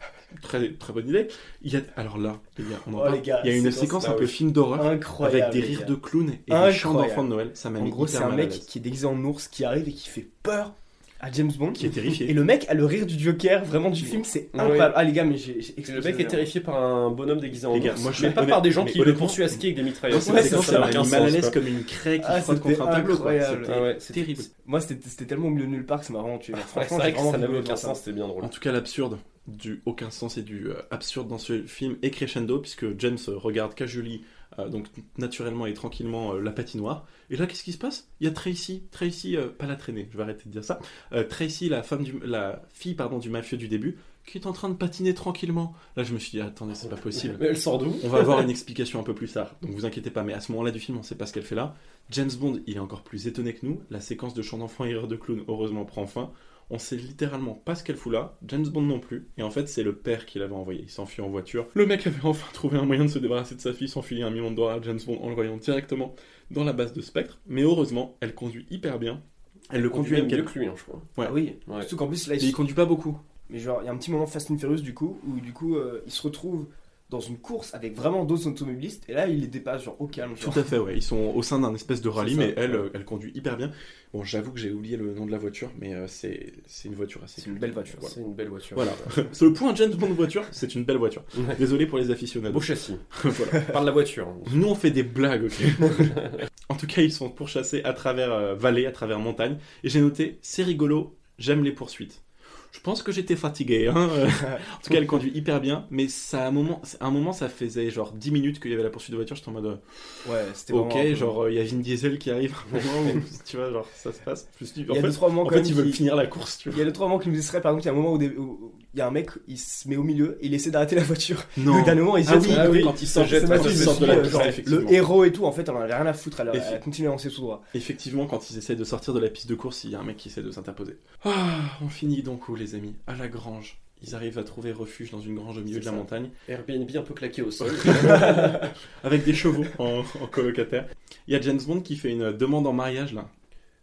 Très, 0.43 0.73
très 0.75 0.93
bonne 0.93 1.09
idée. 1.09 1.29
Il 1.63 1.73
y 1.73 1.77
a, 1.77 1.81
alors 1.97 2.19
là, 2.19 2.39
les 2.59 2.65
gars, 2.65 2.77
on 2.87 2.95
en 2.95 2.99
Oh, 2.99 3.03
parle. 3.05 3.23
gars, 3.23 3.41
il 3.45 3.51
y 3.51 3.55
a 3.55 3.57
une 3.57 3.71
séquence, 3.73 4.09
un 4.09 4.13
peu 4.13 4.27
film 4.27 4.53
d'horreur 4.53 4.85
avec 5.21 5.51
des 5.51 5.61
rires 5.61 5.87
de 5.87 5.95
clowns 5.95 6.29
et 6.31 6.33
des 6.33 6.39
Incroyable. 6.53 6.75
chants 6.77 6.95
d'enfants 6.95 7.25
de 7.25 7.29
Noël. 7.29 7.51
Ça 7.55 7.71
m'a 7.71 7.79
En 7.79 7.83
mis 7.85 7.91
gros, 7.91 8.07
c'est 8.07 8.19
un 8.19 8.31
mec 8.31 8.51
qui 8.51 8.79
est 8.79 8.83
déguisé 8.83 9.07
en 9.07 9.19
ours 9.25 9.49
qui 9.49 9.65
arrive 9.65 9.89
et 9.89 9.93
qui 9.93 10.09
fait 10.09 10.29
peur 10.43 10.75
à 11.21 11.31
James 11.33 11.51
Bond. 11.59 11.73
Qui 11.73 11.87
est 11.87 11.91
terrifié. 11.91 12.31
Et 12.31 12.33
le 12.33 12.45
mec 12.45 12.67
a 12.69 12.75
le 12.75 12.85
rire 12.85 13.07
du 13.07 13.19
Joker, 13.19 13.65
vraiment 13.65 13.91
du 13.91 14.05
film, 14.05 14.25
c'est 14.25 14.49
incroyable. 14.55 14.95
Ah 14.97 15.05
les 15.05 15.13
gars, 15.13 15.25
mais 15.25 15.37
j'ai 15.37 15.59
Le 15.89 16.01
mec 16.01 16.21
est 16.21 16.27
terrifié 16.27 16.61
par 16.61 16.83
un 16.83 17.11
bonhomme 17.11 17.41
déguisé 17.41 17.67
en 17.67 17.75
Les 17.75 17.81
gars, 17.81 17.93
ours, 17.93 18.03
moi, 18.03 18.13
je 18.13 18.23
mais 18.23 18.29
suis 18.29 18.35
pas 18.35 18.47
par 18.47 18.63
des 18.63 18.71
gens 18.71 18.85
qui 18.85 18.99
le 18.99 19.15
poursuivent 19.15 19.45
à 19.45 19.49
ski 19.49 19.69
avec 19.69 19.77
des 19.77 19.83
Ouais, 19.83 20.21
c'est 20.21 20.21
c'est 20.21 20.79
mal 20.79 20.97
à 20.97 21.05
sens, 21.05 21.33
l'aise 21.33 21.51
comme 21.51 21.67
une 21.67 21.85
craie 21.85 22.19
qui 22.21 22.27
Ah, 22.29 22.41
frotte 22.41 22.61
contre 22.61 22.83
un 22.83 22.93
tableau. 22.93 23.19
Ah 23.27 23.95
c'était- 23.99 24.21
terrible. 24.21 24.43
Moi, 24.67 24.81
c'était 24.81 25.25
tellement 25.25 25.49
au 25.49 25.51
milieu 25.51 25.67
de 25.67 25.71
nulle 25.71 25.87
part 25.87 26.01
que 26.01 26.07
ça 26.07 26.13
m'a 26.13 26.21
vraiment 26.21 26.39
tué. 26.39 26.55
Franchement, 26.57 26.99
c'est 27.03 27.15
ça 27.17 27.39
n'avait 27.39 27.59
aucun 27.59 27.77
sens, 27.77 27.99
c'était 28.01 28.13
bien 28.13 28.29
drôle. 28.29 28.45
En 28.45 28.49
tout 28.49 28.61
cas, 28.61 28.73
l'absurde 28.73 29.19
du 29.47 29.81
aucun 29.87 30.11
sens 30.11 30.37
et 30.37 30.43
du 30.43 30.69
euh, 30.69 30.75
absurde 30.91 31.27
dans 31.29 31.39
ce 31.39 31.63
film 31.63 31.97
est 32.03 32.11
crescendo 32.11 32.59
puisque 32.59 32.85
James 32.99 33.17
regarde 33.29 33.75
casually, 33.75 34.23
euh, 34.59 34.69
donc 34.69 34.87
naturellement 35.17 35.67
et 35.67 35.75
tranquillement 35.75 36.35
euh, 36.35 36.41
la 36.41 36.51
patinoire. 36.51 37.07
Et 37.31 37.37
là, 37.37 37.47
qu'est-ce 37.47 37.63
qui 37.63 37.73
se 37.73 37.79
passe? 37.79 38.09
Il 38.21 38.27
y 38.27 38.31
a 38.31 38.33
Tracy, 38.33 38.83
Tracy, 38.91 39.37
euh, 39.37 39.49
pas 39.49 39.67
la 39.67 39.77
traînée, 39.77 40.09
je 40.11 40.17
vais 40.17 40.23
arrêter 40.23 40.45
de 40.47 40.51
dire 40.51 40.65
ça. 40.65 40.81
Tracy, 41.29 41.69
la 41.69 41.83
femme 41.83 42.03
du, 42.03 42.19
la 42.25 42.63
fille 42.73 42.95
pardon 42.95 43.19
du 43.19 43.31
mafieux 43.31 43.57
du 43.57 43.69
début, 43.69 43.99
qui 44.27 44.39
est 44.39 44.47
en 44.47 44.53
train 44.53 44.69
de 44.69 44.75
patiner 44.75 45.15
tranquillement. 45.15 45.75
Là, 45.97 46.05
je 46.05 46.13
me 46.13 46.19
suis 46.19 46.33
dit, 46.33 46.41
attendez, 46.41 46.75
c'est 46.75 46.89
pas 46.89 46.97
possible. 46.97 47.37
Mais 47.41 47.47
elle 47.51 47.57
sort 47.57 47.79
d'où? 47.79 47.95
On 48.05 48.09
va 48.09 48.19
avoir 48.19 48.41
une 48.41 48.51
explication 48.51 49.01
un 49.01 49.03
peu 49.05 49.15
plus 49.15 49.33
tard, 49.33 49.55
donc 49.63 49.73
vous 49.73 49.87
inquiétez 49.87 50.11
pas. 50.11 50.23
Mais 50.23 50.35
à 50.35 50.41
ce 50.41 50.53
moment-là 50.53 50.71
du 50.71 50.81
film, 50.81 50.99
on 50.99 51.03
sait 51.03 51.15
pas 51.15 51.27
ce 51.27 51.33
qu'elle 51.33 51.45
fait 51.45 51.55
là. 51.55 51.75
James 52.11 52.31
Bond, 52.39 52.61
il 52.67 52.77
est 52.77 52.81
encore 52.81 53.03
plus 53.03 53.27
étonné 53.27 53.55
que 53.55 53.65
nous. 53.65 53.81
La 53.91 54.01
séquence 54.01 54.35
de 54.35 54.43
chant 54.43 54.59
d'enfant 54.59 54.85
et 54.85 54.91
erreur 54.91 55.09
de 55.09 55.17
clown, 55.17 55.43
heureusement, 55.49 55.85
prend 55.85 56.07
fin. 56.07 56.31
On 56.71 56.79
sait 56.79 56.97
littéralement 56.97 57.55
pas 57.55 57.75
ce 57.75 57.83
qu'elle 57.83 57.97
fout 57.97 58.13
là. 58.13 58.37
James 58.47 58.67
Bond 58.67 58.83
non 58.83 59.01
plus. 59.01 59.29
Et 59.39 59.43
en 59.43 59.51
fait, 59.51 59.69
c'est 59.69 59.83
le 59.83 59.95
père 59.95 60.27
qui 60.27 60.39
l'avait 60.39 60.55
envoyé. 60.55 60.83
Il 60.83 60.91
s'enfuit 60.91 61.23
en 61.23 61.31
voiture. 61.31 61.67
Le 61.75 61.87
mec 61.87 62.07
avait 62.07 62.25
enfin 62.25 62.49
trouvé 62.53 62.79
un 62.79 62.85
moyen 62.85 63.05
de 63.05 63.11
se 63.11 63.19
débarrasser 63.19 63.55
de 63.55 63.61
sa 63.61 63.73
fille 63.73 63.89
sans 63.89 64.03
filer 64.03 64.23
un 64.23 64.31
million 64.31 64.51
de 64.51 64.57
dollars 64.57 64.77
à 64.77 64.83
James 64.83 65.01
Bond 65.07 65.19
en 65.23 65.29
le 65.29 65.35
voyant 65.35 65.57
directement 65.57 66.15
dans 66.51 66.65
la 66.65 66.73
base 66.73 66.93
de 66.93 67.01
Spectre. 67.01 67.41
Mais 67.47 67.63
heureusement, 67.63 68.17
elle 68.21 68.35
conduit 68.35 68.67
hyper 68.71 68.99
bien. 68.99 69.23
Elle 69.71 69.83
le 69.83 69.91
conduit 69.91 70.17
à 70.17 70.23
même 70.23 70.31
mieux 70.31 70.43
que 70.43 70.59
lui, 70.59 70.67
hein, 70.67 70.75
je 70.77 70.83
crois. 70.83 71.03
Ouais. 71.17 71.27
Ah 71.29 71.33
oui. 71.33 71.57
Ouais. 71.67 71.81
Surtout 71.81 71.97
qu'en 71.97 72.09
plus, 72.09 72.27
là, 72.27 72.35
Mais 72.35 72.43
il 72.43 72.53
conduit 72.53 72.75
pas 72.75 72.87
beaucoup. 72.87 73.19
Mais 73.51 73.59
genre, 73.59 73.81
il 73.83 73.87
y 73.87 73.89
a 73.89 73.93
un 73.93 73.97
petit 73.97 74.11
moment 74.11 74.27
Fast 74.27 74.51
and 74.51 74.59
Furious 74.59 74.81
du 74.81 74.95
coup, 74.95 75.19
où 75.27 75.41
du 75.41 75.53
coup, 75.53 75.77
euh, 75.77 76.03
il 76.07 76.13
se 76.13 76.23
retrouve 76.23 76.67
dans 77.11 77.21
une 77.21 77.39
course 77.39 77.75
avec 77.75 77.95
vraiment 77.95 78.25
d'autres 78.25 78.47
automobilistes 78.49 79.05
et 79.09 79.15
là 79.15 79.27
il 79.27 79.41
les 79.41 79.47
dépasse 79.47 79.85
genre 79.85 79.97
au 79.99 80.07
calme. 80.07 80.37
genre. 80.37 80.53
Tout 80.53 80.61
à 80.61 80.63
fait, 80.63 80.79
ouais. 80.79 80.95
Ils 80.97 81.03
sont 81.03 81.33
au 81.35 81.43
sein 81.43 81.59
d'un 81.59 81.75
espèce 81.75 82.03
de 82.03 82.09
rallye, 82.09 82.35
C'est 82.35 82.39
mais 82.39 82.55
elle, 82.57 82.75
euh, 82.75 82.91
elle 82.93 83.05
conduit 83.05 83.33
hyper 83.35 83.57
bien. 83.57 83.71
Bon, 84.13 84.25
j'avoue 84.25 84.53
que 84.53 84.59
j'ai 84.59 84.71
oublié 84.73 84.97
le 84.97 85.15
nom 85.15 85.25
de 85.27 85.31
la 85.31 85.39
voiture, 85.39 85.71
mais 85.81 85.95
euh, 85.95 86.07
c'est 86.07 86.53
c'est 86.67 86.89
une 86.89 86.95
voiture 86.95 87.23
assez. 87.25 87.41
C'est 87.41 87.51
une 87.51 87.59
belle 87.59 87.73
voiture. 87.73 87.99
C'est 88.03 88.21
une 88.21 88.35
belle 88.35 88.49
voiture. 88.49 88.77
Voilà. 88.77 88.93
Sur 89.33 89.47
le 89.47 89.53
point 89.53 89.75
James 89.75 89.95
Bond 89.95 90.09
voiture, 90.09 90.45
c'est 90.51 90.75
une 90.75 90.85
belle 90.85 90.99
voiture. 90.99 91.25
Désolé 91.59 91.87
pour 91.87 91.99
les 91.99 92.07
Beau 92.07 92.13
aficionados. 92.13 92.61
châssis. 92.61 92.97
voilà. 93.23 93.61
Parle 93.63 93.85
de 93.85 93.87
la 93.87 93.93
voiture. 93.93 94.29
Nous, 94.53 94.67
on 94.69 94.75
fait 94.75 94.91
des 94.91 95.03
blagues, 95.03 95.45
ok 95.45 95.89
En 96.69 96.75
tout 96.75 96.87
cas, 96.87 97.01
ils 97.01 97.13
sont 97.13 97.31
pourchassés 97.31 97.83
à 97.85 97.95
travers 97.95 98.31
euh, 98.33 98.55
vallées, 98.55 98.85
à 98.87 98.93
travers 98.93 99.19
montagnes. 99.19 99.57
Et 99.83 99.89
j'ai 99.89 100.01
noté, 100.01 100.39
c'est 100.43 100.63
rigolo, 100.63 101.17
j'aime 101.39 101.65
les 101.65 101.73
poursuites. 101.73 102.23
Je 102.71 102.81
pense 102.81 103.03
que 103.03 103.11
j'étais 103.13 103.35
fatigué. 103.37 103.89
Hein 103.89 104.09
en 104.09 104.83
tout 104.83 104.91
cas, 104.91 104.97
elle 104.99 105.07
conduit 105.07 105.33
hyper 105.35 105.61
bien. 105.61 105.87
Mais 105.91 106.07
ça, 106.09 106.45
à 106.45 106.49
un 106.49 106.51
moment, 106.51 106.81
à 107.01 107.07
un 107.07 107.11
moment, 107.11 107.33
ça 107.33 107.49
faisait 107.49 107.91
genre 107.91 108.13
10 108.13 108.31
minutes 108.31 108.61
qu'il 108.61 108.71
y 108.71 108.75
avait 108.75 108.83
la 108.83 108.91
poursuite 108.91 109.11
de 109.13 109.17
voiture. 109.17 109.37
J'étais 109.37 109.49
en 109.49 109.53
mode, 109.53 109.81
Ouais, 110.29 110.45
c'était 110.55 110.73
ok, 110.75 110.93
vraiment 110.93 111.15
genre, 111.15 111.49
il 111.49 111.55
y 111.57 111.61
a 111.61 111.65
Vin 111.65 111.79
Diesel 111.79 112.19
qui 112.19 112.31
arrive. 112.31 112.55
à 112.73 112.77
un 112.77 112.81
moment 112.81 113.11
où, 113.15 113.21
tu 113.47 113.57
vois, 113.57 113.71
genre, 113.73 113.87
ça 113.95 114.13
se 114.13 114.21
passe. 114.21 114.49
Je 114.59 114.65
me 114.65 114.71
suis 114.71 114.85
dit, 114.85 114.91
en 114.91 114.93
Il 114.93 114.97
y 114.97 114.99
a 114.99 115.03
fait, 115.03 115.09
deux 115.09 115.15
trois 115.15 115.29
moments 115.29 115.43
en 115.43 115.45
quand 115.47 115.51
fait 115.53 115.57
même 115.63 115.67
ils 115.67 115.75
veulent 115.75 115.87
qui- 115.87 115.93
finir 115.93 116.15
la 116.17 116.27
course, 116.27 116.59
tu 116.59 116.69
Il 116.69 116.73
vois. 116.73 116.79
y 116.79 116.83
a 116.83 116.85
deux 116.87 116.93
trois 116.93 117.09
moments 117.09 117.19
qui 117.21 117.29
me 117.31 117.35
distrait 117.35 117.61
par 117.61 117.73
exemple, 117.73 117.85
il 117.85 117.87
y 117.87 117.89
a 117.89 117.93
un 117.93 117.97
moment 117.97 118.13
où, 118.15 118.19
des- 118.19 118.37
où 118.37 118.73
il 118.99 119.01
y 119.01 119.03
a 119.03 119.07
un 119.07 119.13
mec, 119.13 119.31
il 119.47 119.57
se 119.59 119.89
met 119.89 119.97
au 119.97 120.03
milieu, 120.03 120.39
il 120.43 120.53
essaie 120.55 120.71
d'arrêter 120.73 120.97
la 120.97 121.05
voiture. 121.05 121.45
Non. 121.57 121.73
Donc 121.77 121.87
d'un 121.87 121.95
moment, 121.95 122.17
il 122.17 122.25
se 122.25 122.33
Ah 122.33 122.37
oui, 122.39 122.49
le 122.49 122.55
ah 122.59 122.67
côté. 122.67 122.79
oui, 122.79 122.85
quand 122.85 123.01
il 123.01 123.07
Ça, 123.07 123.15
s'en 123.15 123.23
c'est 123.23 123.29
jette, 123.29 123.49
ma 123.49 123.57
quand 123.59 123.63
fille, 123.65 123.73
il 123.73 123.79
je 123.79 123.85
sort 123.85 123.95
me 123.95 124.01
de 124.01 124.07
la 124.07 124.13
suis 124.15 124.23
dit, 124.23 124.23
piste, 124.29 124.33
genre, 124.33 124.47
effectivement. 124.47 124.81
Le 124.81 124.93
héros 124.93 125.25
et 125.25 125.33
tout, 125.33 125.45
en 125.45 125.53
fait, 125.53 125.63
elle 125.63 125.71
en 125.77 125.81
avait 125.81 125.95
rien 125.95 126.07
à 126.07 126.13
foutre, 126.13 126.41
elle, 126.41 126.51
elle 126.53 126.75
a 126.75 126.79
continué 126.79 127.07
à 127.07 127.11
avancer 127.11 127.31
tout 127.31 127.41
droit. 127.43 127.63
Effectivement, 127.75 128.27
quand 128.27 128.51
ils 128.51 128.59
essaient 128.59 128.75
de 128.75 128.83
sortir 128.85 129.15
de 129.15 129.21
la 129.21 129.29
piste 129.29 129.49
de 129.49 129.55
course, 129.55 129.85
il 129.85 129.91
y 129.91 129.95
a 129.95 130.01
un 130.01 130.03
mec 130.03 130.17
qui 130.17 130.29
essaie 130.29 130.43
de 130.43 130.51
s'interposer. 130.51 130.97
Ah, 131.25 131.61
on 131.81 131.89
finit 131.89 132.23
donc 132.25 132.49
où, 132.49 132.57
les 132.57 132.75
amis? 132.75 132.97
À 133.07 133.15
la 133.15 133.29
grange. 133.29 133.79
Ils 134.03 134.15
arrivent 134.15 134.39
à 134.39 134.45
trouver 134.45 134.73
refuge 134.73 135.11
dans 135.13 135.21
une 135.21 135.35
grange 135.37 135.59
au 135.59 135.61
milieu 135.61 135.81
de 135.81 135.85
la 135.85 135.91
ça. 135.91 135.97
montagne, 135.97 136.31
Airbnb 136.49 136.89
un 136.97 137.03
peu 137.03 137.15
claqué 137.15 137.43
au 137.43 137.51
sol. 137.51 137.73
avec 139.05 139.25
des 139.25 139.35
chevaux 139.35 139.65
en, 139.79 140.03
en 140.21 140.27
colocataire. 140.27 140.87
Il 141.27 141.33
y 141.35 141.37
a 141.37 141.41
James 141.41 141.61
Bond 141.67 141.81
qui 141.81 141.97
fait 141.97 142.11
une 142.11 142.33
demande 142.33 142.67
en 142.67 142.73
mariage 142.73 143.13
là. 143.15 143.29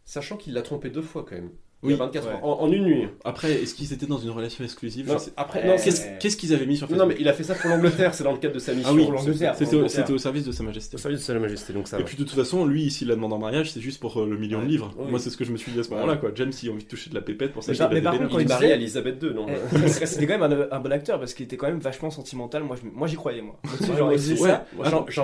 Sachant 0.06 0.38
qu'il 0.38 0.54
l'a 0.54 0.62
trompé 0.62 0.90
deux 0.90 1.02
fois 1.02 1.26
quand 1.28 1.36
même. 1.36 1.50
Oui, 1.84 1.94
il 1.94 1.98
y 1.98 2.02
a 2.02 2.06
24 2.06 2.26
ouais. 2.26 2.32
heures. 2.34 2.44
En, 2.46 2.62
en 2.62 2.72
une 2.72 2.84
nuit. 2.84 3.08
Après, 3.24 3.52
est-ce 3.62 3.76
qu'ils 3.76 3.94
étaient 3.94 4.08
dans 4.08 4.18
une 4.18 4.32
relation 4.32 4.64
exclusive 4.64 5.08
Non, 5.08 5.18
après, 5.38 5.62
Eh, 5.64 5.68
non, 5.68 5.76
Qu'est-ce 6.20 6.36
qu'ils 6.38 6.54
avaient 6.54 6.66
mis 6.66 6.78
sur 6.78 6.88
non, 6.90 6.96
Facebook 6.98 7.14
mais 7.16 7.22
il 7.22 7.28
a 7.28 7.34
fait 7.34 7.44
ça 7.44 7.54
pour 7.54 7.70
l'Angleterre, 7.70 8.16
c'est 8.16 8.24
dans 8.24 8.32
le 8.32 8.40
cadre 8.40 8.56
de 8.56 8.60
sa 8.60 8.74
mission. 8.74 8.90
Ah 8.92 8.96
oui, 8.96 9.04
pour 9.04 9.14
l'Angleterre. 9.14 9.54
C'était 9.54 9.66
pour 9.66 9.74
au, 9.74 9.82
l'Angleterre. 9.82 10.02
c'était 10.04 10.14
au 10.14 10.18
service 10.18 10.46
de 10.46 10.52
Sa 10.52 10.64
Majesté. 10.64 10.96
Au 10.96 10.98
service 10.98 11.20
de 11.20 11.24
Sa 11.26 11.34
Majesté, 11.40 11.74
donc 11.74 11.88
ça 11.88 11.98
Et 11.98 12.00
va. 12.00 12.06
puis 12.08 12.18
de 12.18 12.24
toute 12.24 12.36
façon, 12.36 12.66
lui, 12.66 12.84
ici, 12.84 13.06
la 13.06 13.14
demande 13.16 13.34
en 13.34 13.38
mariage, 13.38 13.72
c'est 13.72 13.82
juste 13.82 14.00
pour 14.00 14.20
euh, 14.20 14.26
le 14.28 14.38
million 14.38 14.62
de 14.62 14.66
livres. 14.66 14.92
Oui. 14.98 15.12
Moi, 15.12 15.20
c'est 15.20 15.30
ce 15.30 15.38
que 15.38 15.46
je 15.46 15.52
me 15.52 15.58
suis 15.58 15.72
dit 15.72 15.80
à 15.80 15.84
ce 15.84 15.90
moment-là, 15.92 16.18
quoi. 16.18 16.32
James, 16.34 16.52
il 16.64 16.70
a 16.70 16.72
envie 16.72 16.84
de 16.84 16.90
toucher 16.90 17.12
de 17.12 17.16
la 17.16 17.22
pépette 17.22 17.52
pour 17.54 17.62
ça 17.64 17.72
Mais 17.72 17.78
mais 17.96 18.02
par 18.02 18.18
contre, 18.18 18.34
Il 18.34 18.40
est 18.40 18.44
il 18.44 18.48
marié 18.50 18.72
à 18.72 18.76
Elisabeth 18.76 19.22
II, 19.22 19.34
non 19.36 19.46
C'était 19.88 20.26
quand 20.26 20.40
même 20.40 20.52
un, 20.72 20.76
un 20.76 20.80
bon 20.80 20.92
acteur 20.92 21.20
parce 21.20 21.34
qu'il 21.36 21.46
était 21.46 21.58
quand 21.58 21.68
même 21.68 21.80
vachement 21.80 22.10
sentimental. 22.10 22.64
Moi, 22.64 22.78
je- 22.82 22.90
moi 22.90 23.08
j'y 23.08 23.16
croyais, 23.16 23.42
moi. 23.44 23.60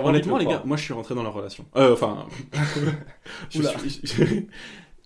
Honnêtement, 0.03 0.37
les 0.37 0.45
gars, 0.45 0.61
moi 0.65 0.77
je 0.77 0.83
suis 0.83 0.93
rentré 0.93 1.15
dans 1.15 1.23
leur 1.23 1.33
relation. 1.33 1.65
Euh, 1.75 1.93
enfin, 1.93 2.27
je 3.49 3.59
Oula. 3.59 3.71
suis- 3.87 4.47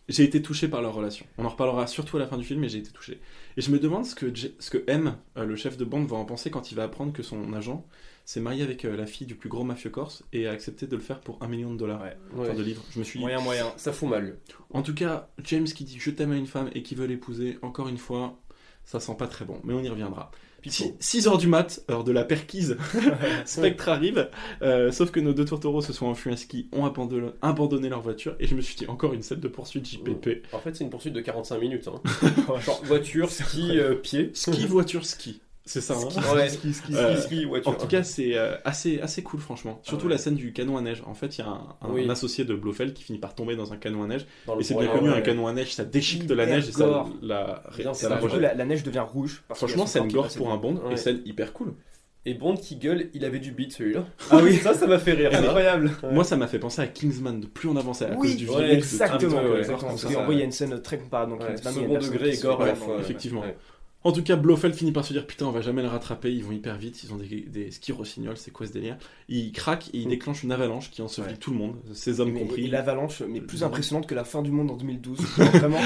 j'ai- 0.10 0.24
été 0.24 0.42
touché 0.42 0.68
par 0.68 0.82
leur 0.82 0.94
relation. 0.94 1.26
On 1.38 1.46
en 1.46 1.50
reparlera 1.50 1.88
surtout 1.88 2.18
à 2.18 2.20
la 2.20 2.28
fin 2.28 2.38
du 2.38 2.44
film, 2.44 2.60
mais 2.62 2.70
j'ai 2.70 2.80
été 2.80 2.92
touché. 2.92 3.20
Et 3.58 3.62
je 3.62 3.72
me 3.72 3.80
demande 3.80 4.06
ce 4.06 4.16
que, 4.16 4.26
ce 4.60 4.70
que 4.70 4.84
M, 4.88 5.16
euh, 5.38 5.46
le 5.46 5.56
chef 5.56 5.78
de 5.78 5.86
bande, 5.86 6.08
va 6.08 6.18
en 6.18 6.26
penser 6.26 6.50
quand 6.52 6.72
il 6.72 6.76
va 6.76 6.84
apprendre 6.84 7.14
que 7.14 7.24
son 7.24 7.54
agent 7.54 7.86
s'est 8.26 8.40
marié 8.42 8.64
avec 8.64 8.86
euh, 8.86 8.96
la 8.98 9.06
fille 9.06 9.28
du 9.28 9.36
plus 9.36 9.50
gros 9.50 9.64
mafieux 9.64 9.90
corse 9.92 10.24
et 10.34 10.48
a 10.48 10.52
accepté 10.52 10.88
de 10.88 10.96
le 10.96 11.02
faire 11.02 11.20
pour 11.22 11.38
un 11.44 11.48
million 11.48 11.72
de 11.74 11.78
dollars. 11.78 12.02
Ouais. 12.02 12.18
Enfin, 12.34 12.50
Ouais. 12.50 12.56
de 12.56 12.64
livres. 12.64 12.84
Je 12.92 13.00
me 13.00 13.04
suis 13.04 13.20
dit. 13.20 13.24
Moyen, 13.26 13.40
moyen. 13.42 13.72
Ça 13.78 13.94
fout 13.94 14.10
mal. 14.10 14.38
En 14.72 14.82
tout 14.82 14.94
cas, 14.96 15.30
James 15.44 15.66
qui 15.66 15.84
dit 15.84 15.98
je 16.00 16.10
t'aime 16.12 16.32
à 16.32 16.36
une 16.38 16.48
femme 16.48 16.70
et 16.74 16.82
qui 16.84 16.96
veut 16.96 17.06
l'épouser, 17.06 17.58
encore 17.62 17.88
une 17.88 17.98
fois, 18.00 18.40
ça 18.84 19.00
sent 19.00 19.16
pas 19.18 19.28
très 19.28 19.46
bon, 19.46 19.60
mais 19.64 19.74
on 19.74 19.82
y 19.82 19.90
reviendra. 19.90 20.32
Pipo. 20.66 20.96
6 21.00 21.28
heures 21.28 21.38
du 21.38 21.48
mat, 21.48 21.82
heure 21.92 22.04
de 22.04 22.12
la 22.12 22.24
perquise, 22.24 22.78
Spectre 23.46 23.90
arrive, 23.90 24.30
euh, 24.64 24.92
sauf 24.92 25.12
que 25.12 25.20
nos 25.20 25.34
deux 25.34 25.46
tourtereaux 25.46 25.82
se 25.82 25.94
sont 25.94 26.08
enfuis 26.08 26.32
à 26.32 26.38
ski, 26.38 26.70
ont 26.72 26.86
abandonné, 26.86 27.30
abandonné 27.44 27.88
leur 27.90 28.02
voiture, 28.02 28.36
et 28.40 28.48
je 28.48 28.56
me 28.56 28.62
suis 28.62 28.76
dit 28.76 28.88
encore 28.88 29.14
une 29.14 29.22
scène 29.22 29.40
de 29.40 29.48
poursuite 29.48 29.88
JPP. 29.88 30.44
En 30.54 30.60
fait, 30.60 30.76
c'est 30.76 30.84
une 30.84 30.90
poursuite 30.90 31.14
de 31.14 31.22
45 31.22 31.60
minutes. 31.60 31.88
Hein. 31.88 32.02
Genre 32.66 32.82
voiture, 32.84 33.30
ski, 33.30 33.78
euh, 33.78 33.94
pied. 33.94 34.32
Ski, 34.34 34.66
voiture, 34.66 35.06
ski. 35.06 35.42
C'est 35.68 35.82
ça, 35.82 35.96
hein 35.96 36.36
Ouais. 36.36 36.48
Ski, 36.50 36.74
ski, 36.74 36.94
ski. 36.94 36.96
Euh, 36.96 37.16
Ski, 37.16 37.24
ski, 37.38 37.46
voiture. 37.46 37.72
En 37.72 37.74
tout 37.74 37.88
cas, 37.88 38.04
c'est 38.04 38.38
euh, 38.38 38.56
assez, 38.66 39.00
assez 39.02 39.24
cool, 39.24 39.40
franchement. 39.40 39.80
Surtout 39.82 40.06
ouais. 40.06 40.12
la 40.12 40.18
scène 40.20 40.36
du 40.36 40.54
canon 40.54 40.78
à 40.78 40.82
neige. 40.82 41.02
En 41.08 41.16
fait, 41.16 41.38
il 41.38 41.42
y 41.42 41.44
a 41.44 41.48
un, 41.48 41.76
un 41.82 41.90
Oui. 41.90 42.08
associé 42.10 42.46
de 42.46 42.54
Blofeld 42.54 42.94
qui 42.94 43.04
finit 43.04 43.18
par 43.18 43.34
tomber 43.34 43.56
dans 43.56 43.74
un 43.74 43.78
canon 43.78 44.04
à 44.04 44.08
neige. 44.08 44.28
Dans 44.46 44.60
Et 44.60 44.64
c'est 44.64 44.76
bien 44.76 44.88
connu, 44.88 45.10
ouais. 45.10 45.16
un 45.18 45.22
canon 45.22 45.48
à 45.48 45.54
neige, 45.54 45.74
ça 45.74 45.84
déchique 45.84 46.28
de 46.28 46.36
la 46.36 46.46
neige 46.46 46.70
et 46.70 46.72
ça 46.72 47.06
la, 47.24 47.64
Bien, 47.78 47.94
ça 47.96 48.00
c'est 48.00 48.10
la 48.10 48.18
coup, 48.18 48.66
neige 48.68 48.84
devient 48.84 49.00
rouge. 49.00 49.44
parce 49.48 49.60
Franchement, 49.60 49.88
scène 49.88 50.12
gore 50.12 50.28
pour 50.38 50.52
un. 50.52 50.58
Bond 50.58 50.82
et 50.92 50.98
scène 50.98 51.22
hyper 51.26 51.52
cool. 51.54 51.74
Et 52.28 52.34
Bond 52.34 52.56
qui 52.58 52.76
gueule, 52.78 53.10
il 53.14 53.24
avait 53.24 53.38
du 53.38 53.52
beat 53.52 53.72
celui-là. 53.72 54.04
Ah 54.32 54.40
oui, 54.44 54.56
Ça, 54.64 54.74
ça 54.74 54.88
m'a 54.88 54.98
fait 54.98 55.14
rire. 55.14 55.32
ça. 55.32 55.40
incroyable. 55.40 55.92
Ouais. 56.02 56.12
Moi, 56.12 56.24
ça 56.24 56.36
m'a 56.36 56.48
fait 56.48 56.58
penser 56.58 56.82
à 56.82 56.88
Kingsman 56.88 57.40
de 57.40 57.46
plus 57.46 57.70
on 57.70 57.76
avançait 57.76 58.06
à 58.06 58.16
Oui, 58.16 58.30
cause 58.30 58.36
du 58.38 58.50
ouais, 58.50 58.68
de 58.68 58.74
Exactement, 58.74 59.42
exactement. 59.58 59.78
Ouais, 59.78 59.88
Parce 59.90 60.02
ça, 60.02 60.14
qu'en 60.14 60.24
vrai, 60.26 60.36
il 60.36 60.40
y 60.40 60.42
a 60.42 60.46
une 60.46 60.52
scène 60.52 60.82
très 60.82 60.98
comparable. 60.98 61.34
Donc, 61.34 61.42
Ouais, 61.42 61.54
Kingsman, 61.54 61.74
il 61.76 61.82
y 61.92 61.96
a 61.96 62.02
second 62.02 62.14
degré 62.14 62.30
et 62.34 62.38
gore 62.38 62.62
à 62.64 62.66
la 62.66 62.76
fois. 62.76 62.98
effectivement. 63.00 63.44
En 64.06 64.12
tout 64.12 64.24
cas, 64.24 64.36
Blofeld 64.38 64.74
finit 64.76 64.92
par 64.92 65.04
se 65.04 65.12
dire 65.14 65.26
putain, 65.28 65.48
on 65.48 65.52
va 65.52 65.62
jamais 65.62 65.82
le 65.82 65.88
rattraper, 65.90 66.32
ils 66.32 66.44
vont 66.44 66.52
hyper 66.54 66.78
vite, 66.78 67.04
ils 67.04 67.12
ont 67.12 67.18
des, 67.18 67.26
des 67.26 67.72
skis 67.72 67.92
rossignols, 67.92 68.38
c'est 68.38 68.52
quoi 68.52 68.66
ce 68.68 68.72
délire? 68.72 68.98
Il 69.30 69.52
craque 69.52 69.90
et 69.94 69.98
il 69.98 70.08
déclenche 70.08 70.44
une 70.44 70.52
avalanche 70.52 70.92
qui 70.92 71.02
ensevelit 71.02 71.32
Ouais. 71.34 71.38
tout 71.38 71.52
le 71.52 71.58
monde, 71.58 71.76
ses 71.94 72.20
hommes 72.22 72.32
Mais- 72.32 72.40
compris. 72.42 72.68
L'avalanche, 72.68 73.22
mais 73.28 73.42
plus 73.42 73.64
impressionnante 73.64 74.06
que 74.08 74.14
la 74.16 74.24
fin 74.24 74.42
du 74.44 74.52
monde 74.52 74.70
en 74.72 74.76
2012. 74.76 75.18
Genre, 75.38 75.48
vraiment. 75.48 75.80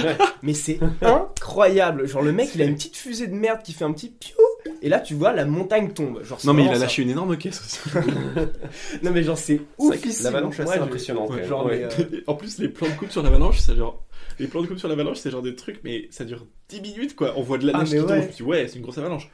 mais 0.43 0.53
c'est 0.53 0.79
incroyable. 1.01 2.07
Genre, 2.07 2.21
le 2.21 2.31
mec, 2.33 2.49
il 2.55 2.61
a 2.61 2.65
une 2.65 2.75
petite 2.75 2.97
fusée 2.97 3.27
de 3.27 3.33
merde 3.35 3.61
qui 3.63 3.73
fait 3.73 3.85
un 3.85 3.93
petit 3.93 4.09
piou. 4.09 4.35
Et 4.81 4.89
là, 4.89 4.99
tu 4.99 5.13
vois, 5.13 5.31
la 5.33 5.45
montagne 5.45 5.91
tombe. 5.93 6.21
Genre, 6.23 6.39
c'est 6.39 6.47
Non 6.47 6.53
mais 6.53 6.65
il 6.65 6.69
a 6.69 6.77
lâché 6.77 7.01
une 7.01 7.09
énorme 7.09 7.37
caisse 7.37 7.61
aussi. 7.61 7.79
Non, 9.03 9.11
mais 9.11 9.23
genre, 9.23 9.37
c'est 9.37 9.61
C'est 9.79 9.83
ouf. 10.17 10.23
L'avalanche 10.23 10.59
est 10.59 10.63
Moi, 10.63 10.73
assez 10.73 10.79
je- 10.81 10.85
impressionnante. 10.85 11.27
quand 11.29 11.33
Ouais, 11.35 11.39
même. 11.41 11.49
genre, 11.49 11.65
Ouais. 11.65 11.87
mais, 11.97 12.03
euh, 12.17 12.21
en 12.27 12.35
plus, 12.35 12.57
les 12.59 12.67
plans 12.69 12.87
de 12.89 12.93
coupe 12.93 13.11
sur 13.11 13.23
l'avalanche, 13.23 13.59
c'est 13.59 13.75
genre. 13.75 14.03
Les 14.39 14.47
plans 14.47 14.61
de 14.61 14.67
coupe 14.67 14.79
sur 14.79 14.87
l'avalanche, 14.87 15.17
c'est 15.17 15.31
genre 15.31 15.41
des 15.41 15.55
trucs, 15.55 15.81
mais 15.83 16.07
ça 16.11 16.23
dure 16.25 16.45
10 16.69 16.81
minutes 16.81 17.15
quoi. 17.15 17.33
On 17.37 17.41
voit 17.41 17.57
de 17.57 17.67
la 17.67 17.73
Ah, 17.75 17.79
neige 17.79 17.89
qui 17.89 17.95
tombe, 17.97 18.09
ouais. 18.09 18.21
je 18.21 18.27
me 18.27 18.31
suis 18.31 18.43
dit, 18.43 18.49
ouais, 18.49 18.67
c'est 18.67 18.75
une 18.77 18.81
grosse 18.83 18.97
avalanche. 18.97 19.29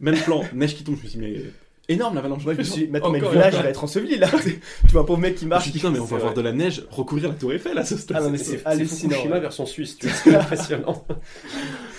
Même 0.00 0.16
plan, 0.16 0.42
neige 0.54 0.74
qui 0.76 0.84
tombe, 0.84 0.96
je 0.96 1.02
me 1.04 1.08
suis 1.08 1.18
dit, 1.18 1.24
mais. 1.24 1.40
Énorme 1.86 2.14
l'avalanche. 2.14 2.44
Moi, 2.44 2.54
je 2.54 2.58
me 2.60 2.62
suis 2.64 2.84
dit, 2.86 2.88
mais 2.90 2.96
attends, 2.98 3.10
mais 3.10 3.20
le 3.20 3.28
village, 3.28 3.52
va 3.54 3.68
être 3.68 3.84
enseveli 3.84 4.16
là. 4.16 4.28
tu 4.42 4.92
vois 4.92 5.02
un 5.02 5.04
pauvre 5.04 5.20
mec 5.20 5.34
qui 5.34 5.40
Je 5.40 5.44
me 5.44 5.50
marche. 5.50 5.64
suis 5.64 5.72
dit, 5.72 5.80
qui- 5.80 5.84
non 5.84 5.90
mais 5.92 5.98
on 5.98 6.04
va 6.06 6.16
vrai. 6.16 6.32
de 6.34 6.40
la 6.40 6.52
neige 6.52 6.82
recouvrir 6.90 7.28
la 7.28 7.34
tour 7.34 7.52
Eiffel 7.52 7.76
à 7.76 7.84
ce 7.84 7.98
stade. 7.98 8.16
Ah 8.18 8.24
non, 8.24 8.30
mais 8.30 8.38
C'est- 8.38 8.64
hallucinant. 8.64 9.10
Fukushima 9.10 9.34
ouais. 9.34 9.40
version 9.42 9.66
suisse, 9.66 9.98
tu 9.98 10.06
vois, 10.06 10.14
c'est 10.24 10.34
impressionnant. 10.34 11.04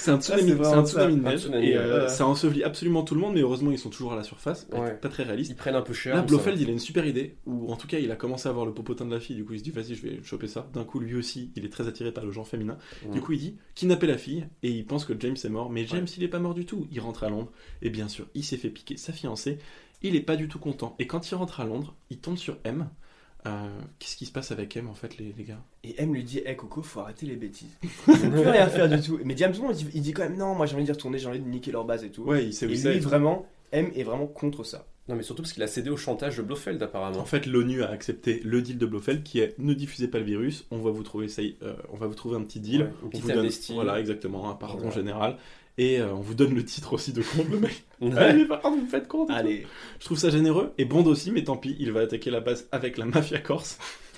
C'est 0.06 0.12
un 0.12 0.22
tsunami, 0.22 0.52
vraiment 0.52 0.78
un 0.82 0.86
tsunami 0.86 1.16
de 1.16 1.22
neige 1.22 1.40
tsunami, 1.42 1.68
et 1.68 1.78
euh, 1.78 2.04
ouais. 2.04 2.10
ça 2.10 2.26
ensevelit 2.28 2.64
absolument 2.64 3.04
tout 3.04 3.16
le 3.16 3.22
monde, 3.22 3.34
mais 3.34 3.42
heureusement 3.42 3.72
ils 3.72 3.78
sont 3.80 3.90
toujours 3.90 4.14
à 4.14 4.16
la 4.16 4.24
surface, 4.24 4.68
Ouais. 4.72 4.94
pas 4.96 5.10
très 5.10 5.24
réaliste. 5.24 5.52
Ils 5.52 5.56
prennent 5.56 5.76
un 5.76 5.82
peu 5.82 5.94
cher. 5.94 6.16
Là, 6.16 6.22
Blofeld, 6.22 6.60
il 6.60 6.70
a 6.70 6.72
une 6.72 6.80
super 6.80 7.06
idée, 7.06 7.36
ou 7.46 7.72
en 7.72 7.76
tout 7.76 7.88
cas, 7.88 8.00
il 8.00 8.12
a 8.12 8.16
commencé 8.16 8.48
à 8.48 8.52
voir 8.52 8.66
le 8.66 8.74
popotin 8.74 9.06
de 9.06 9.14
la 9.14 9.20
fille, 9.20 9.36
du 9.36 9.44
coup, 9.46 9.54
il 9.54 9.60
se 9.60 9.64
dit, 9.64 9.72
vas-y, 9.72 9.96
je 9.96 10.02
vais 10.02 10.20
choper 10.24 10.48
ça. 10.48 10.70
D'un 10.74 10.84
coup, 10.84 11.00
lui 11.00 11.16
aussi, 11.16 11.52
il 11.56 11.66
est 11.66 11.70
très 11.70 11.88
attiré 11.88 12.12
par 12.12 12.26
le 12.26 12.32
genre 12.32 12.48
féminin. 12.48 12.78
Du 13.12 13.22
coup, 13.22 13.34
il 13.34 13.40
dit, 13.40 13.58
kidnapper 13.74 14.08
la 14.08 14.18
fille, 14.18 14.48
et 14.64 14.70
il 14.70 14.86
pense 14.86 15.06
que 15.06 15.14
James 15.20 15.36
est 15.44 15.50
mort, 15.50 15.70
mais 15.70 15.86
James, 15.88 16.04
Ouais. 16.04 16.10
il 16.18 16.24
est 16.24 16.28
pas 16.28 16.40
mort 16.40 16.54
du 16.54 16.66
tout. 16.66 16.88
Il 16.92 17.00
rentre 17.00 17.24
à 17.24 17.30
Londres, 17.30 17.52
et 17.82 17.90
bien 17.90 18.08
sûr, 18.08 18.28
il 18.36 18.44
s'est 18.44 18.58
fait 18.58 18.70
piquer 18.70 18.98
sa 18.98 19.12
fiancée, 19.14 19.58
il 20.04 20.16
est 20.16 20.22
pas 20.22 20.36
du 20.36 20.48
tout 20.48 20.60
content. 20.60 20.96
Et 21.00 21.08
quand 21.08 21.32
il 21.32 21.36
rentre 21.36 21.60
à 21.62 21.66
Londres, 21.66 21.96
il 22.12 22.20
tombe 22.20 22.38
sur 22.38 22.58
M. 22.64 22.88
Euh, 23.46 23.68
Qu'est-ce 24.00 24.16
qui 24.16 24.26
se 24.26 24.32
passe 24.32 24.52
avec 24.52 24.76
M, 24.76 24.88
en 24.88 24.94
fait, 24.94 25.18
les, 25.18 25.34
les 25.38 25.44
gars? 25.44 25.62
Et 25.84 26.02
M 26.02 26.14
lui 26.14 26.24
dit, 26.24 26.40
hé 26.46 26.56
Coco, 26.56 26.82
faut 26.82 27.00
arrêter 27.02 27.26
les 27.26 27.36
bêtises. 27.36 27.78
Faut 27.84 28.14
plus 28.16 28.40
rien 28.40 28.68
faire 28.68 28.90
du 28.90 29.00
tout. 29.02 29.20
Mais 29.24 29.38
James 29.38 29.54
Bond, 29.56 29.70
il 29.72 29.76
dit- 29.76 29.90
il 29.94 30.02
dit 30.02 30.14
quand 30.14 30.24
même, 30.24 30.38
non, 30.38 30.56
moi 30.56 30.66
j'ai 30.66 30.76
envie 30.76 30.86
d'y 30.86 30.92
retourner, 30.92 31.18
j'ai 31.20 31.28
envie 31.28 31.40
de 31.40 31.48
niquer 31.48 31.72
leur 31.72 31.86
base 31.86 32.04
et 32.04 32.10
tout. 32.10 32.24
Ouais, 32.24 32.46
il 32.46 32.54
sait 32.54 32.66
où 32.66 32.70
Et 32.70 32.76
lui, 32.76 33.00
vraiment, 33.00 33.46
M 33.72 33.92
est 33.96 34.04
vraiment 34.04 34.28
contre 34.28 34.64
ça. 34.64 34.88
Non, 35.08 35.16
mais 35.16 35.22
surtout 35.22 35.44
parce 35.44 35.54
qu'il 35.54 35.62
a 35.62 35.68
cédé 35.68 35.92
au 35.92 35.98
chantage 35.98 36.38
de 36.38 36.42
Blofeld, 36.42 36.82
apparemment. 36.82 37.20
En 37.20 37.26
fait, 37.26 37.46
l'ONU 37.46 37.84
a 37.84 37.92
accepté 37.92 38.42
le 38.44 38.64
deal 38.64 38.80
de 38.80 38.86
Blofeld 38.88 39.22
qui 39.22 39.40
est 39.40 39.54
ne 39.60 39.76
diffusez 39.76 40.08
pas 40.08 40.18
le 40.18 40.24
virus, 40.26 40.66
on 40.72 40.80
va 40.80 40.90
vous 40.90 41.04
trouver, 41.04 41.28
ça 41.28 41.44
y- 41.44 41.56
euh, 41.62 41.76
on 41.94 41.98
va 41.98 42.08
vous 42.08 42.16
trouver 42.16 42.38
un 42.38 42.42
petit 42.42 42.60
deal. 42.60 42.82
Ouais, 42.82 42.90
on 43.04 43.10
vous 43.20 43.28
donne, 43.32 43.48
voilà, 43.76 44.00
exactement, 44.00 44.50
un 44.50 44.56
pardon 44.56 44.90
général. 44.90 45.38
Et 45.78 46.00
euh, 46.00 46.14
on 46.14 46.22
vous 46.22 46.36
donne 46.36 46.56
le 46.56 46.64
titre 46.64 46.94
aussi 46.94 47.12
de 47.12 47.22
compte, 47.22 47.50
le 47.50 47.60
mec. 47.60 47.84
Ouais. 48.00 48.18
Allez, 48.18 48.46
par 48.46 48.62
contre, 48.62 48.78
vous 48.78 48.84
me 48.84 48.88
faites 48.90 49.08
compte. 49.08 49.28
tout. 49.28 49.34
Allez. 49.34 49.68
Je 50.00 50.06
trouve 50.06 50.18
ça 50.18 50.30
généreux 50.30 50.72
et 50.78 50.86
Bond 50.86 51.06
aussi, 51.06 51.32
mais 51.32 51.44
tant 51.44 51.58
pis, 51.58 51.76
il 51.80 51.92
va 51.92 52.02
attaquer 52.02 52.32
la 52.32 52.40
base 52.40 52.68
avec 52.72 52.98
la 52.98 53.06
mafia 53.06 53.40
corse. 53.40 53.78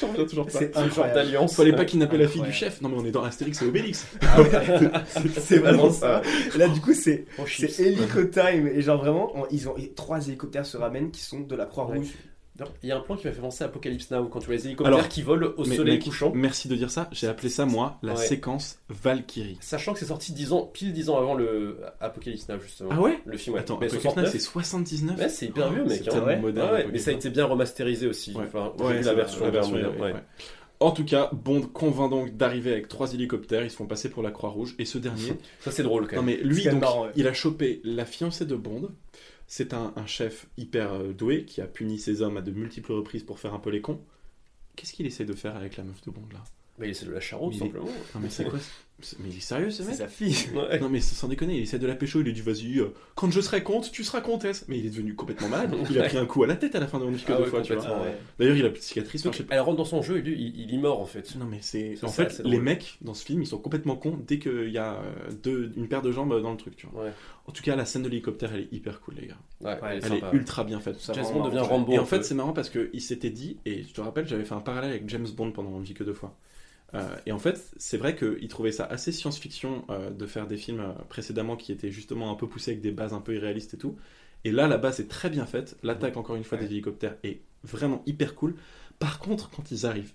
J'en 0.00 0.08
reviens 0.08 0.26
toujours 0.26 0.44
pas. 0.44 0.52
C'est 0.52 0.74
Ce 0.74 0.88
genre 0.90 1.06
d'alliance. 1.14 1.56
Fallait 1.56 1.72
pas 1.72 1.86
kidnapper 1.86 2.18
la 2.18 2.28
fille 2.28 2.42
du 2.42 2.52
chef. 2.52 2.82
Non 2.82 2.90
mais 2.90 2.96
on 2.98 3.04
est 3.06 3.10
dans 3.10 3.22
Astérix 3.24 3.62
et 3.62 3.66
Obélix. 3.66 4.06
C'est 5.38 5.58
vraiment 5.58 5.90
ça. 5.90 6.20
Et 6.54 6.58
là, 6.58 6.68
du 6.68 6.80
coup, 6.80 6.92
c'est 6.92 7.24
Oh, 7.38 7.44
hélico 7.78 8.24
time. 8.24 8.66
Et 8.68 8.82
genre, 8.82 8.98
vraiment, 9.00 9.32
on- 9.34 9.46
ils 9.50 9.66
ont, 9.68 9.76
et 9.78 9.92
trois 9.94 10.26
hélicoptères 10.26 10.66
se 10.66 10.76
ramènent 10.76 11.10
qui 11.10 11.22
sont 11.22 11.40
de 11.40 11.56
la 11.56 11.64
Croix-Rouge. 11.64 12.08
Il 12.82 12.88
y 12.88 12.92
a 12.92 12.96
un 12.96 13.00
plan 13.00 13.16
qui 13.16 13.26
m'a 13.26 13.32
fait 13.32 13.40
penser 13.40 13.64
à 13.64 13.68
Apocalypse 13.68 14.10
Now 14.10 14.26
quand 14.26 14.40
tu 14.40 14.46
vois 14.46 14.54
les 14.56 14.66
hélicoptères 14.66 14.94
Alors, 14.94 15.08
qui 15.08 15.22
volent 15.22 15.48
au 15.56 15.64
Mais, 15.64 15.76
soleil 15.76 15.94
mec, 15.96 16.04
couchant. 16.04 16.32
Merci 16.34 16.68
de 16.68 16.74
dire 16.76 16.90
ça. 16.90 17.08
J'ai 17.12 17.26
appelé 17.28 17.48
ça 17.48 17.66
moi 17.66 17.98
la 18.02 18.14
Ouais. 18.14 18.18
séquence 18.26 18.78
Valkyrie. 18.88 19.58
Sachant 19.60 19.92
que 19.92 19.98
c'est 19.98 20.06
sorti 20.06 20.32
10 20.32 20.52
ans, 20.52 20.62
pile 20.72 20.92
10 20.92 21.10
ans 21.10 21.18
avant 21.18 21.34
le 21.34 21.78
Apocalypse 22.00 22.48
Now, 22.48 22.58
justement. 22.60 22.90
Ah 22.92 23.00
ouais 23.00 23.20
Le 23.26 23.36
film, 23.36 23.54
ouais. 23.54 23.60
Attends, 23.60 23.78
mais 23.80 23.86
Apocalypse 23.86 24.04
Now, 24.16 24.22
69. 24.26 24.32
c'est 24.32 24.38
79. 24.38 25.18
Ouais, 25.18 25.28
c'est 25.28 25.46
hyper 25.46 25.72
vieux, 25.72 25.82
Oh, 25.84 25.88
mec. 25.88 25.98
C'est 26.02 26.08
hein. 26.08 26.12
tellement 26.12 26.26
ouais. 26.26 26.36
moderne. 26.38 26.82
Mais 26.92 26.98
ça 26.98 27.10
a 27.10 27.14
été 27.14 27.30
bien 27.30 27.44
remasterisé 27.44 28.06
aussi. 28.06 28.34
Enfin, 28.36 28.72
la 28.78 29.14
version, 29.14 29.44
la 29.50 29.60
moderne. 29.62 30.22
En 30.80 30.92
tout 30.92 31.04
cas, 31.04 31.28
Bond 31.32 31.62
convainc 31.62 32.08
donc 32.10 32.36
d'arriver 32.36 32.70
avec 32.70 32.86
trois 32.86 33.12
hélicoptères. 33.12 33.64
Ils 33.64 33.70
se 33.70 33.74
font 33.76 33.86
passer 33.86 34.08
pour 34.08 34.22
la 34.22 34.30
Croix-Rouge. 34.30 34.76
Et 34.78 34.84
ce 34.84 34.98
dernier, 34.98 35.32
Ça, 35.58 35.72
c'est 35.72 35.82
drôle 35.82 36.06
quand 36.06 36.14
non 36.16 36.22
même. 36.22 36.36
mais 36.40 36.44
lui, 36.44 36.64
donc, 36.66 36.80
marrant, 36.80 37.04
ouais. 37.06 37.10
il 37.16 37.26
a 37.26 37.32
chopé 37.32 37.80
la 37.82 38.04
fiancée 38.04 38.46
de 38.46 38.54
Bond. 38.54 38.88
C'est 39.48 39.72
un, 39.74 39.92
un 39.96 40.06
chef 40.06 40.46
hyper 40.56 40.92
euh, 40.92 41.12
doué 41.12 41.44
qui 41.44 41.60
a 41.60 41.66
puni 41.66 41.98
ses 41.98 42.22
hommes 42.22 42.36
à 42.36 42.42
de 42.42 42.52
multiples 42.52 42.92
reprises 42.92 43.24
pour 43.24 43.38
faire 43.40 43.54
un 43.54 43.58
peu 43.58 43.70
les 43.70 43.80
cons. 43.80 44.00
Qu'est-ce 44.76 44.92
qu'il 44.92 45.06
essaie 45.06 45.24
de 45.24 45.32
faire 45.34 45.56
avec 45.56 45.76
la 45.76 45.84
meuf 45.84 46.00
de 46.02 46.10
Bond 46.10 46.28
là? 46.32 46.44
Mais 46.78 46.86
il 46.86 46.90
essaie 46.90 47.06
de 47.06 47.12
la 47.12 47.20
charroute, 47.20 47.54
simplement. 47.54 47.88
Non 48.14 48.20
mais 48.20 48.30
c'est 48.30 48.44
quoi 48.44 48.58
Mais 49.20 49.28
il 49.30 49.36
est 49.36 49.40
sérieux 49.40 49.70
ce 49.70 49.82
C'est 49.84 49.88
mec 49.90 49.96
sa 49.98 50.08
fille. 50.08 50.34
Ouais. 50.56 50.80
Non 50.80 50.88
mais 50.88 51.00
sans 51.00 51.28
déconner, 51.28 51.56
il 51.56 51.62
essaie 51.62 51.78
de 51.78 51.86
la 51.86 51.94
pécho, 51.94 52.18
il 52.20 52.24
lui 52.24 52.32
dit 52.32 52.40
vas-y, 52.40 52.80
euh, 52.80 52.92
quand 53.14 53.30
je 53.30 53.40
serai 53.40 53.62
comte, 53.62 53.92
tu 53.92 54.02
seras 54.02 54.20
comtesse. 54.20 54.64
Mais 54.66 54.78
il 54.78 54.86
est 54.86 54.90
devenu 54.90 55.14
complètement 55.14 55.48
malade. 55.48 55.72
Il 55.88 56.00
a 56.00 56.04
pris 56.04 56.18
un 56.18 56.26
coup 56.26 56.42
à 56.42 56.48
la 56.48 56.56
tête 56.56 56.74
à 56.74 56.80
la 56.80 56.88
fin 56.88 56.98
de 56.98 57.04
On 57.04 57.10
ne 57.12 57.16
vit 57.16 57.22
que 57.22 57.32
Ah 57.32 57.36
deux 57.36 57.44
ouais, 57.44 57.48
fois, 57.48 57.62
tu 57.62 57.74
vois. 57.74 57.84
ouais. 58.02 58.18
D'ailleurs, 58.38 58.56
il 58.56 58.66
a 58.66 58.70
plus 58.70 58.80
de 58.80 58.84
cicatrices. 58.84 59.24
enfin, 59.24 59.38
Donc, 59.38 59.46
elle 59.50 59.60
rentre 59.60 59.76
dans 59.76 59.84
son 59.84 60.02
jeu 60.02 60.18
et 60.18 60.22
lui, 60.22 60.34
il, 60.34 60.60
il 60.62 60.74
y 60.74 60.78
mord 60.78 61.00
en 61.00 61.06
fait. 61.06 61.36
Non 61.36 61.44
mais 61.46 61.58
c'est 61.60 61.94
C'est 61.96 62.04
en 62.04 62.08
ça, 62.08 62.24
fait 62.24 62.32
c'est 62.32 62.42
les 62.44 62.50
drôle. 62.50 62.62
mecs 62.62 62.98
dans 63.00 63.14
ce 63.14 63.24
film 63.24 63.40
ils 63.42 63.46
sont 63.46 63.58
complètement 63.58 63.94
cons 63.96 64.18
dès 64.26 64.38
qu'il 64.40 64.70
y 64.70 64.78
a 64.78 64.94
euh, 64.94 65.30
deux, 65.44 65.72
une 65.76 65.86
paire 65.88 66.02
de 66.02 66.10
jambes 66.10 66.40
dans 66.42 66.50
le 66.50 66.56
truc 66.56 66.74
tu 66.76 66.86
vois. 66.88 67.04
En 67.46 67.52
tout 67.52 67.62
cas 67.62 67.76
la 67.76 67.84
scène 67.84 68.02
de 68.02 68.08
l'hélicoptère 68.08 68.50
elle 68.52 68.62
est 68.62 68.72
hyper 68.72 69.00
cool 69.00 69.14
les 69.20 69.28
gars. 69.28 69.38
Elle 69.64 69.98
est 69.98 70.06
Elle 70.06 70.12
est 70.14 70.22
ultra 70.32 70.64
bien 70.64 70.80
faite. 70.80 70.98
Ça 70.98 71.12
James 71.12 71.24
Bond 71.32 71.44
devient 71.46 71.58
Rambo. 71.60 71.92
Et 71.92 71.98
en 71.98 72.04
fait 72.04 72.24
c'est 72.24 72.34
marrant 72.34 72.52
parce 72.52 72.68
qu'il 72.70 73.00
s'était 73.00 73.30
dit 73.30 73.58
et 73.64 73.84
je 73.84 73.92
te 73.92 74.00
rappelle 74.00 74.26
j'avais 74.26 74.44
fait 74.44 74.54
un 74.54 74.60
parallèle 74.60 74.90
avec 74.90 75.08
James 75.08 75.26
Bond 75.36 75.52
pendant 75.52 75.78
vit 75.78 75.94
que 75.94 76.02
deux 76.04 76.14
fois. 76.14 76.36
Euh, 76.94 77.16
et 77.26 77.32
en 77.32 77.38
fait 77.38 77.70
c'est 77.76 77.98
vrai 77.98 78.16
qu'il 78.16 78.48
trouvait 78.48 78.72
ça 78.72 78.84
assez 78.84 79.12
science-fiction 79.12 79.84
euh, 79.90 80.10
de 80.10 80.26
faire 80.26 80.46
des 80.46 80.56
films 80.56 80.80
euh, 80.80 80.92
précédemment 81.10 81.56
qui 81.56 81.70
étaient 81.70 81.90
justement 81.90 82.30
un 82.30 82.34
peu 82.34 82.48
poussés 82.48 82.70
avec 82.70 82.80
des 82.80 82.92
bases 82.92 83.12
un 83.12 83.20
peu 83.20 83.34
irréalistes 83.34 83.74
et 83.74 83.78
tout. 83.78 83.96
Et 84.44 84.50
là 84.52 84.66
la 84.68 84.78
base 84.78 84.98
est 85.00 85.08
très 85.08 85.28
bien 85.28 85.44
faite. 85.44 85.76
L'attaque 85.82 86.16
encore 86.16 86.36
une 86.36 86.44
fois 86.44 86.56
Ouais. 86.56 86.64
des 86.64 86.66
hélicoptères 86.66 87.16
est 87.24 87.40
vraiment 87.62 88.02
hyper 88.06 88.34
cool. 88.34 88.54
Par 88.98 89.18
contre 89.18 89.50
quand 89.50 89.70
ils 89.70 89.84
arrivent 89.86 90.12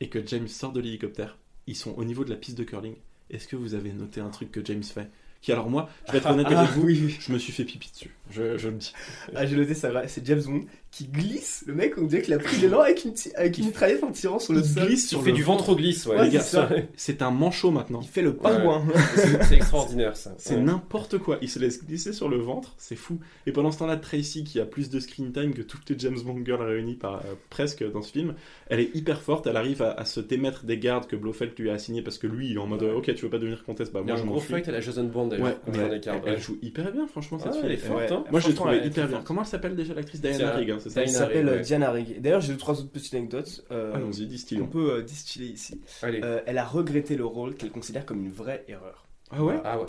et 0.00 0.08
que 0.08 0.24
James 0.26 0.48
sort 0.48 0.72
de 0.72 0.80
l'hélicoptère, 0.80 1.38
ils 1.68 1.76
sont 1.76 1.92
au 1.96 2.04
niveau 2.04 2.24
de 2.24 2.30
la 2.30 2.36
piste 2.36 2.58
de 2.58 2.64
curling. 2.64 2.96
Est-ce 3.30 3.46
que 3.48 3.56
vous 3.56 3.74
avez 3.74 3.92
noté 3.92 4.20
un 4.20 4.30
truc 4.30 4.50
que 4.50 4.64
James 4.64 4.82
fait? 4.82 5.10
Qui 5.42 5.52
alors 5.52 5.70
moi, 5.70 5.88
je 6.06 6.12
vais 6.12 6.18
être 6.18 6.26
honnête 6.30 6.46
Ah, 6.50 6.60
avec 6.60 6.72
vous, 6.72 6.82
oui, 6.86 7.16
je 7.20 7.32
me 7.32 7.38
suis 7.38 7.52
fait 7.52 7.64
pipi 7.64 7.90
dessus. 7.90 8.14
Je, 8.30 8.56
je 8.58 8.68
le 8.68 8.76
dis. 8.76 8.92
Ah, 9.34 9.46
j'ai 9.46 9.56
noté 9.56 9.74
ça, 9.74 10.06
c'est 10.08 10.24
James 10.26 10.42
Bond 10.42 10.62
qui 10.96 11.06
glisse. 11.08 11.62
Le 11.66 11.74
mec, 11.74 11.98
on 11.98 12.02
dirait 12.06 12.22
qu'il 12.22 12.32
a 12.34 12.38
pris 12.38 12.56
l'élan 12.56 12.80
avec 12.80 13.04
une, 13.04 13.12
avec 13.34 13.58
une 13.58 13.66
mitraillette 13.66 14.02
en 14.02 14.10
tirant 14.12 14.38
sur 14.38 14.52
le 14.54 14.60
Il 14.60 14.64
sol. 14.64 14.86
glisse 14.86 15.04
Il 15.04 15.08
sur 15.08 15.22
fait 15.22 15.30
le 15.30 15.36
du 15.36 15.42
ventre 15.42 15.74
glisse, 15.74 16.06
ouais. 16.06 16.16
Ouais, 16.16 16.24
Les 16.24 16.30
gars, 16.30 16.40
c'est 16.40 16.56
ça. 16.56 16.70
C'est 16.96 17.22
un 17.22 17.30
manchot 17.30 17.70
maintenant. 17.70 18.00
Il 18.02 18.08
fait 18.08 18.22
le 18.22 18.34
pingouin. 18.34 18.82
C'est 19.14 19.42
c'est 19.44 19.54
extraordinaire 19.56 20.16
ça. 20.16 20.34
C'est 20.38 20.54
Ouais. 20.54 20.60
n'importe 20.62 21.18
quoi. 21.18 21.38
Il 21.42 21.50
se 21.50 21.58
laisse 21.58 21.84
glisser 21.84 22.12
sur 22.12 22.28
le 22.28 22.38
ventre, 22.38 22.74
c'est 22.78 22.96
fou. 22.96 23.18
Et 23.46 23.52
pendant 23.52 23.70
ce 23.70 23.78
temps-là, 23.80 23.96
Tracy, 23.96 24.44
qui 24.44 24.58
a 24.60 24.64
plus 24.64 24.88
de 24.90 24.98
screen 25.00 25.32
time 25.32 25.52
que 25.52 25.62
toutes 25.62 25.88
les 25.90 25.98
James 25.98 26.18
Bond 26.24 26.40
girls 26.44 26.62
réunies 26.62 26.94
par, 26.94 27.16
euh, 27.16 27.34
presque 27.50 27.84
dans 27.92 28.02
ce 28.02 28.12
film, 28.12 28.34
elle 28.68 28.80
est 28.80 28.90
hyper 28.94 29.20
forte. 29.20 29.46
Elle 29.46 29.56
arrive 29.56 29.82
à, 29.82 29.92
à 29.92 30.04
se 30.04 30.20
démettre 30.20 30.64
des 30.64 30.78
gardes 30.78 31.06
que 31.06 31.16
Blofeld 31.16 31.52
lui 31.58 31.70
a 31.70 31.74
assignés 31.74 32.02
parce 32.02 32.16
que 32.18 32.26
lui, 32.26 32.48
il 32.50 32.54
est 32.56 32.58
en 32.58 32.66
mode 32.66 32.82
Ouais. 32.82 32.92
Ok, 32.92 33.14
tu 33.14 33.22
veux 33.24 33.30
pas 33.30 33.38
devenir 33.38 33.64
comtesse? 33.64 33.90
Bah, 33.92 34.00
Il 34.04 34.10
a 34.10 34.14
moi, 34.14 34.22
un 34.22 34.24
je 34.24 34.28
m'en 34.30 34.38
fous. 34.40 34.54
à 34.54 34.70
la 34.70 34.80
Jason 34.80 35.04
Bond 35.04 35.26
d'ailleurs. 35.28 35.46
Ouais, 35.46 35.50
ouais. 35.78 36.00
Elle, 36.04 36.10
ouais. 36.12 36.20
elle 36.26 36.40
joue 36.40 36.56
hyper 36.62 36.90
bien, 36.92 37.06
franchement, 37.06 37.38
cette 37.38 37.48
Ah, 37.48 37.52
fille. 37.52 37.62
elle 37.64 37.72
est 37.72 37.76
forte, 37.76 37.98
Ouais. 38.00 38.12
hein. 38.12 38.24
Moi, 38.30 38.40
je 38.40 38.48
l'ai 38.48 38.54
elle 38.70 38.84
est 38.84 38.86
hyper 38.86 39.08
bien. 39.08 39.22
Comment 39.24 39.42
elle 39.42 39.46
s'appelle 39.48 39.74
déjà 39.76 39.92
l'actrice? 39.94 40.20
Diana 40.20 40.54
Diana- 40.88 41.02
Elle 41.02 41.10
s'appelle 41.10 41.48
euh, 41.48 41.56
ouais. 41.56 41.60
Diana 41.62 41.90
Rigg. 41.90 42.20
D'ailleurs, 42.20 42.40
j'ai 42.40 42.52
deux, 42.52 42.58
trois 42.58 42.78
autres 42.80 42.90
petites 42.90 43.14
anecdotes 43.14 43.64
euh, 43.70 43.94
Allons-y, 43.94 44.26
distillons. 44.26 44.64
qu'on 44.66 44.70
peut 44.70 44.92
euh, 44.94 45.02
distiller 45.02 45.48
ici. 45.52 45.80
Allez. 46.02 46.20
Euh, 46.22 46.40
elle 46.46 46.58
a 46.58 46.64
regretté 46.64 47.16
le 47.16 47.24
rôle 47.26 47.54
qu'elle 47.56 47.70
considère 47.70 48.04
comme 48.06 48.22
une 48.24 48.32
vraie 48.32 48.64
erreur. 48.68 49.02
Ah 49.32 49.42
ouais 49.42 49.56
Ah 49.64 49.76
ouais. 49.80 49.86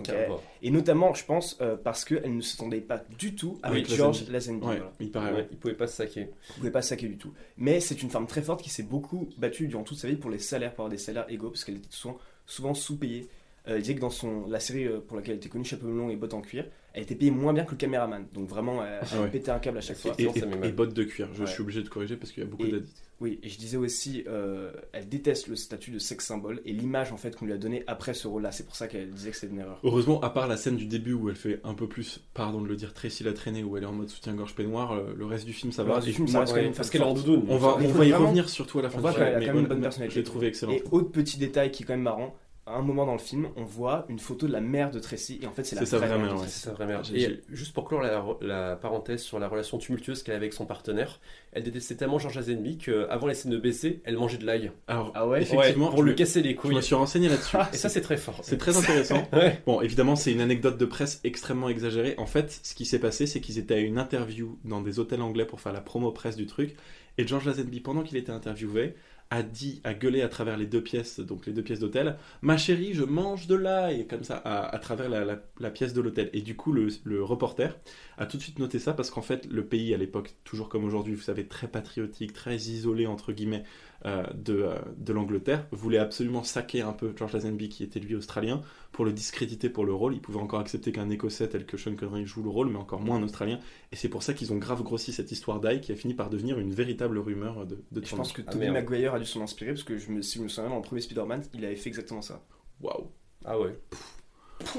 Et 0.63 0.71
notamment, 0.71 1.13
je 1.13 1.23
pense, 1.23 1.57
euh, 1.61 1.75
parce 1.75 2.05
qu'elle 2.05 2.35
ne 2.35 2.41
s'entendait 2.41 2.81
pas 2.81 3.03
du 3.19 3.35
tout 3.35 3.59
avec 3.61 3.87
George 3.87 4.21
Lazenby. 4.29 4.31
Lazenby. 4.31 4.65
Ouais, 4.65 4.75
voilà. 4.77 4.91
il 4.99 5.11
paraît. 5.11 5.33
ouais. 5.33 5.47
Il 5.51 5.57
pouvait 5.57 5.75
pas 5.75 5.85
se 5.85 5.95
saquer. 5.97 6.21
Elle 6.21 6.55
pouvait 6.57 6.71
pas 6.71 6.81
se 6.81 6.89
saquer 6.89 7.07
du 7.07 7.17
tout. 7.17 7.31
Mais 7.57 7.79
c'est 7.79 8.01
une 8.01 8.09
femme 8.09 8.25
très 8.25 8.41
forte 8.41 8.63
qui 8.63 8.71
s'est 8.71 8.81
beaucoup 8.81 9.29
battue 9.37 9.67
durant 9.67 9.83
toute 9.83 9.99
sa 9.99 10.07
vie 10.07 10.15
pour 10.15 10.31
les 10.31 10.39
salaires, 10.39 10.71
pour 10.73 10.85
avoir 10.85 10.89
des 10.91 10.97
salaires 10.97 11.25
égaux, 11.29 11.49
parce 11.51 11.63
qu'elle 11.65 11.75
était 11.75 11.85
souvent, 11.91 12.17
souvent 12.47 12.73
sous-payée. 12.73 13.27
Euh, 13.67 13.75
elle 13.75 13.81
disait 13.81 13.93
que 13.95 13.99
dans 14.01 14.09
son, 14.09 14.47
la 14.47 14.59
série 14.59 14.87
pour 15.07 15.17
laquelle 15.17 15.33
elle 15.33 15.37
était 15.37 15.49
connue, 15.49 15.65
Chapeau 15.65 15.85
melon 15.85 16.09
et 16.09 16.15
bottes 16.15 16.33
en 16.33 16.41
cuir, 16.41 16.65
elle 16.97 17.03
était 17.03 17.15
payée 17.15 17.31
moins 17.31 17.53
bien 17.53 17.63
que 17.63 17.71
le 17.71 17.77
caméraman. 17.77 18.25
Donc 18.33 18.49
vraiment, 18.49 18.83
elle, 18.83 18.99
elle 19.01 19.07
Ah 19.13 19.21
ouais. 19.21 19.29
pétait 19.29 19.51
un 19.51 19.59
câble 19.59 19.77
à 19.77 19.81
chaque 19.81 19.97
fois. 19.97 20.13
Et, 20.17 20.23
et- 20.23 20.67
et 20.67 20.71
bottes 20.71 20.93
de 20.93 21.03
cuir. 21.03 21.29
Je 21.33 21.41
Ouais. 21.43 21.47
suis 21.47 21.61
obligé 21.61 21.83
de 21.83 21.89
corriger 21.89 22.17
parce 22.17 22.31
qu'il 22.31 22.43
y 22.43 22.45
a 22.45 22.49
beaucoup 22.49 22.65
d'adits. 22.67 22.91
Oui, 23.19 23.39
et 23.41 23.49
je 23.49 23.57
disais 23.57 23.77
aussi, 23.77 24.23
euh, 24.27 24.71
elle 24.93 25.09
déteste 25.09 25.47
le 25.47 25.55
statut 25.55 25.89
de 25.89 25.97
sex 25.97 26.23
symbole 26.25 26.61
et 26.65 26.73
l'image 26.73 27.11
en 27.11 27.17
fait 27.17 27.35
qu'on 27.35 27.45
lui 27.45 27.53
a 27.53 27.57
donnée 27.57 27.83
après 27.87 28.13
ce 28.13 28.27
rôle-là. 28.27 28.51
C'est 28.51 28.63
pour 28.65 28.75
ça 28.75 28.87
qu'elle 28.87 29.09
disait 29.11 29.31
que 29.31 29.37
c'était 29.37 29.53
une 29.53 29.59
erreur. 29.59 29.79
Heureusement, 29.83 30.19
à 30.21 30.29
part 30.29 30.47
la 30.47 30.55
scène 30.57 30.75
du 30.75 30.85
début 30.85 31.13
où 31.13 31.29
elle 31.29 31.35
fait 31.35 31.59
un 31.63 31.73
peu 31.73 31.87
plus, 31.87 32.19
pardon 32.35 32.61
de 32.61 32.67
le 32.67 32.75
dire, 32.75 32.93
Tracy 32.93 33.23
la 33.23 33.33
traînée, 33.33 33.63
où 33.63 33.75
elle 33.77 33.83
est 33.83 33.87
en 33.87 33.91
mode 33.93 34.09
soutien-gorge 34.09 34.53
peignoir, 34.53 34.95
le, 34.95 35.13
le 35.15 35.25
reste 35.25 35.45
du 35.45 35.53
film 35.53 35.71
ça 35.71 35.81
Le 35.83 35.89
va. 35.89 35.95
reste 35.95 36.07
du 36.07 36.13
film, 36.13 36.27
ça 36.27 36.33
moi, 36.33 36.41
reste 36.41 36.51
quand 36.53 36.57
même 36.59 36.67
une 36.67 36.73
parce 36.75 36.89
qu'elle 36.91 37.01
est 37.01 37.05
en 37.05 37.13
doudoune. 37.15 37.43
on 37.49 37.57
va, 37.57 37.69
on 37.69 37.77
va 37.79 37.83
y 38.05 38.09
vraiment- 38.09 38.25
revenir 38.25 38.49
surtout 38.49 38.79
à 38.79 38.81
la 38.83 38.89
fin 38.89 38.95
on 38.95 38.99
du 38.99 39.01
voit 39.03 39.13
film. 39.13 39.25
qu'elle 39.25 39.35
a 39.35 39.39
quand 39.39 39.53
même 39.53 39.61
une 39.63 39.67
bonne 39.67 39.81
personnalité. 39.81 40.13
Je 40.15 40.19
l'ai 40.19 40.25
trouvé 40.25 40.47
excellente. 40.47 40.75
Et 40.75 40.83
autre 40.91 41.09
petit 41.11 41.37
détail 41.39 41.71
qui 41.71 41.83
est 41.83 41.85
quand 41.87 41.93
même 41.93 42.01
marrant, 42.03 42.35
à 42.67 42.75
un 42.75 42.81
moment 42.81 43.05
dans 43.05 43.13
le 43.13 43.17
film, 43.19 43.47
on 43.55 43.63
voit 43.63 44.05
une 44.09 44.19
photo 44.19 44.45
de 44.47 44.51
la 44.51 44.61
mère 44.61 44.91
de 44.91 44.99
Tracy 44.99 45.39
et 45.41 45.47
en 45.47 45.51
fait 45.51 45.63
c'est 45.63 45.75
la 45.75 45.83
vraie 45.83 45.97
vraie 46.07 46.17
mère 46.19 46.35
ouais. 46.35 46.47
C'est 46.47 46.65
sa 46.67 46.73
vraie 46.73 46.85
mère. 46.85 47.01
Et 47.13 47.41
juste 47.49 47.73
pour 47.73 47.85
clore 47.85 48.01
la, 48.01 48.23
la 48.41 48.75
parenthèse 48.75 49.21
sur 49.21 49.39
la 49.39 49.47
relation 49.47 49.77
tumultueuse 49.77 50.21
qu'elle 50.23 50.35
avait 50.35 50.45
avec 50.45 50.53
son 50.53 50.65
partenaire, 50.65 51.19
elle 51.53 51.63
détestait 51.63 51.95
tellement 51.95 52.19
George 52.19 52.35
Lazenby 52.35 52.77
qu'avant 52.77 53.27
les 53.27 53.33
scènes 53.33 53.51
de 53.51 53.57
baiser, 53.57 54.01
elle 54.03 54.17
mangeait 54.17 54.37
de 54.37 54.45
l'ail. 54.45 54.71
Alors, 54.87 55.11
Ah 55.15 55.27
ouais 55.27 55.41
effectivement, 55.41 55.85
Ouais, 55.85 55.89
pour 55.91 55.99
je 55.99 56.03
lui 56.03 56.11
me- 56.11 56.17
casser 56.17 56.41
les 56.41 56.51
je 56.51 56.55
couilles. 56.57 56.75
me 56.75 56.81
suis 56.81 56.95
renseigné 56.95 57.29
là-dessus. 57.29 57.57
Et 57.73 57.77
ça, 57.77 57.89
c'est 57.89 58.01
très 58.01 58.17
fort. 58.17 58.39
C'est 58.43 58.57
très 58.57 58.75
intéressant. 58.77 59.27
Ouais. 59.33 59.61
Bon, 59.65 59.81
évidemment, 59.81 60.15
c'est 60.15 60.31
une 60.31 60.41
anecdote 60.41 60.77
de 60.77 60.85
presse 60.85 61.19
extrêmement 61.23 61.69
exagérée. 61.69 62.15
En 62.17 62.25
fait, 62.25 62.59
ce 62.63 62.75
qui 62.75 62.85
s'est 62.85 62.99
passé, 62.99 63.27
c'est 63.27 63.39
qu'ils 63.39 63.59
étaient 63.59 63.75
à 63.75 63.79
une 63.79 63.97
interview 63.97 64.57
dans 64.65 64.81
des 64.81 64.99
hôtels 64.99 65.21
anglais 65.21 65.45
pour 65.45 65.61
faire 65.61 65.73
la 65.73 65.81
promo 65.81 66.11
presse 66.11 66.35
du 66.35 66.45
truc. 66.45 66.75
Et 67.17 67.25
George 67.25 67.45
Lazenby, 67.45 67.79
pendant 67.79 68.03
qu'il 68.03 68.17
était 68.17 68.31
interviewé, 68.31 68.93
a 69.29 69.43
dit, 69.43 69.81
a 69.83 69.93
gueulé 69.93 70.21
à 70.21 70.29
travers 70.29 70.57
les 70.57 70.65
deux 70.65 70.81
pièces, 70.81 71.19
donc 71.19 71.45
les 71.45 71.53
deux 71.53 71.61
pièces 71.63 71.79
d'hôtel, 71.79 72.17
ma 72.41 72.57
chérie, 72.57 72.93
je 72.93 73.03
mange 73.03 73.47
de 73.47 73.55
l'ail, 73.55 74.07
comme 74.07 74.23
ça, 74.23 74.37
à, 74.37 74.73
à 74.73 74.79
travers 74.79 75.09
la, 75.09 75.25
la- 75.59 75.69
pièce 75.71 75.93
de 75.93 76.01
l'hôtel. 76.01 76.29
Et 76.33 76.41
du 76.41 76.55
coup, 76.55 76.71
le, 76.71 76.87
le 77.03 77.23
reporter 77.23 77.77
a 78.17 78.25
tout 78.25 78.37
de 78.37 78.41
suite 78.41 78.59
noté 78.59 78.79
ça 78.79 78.93
parce 78.93 79.09
qu'en 79.11 79.21
fait, 79.21 79.45
le 79.51 79.65
pays 79.65 79.93
à 79.93 79.97
l'époque, 79.97 80.35
toujours 80.43 80.69
comme 80.69 80.85
aujourd'hui, 80.85 81.13
vous 81.13 81.21
savez, 81.21 81.45
très 81.47 81.67
patriotique, 81.67 82.33
très 82.33 82.55
isolé 82.55 83.05
entre 83.05 83.33
guillemets 83.33 83.63
de, 84.05 84.53
euh, 84.63 84.75
de 84.97 85.11
l'Angleterre, 85.13 85.65
voulait 85.71 85.97
absolument 85.97 86.43
saquer 86.43 86.81
un 86.81 86.93
peu 86.93 87.13
George 87.15 87.33
Lazenby, 87.33 87.69
qui 87.69 87.83
était 87.83 87.99
lui 87.99 88.15
australien, 88.15 88.61
pour 88.91 89.05
le 89.05 89.11
discréditer 89.11 89.69
pour 89.69 89.85
le 89.85 89.93
rôle. 89.93 90.13
Il 90.15 90.21
pouvait 90.21 90.39
encore 90.39 90.59
accepter 90.59 90.91
qu'un 90.91 91.09
Écossais 91.09 91.47
tel 91.49 91.65
que 91.65 91.77
Sean 91.77 91.95
Connery 91.95 92.25
joue 92.25 92.43
le 92.43 92.49
rôle, 92.49 92.69
mais 92.69 92.77
encore 92.77 93.01
moins 93.01 93.17
un 93.17 93.23
Australien. 93.23 93.59
Et 93.91 93.95
c'est 93.95 94.09
pour 94.09 94.23
ça 94.23 94.33
qu'ils 94.33 94.53
ont 94.53 94.57
grave 94.57 94.83
grossi 94.83 95.11
cette 95.11 95.31
histoire 95.31 95.59
d'ail 95.59 95.81
qui 95.81 95.91
a 95.91 95.95
fini 95.95 96.13
par 96.13 96.29
devenir 96.29 96.59
une 96.59 96.71
véritable 96.71 97.17
rumeur 97.17 97.65
de, 97.65 97.83
de 97.91 98.05
Je 98.05 98.15
pense 98.15 98.31
que 98.33 98.41
Ah, 98.47 98.51
Tobey. 98.51 98.69
Maguire 98.69 99.13
a 99.15 99.19
dû 99.19 99.25
s'en 99.25 99.41
inspirer 99.41 99.71
parce 99.71 99.83
que 99.83 99.97
je 99.97 100.11
me, 100.11 100.21
si 100.21 100.37
je 100.37 100.43
me 100.43 100.47
souviens, 100.47 100.69
dans 100.69 100.77
le 100.77 100.81
premier 100.83 101.01
Spider-Man, 101.01 101.43
il 101.53 101.65
avait 101.65 101.75
fait 101.75 101.89
exactement 101.89 102.21
ça. 102.21 102.41
Waouh 102.81 103.09
Ah 103.45 103.59
ouais. 103.59 103.77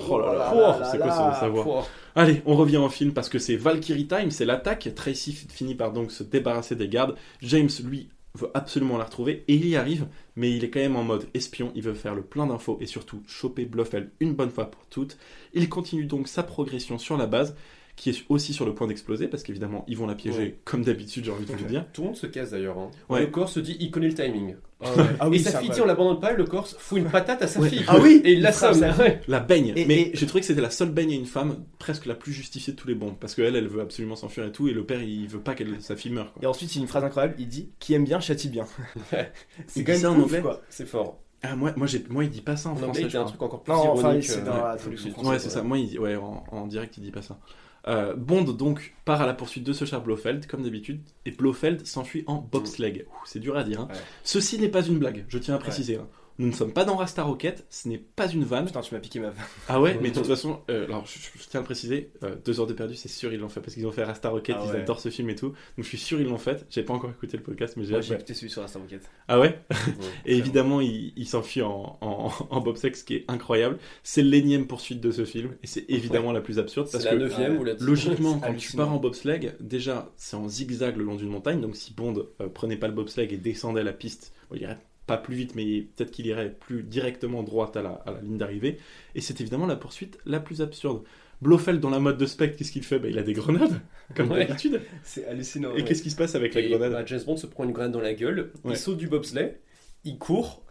Oh 0.09 0.19
là 0.19 0.33
là, 0.35 0.53
oh, 0.81 0.85
c'est 0.91 0.99
quoi 0.99 1.11
ce- 1.35 1.39
sa 1.41 1.49
voix 1.49 1.62
Pouah. 1.62 1.87
Allez, 2.16 2.43
on 2.47 2.57
revient 2.57 2.79
au 2.79 2.89
film 2.89 3.12
parce 3.12 3.29
que 3.29 3.39
c'est 3.39 3.55
Valkyrie 3.57 4.09
Time, 4.09 4.31
c'est 4.33 4.45
l'attaque. 4.45 4.89
Tracy 4.97 5.33
finit 5.33 5.77
par 5.77 5.93
donc 5.93 6.11
se 6.11 6.25
débarrasser 6.25 6.75
des 6.75 6.89
gardes. 6.89 7.14
James, 7.43 7.69
lui, 7.85 8.09
veut 8.39 8.51
absolument 8.55 8.97
la 8.97 9.05
retrouver 9.05 9.45
et 9.49 9.55
il 9.55 9.66
y 9.68 9.76
arrive, 9.76 10.07
mais 10.36 10.55
il 10.55 10.64
est 10.64 10.70
quand 10.70 10.80
même 10.80 10.97
en 10.97 11.05
mode 11.05 11.28
espion. 11.34 11.72
Il 11.74 11.82
veut 11.82 11.95
faire 11.95 12.14
le 12.14 12.22
plein 12.22 12.47
d'infos 12.47 12.78
et 12.80 12.86
surtout 12.86 13.22
choper 13.26 13.64
Blofeld 13.64 14.11
une 14.20 14.34
bonne 14.34 14.51
fois 14.51 14.70
pour 14.70 14.86
toutes. 14.86 15.18
Il 15.55 15.68
continue 15.68 16.07
donc 16.07 16.28
sa 16.28 16.43
progression 16.43 16.99
sur 16.99 17.16
la 17.16 17.26
base, 17.26 17.57
qui 17.99 18.11
est 18.11 18.25
aussi 18.29 18.53
sur 18.55 18.65
le 18.65 18.75
point 18.75 18.87
d'exploser 18.87 19.27
parce 19.29 19.43
qu'évidemment, 19.43 19.85
ils 19.89 19.97
vont 19.97 20.07
la 20.07 20.15
piéger 20.15 20.39
Ouais. 20.39 20.59
comme 20.65 20.85
d'habitude, 20.85 21.25
j'ai 21.25 21.33
envie 21.33 21.45
de 21.45 21.51
vous 21.53 21.59
le 21.59 21.69
dire. 21.69 21.85
Tout 21.93 22.03
le 22.03 22.07
monde 22.07 22.17
se 22.17 22.29
casse 22.29 22.53
d'ailleurs. 22.53 22.79
hein. 22.79 22.91
Ouais. 23.09 23.21
Le 23.23 23.27
corps 23.27 23.49
se 23.49 23.59
dit, 23.61 23.77
il 23.81 23.91
connaît 23.91 24.07
le 24.09 24.15
timing. 24.15 24.55
Ah 24.81 25.27
et 25.27 25.29
oui, 25.29 25.41
sa 25.41 25.51
c'est 25.51 25.59
fille 25.59 25.71
dit, 25.71 25.81
on 25.81 25.85
l'abandonne 25.85 26.21
pas, 26.21 26.33
et 26.33 26.37
le 26.37 26.45
corps 26.45 26.69
fout 26.69 26.99
une 26.99 27.11
patate 27.11 27.43
à 27.43 27.49
sa 27.49 27.59
Ouais. 27.59 27.69
fille. 27.69 27.83
Ah 27.89 27.99
oui 28.01 28.21
Et 28.25 28.35
il 28.35 28.47
frappe 28.53 28.77
l'assomme. 28.81 29.07
La 29.27 29.41
baigne. 29.41 29.73
Et- 29.75 29.85
mais 29.87 30.01
et- 30.03 30.11
j'ai 30.15 30.27
trouvé 30.27 30.41
que 30.43 30.47
c'était 30.47 30.61
la 30.61 30.71
seule 30.71 30.91
baigne 30.91 31.11
à 31.11 31.17
une 31.17 31.27
femme 31.27 31.57
presque 31.81 32.07
la 32.07 32.15
plus 32.15 32.33
justifiée 32.33 32.73
de 32.73 32.79
tous 32.79 32.87
les 32.87 32.95
bons. 32.95 33.17
Parce 33.19 33.35
qu'elle, 33.35 33.57
elle 33.57 33.67
veut 33.67 33.81
absolument 33.81 34.15
s'enfuir 34.15 34.47
et 34.47 34.53
tout. 34.53 34.69
Et 34.69 34.73
le 34.73 34.85
père, 34.85 35.03
il 35.03 35.27
veut 35.27 35.41
pas 35.41 35.57
que 35.57 35.65
sa 35.81 35.97
fille 35.97 36.13
meure. 36.13 36.33
quoi. 36.33 36.43
Et 36.45 36.47
ensuite, 36.47 36.73
il 36.73 36.79
y 36.79 36.81
a 36.81 36.83
une 36.83 36.89
phrase 36.89 37.03
incroyable, 37.03 37.35
il 37.41 37.49
dit 37.49 37.71
Qui 37.81 37.95
aime 37.95 38.05
bien 38.05 38.21
châtie 38.21 38.49
bien. 38.49 38.67
c'est 39.67 39.83
quand 39.85 39.93
dit 39.93 39.99
ça 39.99 40.11
même 40.11 40.21
en 40.21 40.23
ouf, 40.23 40.27
anglais 40.27 40.41
quoi. 40.43 40.61
C'est 40.69 40.87
fort. 40.87 41.19
Ah, 41.43 41.55
moi, 41.55 41.73
moi, 41.77 41.87
j'ai- 41.87 42.05
moi, 42.09 42.25
il 42.25 42.31
dit 42.31 42.41
pas 42.41 42.57
ça 42.57 42.69
en 42.69 42.73
En 42.73 42.77
français. 42.77 43.03
il 43.03 43.05
a 43.05 43.21
un 43.21 43.23
crois. 43.23 43.25
truc 43.31 43.43
encore 43.43 43.63
plus 43.63 43.73
Non, 43.73 43.79
enfin, 43.91 44.09
ironique. 44.09 44.25
c'est 44.25 44.41
euh, 44.41 44.45
dans 44.45 44.57
la 44.57 44.73
ouais, 44.73 44.77
traduction 44.79 45.05
plus- 45.09 45.13
française. 45.13 45.31
Ouais, 45.33 45.39
c'est 45.39 45.51
ça. 45.51 45.63
Moi, 45.63 45.79
il 45.79 45.89
dit, 45.89 45.99
ouais, 45.99 46.17
en, 46.17 46.45
en 46.51 46.67
direct, 46.67 46.97
il 46.97 47.03
dit 47.05 47.11
pas 47.13 47.23
ça. 47.23 47.39
Euh, 47.87 48.14
Bond 48.14 48.43
donc 48.45 48.95
part 49.05 49.22
à 49.22 49.26
la 49.26 49.35
poursuite 49.35 49.64
de 49.64 49.72
ce 49.72 49.85
cher 49.85 50.03
Blofeld, 50.03 50.47
comme 50.47 50.62
d'habitude, 50.62 51.01
et 51.24 51.31
Blofeld 51.31 51.87
s'enfuit 51.87 52.24
en 52.26 52.37
bobsleigh. 52.37 53.07
C'est 53.24 53.39
dur 53.39 53.57
à 53.57 53.64
dire. 53.64 53.81
hein. 53.83 53.89
Ouais. 53.91 53.99
Ceci 54.24 54.59
n'est 54.59 54.68
pas 54.68 54.83
une 54.85 54.99
blague, 54.99 55.24
je 55.29 55.39
tiens 55.39 55.55
à 55.55 55.59
préciser. 55.59 55.97
hein. 55.97 56.07
Nous 56.39 56.47
ne 56.47 56.53
sommes 56.53 56.72
pas 56.72 56.84
dans 56.84 56.95
Rasta 56.95 57.24
Rocket, 57.24 57.66
ce 57.68 57.89
n'est 57.89 57.99
pas 57.99 58.28
une 58.28 58.45
vanne. 58.45 58.66
Putain, 58.66 58.80
tu 58.80 58.95
m'as 58.95 59.01
piqué 59.01 59.18
ma 59.18 59.32
Ah 59.68 59.80
ouais, 59.80 59.99
mais 60.01 60.11
de 60.11 60.14
toute 60.14 60.26
façon, 60.26 60.61
euh, 60.70 60.84
alors 60.86 61.05
je, 61.05 61.18
je 61.18 61.49
tiens 61.49 61.59
à 61.59 61.62
le 61.62 61.64
préciser, 61.64 62.12
euh, 62.22 62.36
deux 62.45 62.61
heures 62.61 62.68
de 62.68 62.74
perdu, 62.74 62.95
c'est 62.95 63.09
sûr 63.09 63.32
ils 63.32 63.41
l'ont 63.41 63.49
fait 63.49 63.61
parce 63.61 63.74
qu'ils 63.74 63.86
ont 63.89 63.93
fait 63.93 64.05
Rasta 64.05 64.28
Rocket, 64.28 64.55
Ah 64.59 64.62
ils 64.66 64.70
ouais. 64.72 64.80
adorent 64.82 65.01
ce 65.01 65.09
film 65.09 65.28
et 65.30 65.34
tout. 65.34 65.49
Donc 65.49 65.57
je 65.78 65.89
suis 65.89 65.99
sûr 65.99 66.20
ils 66.20 66.28
l'ont 66.28 66.39
fait. 66.39 66.64
J'ai 66.70 66.84
pas 66.84 66.95
encore 66.95 67.11
écouté 67.11 67.36
le 67.36 67.43
podcast, 67.43 67.74
mais 67.76 67.82
j'ai 67.84 68.01
j'ai 68.03 68.14
écouté 68.14 68.34
celui 68.34 68.51
sur 68.51 68.62
Instant 68.62 68.80
Rocket. 68.80 69.03
Ah 69.26 69.41
ouais? 69.41 69.59
Ouais. 69.70 69.76
Et 70.26 70.36
évidemment, 70.36 70.80
il, 70.80 71.12
il 71.16 71.26
s'enfuit 71.26 71.62
en, 71.62 71.99
en, 72.01 72.30
en 72.51 72.61
bobsleigh, 72.61 72.95
ce 72.95 73.03
qui 73.05 73.16
est 73.16 73.24
incroyable. 73.26 73.78
C'est 74.05 74.22
l'énième 74.22 74.68
poursuite 74.68 75.01
de 75.01 75.11
ce 75.11 75.24
film, 75.24 75.57
et 75.64 75.66
c'est 75.66 75.86
évidemment 75.89 76.30
la 76.30 76.41
plus 76.41 76.61
absurde 76.61 76.89
parce 76.91 77.05
la 77.05 77.11
que 77.12 77.16
neuvième 77.16 77.53
ouais, 77.55 77.59
ou 77.59 77.64
la 77.64 77.74
Logiquement, 77.80 78.39
quand 78.39 78.55
tu 78.55 78.76
pars 78.76 78.93
en 78.93 78.99
bobsleigh, 78.99 79.55
déjà, 79.61 80.12
c'est 80.16 80.36
en 80.36 80.49
zigzag 80.49 80.97
le 80.97 81.05
long 81.05 81.16
d'une 81.16 81.30
montagne. 81.30 81.61
Donc, 81.61 81.74
si 81.74 81.95
Bond 81.95 82.26
euh, 82.41 82.49
prenait 82.49 82.76
pas 82.76 82.86
le 82.86 82.95
bobsleigh 82.95 83.32
et 83.32 83.36
descendait 83.39 83.82
la 83.82 83.93
piste, 83.93 84.32
il 84.55 84.62
irait 84.62 84.78
pas 85.09 85.17
plus 85.17 85.35
vite, 85.35 85.57
mais 85.57 85.81
peut-être 85.97 86.13
qu'il 86.13 86.27
irait 86.27 86.51
plus 86.53 86.85
directement 86.85 87.43
droit 87.43 87.73
à 87.75 87.83
la, 87.83 87.91
à 88.07 88.13
la 88.13 88.21
ligne 88.21 88.39
d'arrivée. 88.39 88.79
Et 89.17 89.21
c'est 89.21 89.41
évidemment 89.41 89.67
la 89.67 89.75
poursuite 89.75 90.19
la 90.27 90.39
plus 90.39 90.63
absurde. 90.63 91.03
Blofeld 91.43 91.81
dans 91.81 91.91
la 91.91 91.99
mode 92.01 92.19
de 92.19 92.27
Spectre, 92.27 92.57
qu'est-ce 92.57 92.71
qu'il 92.73 92.85
fait? 92.85 92.99
Bah, 92.99 93.09
Il 93.09 93.19
a 93.19 93.23
des 93.23 93.33
grenades, 93.33 93.81
comme 94.15 94.31
Ouais. 94.31 94.45
d'habitude. 94.47 94.81
C'est 95.03 95.27
hallucinant. 95.27 95.71
Et 95.73 95.75
ouais. 95.77 95.85
qu'est-ce 95.85 96.03
qui 96.03 96.11
se 96.11 96.17
passe 96.17 96.35
avec 96.37 96.55
la 96.55 96.63
grenade? 96.63 96.93
bah, 96.93 97.05
James 97.07 97.21
Bond 97.27 97.37
se 97.37 97.47
prend 97.47 97.65
une 97.65 97.73
grenade 97.73 97.93
dans 97.93 98.01
la 98.01 98.15
gueule, 98.15 98.53
Ouais. 98.65 98.73
il 98.75 98.77
saute 98.77 98.99
du 98.99 99.09
bobsleigh, 99.09 99.57
il 100.05 100.19
court, 100.19 100.63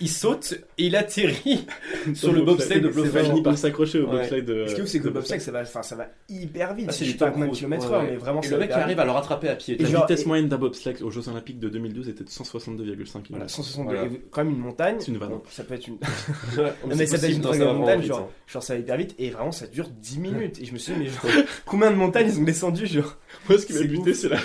il 0.00 0.08
saute 0.08 0.54
et 0.78 0.86
il 0.86 0.96
atterrit 0.96 1.66
sur 2.14 2.32
le 2.32 2.42
bobsleigh 2.42 2.80
de 2.80 2.90
C'est 2.90 2.98
Il 2.98 3.02
Blofeld. 3.02 3.26
finit 3.26 3.42
par 3.42 3.58
s'accrocher 3.58 4.00
au 4.00 4.06
bobsleigh 4.06 4.42
de. 4.42 4.66
Ce 4.66 4.74
qui 4.74 4.80
est 4.80 4.82
ouf, 4.82 4.88
c'est 4.88 5.00
que 5.00 5.04
le 5.04 5.10
bobsleigh, 5.10 5.40
ça 5.40 5.52
va, 5.52 5.62
enfin, 5.62 5.82
ça 5.82 5.96
va 5.96 6.08
hyper 6.28 6.74
vite. 6.74 6.86
Ah, 6.88 6.92
c'est 6.92 7.04
du 7.04 7.12
sais 7.12 7.16
pas 7.16 7.30
combien 7.30 7.48
de 7.48 7.54
kilomètres 7.54 7.90
mais 8.02 8.16
vraiment, 8.16 8.40
Et 8.40 8.48
le 8.48 8.58
mec 8.58 8.70
hyper 8.70 8.82
arrive 8.82 9.00
à 9.00 9.04
le 9.04 9.10
rattraper 9.10 9.48
à 9.48 9.56
pied. 9.56 9.80
Et 9.80 9.84
La 9.84 10.00
vitesse 10.00 10.26
moyenne 10.26 10.48
d'un 10.48 10.58
bobsleigh 10.58 11.02
aux 11.02 11.10
Jeux 11.10 11.28
Olympiques 11.28 11.58
de 11.58 11.68
2012 11.68 12.08
était 12.08 12.24
de 12.24 12.28
162,5 12.28 13.22
km. 13.22 13.26
Voilà, 13.30 13.48
162. 13.48 13.94
Voilà. 13.94 14.04
Et 14.06 14.22
quand 14.30 14.44
même 14.44 14.54
une 14.54 14.60
montagne. 14.60 14.96
C'est 15.00 15.08
une 15.08 15.18
vanne. 15.18 15.38
ça 15.50 15.64
peut 15.64 15.74
être 15.74 15.86
une. 15.86 15.98
Mais 16.86 17.06
ça 17.06 17.18
peut 17.18 17.26
être 17.26 17.54
une 17.54 17.72
montagne, 17.72 18.02
genre, 18.02 18.20
hein. 18.20 18.28
genre 18.46 18.62
ça 18.62 18.74
va 18.74 18.80
hyper 18.80 18.96
vite. 18.96 19.14
Et 19.18 19.30
vraiment, 19.30 19.52
ça 19.52 19.66
dure 19.66 19.88
10 19.88 20.18
minutes. 20.18 20.60
Et 20.60 20.64
je 20.64 20.72
me 20.72 20.78
suis 20.78 20.92
dit, 20.92 20.98
mais 21.00 21.06
genre, 21.06 21.44
combien 21.66 21.90
de 21.90 21.96
montagnes 21.96 22.28
ils 22.28 22.40
ont 22.40 22.44
descendu 22.44 22.86
genre? 22.86 23.16
Moi, 23.48 23.58
ce 23.58 23.66
qui 23.66 23.74
m'a 23.74 23.82
buté, 23.82 24.14
c'est 24.14 24.28
la, 24.28 24.38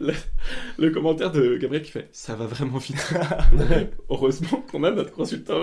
le 0.78 0.90
commentaire 0.90 1.30
de 1.30 1.56
Gabriel 1.56 1.84
qui 1.84 1.90
fait 1.92 2.08
Ça 2.12 2.34
va 2.34 2.46
vraiment 2.46 2.78
vite. 2.78 3.14
Heureusement 4.10 4.64
qu'on 4.70 4.84
a 4.84 4.90
notre 4.90 5.12
consultant. 5.12 5.62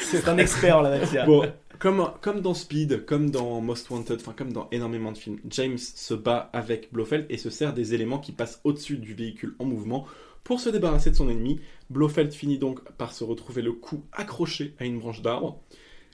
C'est 0.00 0.28
un 0.28 0.38
expert 0.38 0.78
en 0.78 0.82
la 0.82 0.98
matière. 0.98 1.26
Bon, 1.26 1.44
comme, 1.78 2.10
comme 2.20 2.40
dans 2.40 2.54
Speed, 2.54 3.04
comme 3.04 3.30
dans 3.30 3.60
Most 3.60 3.90
Wanted, 3.90 4.18
enfin 4.20 4.34
comme 4.36 4.52
dans 4.52 4.68
énormément 4.72 5.12
de 5.12 5.18
films, 5.18 5.38
James 5.50 5.78
se 5.78 6.14
bat 6.14 6.50
avec 6.52 6.92
Blofeld 6.92 7.26
et 7.28 7.36
se 7.36 7.50
sert 7.50 7.72
des 7.72 7.94
éléments 7.94 8.18
qui 8.18 8.32
passent 8.32 8.60
au-dessus 8.64 8.96
du 8.96 9.14
véhicule 9.14 9.54
en 9.58 9.64
mouvement 9.64 10.06
pour 10.42 10.60
se 10.60 10.70
débarrasser 10.70 11.10
de 11.10 11.16
son 11.16 11.28
ennemi. 11.28 11.60
Blofeld 11.90 12.32
finit 12.32 12.58
donc 12.58 12.82
par 12.92 13.12
se 13.12 13.22
retrouver 13.22 13.62
le 13.62 13.72
cou 13.72 14.04
accroché 14.12 14.74
à 14.78 14.86
une 14.86 14.98
branche 14.98 15.22
d'arbre 15.22 15.60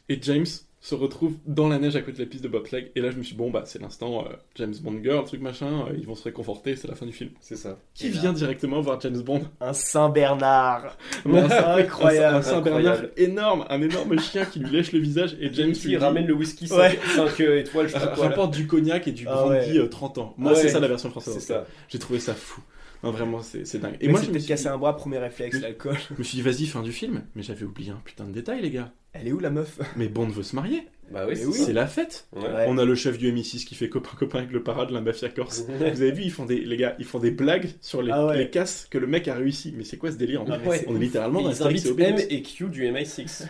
et 0.09 0.19
James 0.21 0.47
se 0.87 0.95
retrouve 0.95 1.37
dans 1.47 1.67
la 1.69 1.79
neige 1.79 1.97
à 1.97 2.03
côté 2.03 2.19
de 2.19 2.23
la 2.25 2.29
piste 2.29 2.45
de 2.45 2.49
bobsleigh. 2.49 2.93
Et 2.95 3.01
là, 3.01 3.11
je 3.11 3.17
me 3.17 3.23
suis 3.23 3.33
dit, 3.33 3.39
bon, 3.39 3.51
bah, 3.51 3.63
c'est 3.65 3.81
l'instant 3.81 4.27
euh, 4.27 4.35
James 4.57 4.75
Bond 4.83 5.01
Girl, 5.03 5.25
truc 5.25 5.41
machin, 5.41 5.87
euh, 5.89 5.95
ils 5.99 6.05
vont 6.07 6.15
se 6.15 6.25
réconforter, 6.25 6.77
c'est 6.77 6.89
la 6.89 6.95
fin 6.95 7.07
du 7.07 7.13
film. 7.13 7.31
C'est 7.41 7.57
ça. 7.57 7.79
Qui 7.95 8.09
Et 8.09 8.11
là- 8.11 8.21
vient 8.21 8.33
directement 8.35 8.83
voir 8.83 9.01
James 9.01 9.17
Bond? 9.23 9.41
Un 9.63 9.73
Saint-Bernard. 9.73 10.97
Un 11.25 11.49
Saint- 11.49 11.75
Incroyable. 11.79 12.37
Un 12.37 12.43
Saint-Bernard 12.43 12.81
Incroyable. 12.93 13.13
énorme, 13.17 13.65
un 13.71 13.81
énorme 13.81 14.19
chien 14.21 14.45
qui 14.45 14.59
lui 14.59 14.71
lèche 14.71 14.93
le 14.93 14.99
visage 14.99 15.37
et 15.41 15.51
James 15.55 15.73
qui 15.73 15.97
ramène 15.97 16.27
le 16.27 16.35
whisky 16.35 16.69
5, 16.69 16.77
Ouais. 16.77 17.61
étoiles, 17.61 17.89
je 17.89 17.93
sais 17.95 17.99
pas 18.01 18.05
Euh, 18.05 18.15
quoi. 18.15 18.25
là. 18.25 18.29
rapporte 18.31 18.53
du 18.55 18.67
cognac 18.67 19.09
et 19.09 19.13
du 19.13 19.27
Ah 19.27 19.35
brandy 19.37 19.55
ouais. 19.73 19.79
euh, 19.79 19.89
30 19.89 20.19
ans. 20.19 20.35
Moi, 20.37 20.53
Ouais. 20.53 20.59
c'est 20.59 20.69
ça 20.69 20.81
la 20.81 20.89
version 20.89 21.09
française. 21.11 21.33
C'est 21.35 21.41
ça. 21.55 21.65
J'ai 21.89 21.99
trouvé 21.99 22.21
ça 22.21 22.35
fou. 22.35 22.61
Non, 23.05 23.11
vraiment, 23.13 23.43
c'est 23.43 23.67
c'est 23.67 23.79
dingue. 23.79 23.97
Et 24.01 24.09
moi, 24.09 24.21
je 24.23 24.31
me, 24.31 24.39
suis 24.39 24.49
cassé 24.49 24.65
dit, 24.65 24.69
un 24.69 24.79
bras, 24.79 24.97
premier 24.97 25.19
réflexe, 25.19 25.61
l'alcool. 25.61 25.97
je 26.11 26.19
me 26.19 26.23
suis 26.25 26.37
dit, 26.37 26.43
vas-y, 26.43 26.67
fin 26.67 26.83
du 26.83 26.93
film. 26.93 27.23
Mais 27.35 27.43
j'avais 27.43 27.65
oublié 27.65 27.91
un 27.91 28.01
putain 28.05 28.25
de 28.25 28.33
détail, 28.33 28.63
les 28.63 28.71
gars. 28.71 28.93
Elle 29.13 29.29
est 29.29 29.33
où 29.33 29.39
la 29.39 29.51
meuf? 29.51 29.79
Mais 29.97 30.09
Bond 30.09 30.27
veut 30.29 30.43
se 30.43 30.57
marier. 30.57 30.83
Bah 31.13 31.25
oui, 31.25 31.31
Mais 31.31 31.37
c'est 31.37 31.47
oui. 31.47 31.53
ça. 31.53 31.65
C'est 31.67 31.73
la 31.73 31.87
fête. 31.87 32.27
Ouais. 32.35 32.65
On 32.67 32.79
a 32.79 32.85
le 32.85 32.95
chef 32.95 33.19
du 33.19 33.31
MI6 33.33 33.65
qui 33.65 33.75
fait 33.75 33.89
copain-copain 33.89 34.39
avec 34.39 34.51
le 34.53 34.63
parade, 34.63 34.91
la 34.91 35.01
mafia 35.01 35.29
corse. 35.29 35.65
Vous 35.79 35.83
avez 35.85 36.11
vu, 36.13 36.23
ils 36.23 36.31
font 36.33 36.47
des, 36.47 36.61
les 36.61 36.77
gars, 36.77 36.97
ils 36.99 37.05
font 37.05 37.19
des 37.19 37.31
blagues 37.31 37.69
sur 37.81 38.03
les, 38.03 38.11
Ah 38.11 38.27
ouais. 38.27 38.39
les 38.39 38.51
casses 38.51 38.87
que 38.91 38.99
le 38.99 39.07
mec 39.07 39.29
a 39.29 39.35
réussi. 39.35 39.73
Mais 39.77 39.85
c'est 39.85 39.99
quoi 39.99 40.11
ce 40.11 40.17
délire 40.17 40.43
en 40.43 40.47
Ah, 40.51 40.59
Ouais. 40.67 40.85
On 40.89 40.97
est 40.97 41.01
littéralement 41.01 41.43
dans 41.43 41.51
ils 41.51 41.53
Astérix 41.53 41.87
invitent 41.87 42.01
et 42.01 42.03
M 42.05 42.21
et 42.31 42.43
Q 42.43 42.69
du 42.71 42.85
MI6. 42.85 43.47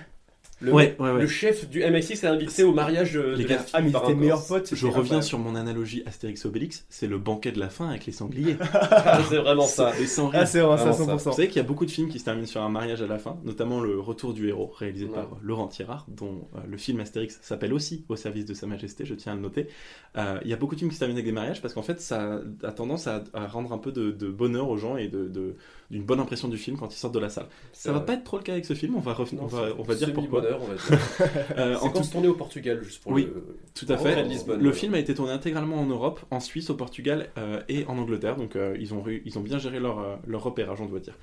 Le, 0.65 0.73
Ouais, 0.73 0.97
ouais, 0.99 1.11
ouais. 1.13 1.21
le 1.21 1.27
chef 1.27 1.69
du 1.69 1.81
MI6 1.83 2.25
est 2.25 2.27
invité 2.27 2.63
au 2.63 2.73
mariage 2.73 3.17
euh, 3.17 3.37
Les 3.37 3.45
de 3.45 3.49
gars, 3.51 3.65
par 3.93 4.15
meilleurs 4.17 4.47
potes. 4.47 4.75
Je 4.75 4.87
reviens 4.87 5.21
sur 5.23 5.39
mon 5.39 5.55
analogie 5.55 6.03
Astérix 6.07 6.45
et 6.45 6.49
Obélix, 6.49 6.87
c'est 6.89 7.07
le 7.07 7.19
banquet 7.19 7.53
de 7.53 7.61
la 7.61 7.69
fin 7.69 7.89
avec 7.91 8.07
les 8.07 8.13
sangliers. 8.13 8.57
Ah, 9.07 9.21
c'est 9.29 9.37
vraiment 9.37 9.67
ça. 9.67 9.93
Sans 10.07 10.31
Ah, 10.33 10.47
c'est 10.47 10.61
ça, 10.61 10.67
Vraiment 10.67 10.93
ça. 10.93 11.05
100%. 11.05 11.13
Vous 11.25 11.33
savez 11.33 11.49
qu'il 11.49 11.57
y 11.57 11.61
a 11.61 11.69
beaucoup 11.69 11.85
de 11.87 11.91
films 11.91 12.09
qui 12.09 12.19
se 12.19 12.25
terminent 12.25 12.47
sur 12.47 12.63
un 12.63 12.69
mariage 12.69 13.03
à 13.03 13.07
la 13.07 13.19
fin, 13.19 13.37
notamment 13.45 13.81
Le 13.81 13.99
Retour 14.01 14.33
du 14.35 14.49
héros, 14.49 14.73
réalisé 14.79 15.05
Ouais. 15.07 15.13
par 15.13 15.25
euh, 15.25 15.37
Laurent 15.43 15.69
Tirard, 15.69 16.07
dont 16.09 16.49
euh, 16.55 16.61
le 16.69 16.77
film 16.79 17.01
Astérix 17.01 17.39
s'appelle 17.43 17.73
aussi 17.75 18.05
Au 18.09 18.17
service 18.17 18.45
de 18.47 18.55
Sa 18.55 18.67
Majesté, 18.67 19.05
je 19.05 19.15
tiens 19.15 19.33
à 19.33 19.35
le 19.37 19.43
noter. 19.43 19.69
Euh, 20.17 20.39
Il 20.45 20.51
y 20.51 20.53
a 20.55 20.57
beaucoup 20.57 20.75
de 20.75 20.81
films 20.81 20.91
qui 20.91 20.95
se 20.97 21.01
terminent 21.01 21.17
avec 21.19 21.27
des 21.27 21.33
mariages 21.33 21.61
parce 21.61 21.75
qu'en 21.75 21.83
fait, 21.83 22.01
ça 22.01 22.41
a 22.63 22.73
tendance 22.73 23.07
à, 23.07 23.23
à 23.35 23.47
rendre 23.47 23.73
un 23.73 23.79
peu 23.79 23.93
de, 23.93 24.11
de 24.11 24.29
bonheur 24.29 24.69
aux 24.69 24.77
gens 24.79 24.97
et 24.97 25.09
de, 25.09 25.29
de- 25.29 25.57
d'une 25.91 26.03
bonne 26.03 26.21
impression 26.21 26.49
du 26.49 26.57
film 26.57 26.77
quand 26.77 26.93
ils 26.95 26.99
sortent 26.99 27.15
de 27.15 27.19
la 27.21 27.29
salle. 27.29 27.47
Ça 27.73 27.93
va 27.93 28.01
pas 28.01 28.15
être 28.15 28.25
trop 28.25 28.37
le 28.39 28.43
cas 28.43 28.53
avec 28.53 28.65
ce 28.65 28.75
film, 28.75 28.97
on 28.97 29.01
va, 29.01 29.17
on 29.41 29.47
va, 29.47 29.69
on 29.79 29.83
va 29.83 29.95
dire 29.95 30.13
pourquoi. 30.13 30.41
Bonheur, 30.41 30.61
on 30.63 30.67
va 30.67 30.75
dire. 30.75 30.99
Euh, 31.57 31.77
en 31.77 31.91
quand 31.91 31.99
tout, 31.99 32.05
se 32.05 32.13
tourner 32.13 32.29
au 32.29 32.35
Portugal, 32.35 32.83
juste 32.83 33.03
pour 33.03 33.13
Oui. 33.13 33.25
le. 33.25 33.45
tout 33.75 33.87
à 33.89 33.97
fait. 33.97 34.23
Lisbonne, 34.25 34.61
le 34.61 34.69
ouais. 34.71 34.75
film 34.75 34.95
a 34.95 34.99
été 34.99 35.15
tourné 35.15 35.33
intégralement 35.33 35.77
en 35.77 35.87
Europe, 35.87 36.21
en 36.31 36.41
Suisse, 36.41 36.71
au 36.71 36.75
Portugal 36.75 37.29
euh, 37.39 37.61
et 37.69 37.85
en 37.87 37.99
Angleterre, 37.99 38.37
donc 38.37 38.57
euh, 38.57 38.77
ils, 38.81 38.95
ont, 38.95 39.05
ils 39.07 39.39
ont 39.39 39.43
bien 39.43 39.59
géré 39.59 39.79
leur, 39.81 40.19
leur 40.27 40.43
repérage, 40.43 40.81
on 40.81 40.87
doit 40.87 41.01
dire. 41.01 41.15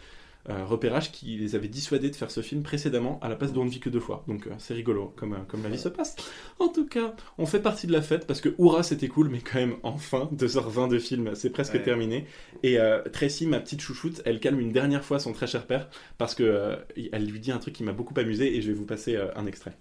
Euh, 0.49 0.65
repérage 0.65 1.11
qui 1.11 1.37
les 1.37 1.53
avait 1.55 1.67
dissuadés 1.67 2.09
de 2.09 2.15
faire 2.15 2.31
ce 2.31 2.41
film 2.41 2.63
précédemment 2.63 3.19
à 3.21 3.29
la 3.29 3.35
place 3.35 3.53
d'On 3.53 3.63
ne 3.65 3.69
vit 3.69 3.79
que 3.79 3.89
deux 3.89 3.99
fois. 3.99 4.23
Donc 4.27 4.47
euh, 4.47 4.51
c'est 4.57 4.73
rigolo 4.73 5.13
comme, 5.15 5.33
euh, 5.33 5.37
comme 5.47 5.61
la 5.61 5.69
vie 5.69 5.77
se 5.77 5.87
passe. 5.89 6.15
En 6.57 6.67
tout 6.67 6.87
cas, 6.87 7.13
on 7.37 7.45
fait 7.45 7.59
partie 7.59 7.85
de 7.85 7.91
la 7.91 8.01
fête 8.01 8.25
parce 8.25 8.41
que 8.41 8.55
Oura 8.57 8.81
c'était 8.81 9.07
cool, 9.07 9.29
mais 9.29 9.39
quand 9.39 9.59
même 9.59 9.75
enfin 9.83 10.29
2h20 10.35 10.89
de 10.89 10.97
film, 10.97 11.35
c'est 11.35 11.51
presque 11.51 11.73
Ouais. 11.75 11.83
terminé. 11.83 12.25
Et 12.63 12.79
euh, 12.79 13.01
Tracy, 13.13 13.45
ma 13.45 13.59
petite 13.59 13.81
chouchoute, 13.81 14.21
elle 14.25 14.39
calme 14.39 14.59
une 14.59 14.71
dernière 14.71 15.05
fois 15.05 15.19
son 15.19 15.31
très 15.31 15.45
cher 15.47 15.67
père 15.67 15.89
parce 16.17 16.33
que 16.33 16.77
elle 17.11 17.25
lui 17.27 17.39
dit 17.39 17.51
un 17.51 17.59
truc 17.59 17.75
qui 17.75 17.83
m'a 17.83 17.93
beaucoup 17.93 18.13
amusé 18.19 18.55
et 18.57 18.61
je 18.61 18.69
vais 18.69 18.73
vous 18.73 18.85
passer 18.85 19.17
un 19.35 19.45
extrait. 19.45 19.73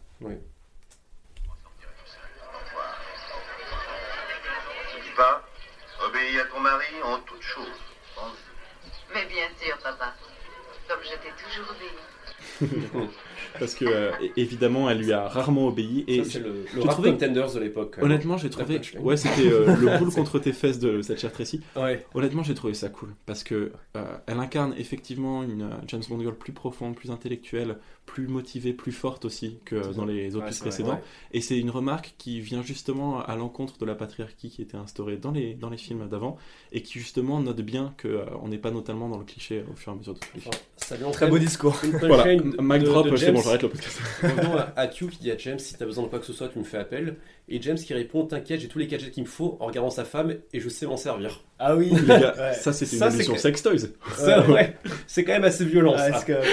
Parce 13.58 13.74
que 13.74 13.84
euh, 13.84 14.10
évidemment, 14.36 14.88
elle 14.90 14.98
lui 14.98 15.12
a 15.12 15.28
rarement 15.28 15.66
obéi 15.68 16.04
et 16.06 16.24
Ça, 16.24 16.30
c'est 16.32 16.38
le, 16.40 16.64
j'ai 16.70 16.76
le 16.76 16.82
rap 16.82 16.92
trouvé- 16.92 17.10
contenders 17.10 17.52
de 17.52 17.60
l'époque. 17.60 17.96
même. 17.96 18.06
Honnêtement, 18.06 18.36
j'ai 18.36 18.50
trouvé. 18.50 18.80
Ouais, 19.00 19.16
c'était 19.16 19.50
euh, 19.50 19.74
le 19.76 19.98
boule 19.98 20.12
contre 20.12 20.38
tes 20.38 20.52
fesses 20.52 20.78
de 20.78 21.02
cette 21.02 21.20
chère 21.20 21.32
Tracy. 21.32 21.60
Ouais. 21.76 22.04
Honnêtement, 22.14 22.42
j'ai 22.42 22.54
trouvé 22.54 22.74
ça 22.74 22.88
cool 22.88 23.10
parce 23.26 23.42
que 23.42 23.72
euh, 23.96 24.04
elle 24.26 24.38
incarne 24.38 24.74
effectivement 24.78 25.42
une 25.42 25.68
James 25.88 26.02
Bond 26.08 26.20
girl 26.20 26.34
plus 26.36 26.52
profonde, 26.52 26.94
plus 26.94 27.10
intellectuelle, 27.10 27.76
plus 28.10 28.26
motivée, 28.26 28.72
plus 28.72 28.90
forte 28.92 29.24
aussi 29.24 29.58
que 29.64 29.92
dans 29.94 30.04
les 30.04 30.34
opus 30.34 30.46
Ouais, 30.46 30.50
vrai, 30.50 30.58
précédents. 30.60 30.90
ouais. 30.94 31.02
Et 31.32 31.40
c'est 31.40 31.56
une 31.58 31.70
remarque 31.70 32.14
qui 32.18 32.40
vient 32.40 32.62
justement 32.62 33.20
à 33.22 33.36
l'encontre 33.36 33.78
de 33.78 33.86
la 33.86 33.94
patriarchie 33.94 34.50
qui 34.50 34.62
était 34.62 34.76
instaurée 34.76 35.16
dans 35.16 35.30
les 35.30 35.54
dans 35.54 35.70
les 35.70 35.76
films 35.76 36.08
d'avant 36.08 36.36
et 36.72 36.82
qui 36.82 36.98
justement 36.98 37.40
note 37.40 37.60
bien 37.60 37.94
que 37.96 38.08
euh, 38.08 38.24
on 38.42 38.48
n'est 38.48 38.58
pas 38.58 38.72
notamment 38.72 39.08
dans 39.08 39.18
le 39.18 39.24
cliché 39.24 39.64
au 39.70 39.76
fur 39.76 39.92
et 39.92 39.94
à 39.94 39.98
mesure 39.98 40.14
de 40.14 40.18
tous 40.18 40.28
les 40.34 40.40
films. 40.40 40.54
Enfin, 40.54 40.62
ça 40.76 40.96
lui 40.96 41.04
Très 41.12 41.28
beau 41.28 41.38
discours. 41.38 41.80
Voilà, 42.00 42.34
mic 42.34 42.82
drop, 42.82 43.16
c'est 43.16 43.30
bon, 43.32 43.40
j'arrête 43.42 43.62
le 43.62 43.68
podcast. 43.68 44.00
À, 44.22 44.80
à 44.80 44.86
Q 44.88 45.06
qui 45.08 45.18
dit 45.18 45.30
à 45.30 45.36
James 45.38 45.58
si 45.60 45.74
t'as 45.76 45.84
besoin 45.86 46.04
de 46.04 46.08
quoi 46.08 46.18
que 46.18 46.26
ce 46.26 46.32
soit, 46.32 46.48
tu 46.48 46.58
me 46.58 46.64
fais 46.64 46.78
appel. 46.78 47.16
Et 47.48 47.60
James 47.62 47.76
qui 47.78 47.94
répond 47.94 48.24
T'inquiète, 48.26 48.60
j'ai 48.60 48.68
tous 48.68 48.78
les 48.78 48.86
gadgets 48.86 49.12
qu'il 49.12 49.22
me 49.22 49.28
faut 49.28 49.56
en 49.60 49.66
regardant 49.66 49.90
sa 49.90 50.04
femme 50.04 50.34
et 50.52 50.60
je 50.60 50.68
sais 50.68 50.86
m'en 50.86 50.96
servir. 50.96 51.42
Ah 51.62 51.76
oui. 51.76 51.90
Les 51.90 52.06
gars, 52.06 52.34
Ouais. 52.38 52.54
ça 52.54 52.70
une 52.70 52.86
c'est 52.86 53.02
allusion 53.02 53.34
que- 53.34 53.38
sex 53.40 53.62
toys. 53.62 53.76
Ça, 54.16 54.40
ouais, 54.48 54.76
c'est 55.06 55.24
quand 55.24 55.32
même 55.32 55.44
assez 55.44 55.64
violent 55.66 55.96
ça. 55.96 56.08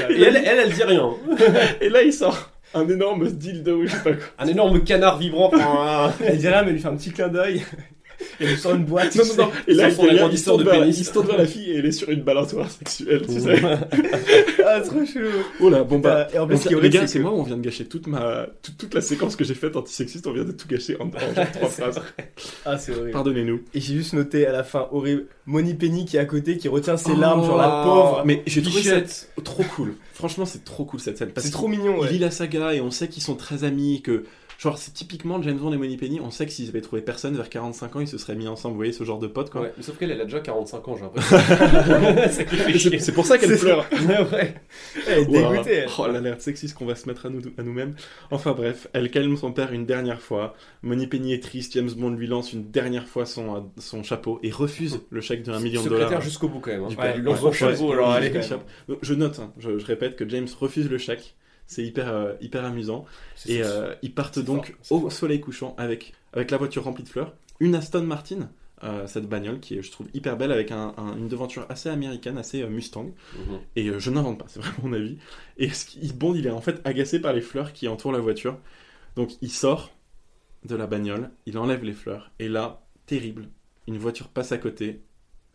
Et 0.10 0.22
elle, 0.22 0.36
elle, 0.36 0.60
elle 0.66 0.72
dit 0.74 0.84
rien. 0.84 1.12
Et 1.82 1.88
là, 1.90 2.02
il 2.04 2.12
sort 2.12 2.52
un 2.74 2.88
énorme 2.90 3.28
dildo, 3.32 3.84
je 3.86 3.92
sais 3.92 3.98
pas 4.04 4.12
quoi. 4.14 4.26
Un 4.40 4.48
énorme 4.48 4.84
canard 4.84 5.18
vibrant. 5.18 5.50
Elle 6.20 6.38
dit 6.38 6.48
rien, 6.50 6.62
mais 6.64 6.68
elle 6.70 6.74
lui 6.76 6.82
fait 6.82 6.90
un 6.90 6.98
petit 6.98 7.12
clin 7.12 7.30
d'œil. 7.30 7.64
Et 8.40 8.56
sort 8.56 8.76
une 8.76 8.86
boîte. 8.86 9.16
Non, 9.16 9.24
non, 9.26 9.44
non. 9.46 9.52
Et 9.68 9.74
là, 9.74 9.90
il, 9.90 10.32
il, 10.32 10.40
se 10.40 10.50
de 10.58 10.64
pénis. 10.70 10.98
il 11.00 11.06
se 11.06 11.12
tourne 11.12 11.28
vers 11.28 11.38
la 11.38 11.46
fille 11.46 11.72
et 11.72 11.78
elle 11.78 11.86
est 11.86 11.92
sur 11.92 12.10
une 12.10 12.22
balançoire 12.22 12.70
sexuelle, 12.70 13.22
tu 13.28 13.40
sais. 13.40 13.62
Ah, 14.66 14.82
trop 14.82 15.06
chelou. 15.06 15.30
Oh 15.60 15.70
là, 15.70 15.84
bon 15.84 16.00
bah. 16.00 16.28
Et 16.34 16.40
en 16.40 16.48
plus, 16.48 16.66
les 16.70 16.90
gars, 16.90 17.08
c'est 17.08 17.20
moi 17.20 17.32
où 17.32 17.40
on 17.40 17.44
vient 17.44 17.58
de 17.58 17.62
gâcher 17.62 17.86
toute 17.86 18.08
ma 18.08 18.48
toute, 18.62 18.78
toute 18.78 18.94
la 18.94 19.02
séquence 19.02 19.36
que 19.36 19.44
j'ai 19.44 19.54
faite 19.54 19.76
antisexiste, 19.76 20.28
on 20.28 20.34
vient 20.34 20.44
de 20.44 20.52
tout 20.52 20.68
gâcher 20.68 20.98
en, 21.00 21.08
en 21.08 21.36
genre 21.36 21.52
trois 21.52 21.70
phrases. 21.70 22.02
Ah, 22.66 22.78
c'est 22.78 22.92
horrible. 22.94 23.12
Pardonnez-nous. 23.12 23.62
Et 23.74 23.80
j'ai 23.82 23.94
juste 23.96 24.14
noté 24.14 24.46
à 24.46 24.52
la 24.52 24.64
fin, 24.64 24.88
horrible, 24.92 25.26
Moni 25.46 25.74
Penny 25.74 26.06
qui 26.06 26.18
est 26.18 26.20
à 26.20 26.26
côté, 26.26 26.58
qui 26.58 26.68
retient 26.68 26.98
ses 26.98 27.16
larmes, 27.16 27.46
genre 27.46 27.58
la 27.58 27.84
pauvre. 27.84 28.24
Mais 28.26 28.44
j'ai 28.46 28.62
trouvé 28.62 28.84
ça 28.84 28.96
Bichette. 29.00 29.30
trop 29.44 29.64
cool. 29.76 29.96
Franchement, 30.14 30.46
c'est 30.46 30.64
trop 30.66 30.86
cool 30.86 31.00
cette 31.00 31.18
scène. 31.18 31.30
Parce 31.30 31.46
C'est 31.46 31.54
trop 31.54 31.68
mignon, 31.68 32.04
Il 32.04 32.10
lit 32.10 32.20
la 32.20 32.32
saga 32.32 32.74
et 32.74 32.82
on 32.82 32.92
sait 32.92 33.08
qu'ils 33.08 33.24
sont 33.24 33.36
très 33.36 33.64
amis, 33.64 34.02
que 34.02 34.24
genre 34.58 34.78
c'est 34.78 34.92
typiquement 34.94 35.42
James 35.42 35.58
Bond 35.58 35.72
et 35.74 35.78
Money 35.78 35.98
Penny. 35.98 36.20
On 36.20 36.32
sait 36.32 36.46
que 36.46 36.52
s'ils 36.52 36.70
avaient 36.70 36.82
trouvé 36.82 37.02
personne 37.02 37.36
vers 37.36 37.50
45 37.50 37.96
ans, 37.96 38.00
ils 38.00 38.08
se 38.08 38.18
seraient 38.18 38.36
mis 38.36 38.48
ensemble. 38.48 38.74
Vous 38.74 38.80
voyez 38.80 38.94
ce 38.94 39.04
genre 39.04 39.20
de 39.20 39.28
potes 39.28 39.50
quoi. 39.50 39.62
Ouais, 39.62 39.74
mais 39.78 39.84
sauf 39.84 39.98
qu'elle, 39.98 40.12
elle 40.12 40.22
a 40.22 40.26
déjà 40.26 40.40
45 40.40 40.88
ans, 40.88 40.96
j'ai 40.98 41.04
l'impression. 41.04 41.38
C'est 43.00 43.12
pour 43.14 43.26
ça 43.26 43.38
qu'elle 43.38 43.58
pleure. 43.58 43.86
ouais. 44.32 44.56
Elle 45.08 45.20
est 45.20 45.26
dégoûtée. 45.26 45.74
elle. 45.74 45.90
Oh 45.98 46.08
l'alerte 46.08 46.42
sexiste 46.42 46.76
qu'on 46.78 46.86
va 46.86 46.96
se 46.96 47.08
mettre 47.08 47.26
à 47.26 47.30
nous 47.30 47.42
à 47.58 47.64
nous-mêmes. 47.64 47.96
Enfin 48.32 48.54
bref, 48.54 48.88
elle 48.94 49.10
calme 49.12 49.36
son 49.38 49.52
père 49.52 49.72
une 49.74 49.86
dernière 49.86 50.22
fois. 50.22 50.56
Money 50.82 51.08
Penny 51.08 51.34
est 51.34 51.44
triste. 51.44 51.74
James 51.74 51.92
Bond 51.96 52.12
lui 52.12 52.28
lance 52.28 52.54
une 52.54 52.70
dernière 52.72 53.08
fois 53.08 53.26
son 53.26 53.70
son 53.78 54.04
chapeau 54.04 54.40
et 54.44 54.52
refuse 54.52 55.00
le 55.10 55.22
chèque 55.22 55.44
de 55.44 55.52
1 55.52 55.60
million 55.60 55.84
de 55.84 55.90
dollars. 55.90 56.22
jusqu'au 56.22 56.48
bout 56.50 56.60
quand 56.60 56.72
même. 56.72 56.84
hein. 56.84 56.90
Ouais, 56.98 57.14
il 57.18 57.24
lance 57.24 57.40
son 57.42 57.52
chapeau, 57.52 57.92
alors 57.92 58.12
allez. 58.12 58.32
je 59.02 59.14
note, 59.14 59.40
hein, 59.40 59.54
je, 59.58 59.78
je 59.78 59.86
répète 59.86 60.16
que 60.16 60.28
James 60.28 60.48
refuse 60.60 60.90
le 60.90 60.98
chèque. 60.98 61.36
C'est 61.68 61.84
hyper, 61.84 62.08
euh, 62.10 62.34
hyper 62.42 62.64
amusant. 62.66 63.06
Et 63.48 63.62
euh, 63.62 63.94
ils 64.02 64.14
partent 64.14 64.40
donc 64.40 64.76
fort, 64.82 64.98
au 64.98 65.02
fort. 65.02 65.12
soleil 65.12 65.42
couchant 65.42 65.76
avec, 65.78 66.14
avec 66.34 66.50
la 66.52 66.58
voiture 66.58 66.84
remplie 66.86 67.04
de 67.04 67.10
fleurs, 67.10 67.34
une 67.60 67.76
Aston 67.76 68.04
Martin 68.04 68.50
euh, 68.84 69.08
cette 69.08 69.28
bagnole 69.28 69.60
qui 69.60 69.76
est, 69.76 69.82
je 69.82 69.90
trouve, 69.92 70.08
hyper 70.14 70.38
belle 70.38 70.52
avec 70.52 70.72
un- 70.72 70.94
un- 70.98 71.18
une 71.18 71.28
devanture 71.28 71.66
assez 71.68 71.90
américaine, 71.90 72.38
assez 72.38 72.62
euh, 72.62 72.70
Mustang. 72.70 73.12
Mhm. 73.36 73.60
Et 73.76 73.88
euh, 73.90 73.98
je 74.00 74.12
n'invente 74.12 74.38
pas, 74.38 74.46
c'est 74.50 74.60
vraiment 74.60 74.78
mon 74.90 74.94
avis. 74.94 75.18
Et 75.58 75.70
ce 75.70 75.86
qui- 75.86 76.14
Bond, 76.14 76.36
il 76.36 76.46
est 76.46 76.52
en 76.52 76.62
fait 76.62 76.80
agacé 76.86 77.20
par 77.20 77.34
les 77.34 77.42
fleurs 77.42 77.74
qui 77.74 77.88
entourent 77.88 78.12
la 78.12 78.20
voiture. 78.20 78.60
Donc 79.16 79.32
il 79.42 79.50
sort 79.52 79.92
de 80.64 80.76
la 80.76 80.86
bagnole, 80.86 81.32
il 81.48 81.58
enlève 81.58 81.84
les 81.84 81.94
fleurs, 81.94 82.32
et 82.38 82.48
là, 82.48 82.86
terrible, 83.08 83.50
une 83.88 83.98
voiture 83.98 84.28
passe 84.28 84.52
à 84.52 84.58
côté 84.60 85.02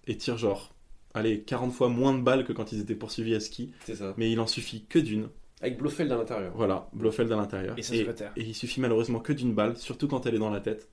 et 0.08 0.16
tire 0.16 0.36
genre, 0.36 0.74
allez, 1.14 1.42
40 1.42 1.72
fois 1.72 1.88
moins 1.88 2.14
de 2.14 2.22
balles 2.22 2.44
que 2.44 2.52
quand 2.52 2.72
ils 2.72 2.80
étaient 2.80 2.96
poursuivis 2.96 3.36
à 3.36 3.40
ski, 3.40 3.72
ça. 3.86 4.14
mais 4.16 4.32
il 4.32 4.40
en 4.40 4.46
suffit 4.48 4.84
que 4.88 4.98
d'une. 4.98 5.28
Avec 5.62 5.78
Blofeld 5.78 6.10
à 6.12 6.16
l'intérieur. 6.16 6.52
Voilà, 6.54 6.88
Blofeld 6.92 7.30
à 7.32 7.36
l'intérieur. 7.36 7.76
Et 7.78 7.82
et, 7.82 8.06
il 8.36 8.54
suffit 8.54 8.80
malheureusement 8.80 9.20
que 9.20 9.32
d'une 9.32 9.54
balle, 9.54 9.76
surtout 9.78 10.08
quand 10.08 10.26
elle 10.26 10.34
est 10.34 10.38
dans 10.38 10.50
la 10.50 10.60
tête. 10.60 10.88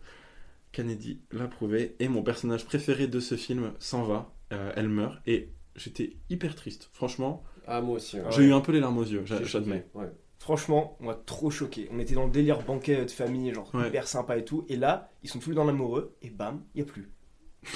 Kennedy 0.72 1.20
l'a 1.32 1.48
prouvé, 1.48 1.96
et 2.00 2.08
mon 2.08 2.22
personnage 2.22 2.66
préféré 2.66 3.08
de 3.08 3.20
ce 3.20 3.34
film 3.36 3.72
s'en 3.80 4.04
va, 4.04 4.32
euh, 4.54 4.72
elle 4.76 4.88
meurt, 4.88 5.18
et 5.26 5.50
j'étais 5.76 6.18
hyper 6.30 6.54
triste. 6.56 6.90
Franchement, 6.94 7.44
Ah, 7.66 7.82
moi 7.82 7.96
aussi. 7.96 8.18
ouais. 8.18 8.24
j'ai 8.30 8.44
eu 8.44 8.54
un 8.54 8.62
peu 8.62 8.72
les 8.72 8.80
larmes 8.80 9.00
aux 9.00 9.04
yeux, 9.04 9.24
j'admets. 9.26 9.88
ouais. 9.96 10.12
Franchement, 10.38 10.96
on 11.02 11.08
m'a 11.08 11.16
trop 11.16 11.50
choqué. 11.52 11.90
On 11.92 12.00
était 12.00 12.14
dans 12.14 12.24
le 12.26 12.32
délire 12.32 12.62
banquet 12.64 13.04
de 13.04 13.12
famille, 13.12 13.54
genre 13.54 13.70
Ouais. 13.74 13.88
hyper 13.90 14.08
sympa 14.08 14.38
et 14.38 14.46
tout. 14.46 14.66
Et 14.70 14.78
là, 14.78 15.10
ils 15.22 15.30
sont 15.30 15.40
tous 15.40 15.52
dans 15.54 15.66
l'amoureux, 15.66 16.16
et 16.22 16.30
bam, 16.30 16.62
il 16.76 16.80
y 16.80 16.82
a 16.82 16.86
plus. 16.86 17.12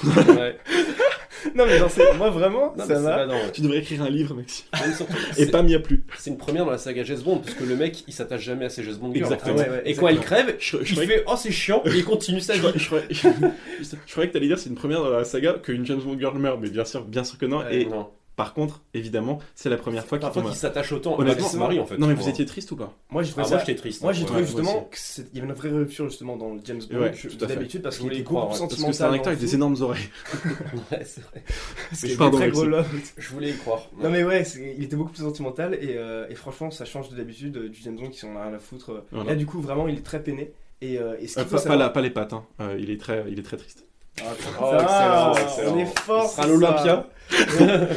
Ouais. 0.04 0.58
Non, 1.54 1.66
mais 1.66 1.78
genre, 1.78 1.90
c'est- 1.90 2.14
moi 2.16 2.30
vraiment, 2.30 2.74
Non, 2.76 2.84
ça 2.84 2.94
pas- 3.00 3.26
non, 3.26 3.34
Tu 3.52 3.60
devrais 3.60 3.78
écrire 3.78 4.02
un 4.02 4.10
livre, 4.10 4.34
mec. 4.34 4.48
surtout, 4.96 5.12
Et 5.36 5.46
pas 5.46 5.62
m'y 5.62 5.74
a 5.74 5.78
plus. 5.78 6.04
C'est 6.18 6.30
une 6.30 6.38
première 6.38 6.64
dans 6.64 6.70
la 6.70 6.78
saga 6.78 7.04
James 7.04 7.20
Bond, 7.24 7.38
parce 7.38 7.54
que 7.54 7.64
le 7.64 7.76
mec, 7.76 8.04
il 8.08 8.12
s'attache 8.14 8.42
jamais 8.42 8.64
à 8.64 8.68
ses 8.70 8.82
James 8.82 8.96
Bond 8.96 9.12
girls. 9.14 9.24
Exactement. 9.32 9.56
Ah 9.58 9.62
ouais, 9.62 9.68
ouais, 9.70 9.82
et 9.84 9.94
quand 9.94 10.08
il 10.08 10.20
crève, 10.20 10.56
Je, 10.58 10.78
je 10.82 10.94
il 11.00 11.06
fait 11.06 11.24
Oh, 11.26 11.34
c'est 11.36 11.50
chiant, 11.52 11.82
et 11.84 11.90
il 11.90 12.04
continue 12.04 12.40
sa 12.40 12.54
je 12.54 12.60
vie. 12.60 12.66
croyais- 12.86 13.06
je 13.10 13.18
croyais- 13.18 13.52
je 14.06 14.10
croyais 14.12 14.28
que 14.28 14.32
t'allais 14.32 14.46
dire 14.46 14.58
c'est 14.58 14.68
une 14.70 14.74
première 14.76 15.00
dans 15.02 15.10
la 15.10 15.24
saga 15.24 15.54
qu'une 15.62 15.84
James 15.86 16.00
Bond 16.00 16.18
girl 16.18 16.38
meurt, 16.38 16.58
mais 16.60 16.70
bien 16.70 16.84
sûr, 16.84 17.04
bien 17.04 17.24
sûr 17.24 17.38
que 17.38 17.46
non. 17.46 17.58
Ouais, 17.58 17.76
et 17.82 17.84
Non. 17.86 18.08
Par 18.36 18.52
contre, 18.54 18.82
évidemment, 18.94 19.38
c'est 19.54 19.68
la 19.70 19.76
première 19.76 20.04
fois 20.06 20.18
qu'il 20.18 20.28
tombe. 20.30 20.46
qu'il 20.46 20.54
s'attache 20.54 20.90
autant, 20.92 21.18
Honnêtement, 21.18 21.48
se 21.48 21.56
marie 21.56 21.78
en 21.78 21.86
fait. 21.86 21.98
Non, 21.98 22.06
mais 22.08 22.14
vous 22.14 22.22
moi. 22.22 22.30
étiez 22.30 22.44
triste 22.46 22.72
ou 22.72 22.76
pas 22.76 22.92
Moi, 23.10 23.22
j'ai 23.22 23.28
Ah, 23.28 23.32
trouvé 23.32 23.42
moi 23.50 23.58
ça. 23.60 23.64
j'étais 23.64 23.78
triste. 23.78 24.02
Moi, 24.02 24.12
j'ai 24.12 24.24
trouvé 24.24 24.40
Ouais, 24.42 24.46
moi 24.50 24.60
justement 24.62 24.80
aussi. 24.82 24.90
que 24.90 24.98
c'est- 24.98 25.26
il 25.32 25.36
y 25.36 25.40
avait 25.40 25.48
une 25.48 25.54
vraie 25.54 25.68
rupture 25.70 26.08
justement 26.08 26.36
dans 26.36 26.54
le 26.54 26.60
James 26.64 26.80
Bond 26.90 26.98
Ouais, 27.00 27.12
que- 27.12 27.28
tout 27.28 27.36
à 27.44 27.46
fait. 27.48 27.54
d'habitude 27.54 27.82
parce 27.82 27.98
qu'il 27.98 28.06
était 28.12 28.22
beaucoup 28.22 28.34
plus 28.34 28.40
ouais. 28.42 28.46
Parce 28.48 28.60
que 28.60 28.68
sentimental. 28.70 28.94
c'est 28.94 29.02
un 29.04 29.12
acteur 29.12 29.28
avec 29.28 29.38
des 29.40 29.54
énormes 29.54 29.76
oreilles. 29.80 30.08
Ouais, 30.90 31.04
c'est 31.04 31.20
vrai. 31.20 32.16
Pardon, 32.18 32.38
était 32.38 32.46
très 32.48 32.50
gros 32.52 32.64
love. 32.66 32.86
Je 33.16 33.28
voulais 33.30 33.50
y 33.50 33.56
croire. 33.56 33.88
Non 34.02 34.10
mais 34.10 34.24
ouais, 34.24 34.44
c'est- 34.44 34.74
il 34.76 34.82
était 34.84 34.96
beaucoup 34.96 35.12
plus 35.12 35.22
sentimental 35.22 35.74
et, 35.74 35.96
euh, 35.96 36.26
et 36.28 36.34
franchement 36.34 36.70
ça 36.70 36.84
change 36.84 37.08
de 37.10 37.16
d'habitude 37.16 37.56
euh, 37.56 37.68
du 37.68 37.80
James 37.82 37.96
Bond 37.96 38.10
qui 38.10 38.18
sont 38.18 38.32
rien 38.34 38.52
à 38.52 38.58
foutre. 38.58 39.04
Voilà. 39.12 39.30
Là 39.30 39.36
du 39.36 39.46
coup 39.46 39.60
vraiment 39.60 39.86
il 39.88 39.96
est 39.98 40.02
très 40.02 40.22
peiné 40.22 40.52
et, 40.80 40.98
euh, 40.98 41.16
et 41.20 41.28
ce 41.28 41.38
Euh, 41.38 41.42
qu'il 41.42 41.50
faut 41.50 41.50
pas, 41.50 41.56
pas 41.56 41.58
savoir- 41.62 41.78
la- 41.78 41.90
pas 41.90 42.00
les 42.02 42.10
pattes, 42.10 42.32
hein. 42.32 42.44
Euh, 42.60 42.76
il, 42.78 42.90
est 42.90 43.00
très, 43.00 43.24
il 43.30 43.38
est 43.38 43.42
très 43.42 43.56
triste. 43.56 43.86
Oh, 44.20 44.24
Ah, 44.60 45.32
excellent, 45.34 45.34
excellent. 45.34 45.74
On 45.74 45.78
est 45.78 45.98
fort. 46.00 46.24
Il 46.24 46.30
sera 46.30 46.42
à 46.42 46.46
c'est 46.46 46.52
l'Olympia. 46.52 47.06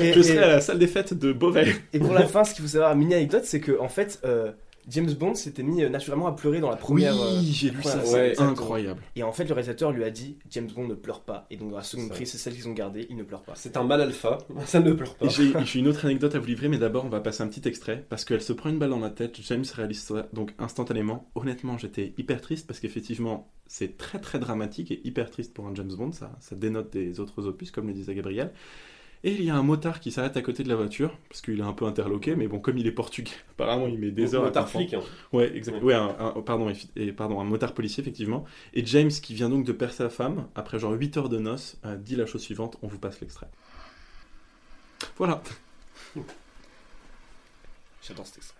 et, 0.02 0.14
Je 0.14 0.22
serai 0.22 0.36
et- 0.38 0.44
à 0.44 0.48
la 0.48 0.62
salle 0.62 0.80
des 0.80 0.88
fêtes 0.88 1.14
de 1.14 1.32
Beauvais. 1.34 1.76
et 1.94 2.00
pour 2.00 2.14
la 2.14 2.26
fin, 2.26 2.44
ce 2.44 2.54
qu'il 2.54 2.64
faut 2.64 2.70
savoir, 2.72 2.96
mini 2.96 3.14
anecdote, 3.14 3.44
c'est 3.46 3.60
que 3.60 3.80
en 3.80 3.90
fait 3.90 4.20
euh, 4.26 4.52
James 4.88 5.12
Bond 5.14 5.36
s'était 5.36 5.64
mis 5.64 5.84
euh, 5.84 5.90
naturellement 5.90 6.28
à 6.28 6.36
pleurer 6.36 6.60
dans 6.60 6.70
la 6.70 6.76
première. 6.78 7.20
euh, 7.20 7.42
j'ai 7.44 7.70
lu 7.72 7.84
ça, 7.84 8.04
c'est 8.04 8.40
incroyable. 8.40 9.02
Et 9.16 9.24
en 9.24 9.32
fait 9.32 9.46
le 9.46 9.54
réalisateur 9.54 9.92
lui 9.92 10.04
a 10.04 10.10
dit 10.10 10.38
James 10.50 10.70
Bond 10.74 10.88
ne 10.88 10.94
pleure 10.96 11.22
pas 11.22 11.46
et 11.50 11.58
donc 11.58 11.72
dans 11.72 11.78
la 11.78 11.84
seconde 11.84 12.10
prise 12.10 12.32
c'est 12.32 12.38
celle 12.38 12.54
qu'ils 12.56 12.68
ont 12.68 12.74
gardée, 12.74 13.06
il 13.10 13.18
ne 13.18 13.24
pleure 13.24 13.44
pas. 13.44 13.54
C'est 13.56 13.78
un 13.78 13.84
mal 13.84 14.02
alpha, 14.02 14.38
ça 14.66 14.80
ne 14.80 14.94
pleure 14.94 15.16
pas. 15.16 15.28
J'ai 15.28 15.80
une 15.80 15.88
autre 15.88 16.06
anecdote 16.06 16.36
à 16.36 16.40
vous 16.40 16.46
livrer, 16.48 16.68
mais 16.70 16.78
d'abord 16.78 17.06
on 17.06 17.10
va 17.10 17.20
passer 17.20 17.44
un 17.44 17.48
petit 17.48 17.68
extrait 17.68 18.06
parce 18.10 18.24
qu'elle 18.26 18.42
se 18.42 18.54
prend 18.54 18.70
une 18.70 18.80
balle 18.80 18.92
dans 18.92 19.00
la 19.00 19.10
tête. 19.10 19.38
James 19.42 19.66
réalise 19.74 20.02
ça 20.04 20.28
donc 20.34 20.54
instantanément. 20.60 21.30
Honnêtement, 21.36 21.78
j'étais 21.78 22.14
hyper 22.18 22.42
triste 22.42 22.68
parce 22.68 22.80
qu'effectivement, 22.80 23.52
c'est 23.68 23.98
très 23.98 24.20
très 24.20 24.40
dramatique 24.40 24.92
et 24.92 25.02
hyper 25.06 25.30
triste 25.30 25.54
pour 25.54 25.68
un 25.68 25.76
James 25.76 25.92
Bond. 25.98 26.12
Ça, 26.14 26.32
ça 26.40 26.56
dénote 26.56 26.92
des 26.92 27.20
autres 27.20 27.46
opus, 27.48 27.72
comme 27.72 27.88
le 27.88 27.94
disait 27.94 28.16
Gabriel. 28.16 28.52
Et 29.24 29.32
il 29.34 29.44
y 29.44 29.50
a 29.50 29.56
un 29.56 29.64
motard 29.64 30.00
qui 30.00 30.12
s'arrête 30.12 30.38
à 30.38 30.42
côté 30.42 30.64
de 30.64 30.70
la 30.70 30.76
voiture 30.76 31.18
parce 31.28 31.42
qu'il 31.42 31.60
est 31.60 31.64
un 31.64 31.74
peu 31.74 31.86
interloqué, 31.86 32.36
mais 32.36 32.48
bon, 32.48 32.60
comme 32.60 32.78
il 32.78 32.86
est 32.88 32.92
portugais, 32.92 33.32
apparemment 33.52 33.88
il 33.88 33.98
met 33.98 34.12
des 34.12 34.36
heures 34.36 34.44
à 34.44 34.46
Motard 34.48 34.66
comprendre. 34.66 34.88
flic. 34.88 34.94
hein. 35.00 35.04
Ouais, 35.34 35.56
exactement. 35.58 35.86
Ouais, 35.86 35.94
un, 35.96 36.16
un- 36.20 36.42
pardon, 36.42 36.72
et, 36.96 37.12
pardon, 37.12 37.42
un 37.42 37.44
motard 37.44 37.74
policier, 37.74 38.02
effectivement. 38.02 38.46
Et 38.74 38.86
James, 38.86 39.10
qui 39.10 39.34
vient 39.34 39.50
donc 39.50 39.66
de 39.66 39.72
perdre 39.72 39.94
sa 39.96 40.10
femme, 40.10 40.48
après 40.56 40.78
genre 40.80 40.94
8 40.94 41.18
heures 41.18 41.30
de 41.30 41.40
noces, 41.40 41.78
euh, 41.86 41.96
dit 41.98 42.16
la 42.16 42.26
chose 42.28 42.42
suivante 42.42 42.78
on 42.84 42.88
vous 42.88 43.00
passe 43.00 43.20
l'extrait. 43.20 43.50
Voilà. 45.18 45.42
J'adore 48.08 48.26
cet 48.28 48.38
extrait. 48.38 48.58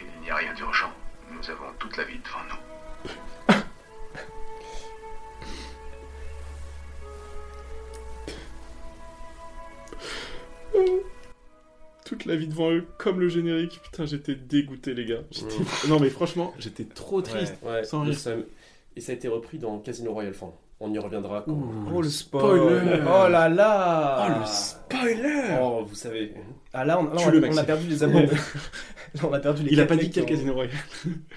Il 0.00 0.20
n'y 0.22 0.30
a 0.30 0.36
rien 0.36 0.54
d'urgent. 0.54 0.92
Nous 1.30 1.50
avons 1.50 1.72
toute 1.78 1.96
la 1.96 2.04
vie 2.04 2.18
devant 2.18 2.44
nous. 2.48 2.56
Toute 12.04 12.24
la 12.26 12.36
vie 12.36 12.46
devant 12.46 12.70
eux, 12.70 12.86
comme 12.98 13.20
le 13.20 13.28
générique. 13.28 13.80
Putain, 13.82 14.06
j'étais 14.06 14.34
dégoûté, 14.34 14.94
les 14.94 15.06
gars. 15.06 15.22
Non, 15.88 15.98
mais 15.98 16.10
franchement, 16.10 16.54
j'étais 16.58 16.84
trop 16.84 17.22
triste. 17.22 17.54
Ouais, 17.62 17.84
Sans 17.84 18.02
rire. 18.02 18.16
Et 18.94 19.00
ça 19.00 19.12
a 19.12 19.14
été 19.14 19.28
repris 19.28 19.58
dans 19.58 19.78
Casino 19.78 20.12
Royale. 20.12 20.34
Enfin, 20.36 20.52
on 20.82 20.92
y 20.92 20.98
reviendra 20.98 21.42
quand. 21.46 21.56
Oh 21.94 22.02
le 22.02 22.08
spoil. 22.08 22.58
spoiler. 22.58 23.00
Oh 23.06 23.28
là 23.28 23.48
là 23.48 24.26
Oh, 24.26 24.40
le 24.40 24.46
spoiler 24.46 25.58
Oh, 25.60 25.84
vous 25.88 25.94
savez. 25.94 26.34
Ah 26.72 26.84
là, 26.84 26.98
on, 27.00 27.04
là, 27.04 27.16
Tue 27.16 27.24
on, 27.26 27.30
le 27.30 27.38
a, 27.38 27.40
Maxime. 27.42 27.58
on 27.58 27.62
a 27.62 27.64
perdu 27.64 27.86
les 27.88 28.02
abonnés. 28.02 28.28
Là, 29.14 29.20
on 29.28 29.32
a 29.34 29.40
perdu 29.40 29.62
les 29.64 29.72
Il 29.72 29.80
a 29.80 29.84
pas 29.84 29.96
dit 29.96 30.10
quel 30.10 30.24
Casino 30.24 30.54
Royale. 30.54 30.72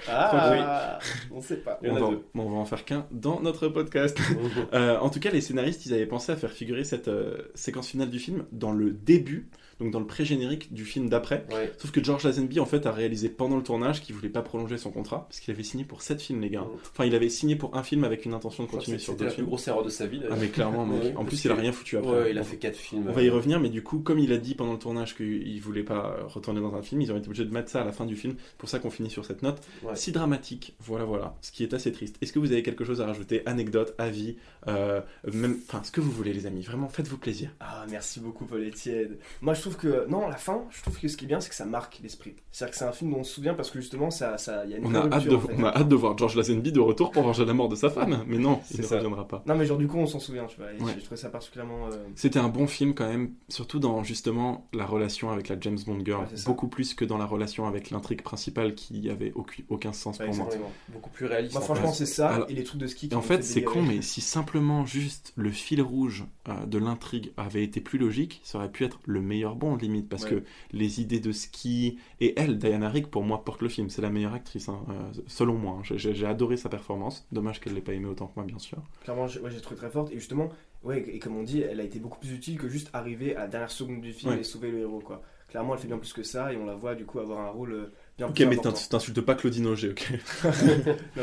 Ah, 0.08 0.98
on 1.30 1.42
sait 1.42 1.58
pas. 1.58 1.78
Il 1.82 1.90
y 1.90 1.92
en 1.92 1.96
on, 1.96 1.98
a 1.98 2.00
va, 2.00 2.10
deux. 2.12 2.26
bon, 2.34 2.44
on 2.46 2.52
va 2.52 2.58
en 2.60 2.66
faire 2.66 2.86
qu'un 2.86 3.06
dans 3.12 3.42
notre 3.42 3.68
podcast. 3.68 4.18
Euh, 4.74 4.98
en 5.00 5.10
tout 5.10 5.20
cas, 5.20 5.30
les 5.32 5.42
scénaristes, 5.42 5.86
ils 5.86 5.94
avaient 5.94 6.06
pensé 6.06 6.32
à 6.32 6.36
faire 6.38 6.52
figurer 6.52 6.84
cette 6.86 7.08
euh, 7.10 7.52
séquence 7.54 7.90
finale 7.90 8.10
du 8.10 8.20
film 8.20 8.46
dans 8.52 8.72
le 8.72 8.92
début, 8.92 9.50
donc 9.80 9.92
dans 9.92 10.00
le 10.00 10.06
pré-générique 10.08 10.74
du 10.74 10.86
film 10.86 11.10
d'après. 11.10 11.46
Ouais. 11.52 11.72
Sauf 11.78 11.92
que 11.92 12.04
George 12.04 12.24
Lazenby, 12.24 12.60
en 12.60 12.66
fait, 12.66 12.86
a 12.86 12.92
réalisé 12.92 13.30
pendant 13.30 13.58
le 13.58 13.64
tournage 13.64 14.02
qu'il 14.02 14.16
voulait 14.16 14.30
pas 14.30 14.42
prolonger 14.42 14.78
son 14.78 14.92
contrat, 14.92 15.26
parce 15.30 15.40
qu'il 15.40 15.54
avait 15.54 15.64
signé 15.64 15.84
pour 15.84 16.02
7 16.02 16.22
films, 16.22 16.42
les 16.42 16.50
gars. 16.50 16.66
Enfin, 16.92 17.06
il 17.06 17.14
avait 17.16 17.30
signé 17.30 17.56
pour 17.56 17.76
un 17.76 17.84
film 17.84 18.04
avec 18.04 18.26
une 18.26 18.34
intention 18.34 18.64
de 18.64 18.70
continuer 18.70 18.98
sur 19.00 19.14
C'était 19.14 19.26
d'autres 19.26 19.26
la 19.26 19.30
plus 19.32 19.36
films. 19.36 19.48
grosse 19.48 19.68
erreur 19.68 19.84
de 19.84 19.90
sa 19.90 20.06
vie. 20.08 20.22
Ah, 20.30 20.36
mais 20.40 20.48
clairement, 20.48 20.86
mec. 20.86 21.04
Ouais, 21.04 21.14
en 21.16 21.26
plus, 21.26 21.44
il 21.46 21.52
a 21.52 21.56
rien 21.56 21.72
foutu 21.72 21.98
après. 21.98 22.10
Ouais, 22.10 22.32
il 22.32 22.38
a 22.38 22.44
fait 22.44 22.58
4 22.58 22.76
films. 22.76 23.06
On 23.10 23.12
va 23.14 23.22
y 23.22 23.30
revenir, 23.30 23.60
mais 23.60 23.70
du 23.70 23.84
coup, 23.84 24.00
comme 24.00 24.20
il 24.20 24.32
a 24.32 24.38
dit 24.38 24.56
pendant 24.56 24.74
le 24.74 24.80
tournage 24.80 25.16
qu'il 25.16 25.60
voulait 25.62 25.84
pas 25.84 26.18
retourner 26.28 26.62
dans 26.62 26.74
un 26.76 26.82
film, 26.82 27.02
ils 27.02 27.12
ont 27.12 27.18
été 27.18 27.28
obligés 27.28 27.46
de 27.46 27.54
mettre 27.54 27.70
ça 27.70 27.82
à 27.82 27.86
la 27.86 27.92
fin 27.92 28.06
du 28.06 28.16
film. 28.16 28.36
C'est 28.38 28.58
pour 28.58 28.70
ça 28.70 28.80
qu'on 28.80 28.90
finit 28.92 29.10
sur 29.10 29.26
cette 29.26 29.42
note 29.44 29.62
Ouais. 29.84 29.96
si 29.96 30.12
dramatique. 30.12 30.76
Voilà, 30.80 31.06
voilà. 31.06 31.36
Ce 31.42 31.52
qui 31.52 31.64
est 31.64 31.74
assez 31.74 31.92
triste. 31.92 32.16
Est-ce 32.22 32.32
que 32.34 32.40
vous 32.40 32.52
avez 32.52 32.64
quelque 32.64 32.84
chose 32.86 33.02
à 33.02 33.06
rajouter? 33.06 33.42
Anecdote, 33.46 33.94
avis, 33.98 34.38
euh, 34.68 35.02
même, 35.32 35.60
enfin, 35.68 35.82
ce 35.84 35.92
que 35.92 36.02
vous 36.02 36.12
voulez, 36.12 36.34
les 36.34 36.46
amis. 36.46 36.62
Vraiment, 36.62 36.88
faites-vous 36.88 37.18
plaisir. 37.18 37.50
Ah, 37.60 37.86
merci 37.90 38.20
beaucoup, 38.20 38.46
Paul 38.46 38.62
Etienne. 38.66 39.18
Moi, 39.42 39.54
je 39.54 39.62
trouve 39.70 39.78
que. 39.78 40.08
Non, 40.10 40.28
la 40.28 40.36
fin, 40.38 40.64
je 40.72 40.82
trouve 40.82 41.00
que 41.00 41.08
ce 41.08 41.18
qui 41.18 41.26
est 41.26 41.28
bien, 41.28 41.40
c'est 41.40 41.50
que 41.50 41.56
ça 41.56 41.66
marque 41.66 42.00
l'esprit. 42.02 42.36
C'est-à-dire 42.52 42.72
que 42.74 42.78
c'est 42.78 42.86
un 42.86 42.92
film 42.92 43.12
dont 43.12 43.20
on 43.20 43.24
se 43.24 43.34
souvient 43.34 43.54
parce 43.54 43.70
que 43.72 43.80
justement, 43.82 44.10
ça, 44.12 44.38
ça, 44.38 44.64
il 44.66 44.72
y 44.72 44.74
a 44.74 44.78
une 44.78 44.88
On 44.88 44.96
a, 44.96 45.00
hâte 45.06 45.14
rupture, 45.24 45.32
de, 45.32 45.36
en 45.36 45.40
fait. 45.48 45.56
on 45.58 45.64
a 45.66 45.70
hâte 45.76 45.90
de 45.90 45.96
voir 45.96 46.18
George 46.18 46.36
Lazenby 46.36 46.72
de 46.72 46.80
retour 46.80 47.12
pour 47.12 47.24
venger 47.24 47.46
la 47.46 47.54
mort 47.54 47.70
de 47.70 47.76
sa 47.76 47.90
femme. 47.90 48.24
Mais 48.28 48.38
non, 48.38 48.62
il 48.72 48.78
C'est 48.78 48.82
ne 48.84 48.88
ça. 48.88 48.96
reviendra 48.98 49.28
pas. 49.28 49.44
Non, 49.46 49.56
mais 49.56 49.66
genre, 49.66 49.78
du 49.78 49.88
coup, 49.88 49.98
on 49.98 50.06
s'en 50.08 50.20
souvient, 50.20 50.46
tu 50.46 50.58
vois. 50.58 50.72
Et 50.72 50.82
Ouais. 50.82 50.94
je 50.98 51.04
trouvais 51.04 51.20
ça 51.20 51.30
particulièrement. 51.30 51.88
euh, 51.88 52.06
C'était 52.16 52.40
un 52.40 52.50
bon 52.50 52.68
film 52.68 52.94
quand 52.94 53.08
même, 53.08 53.32
surtout 53.50 53.80
dans 53.80 54.04
justement 54.04 54.68
la 54.74 54.86
relation 54.86 55.32
avec 55.32 55.50
la 55.50 55.60
James 55.60 55.78
Bond 55.86 56.00
girl, 56.06 56.22
Ouais, 56.22 56.42
beaucoup 56.46 56.68
plus 56.68 56.94
que 56.94 57.04
dans 57.06 57.18
la 57.18 57.26
relation 57.26 57.68
avec 57.68 57.90
l'intrigue 57.92 58.22
principale 58.22 58.76
qui 58.76 59.10
avait 59.10 59.32
aucun, 59.36 59.64
aucun 59.70 59.94
sens 59.94 60.20
Ouais, 60.20 60.26
pour 60.28 60.36
moi. 60.36 60.50
Beaucoup 60.90 61.10
plus 61.10 61.26
réaliste. 61.26 61.54
Moi, 61.54 61.62
en 61.62 61.66
franchement, 61.66 61.92
c'est 61.92 62.06
ça. 62.06 62.30
Alors- 62.30 62.50
et 62.50 62.54
les 62.54 62.64
trucs 62.64 62.80
de 62.80 62.88
ski. 62.88 63.10
qui 63.10 63.16
en 63.16 63.22
fait, 63.22 63.44
c'est 63.44 63.64
con, 63.64 63.82
mais 63.82 64.02
si 64.02 64.22
simplement 64.22 64.86
juste 64.86 65.34
le 65.36 65.50
fil 65.52 65.82
rouge 65.82 66.26
euh, 66.48 66.66
de 66.66 66.78
l'intrigue 66.78 67.32
avait 67.38 67.64
été 67.64 67.82
plus 67.82 67.98
logique, 67.98 68.42
ça 68.44 68.58
aurait 68.60 68.72
pu 68.72 68.84
être 68.86 69.00
le 69.06 69.22
meilleur 69.22 69.55
Bond 69.56 69.78
limite, 69.78 70.08
parce 70.10 70.24
Ouais. 70.26 70.30
que 70.32 70.44
les 70.72 71.02
idées 71.02 71.20
de 71.20 71.32
ski 71.32 71.98
et 72.22 72.40
elle, 72.40 72.58
Diana 72.58 72.90
Rigg, 72.90 73.08
pour 73.08 73.24
moi 73.24 73.44
porte 73.44 73.62
le 73.62 73.70
film. 73.70 73.90
C'est 73.90 74.02
la 74.02 74.10
meilleure 74.10 74.34
actrice, 74.34 74.70
hein, 74.70 74.80
euh, 74.90 74.94
selon 75.28 75.56
moi. 75.56 75.78
hein. 75.80 75.96
J'ai- 75.96 76.26
adoré 76.26 76.58
sa 76.58 76.70
performance. 76.70 77.26
Dommage 77.32 77.60
qu'elle 77.60 77.74
l'ait 77.74 77.82
pas 77.82 77.94
aimé 77.94 78.08
autant 78.08 78.28
que 78.28 78.34
moi, 78.36 78.46
bien 78.46 78.60
sûr. 78.60 78.78
Clairement, 79.04 79.28
j'ai 79.28 79.40
ouais, 79.40 79.50
j'ai 79.52 79.62
trouvé 79.62 79.78
très 79.78 79.90
forte. 79.90 80.12
Et 80.12 80.16
justement, 80.16 80.50
ouais, 80.84 81.04
et 81.08 81.20
comme 81.20 81.36
on 81.38 81.44
dit, 81.44 81.62
elle 81.62 81.80
a 81.80 81.84
été 81.84 82.00
beaucoup 82.00 82.20
plus 82.20 82.32
utile 82.34 82.58
que 82.58 82.68
juste 82.68 82.90
arriver 82.94 83.36
à 83.36 83.42
la 83.42 83.48
dernière 83.48 83.72
seconde 83.72 84.02
du 84.02 84.12
film 84.14 84.34
Ouais. 84.34 84.40
et 84.42 84.44
sauver 84.44 84.70
le 84.72 84.80
héros, 84.80 85.00
quoi. 85.00 85.22
Clairement, 85.50 85.76
elle 85.76 85.80
fait 85.80 85.88
bien 85.88 86.00
plus 86.00 86.12
que 86.12 86.24
ça 86.24 86.52
et 86.52 86.58
on 86.58 86.66
la 86.66 86.74
voit 86.76 86.96
du 86.96 87.06
coup 87.06 87.20
avoir 87.20 87.40
un 87.40 87.50
rôle 87.50 87.72
euh, 87.72 87.94
bien 88.18 88.28
Ok, 88.28 88.34
plus 88.36 88.46
mais 88.48 88.58
t'insultes 88.58 89.22
pas 89.22 89.36
Claudine 89.36 89.68
Auger, 89.68 89.92
ok 89.92 90.12
Non, 90.44 90.52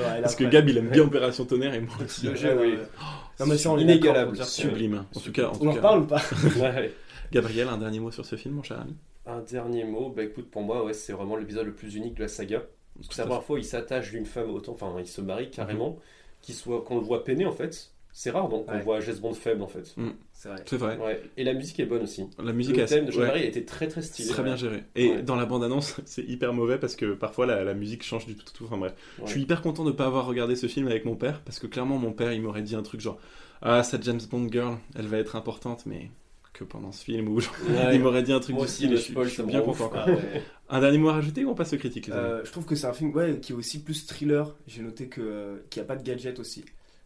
Parce 0.22 0.36
que 0.36 0.44
Gab, 0.44 0.68
il 0.68 0.78
aime 0.78 0.88
bien 0.88 1.02
Opération 1.02 1.44
Tonnerre 1.44 1.74
et 1.74 1.80
moi 1.80 1.94
aussi. 2.02 2.28
Auger, 2.28 2.48
ouais, 2.54 2.54
oui. 2.54 2.72
ouais. 2.72 2.78
Non, 3.40 3.46
mais 3.46 3.82
Inégalable, 3.82 4.38
que- 4.38 4.44
Sublime. 4.44 5.04
En 5.14 5.20
tout 5.20 5.32
cas, 5.32 5.48
en 5.48 5.52
On 5.52 5.58
tout 5.58 5.66
en 5.66 5.70
cas. 5.70 5.76
reparle 5.76 6.00
ou 6.02 6.06
pas 6.06 6.22
Ouais. 6.60 6.94
Gabriel, 7.32 7.68
un 7.68 7.78
dernier 7.78 8.00
mot 8.00 8.10
sur 8.10 8.24
ce 8.26 8.36
film, 8.36 8.54
mon 8.54 8.62
cher 8.62 8.80
ami? 8.80 8.94
Un 9.26 9.40
dernier 9.40 9.84
mot, 9.84 10.10
bah 10.10 10.24
écoute, 10.24 10.50
pour 10.50 10.62
moi, 10.62 10.84
ouais, 10.84 10.92
c'est 10.94 11.12
vraiment 11.12 11.36
l'épisode 11.36 11.66
le 11.66 11.74
plus 11.74 11.94
unique 11.94 12.14
de 12.14 12.20
la 12.22 12.28
saga. 12.28 12.62
Parce 12.96 13.08
que 13.08 13.14
c'est 13.14 13.22
la 13.22 13.26
première 13.26 13.44
fois 13.44 13.56
où 13.56 13.58
il 13.58 13.64
s'attache 13.64 14.10
d'une 14.10 14.26
femme 14.26 14.50
autant, 14.50 14.72
enfin, 14.72 14.94
il 14.98 15.06
se 15.06 15.20
marie 15.20 15.50
carrément. 15.50 15.98
qu'il 16.42 16.54
soit, 16.56 16.82
qu'on 16.82 16.96
le 16.96 17.04
voit 17.04 17.22
peiner 17.24 17.46
en 17.46 17.52
fait. 17.52 17.92
C'est 18.14 18.30
rare 18.30 18.48
donc 18.48 18.64
on 18.68 18.72
Ouais. 18.72 18.80
voit 18.82 19.00
James 19.00 19.16
Bond 19.16 19.32
faible 19.32 19.62
en 19.62 19.68
fait. 19.68 19.94
C'est 20.32 20.48
vrai. 20.48 20.62
C'est 20.66 20.76
vrai. 20.76 20.98
Ouais. 20.98 21.22
Et 21.36 21.44
la 21.44 21.54
musique 21.54 21.78
est 21.80 21.86
bonne 21.86 22.02
aussi. 22.02 22.26
La 22.42 22.52
musique 22.52 22.76
le 22.76 22.84
thème 22.84 23.04
de 23.06 23.10
ouais. 23.10 23.14
Sean 23.14 23.20
Connery 23.20 23.44
était 23.44 23.64
très 23.64 23.86
très 23.88 24.02
stylé. 24.02 24.28
Très 24.28 24.42
bien 24.42 24.56
géré. 24.56 24.82
Et 24.96 25.10
Ouais. 25.12 25.22
dans 25.22 25.36
la 25.36 25.46
bande-annonce, 25.46 26.00
c'est 26.04 26.24
hyper 26.24 26.52
mauvais 26.52 26.78
parce 26.78 26.96
que 26.96 27.14
parfois 27.14 27.46
la, 27.46 27.62
la 27.64 27.74
musique 27.74 28.02
change 28.02 28.26
du 28.26 28.34
tout. 28.34 28.44
tout. 28.52 28.64
Enfin 28.64 28.76
bref. 28.76 28.92
Ouais. 29.18 29.24
Je 29.26 29.30
suis 29.30 29.40
hyper 29.42 29.62
content 29.62 29.84
de 29.84 29.90
ne 29.92 29.94
pas 29.96 30.04
avoir 30.06 30.26
regardé 30.26 30.56
ce 30.56 30.66
film 30.66 30.88
avec 30.88 31.04
mon 31.06 31.14
père 31.14 31.40
parce 31.42 31.58
que 31.60 31.66
clairement, 31.68 31.96
mon 31.96 32.12
père, 32.12 32.32
il 32.32 32.42
m'aurait 32.42 32.62
dit 32.62 32.74
un 32.74 32.82
truc 32.82 33.00
genre 33.00 33.18
Ah, 33.62 33.82
cette 33.84 34.02
James 34.02 34.20
Bond 34.30 34.48
girl, 34.50 34.76
elle 34.96 35.06
va 35.06 35.16
être 35.18 35.36
importante, 35.36 35.86
mais 35.86 36.10
que 36.52 36.64
pendant 36.64 36.92
ce 36.92 37.04
film 37.04 37.28
ou 37.28 37.40
genre. 37.40 37.54
Ouais. 37.68 37.94
Il 37.94 38.00
m'aurait 38.02 38.22
dit 38.22 38.32
un 38.32 38.40
truc 38.40 38.54
Moi 38.54 38.64
du 38.64 38.68
aussi, 38.68 38.76
style 38.76 38.90
le 38.90 38.96
je 38.96 39.00
suis, 39.02 39.12
spoil, 39.12 39.26
je 39.28 39.32
suis 39.32 39.42
bien 39.42 39.60
content. 39.60 39.70
ouf, 39.84 39.90
quoi. 39.90 40.02
quoi. 40.04 40.12
Ouais. 40.12 40.42
Un 40.68 40.80
dernier 40.80 40.98
mot 40.98 41.08
à 41.10 41.14
rajouter 41.14 41.44
ou 41.44 41.50
on 41.50 41.54
passe 41.54 41.72
aux 41.74 41.76
critiques 41.78 42.08
Euh, 42.08 42.40
je 42.44 42.50
trouve 42.52 42.64
que 42.64 42.74
c'est 42.74 42.86
un 42.86 42.92
film 42.94 43.14
ouais, 43.14 43.38
qui 43.40 43.52
est 43.52 43.54
aussi 43.54 43.82
plus 43.82 44.06
thriller. 44.06 44.54
J'ai 44.66 44.80
noté 44.82 45.08
que, 45.08 45.20
euh, 45.20 45.56
qu'il 45.70 45.80
n'y 45.82 45.86
a 45.86 45.88
pas 45.88 45.96
de 45.96 46.02
gadget 46.02 46.38
aussi. 46.38 46.64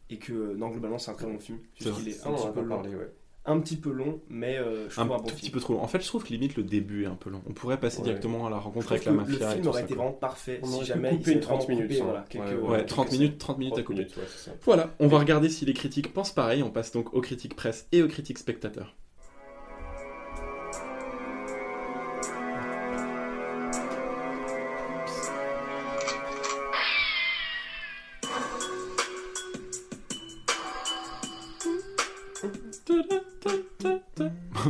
Et 0.09 0.19
que 0.19 0.33
euh, 0.33 0.55
non, 0.57 0.69
globalement, 0.69 0.99
c'est 0.99 1.11
un 1.11 1.15
très 1.15 1.27
bon 1.27 1.39
film. 1.41 1.59
Qu'il 1.75 1.89
est 1.89 1.91
un 1.91 1.95
petit, 1.95 2.47
a 2.47 2.53
peu 2.53 2.61
long, 2.61 2.69
parlé, 2.77 2.91
ouais. 2.95 3.11
un 3.45 3.59
petit 3.59 3.77
peu 3.77 3.91
long, 3.91 4.21
mais 4.29 4.57
euh, 4.57 4.89
je 4.89 5.01
Un 5.01 5.05
trouve 5.07 5.17
un, 5.17 5.19
bon 5.19 5.25
tout 5.25 5.35
petit 5.35 5.47
film. 5.47 5.53
peu 5.55 5.61
trop 5.61 5.73
long. 5.75 5.81
En 5.83 5.89
fait, 5.89 6.01
je 6.01 6.07
trouve 6.07 6.23
que 6.23 6.29
limite 6.29 6.57
le 6.57 6.63
début 6.63 7.03
est 7.05 7.07
un 7.09 7.17
peu 7.17 7.29
long. 7.29 7.43
On 7.49 7.53
pourrait 7.55 7.81
passer 7.81 7.99
Ouais. 7.99 8.05
directement 8.05 8.47
à 8.47 8.51
la 8.51 8.59
rencontre 8.59 8.93
avec 8.93 9.05
la 9.05 9.11
le 9.11 9.17
mafia. 9.17 9.35
et 9.35 9.53
film 9.55 9.63
tout 9.63 9.69
aurait 9.71 9.81
ça, 9.81 9.85
été 9.87 9.95
quoi. 9.95 10.05
vraiment 10.05 10.17
parfait 10.19 10.61
On 10.63 10.67
si 10.67 10.85
jamais 10.85 11.09
avaient 11.09 11.33
une 11.33 11.41
30 11.41 11.65
vraiment 11.65 11.69
minutes, 11.81 11.89
coupé, 11.89 12.01
hein. 12.01 12.05
voilà, 12.05 12.25
quelques- 12.29 12.45
Ouais, 12.45 12.69
Ouais, 12.69 12.77
quelques 12.79 12.89
30 12.89 13.09
scènes. 13.11 13.19
minutes, 13.21 13.39
30 13.39 13.59
minutes 13.59 13.73
à 13.73 13.77
30 13.83 13.87
couper. 13.87 13.99
minutes, 13.99 14.17
ouais. 14.17 14.53
Voilà, 14.65 14.95
on 15.01 15.09
va 15.09 15.19
regarder 15.19 15.49
si 15.49 15.65
les 15.65 15.75
critiques 15.75 16.13
pensent 16.13 16.33
pareil. 16.33 16.63
On 16.63 16.71
passe 16.71 16.93
donc 16.93 17.13
aux 17.15 17.21
critiques 17.21 17.57
presse 17.57 17.89
et 17.91 18.01
aux 18.03 18.09
critiques 18.09 18.39
spectateurs. 18.39 18.95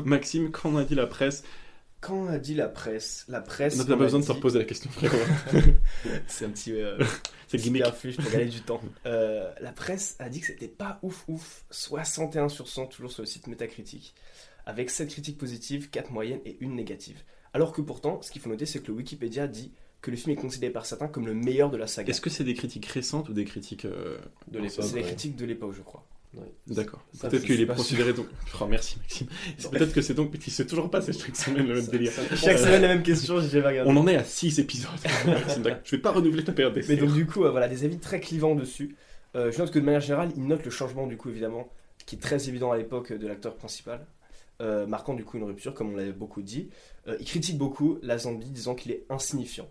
Maxime, 0.05 0.51
quand 0.51 0.71
on 0.71 0.77
a 0.77 0.85
dit 0.85 0.95
la 0.95 1.07
presse, 1.07 1.43
Quand 2.01 2.15
on 2.15 2.29
a 2.29 2.39
dit 2.39 2.55
la 2.55 2.69
presse, 2.69 3.25
la 3.29 3.41
presse. 3.41 3.75
on 3.75 3.79
n'a 3.79 3.85
pas 3.85 3.97
besoin 3.97 4.21
de 4.21 4.25
se 4.25 4.33
reposer 4.33 4.59
la 4.59 4.65
question. 4.65 4.91
C'est 6.27 6.45
un 6.45 6.51
petit. 6.51 6.73
euh, 6.73 6.99
C'est 7.49 7.59
gimmick. 7.59 7.85
superflu 7.85 8.13
pour 8.15 8.31
gagner 8.31 8.47
du 8.47 8.61
temps. 8.61 8.81
Euh, 9.07 9.51
la 9.61 9.73
presse 9.73 10.17
a 10.19 10.29
dit 10.29 10.41
que 10.41 10.47
c'était 10.47 10.69
pas 10.69 10.99
ouf 11.03 11.25
ouf. 11.29 11.65
61 11.71 12.49
sur 12.49 12.69
100 12.69 12.87
toujours 12.87 13.13
sur 13.13 13.23
le 13.23 13.27
site 13.27 13.47
Metacritic. 13.47 14.15
Avec 14.67 14.91
7 14.91 15.09
critiques 15.09 15.39
positives, 15.39 15.91
4 15.91 16.11
moyennes 16.11 16.41
et 16.45 16.59
1 16.61 16.69
négative. 16.69 17.23
Alors 17.55 17.73
que 17.73 17.81
pourtant, 17.81 18.21
ce 18.21 18.33
qu'il 18.33 18.43
faut 18.43 18.51
noter, 18.51 18.67
c'est 18.67 18.81
que 18.81 18.89
le 18.89 18.95
Wikipédia 18.95 19.47
dit 19.47 19.73
que 20.03 20.11
le 20.11 20.17
film 20.17 20.37
est 20.37 20.41
considéré 20.41 20.73
par 20.73 20.87
certains 20.87 21.07
comme 21.09 21.25
le 21.27 21.35
meilleur 21.35 21.71
de 21.71 21.77
la 21.77 21.87
saga. 21.87 22.11
Est-ce 22.11 22.21
que 22.21 22.31
c'est 22.31 22.45
des 22.45 22.55
critiques 22.55 22.87
récentes 22.87 23.29
ou 23.29 23.33
des 23.33 23.45
critiques 23.45 23.85
euh, 23.85 24.19
De 24.49 24.59
l'époque. 24.59 24.85
C'est 24.85 24.95
ouais. 24.95 25.03
critiques 25.03 25.37
de 25.37 25.45
l'époque, 25.47 25.73
je 25.77 25.83
crois. 25.83 26.05
D'accord. 26.67 27.01
Peut-être 27.21 27.45
qu'il 27.45 27.61
est 27.61 27.67
pas 27.67 27.75
considéré 27.75 28.13
donc. 28.13 28.27
Oh, 28.61 28.67
merci 28.67 28.99
Maxime. 28.99 29.27
C'est 29.59 29.71
Peut-être 29.71 29.93
que 29.93 30.01
c'est 30.03 30.15
donc. 30.15 30.33
Il 30.35 30.51
se 30.53 30.63
fait 30.63 30.69
toujours 30.69 30.91
pas 30.91 31.01
c'est 31.01 31.13
chaque 31.13 31.37
semaine 31.37 31.67
le 31.67 31.75
même 31.75 31.83
Ça- 31.85 31.91
délire. 31.91 32.13
ça 32.13 32.37
Chaque 32.37 32.57
Euh, 32.57 32.65
semaine, 32.65 32.83
la 32.83 32.89
même 32.89 33.03
question, 33.03 33.41
j'ai 33.41 33.49
jamais 33.49 33.69
regardé. 33.69 33.91
On 33.91 33.97
en 33.97 34.07
est 34.09 34.17
à 34.17 34.25
6 34.25 34.59
épisodes. 34.59 34.91
Je 35.85 35.91
vais 35.97 36.03
pas 36.03 36.13
renouveler 36.13 36.45
ta 36.45 36.53
période 36.53 36.75
d'essai. 36.75 36.95
Mais 36.95 37.01
donc, 37.01 37.15
du 37.15 37.27
coup, 37.27 37.45
euh, 37.45 37.51
voilà, 37.51 37.69
des 37.69 37.85
avis 37.85 37.99
très 37.99 38.21
clivants 38.21 38.55
dessus. 38.55 38.97
Euh, 39.35 39.51
je 39.53 39.59
note 39.59 39.71
que 39.71 39.79
de 39.79 39.85
manière 39.85 40.01
générale, 40.01 40.31
il 40.37 40.47
note 40.47 40.65
le 40.65 40.71
changement, 40.71 41.07
du 41.07 41.17
coup, 41.17 41.29
évidemment, 41.31 41.69
qui 42.07 42.17
est 42.17 42.21
très 42.21 42.49
évident 42.49 42.71
à 42.73 42.77
l'époque 42.79 43.13
de 43.13 43.27
l'acteur 43.27 43.55
principal, 43.57 44.07
euh, 44.63 44.87
marquant 44.87 45.13
du 45.15 45.25
coup 45.25 45.37
une 45.37 45.45
rupture, 45.45 45.75
comme 45.75 45.93
on 45.93 45.97
l'avait 45.97 46.13
beaucoup 46.13 46.41
dit. 46.43 46.69
Euh, 47.09 47.17
il 47.21 47.27
critique 47.27 47.59
beaucoup 47.59 47.99
la 48.03 48.17
Zambie, 48.19 48.49
disant 48.51 48.75
qu'il 48.75 48.93
est 48.93 49.05
insignifiant. 49.11 49.69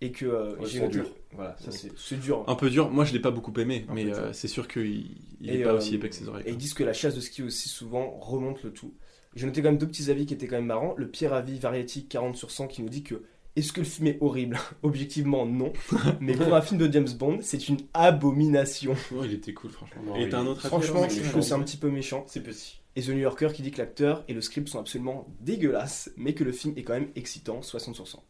Et 0.00 0.12
que. 0.12 0.26
euh, 0.26 0.56
Ouais, 0.56 0.66
j'ai 0.66 0.86
durs. 0.88 1.10
Voilà, 1.34 1.56
ça 1.58 1.70
c'est 1.70 1.90
c'est 1.98 2.18
dur. 2.20 2.44
Un 2.46 2.54
peu 2.54 2.70
dur. 2.70 2.90
Moi, 2.90 3.04
je 3.04 3.12
l'ai 3.12 3.20
pas 3.20 3.30
beaucoup 3.30 3.52
aimé, 3.60 3.84
Un 3.88 3.94
mais 3.94 4.06
euh, 4.06 4.26
dur. 4.26 4.34
c'est 4.34 4.48
sûr 4.48 4.66
qu'il 4.68 5.06
il 5.40 5.50
est 5.50 5.58
Et, 5.58 5.62
pas 5.62 5.70
euh, 5.70 5.76
aussi 5.78 5.94
épais 5.96 6.08
que 6.08 6.14
ses 6.14 6.28
oreilles. 6.28 6.44
Et 6.46 6.50
ils 6.50 6.56
disent 6.56 6.74
que 6.74 6.84
la 6.84 6.92
chasse 6.92 7.14
de 7.14 7.20
ski 7.20 7.42
aussi 7.42 7.68
souvent 7.68 8.10
remonte 8.20 8.62
le 8.62 8.72
tout. 8.72 8.94
J'ai 9.34 9.44
noté 9.46 9.60
quand 9.62 9.68
même 9.68 9.78
deux 9.78 9.86
petits 9.88 10.10
avis 10.10 10.24
qui 10.26 10.34
étaient 10.34 10.46
quand 10.46 10.56
même 10.56 10.66
marrants. 10.66 10.94
Le 10.96 11.08
pire 11.08 11.32
avis 11.34 11.58
Variety 11.58 12.06
40 12.06 12.36
sur 12.36 12.50
100 12.50 12.68
qui 12.68 12.82
nous 12.82 12.88
dit 12.88 13.02
que 13.02 13.22
est-ce 13.56 13.72
que 13.72 13.80
le 13.80 13.86
film 13.86 14.06
est 14.06 14.18
horrible? 14.20 14.56
Objectivement 14.82 15.44
non. 15.46 15.72
Mais 16.20 16.32
pour 16.34 16.54
un 16.54 16.62
film 16.62 16.78
de 16.80 16.90
James 16.92 17.08
Bond, 17.18 17.38
c'est 17.42 17.68
une 17.68 17.78
abomination. 17.92 18.94
Oh, 19.14 19.22
il 19.24 19.32
était 19.34 19.52
cool, 19.52 19.70
franchement. 19.70 20.02
Non, 20.06 20.16
Et 20.16 20.22
il- 20.24 20.28
t'as 20.28 20.38
un 20.38 20.46
autre 20.46 20.60
avis, 20.60 20.68
Franchement, 20.68 21.08
je 21.08 21.14
c'est 21.14 21.20
trouve 21.22 21.34
que 21.34 21.40
c'est 21.42 21.54
un 21.54 21.60
petit 21.62 21.76
peu 21.76 21.90
méchant. 21.90 22.24
C'est 22.28 22.42
petit. 22.42 22.80
Et 22.96 23.02
The 23.02 23.08
New 23.10 23.18
Yorker 23.18 23.48
qui 23.54 23.62
dit 23.62 23.70
que 23.70 23.78
l'acteur 23.78 24.24
et 24.28 24.32
le 24.34 24.40
script 24.40 24.68
sont 24.68 24.78
absolument 24.80 25.26
dégueulasses, 25.40 26.10
mais 26.16 26.34
que 26.34 26.42
le 26.44 26.52
film 26.52 26.74
est 26.76 26.82
quand 26.82 26.94
même 26.94 27.10
excitant, 27.16 27.62
60 27.62 27.94
sur 27.94 28.08
100. 28.08 28.24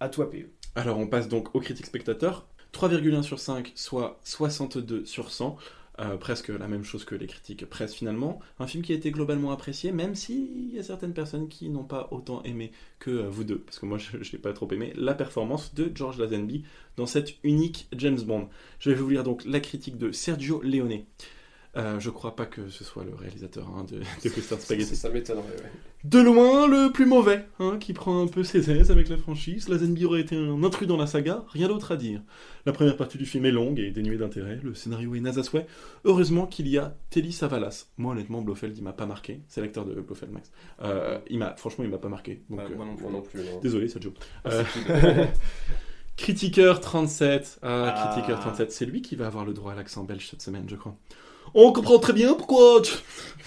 À 0.00 0.08
toi, 0.08 0.30
PE. 0.30 0.48
Alors, 0.76 0.98
on 0.98 1.06
passe 1.06 1.28
donc 1.28 1.54
aux 1.54 1.60
critiques 1.60 1.86
spectateurs. 1.86 2.46
3,1 2.72 3.22
sur 3.22 3.40
5, 3.40 3.72
soit 3.74 4.20
62 4.24 5.04
sur 5.04 5.30
100. 5.30 5.56
Euh, 5.98 6.16
presque 6.16 6.48
la 6.48 6.66
même 6.66 6.84
chose 6.84 7.04
que 7.04 7.14
les 7.14 7.26
critiques 7.26 7.66
presse 7.66 7.94
finalement. 7.94 8.40
Un 8.58 8.66
film 8.66 8.82
qui 8.82 8.92
a 8.92 8.94
été 8.94 9.10
globalement 9.10 9.50
apprécié, 9.50 9.92
même 9.92 10.14
s'il 10.14 10.72
y 10.72 10.78
a 10.78 10.82
certaines 10.82 11.12
personnes 11.12 11.48
qui 11.48 11.68
n'ont 11.68 11.84
pas 11.84 12.08
autant 12.10 12.42
aimé 12.44 12.72
que 13.00 13.10
euh, 13.10 13.28
vous 13.28 13.44
deux, 13.44 13.58
parce 13.58 13.78
que 13.78 13.86
moi 13.86 13.98
je 13.98 14.16
n'ai 14.16 14.38
pas 14.38 14.54
trop 14.54 14.70
aimé 14.72 14.94
la 14.96 15.12
performance 15.12 15.74
de 15.74 15.92
George 15.94 16.18
Lazenby 16.18 16.64
dans 16.96 17.04
cette 17.04 17.34
unique 17.42 17.86
James 17.94 18.20
Bond. 18.20 18.48
Je 18.78 18.90
vais 18.90 18.96
vous 18.96 19.10
lire 19.10 19.24
donc 19.24 19.44
la 19.44 19.60
critique 19.60 19.98
de 19.98 20.10
Sergio 20.10 20.62
Leone. 20.62 21.02
Euh, 21.76 22.00
je 22.00 22.10
crois 22.10 22.34
pas 22.34 22.46
que 22.46 22.68
ce 22.68 22.82
soit 22.82 23.04
le 23.04 23.14
réalisateur 23.14 23.68
hein, 23.68 23.84
de, 23.88 23.98
de 23.98 24.34
Western 24.34 24.60
Spaghetti. 24.60 24.96
Ça, 24.96 25.08
ça 25.08 25.14
m'étonnerait, 25.14 25.44
ouais. 25.44 25.70
De 26.02 26.18
loin, 26.18 26.66
le 26.66 26.90
plus 26.90 27.06
mauvais, 27.06 27.46
hein, 27.60 27.76
qui 27.78 27.92
prend 27.92 28.20
un 28.22 28.26
peu 28.26 28.42
ses 28.42 28.70
aises 28.72 28.90
avec 28.90 29.08
la 29.08 29.16
franchise. 29.16 29.68
Lazenby 29.68 30.04
aurait 30.04 30.22
été 30.22 30.34
un 30.34 30.64
intrus 30.64 30.88
dans 30.88 30.96
la 30.96 31.06
saga, 31.06 31.44
rien 31.48 31.68
d'autre 31.68 31.92
à 31.92 31.96
dire. 31.96 32.22
La 32.66 32.72
première 32.72 32.96
partie 32.96 33.18
du 33.18 33.26
film 33.26 33.46
est 33.46 33.52
longue 33.52 33.78
et 33.78 33.92
dénuée 33.92 34.16
d'intérêt, 34.16 34.58
le 34.64 34.74
scénario 34.74 35.14
est 35.14 35.20
naze 35.20 35.38
à 35.38 35.44
souhait. 35.44 35.66
Heureusement 36.04 36.46
qu'il 36.46 36.66
y 36.66 36.76
a 36.76 36.96
Telly 37.10 37.30
Savalas. 37.32 37.86
Moi, 37.98 38.14
honnêtement, 38.14 38.42
Blofeld, 38.42 38.76
il 38.76 38.82
m'a 38.82 38.92
pas 38.92 39.06
marqué. 39.06 39.40
C'est 39.46 39.60
l'acteur 39.60 39.84
de 39.84 39.94
Blofeld, 40.00 40.32
Max. 40.32 40.50
Euh, 40.82 41.18
il 41.28 41.38
m'a, 41.38 41.54
franchement, 41.54 41.84
il 41.84 41.90
m'a 41.90 41.98
pas 41.98 42.08
marqué. 42.08 42.42
Donc, 42.50 42.60
euh, 42.60 42.74
moi 42.74 42.84
non 42.86 42.94
plus. 42.96 43.02
Moi 43.04 43.12
non 43.12 43.22
plus. 43.22 43.40
non. 43.44 43.60
désolé, 43.60 43.88
Sergio. 43.88 44.12
Ah, 44.44 44.50
Euh. 44.88 45.24
Critiqueur 46.16 46.80
37. 46.80 47.60
Ah, 47.62 47.94
Ah. 47.96 48.12
Critiqueur 48.12 48.40
37. 48.40 48.72
C'est 48.72 48.86
lui 48.86 49.02
qui 49.02 49.16
va 49.16 49.26
avoir 49.26 49.44
le 49.44 49.52
droit 49.54 49.72
à 49.72 49.74
l'accent 49.74 50.04
belge 50.04 50.28
cette 50.28 50.42
semaine, 50.42 50.64
je 50.68 50.76
crois. 50.76 50.96
On 51.54 51.72
comprend 51.72 51.98
très 51.98 52.12
bien 52.12 52.34
pourquoi. 52.34 52.82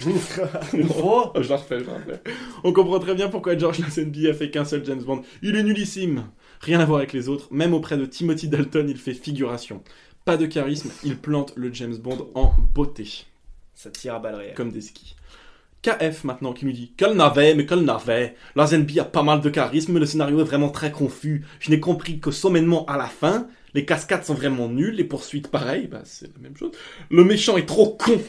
Je 0.00 0.78
la 0.78 1.56
refais, 1.56 1.80
je 1.80 1.84
la 1.86 1.94
refais. 1.94 2.20
On 2.64 2.72
comprend 2.72 2.98
très 2.98 3.14
bien 3.14 3.28
pourquoi 3.28 3.56
George 3.56 3.78
Lazenby 3.78 4.28
a 4.28 4.34
fait 4.34 4.50
qu'un 4.50 4.64
seul 4.64 4.84
James 4.84 5.02
Bond. 5.02 5.22
Il 5.42 5.56
est 5.56 5.62
nullissime. 5.62 6.24
Rien 6.60 6.80
à 6.80 6.84
voir 6.84 6.98
avec 6.98 7.12
les 7.12 7.28
autres. 7.28 7.48
Même 7.50 7.74
auprès 7.74 7.96
de 7.96 8.04
Timothy 8.06 8.48
Dalton, 8.48 8.88
il 8.88 8.96
fait 8.96 9.14
figuration. 9.14 9.82
Pas 10.24 10.36
de 10.36 10.46
charisme, 10.46 10.90
il 11.04 11.16
plante 11.18 11.52
le 11.54 11.72
James 11.72 11.96
Bond 11.96 12.28
en 12.34 12.52
beauté, 12.74 13.26
Ça 13.74 13.90
tire 13.90 14.14
à 14.14 14.18
balles 14.18 14.36
réelles. 14.36 14.54
comme 14.54 14.72
des 14.72 14.80
skis. 14.80 15.14
KF 15.82 16.24
maintenant 16.24 16.54
qui 16.54 16.64
nous 16.64 16.72
dit 16.72 16.92
Quel 16.96 17.12
navet, 17.12 17.54
mais 17.54 17.66
quel 17.66 17.80
navet 17.80 18.34
Lazenby 18.56 19.00
a 19.00 19.04
pas 19.04 19.22
mal 19.22 19.42
de 19.42 19.50
charisme, 19.50 19.92
mais 19.92 20.00
le 20.00 20.06
scénario 20.06 20.40
est 20.40 20.44
vraiment 20.44 20.70
très 20.70 20.90
confus. 20.90 21.44
Je 21.60 21.70
n'ai 21.70 21.78
compris 21.78 22.20
que 22.20 22.30
sommainement 22.30 22.86
à 22.86 22.96
la 22.96 23.06
fin. 23.06 23.46
Les 23.74 23.84
cascades 23.84 24.24
sont 24.24 24.34
vraiment 24.34 24.68
nulles, 24.68 24.94
les 24.94 25.04
poursuites 25.04 25.48
pareil, 25.48 25.88
bah 25.88 26.02
c'est 26.04 26.26
la 26.34 26.40
même 26.42 26.56
chose. 26.56 26.70
Le 27.10 27.24
méchant 27.24 27.56
est 27.56 27.66
trop 27.66 27.90
con 27.90 28.20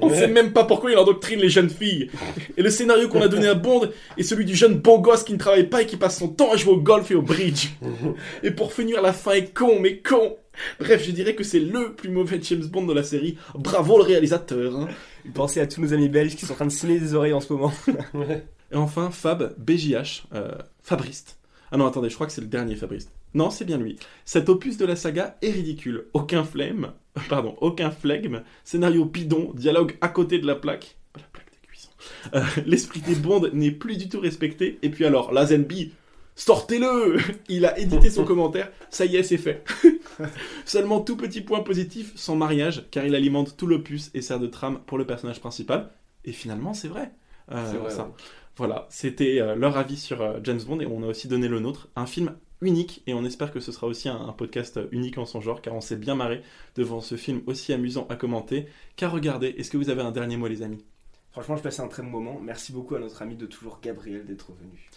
On 0.00 0.08
Ouais. 0.08 0.16
sait 0.18 0.28
même 0.28 0.52
pas 0.54 0.64
pourquoi 0.64 0.90
il 0.90 0.96
endoctrine 0.96 1.40
les 1.40 1.50
jeunes 1.50 1.68
filles. 1.68 2.10
Et 2.56 2.62
le 2.62 2.70
scénario 2.70 3.08
qu'on 3.08 3.20
a 3.20 3.28
donné 3.28 3.48
à 3.48 3.54
Bond 3.54 3.90
est 4.16 4.22
celui 4.22 4.46
du 4.46 4.54
jeune 4.54 4.74
beau 4.74 4.98
gosse 5.00 5.24
qui 5.24 5.32
ne 5.34 5.38
travaille 5.38 5.68
pas 5.68 5.82
et 5.82 5.86
qui 5.86 5.96
passe 5.98 6.18
son 6.18 6.28
temps 6.28 6.52
à 6.52 6.56
jouer 6.56 6.72
au 6.72 6.80
golf 6.80 7.10
et 7.10 7.14
au 7.14 7.20
bridge. 7.22 7.68
Et 8.42 8.50
pour 8.52 8.72
finir, 8.72 9.02
la 9.02 9.12
fin 9.12 9.32
est 9.32 9.52
con, 9.52 9.78
mais 9.80 9.98
con. 9.98 10.36
Bref, 10.78 11.04
je 11.04 11.10
dirais 11.10 11.34
que 11.34 11.44
c'est 11.44 11.58
le 11.60 11.92
plus 11.94 12.08
mauvais 12.08 12.38
James 12.42 12.64
Bond 12.64 12.86
de 12.86 12.94
la 12.94 13.02
série. 13.02 13.36
Bravo 13.54 13.98
le 13.98 14.04
réalisateur. 14.04 14.74
hein. 14.76 14.88
Pensez 15.34 15.60
à 15.60 15.66
tous 15.66 15.80
nos 15.82 15.92
amis 15.92 16.08
belges 16.08 16.36
qui 16.36 16.46
sont 16.46 16.52
en 16.52 16.56
train 16.56 16.66
de 16.66 16.70
signer 16.72 16.98
des 16.98 17.14
oreilles 17.14 17.34
en 17.34 17.40
ce 17.40 17.52
moment. 17.52 17.72
Et 18.72 18.76
enfin, 18.76 19.10
Fab, 19.10 19.54
BJH, 19.58 20.24
euh, 20.34 20.52
Fabriste. 20.82 21.36
Ah 21.72 21.76
non, 21.76 21.86
attendez, 21.86 22.08
je 22.08 22.14
crois 22.14 22.26
que 22.26 22.32
c'est 22.32 22.40
le 22.40 22.46
dernier 22.46 22.76
Fabriste. 22.76 23.10
Non, 23.34 23.50
c'est 23.50 23.64
bien 23.64 23.78
lui. 23.78 23.96
Cet 24.24 24.48
opus 24.48 24.76
de 24.76 24.84
la 24.84 24.96
saga 24.96 25.36
est 25.42 25.50
ridicule. 25.50 26.06
Aucun 26.14 26.44
flemme, 26.44 26.92
pardon, 27.28 27.56
aucun 27.60 27.90
flegme, 27.90 28.42
scénario 28.64 29.04
bidon, 29.04 29.52
dialogue 29.54 29.96
à 30.00 30.08
côté 30.08 30.38
de 30.38 30.46
la 30.46 30.56
plaque. 30.56 30.96
La 31.16 31.22
plaque 31.32 31.50
des 31.52 31.66
cuissons. 31.66 31.90
Euh, 32.34 32.42
L'esprit 32.66 33.00
des 33.00 33.14
Bond 33.14 33.48
n'est 33.52 33.70
plus 33.70 33.96
du 33.96 34.08
tout 34.08 34.20
respecté. 34.20 34.78
Et 34.82 34.88
puis 34.90 35.04
alors, 35.04 35.32
Lazenby, 35.32 35.92
sortez-le 36.34 37.18
Il 37.48 37.66
a 37.66 37.78
édité 37.78 38.10
son 38.10 38.24
commentaire, 38.24 38.70
ça 38.90 39.04
y 39.04 39.16
est, 39.16 39.22
c'est 39.22 39.38
fait. 39.38 39.64
Seulement 40.64 41.00
tout 41.00 41.16
petit 41.16 41.40
point 41.40 41.60
positif, 41.60 42.12
son 42.16 42.36
mariage, 42.36 42.84
car 42.90 43.04
il 43.04 43.14
alimente 43.14 43.56
tout 43.56 43.66
l'opus 43.66 44.10
et 44.14 44.22
sert 44.22 44.40
de 44.40 44.46
trame 44.48 44.80
pour 44.86 44.98
le 44.98 45.06
personnage 45.06 45.40
principal. 45.40 45.90
Et 46.24 46.32
finalement, 46.32 46.74
c'est 46.74 46.88
vrai. 46.88 47.12
Euh, 47.52 47.64
C'est 47.70 47.78
vrai, 47.78 47.90
ça. 47.90 48.04
ouais. 48.04 48.10
Voilà, 48.56 48.86
c'était 48.90 49.40
euh, 49.40 49.54
leur 49.54 49.78
avis 49.78 49.96
sur 49.96 50.20
euh, 50.20 50.38
James 50.42 50.60
Bond 50.66 50.80
et 50.80 50.86
on 50.86 51.02
a 51.02 51.06
aussi 51.06 51.28
donné 51.28 51.48
le 51.48 51.60
nôtre. 51.60 51.88
Un 51.96 52.04
film 52.04 52.34
unique 52.60 53.02
et 53.06 53.14
on 53.14 53.24
espère 53.24 53.52
que 53.52 53.60
ce 53.60 53.72
sera 53.72 53.86
aussi 53.86 54.08
un, 54.08 54.32
podcast 54.32 54.80
unique 54.92 55.18
en 55.18 55.26
son 55.26 55.40
genre 55.40 55.62
car 55.62 55.74
on 55.74 55.80
s'est 55.80 55.96
bien 55.96 56.14
marré 56.14 56.42
devant 56.76 57.00
ce 57.00 57.16
film 57.16 57.42
aussi 57.46 57.72
amusant 57.72 58.06
à 58.08 58.16
commenter 58.16 58.66
qu'à 58.96 59.08
regarder. 59.08 59.48
Est-ce 59.58 59.70
que 59.70 59.76
vous 59.76 59.90
avez 59.90 60.02
un 60.02 60.12
dernier 60.12 60.36
mot 60.36 60.46
les 60.46 60.62
amis? 60.62 60.84
Franchement, 61.32 61.56
je 61.56 61.62
passais 61.62 61.80
un 61.80 61.88
très 61.88 62.02
bon 62.02 62.10
moment. 62.10 62.40
Merci 62.42 62.72
beaucoup 62.72 62.96
à 62.96 62.98
notre 62.98 63.22
ami 63.22 63.36
de 63.36 63.46
toujours 63.46 63.78
Gabriel 63.80 64.24
d'être 64.24 64.52
venu. 64.52 64.90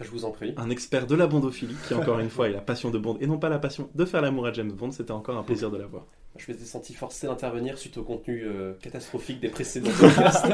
Je 0.00 0.08
vous 0.08 0.24
en 0.24 0.30
prie. 0.30 0.54
Un 0.56 0.70
expert 0.70 1.06
de 1.06 1.14
la 1.14 1.26
bondophilie 1.26 1.76
qui 1.86 1.94
encore 1.94 2.18
une 2.20 2.30
fois 2.30 2.48
est 2.48 2.52
la 2.52 2.62
passion 2.62 2.90
de 2.90 2.98
Bond 2.98 3.18
et 3.20 3.26
non 3.26 3.38
pas 3.38 3.48
la 3.50 3.58
passion 3.58 3.90
de 3.94 4.04
faire 4.04 4.22
l'amour 4.22 4.46
à 4.46 4.52
James 4.52 4.72
Bond. 4.72 4.92
C'était 4.92 5.10
encore 5.12 5.36
un 5.36 5.42
plaisir 5.42 5.70
de 5.70 5.76
l'avoir. 5.76 6.06
Je 6.36 6.50
m'étais 6.50 6.64
senti 6.64 6.94
forcé 6.94 7.26
d'intervenir 7.26 7.76
suite 7.76 7.98
au 7.98 8.02
contenu 8.02 8.44
euh, 8.44 8.72
catastrophique 8.80 9.40
des 9.40 9.48
précédents 9.48 9.90
podcasts. 10.00 10.46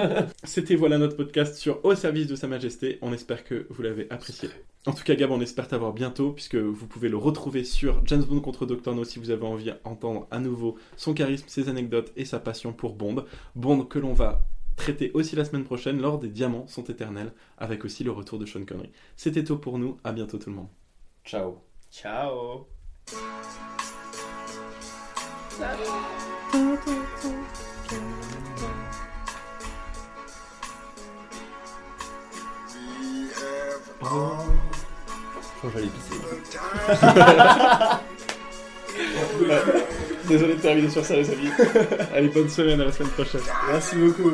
C'était 0.42 0.74
voilà 0.74 0.98
notre 0.98 1.16
podcast 1.16 1.54
sur 1.54 1.84
Au 1.84 1.94
service 1.94 2.26
de 2.26 2.34
Sa 2.34 2.48
Majesté. 2.48 2.98
On 3.02 3.12
espère 3.12 3.44
que 3.44 3.66
vous 3.70 3.82
l'avez 3.82 4.10
apprécié. 4.10 4.48
En 4.86 4.92
tout 4.92 5.04
cas, 5.04 5.14
Gab, 5.14 5.30
on 5.30 5.40
espère 5.40 5.68
t'avoir 5.68 5.92
bientôt, 5.92 6.30
puisque 6.30 6.54
vous 6.54 6.86
pouvez 6.86 7.08
le 7.08 7.16
retrouver 7.16 7.64
sur 7.64 8.00
James 8.06 8.22
Bond 8.22 8.40
contre 8.40 8.66
Dr. 8.66 8.94
No 8.94 9.04
si 9.04 9.18
vous 9.18 9.30
avez 9.30 9.44
envie 9.44 9.72
d'entendre 9.84 10.26
à 10.30 10.38
nouveau 10.38 10.76
son 10.96 11.12
charisme, 11.12 11.46
ses 11.48 11.68
anecdotes 11.68 12.12
et 12.16 12.24
sa 12.24 12.38
passion 12.38 12.72
pour 12.72 12.94
Bond. 12.94 13.24
Bond 13.54 13.84
que 13.84 13.98
l'on 13.98 14.12
va 14.12 14.42
traiter 14.76 15.10
aussi 15.14 15.34
la 15.36 15.44
semaine 15.44 15.64
prochaine 15.64 16.00
lors 16.00 16.18
des 16.18 16.28
Diamants 16.28 16.66
sont 16.68 16.84
éternels, 16.84 17.32
avec 17.58 17.84
aussi 17.84 18.04
le 18.04 18.12
retour 18.12 18.38
de 18.38 18.46
Sean 18.46 18.64
Connery. 18.64 18.90
C'était 19.16 19.44
tout 19.44 19.58
pour 19.58 19.78
nous. 19.78 19.98
À 20.04 20.12
bientôt 20.12 20.38
tout 20.38 20.50
le 20.50 20.56
monde. 20.56 20.68
Ciao. 21.24 21.58
Ciao. 21.90 22.66
Je 33.98 34.04
crois 35.58 35.70
que 35.70 35.78
j'allais 35.78 35.88
pisser. 35.88 36.14
Désolé 40.28 40.54
de 40.54 40.60
terminer 40.60 40.90
sur 40.90 41.04
ça, 41.04 41.14
les 41.14 41.30
amis. 41.30 41.48
Allez, 42.14 42.28
bonne 42.28 42.48
semaine, 42.48 42.80
à 42.80 42.86
la 42.86 42.92
semaine 42.92 43.10
prochaine. 43.10 43.40
Merci 43.70 43.96
beaucoup. 43.96 44.32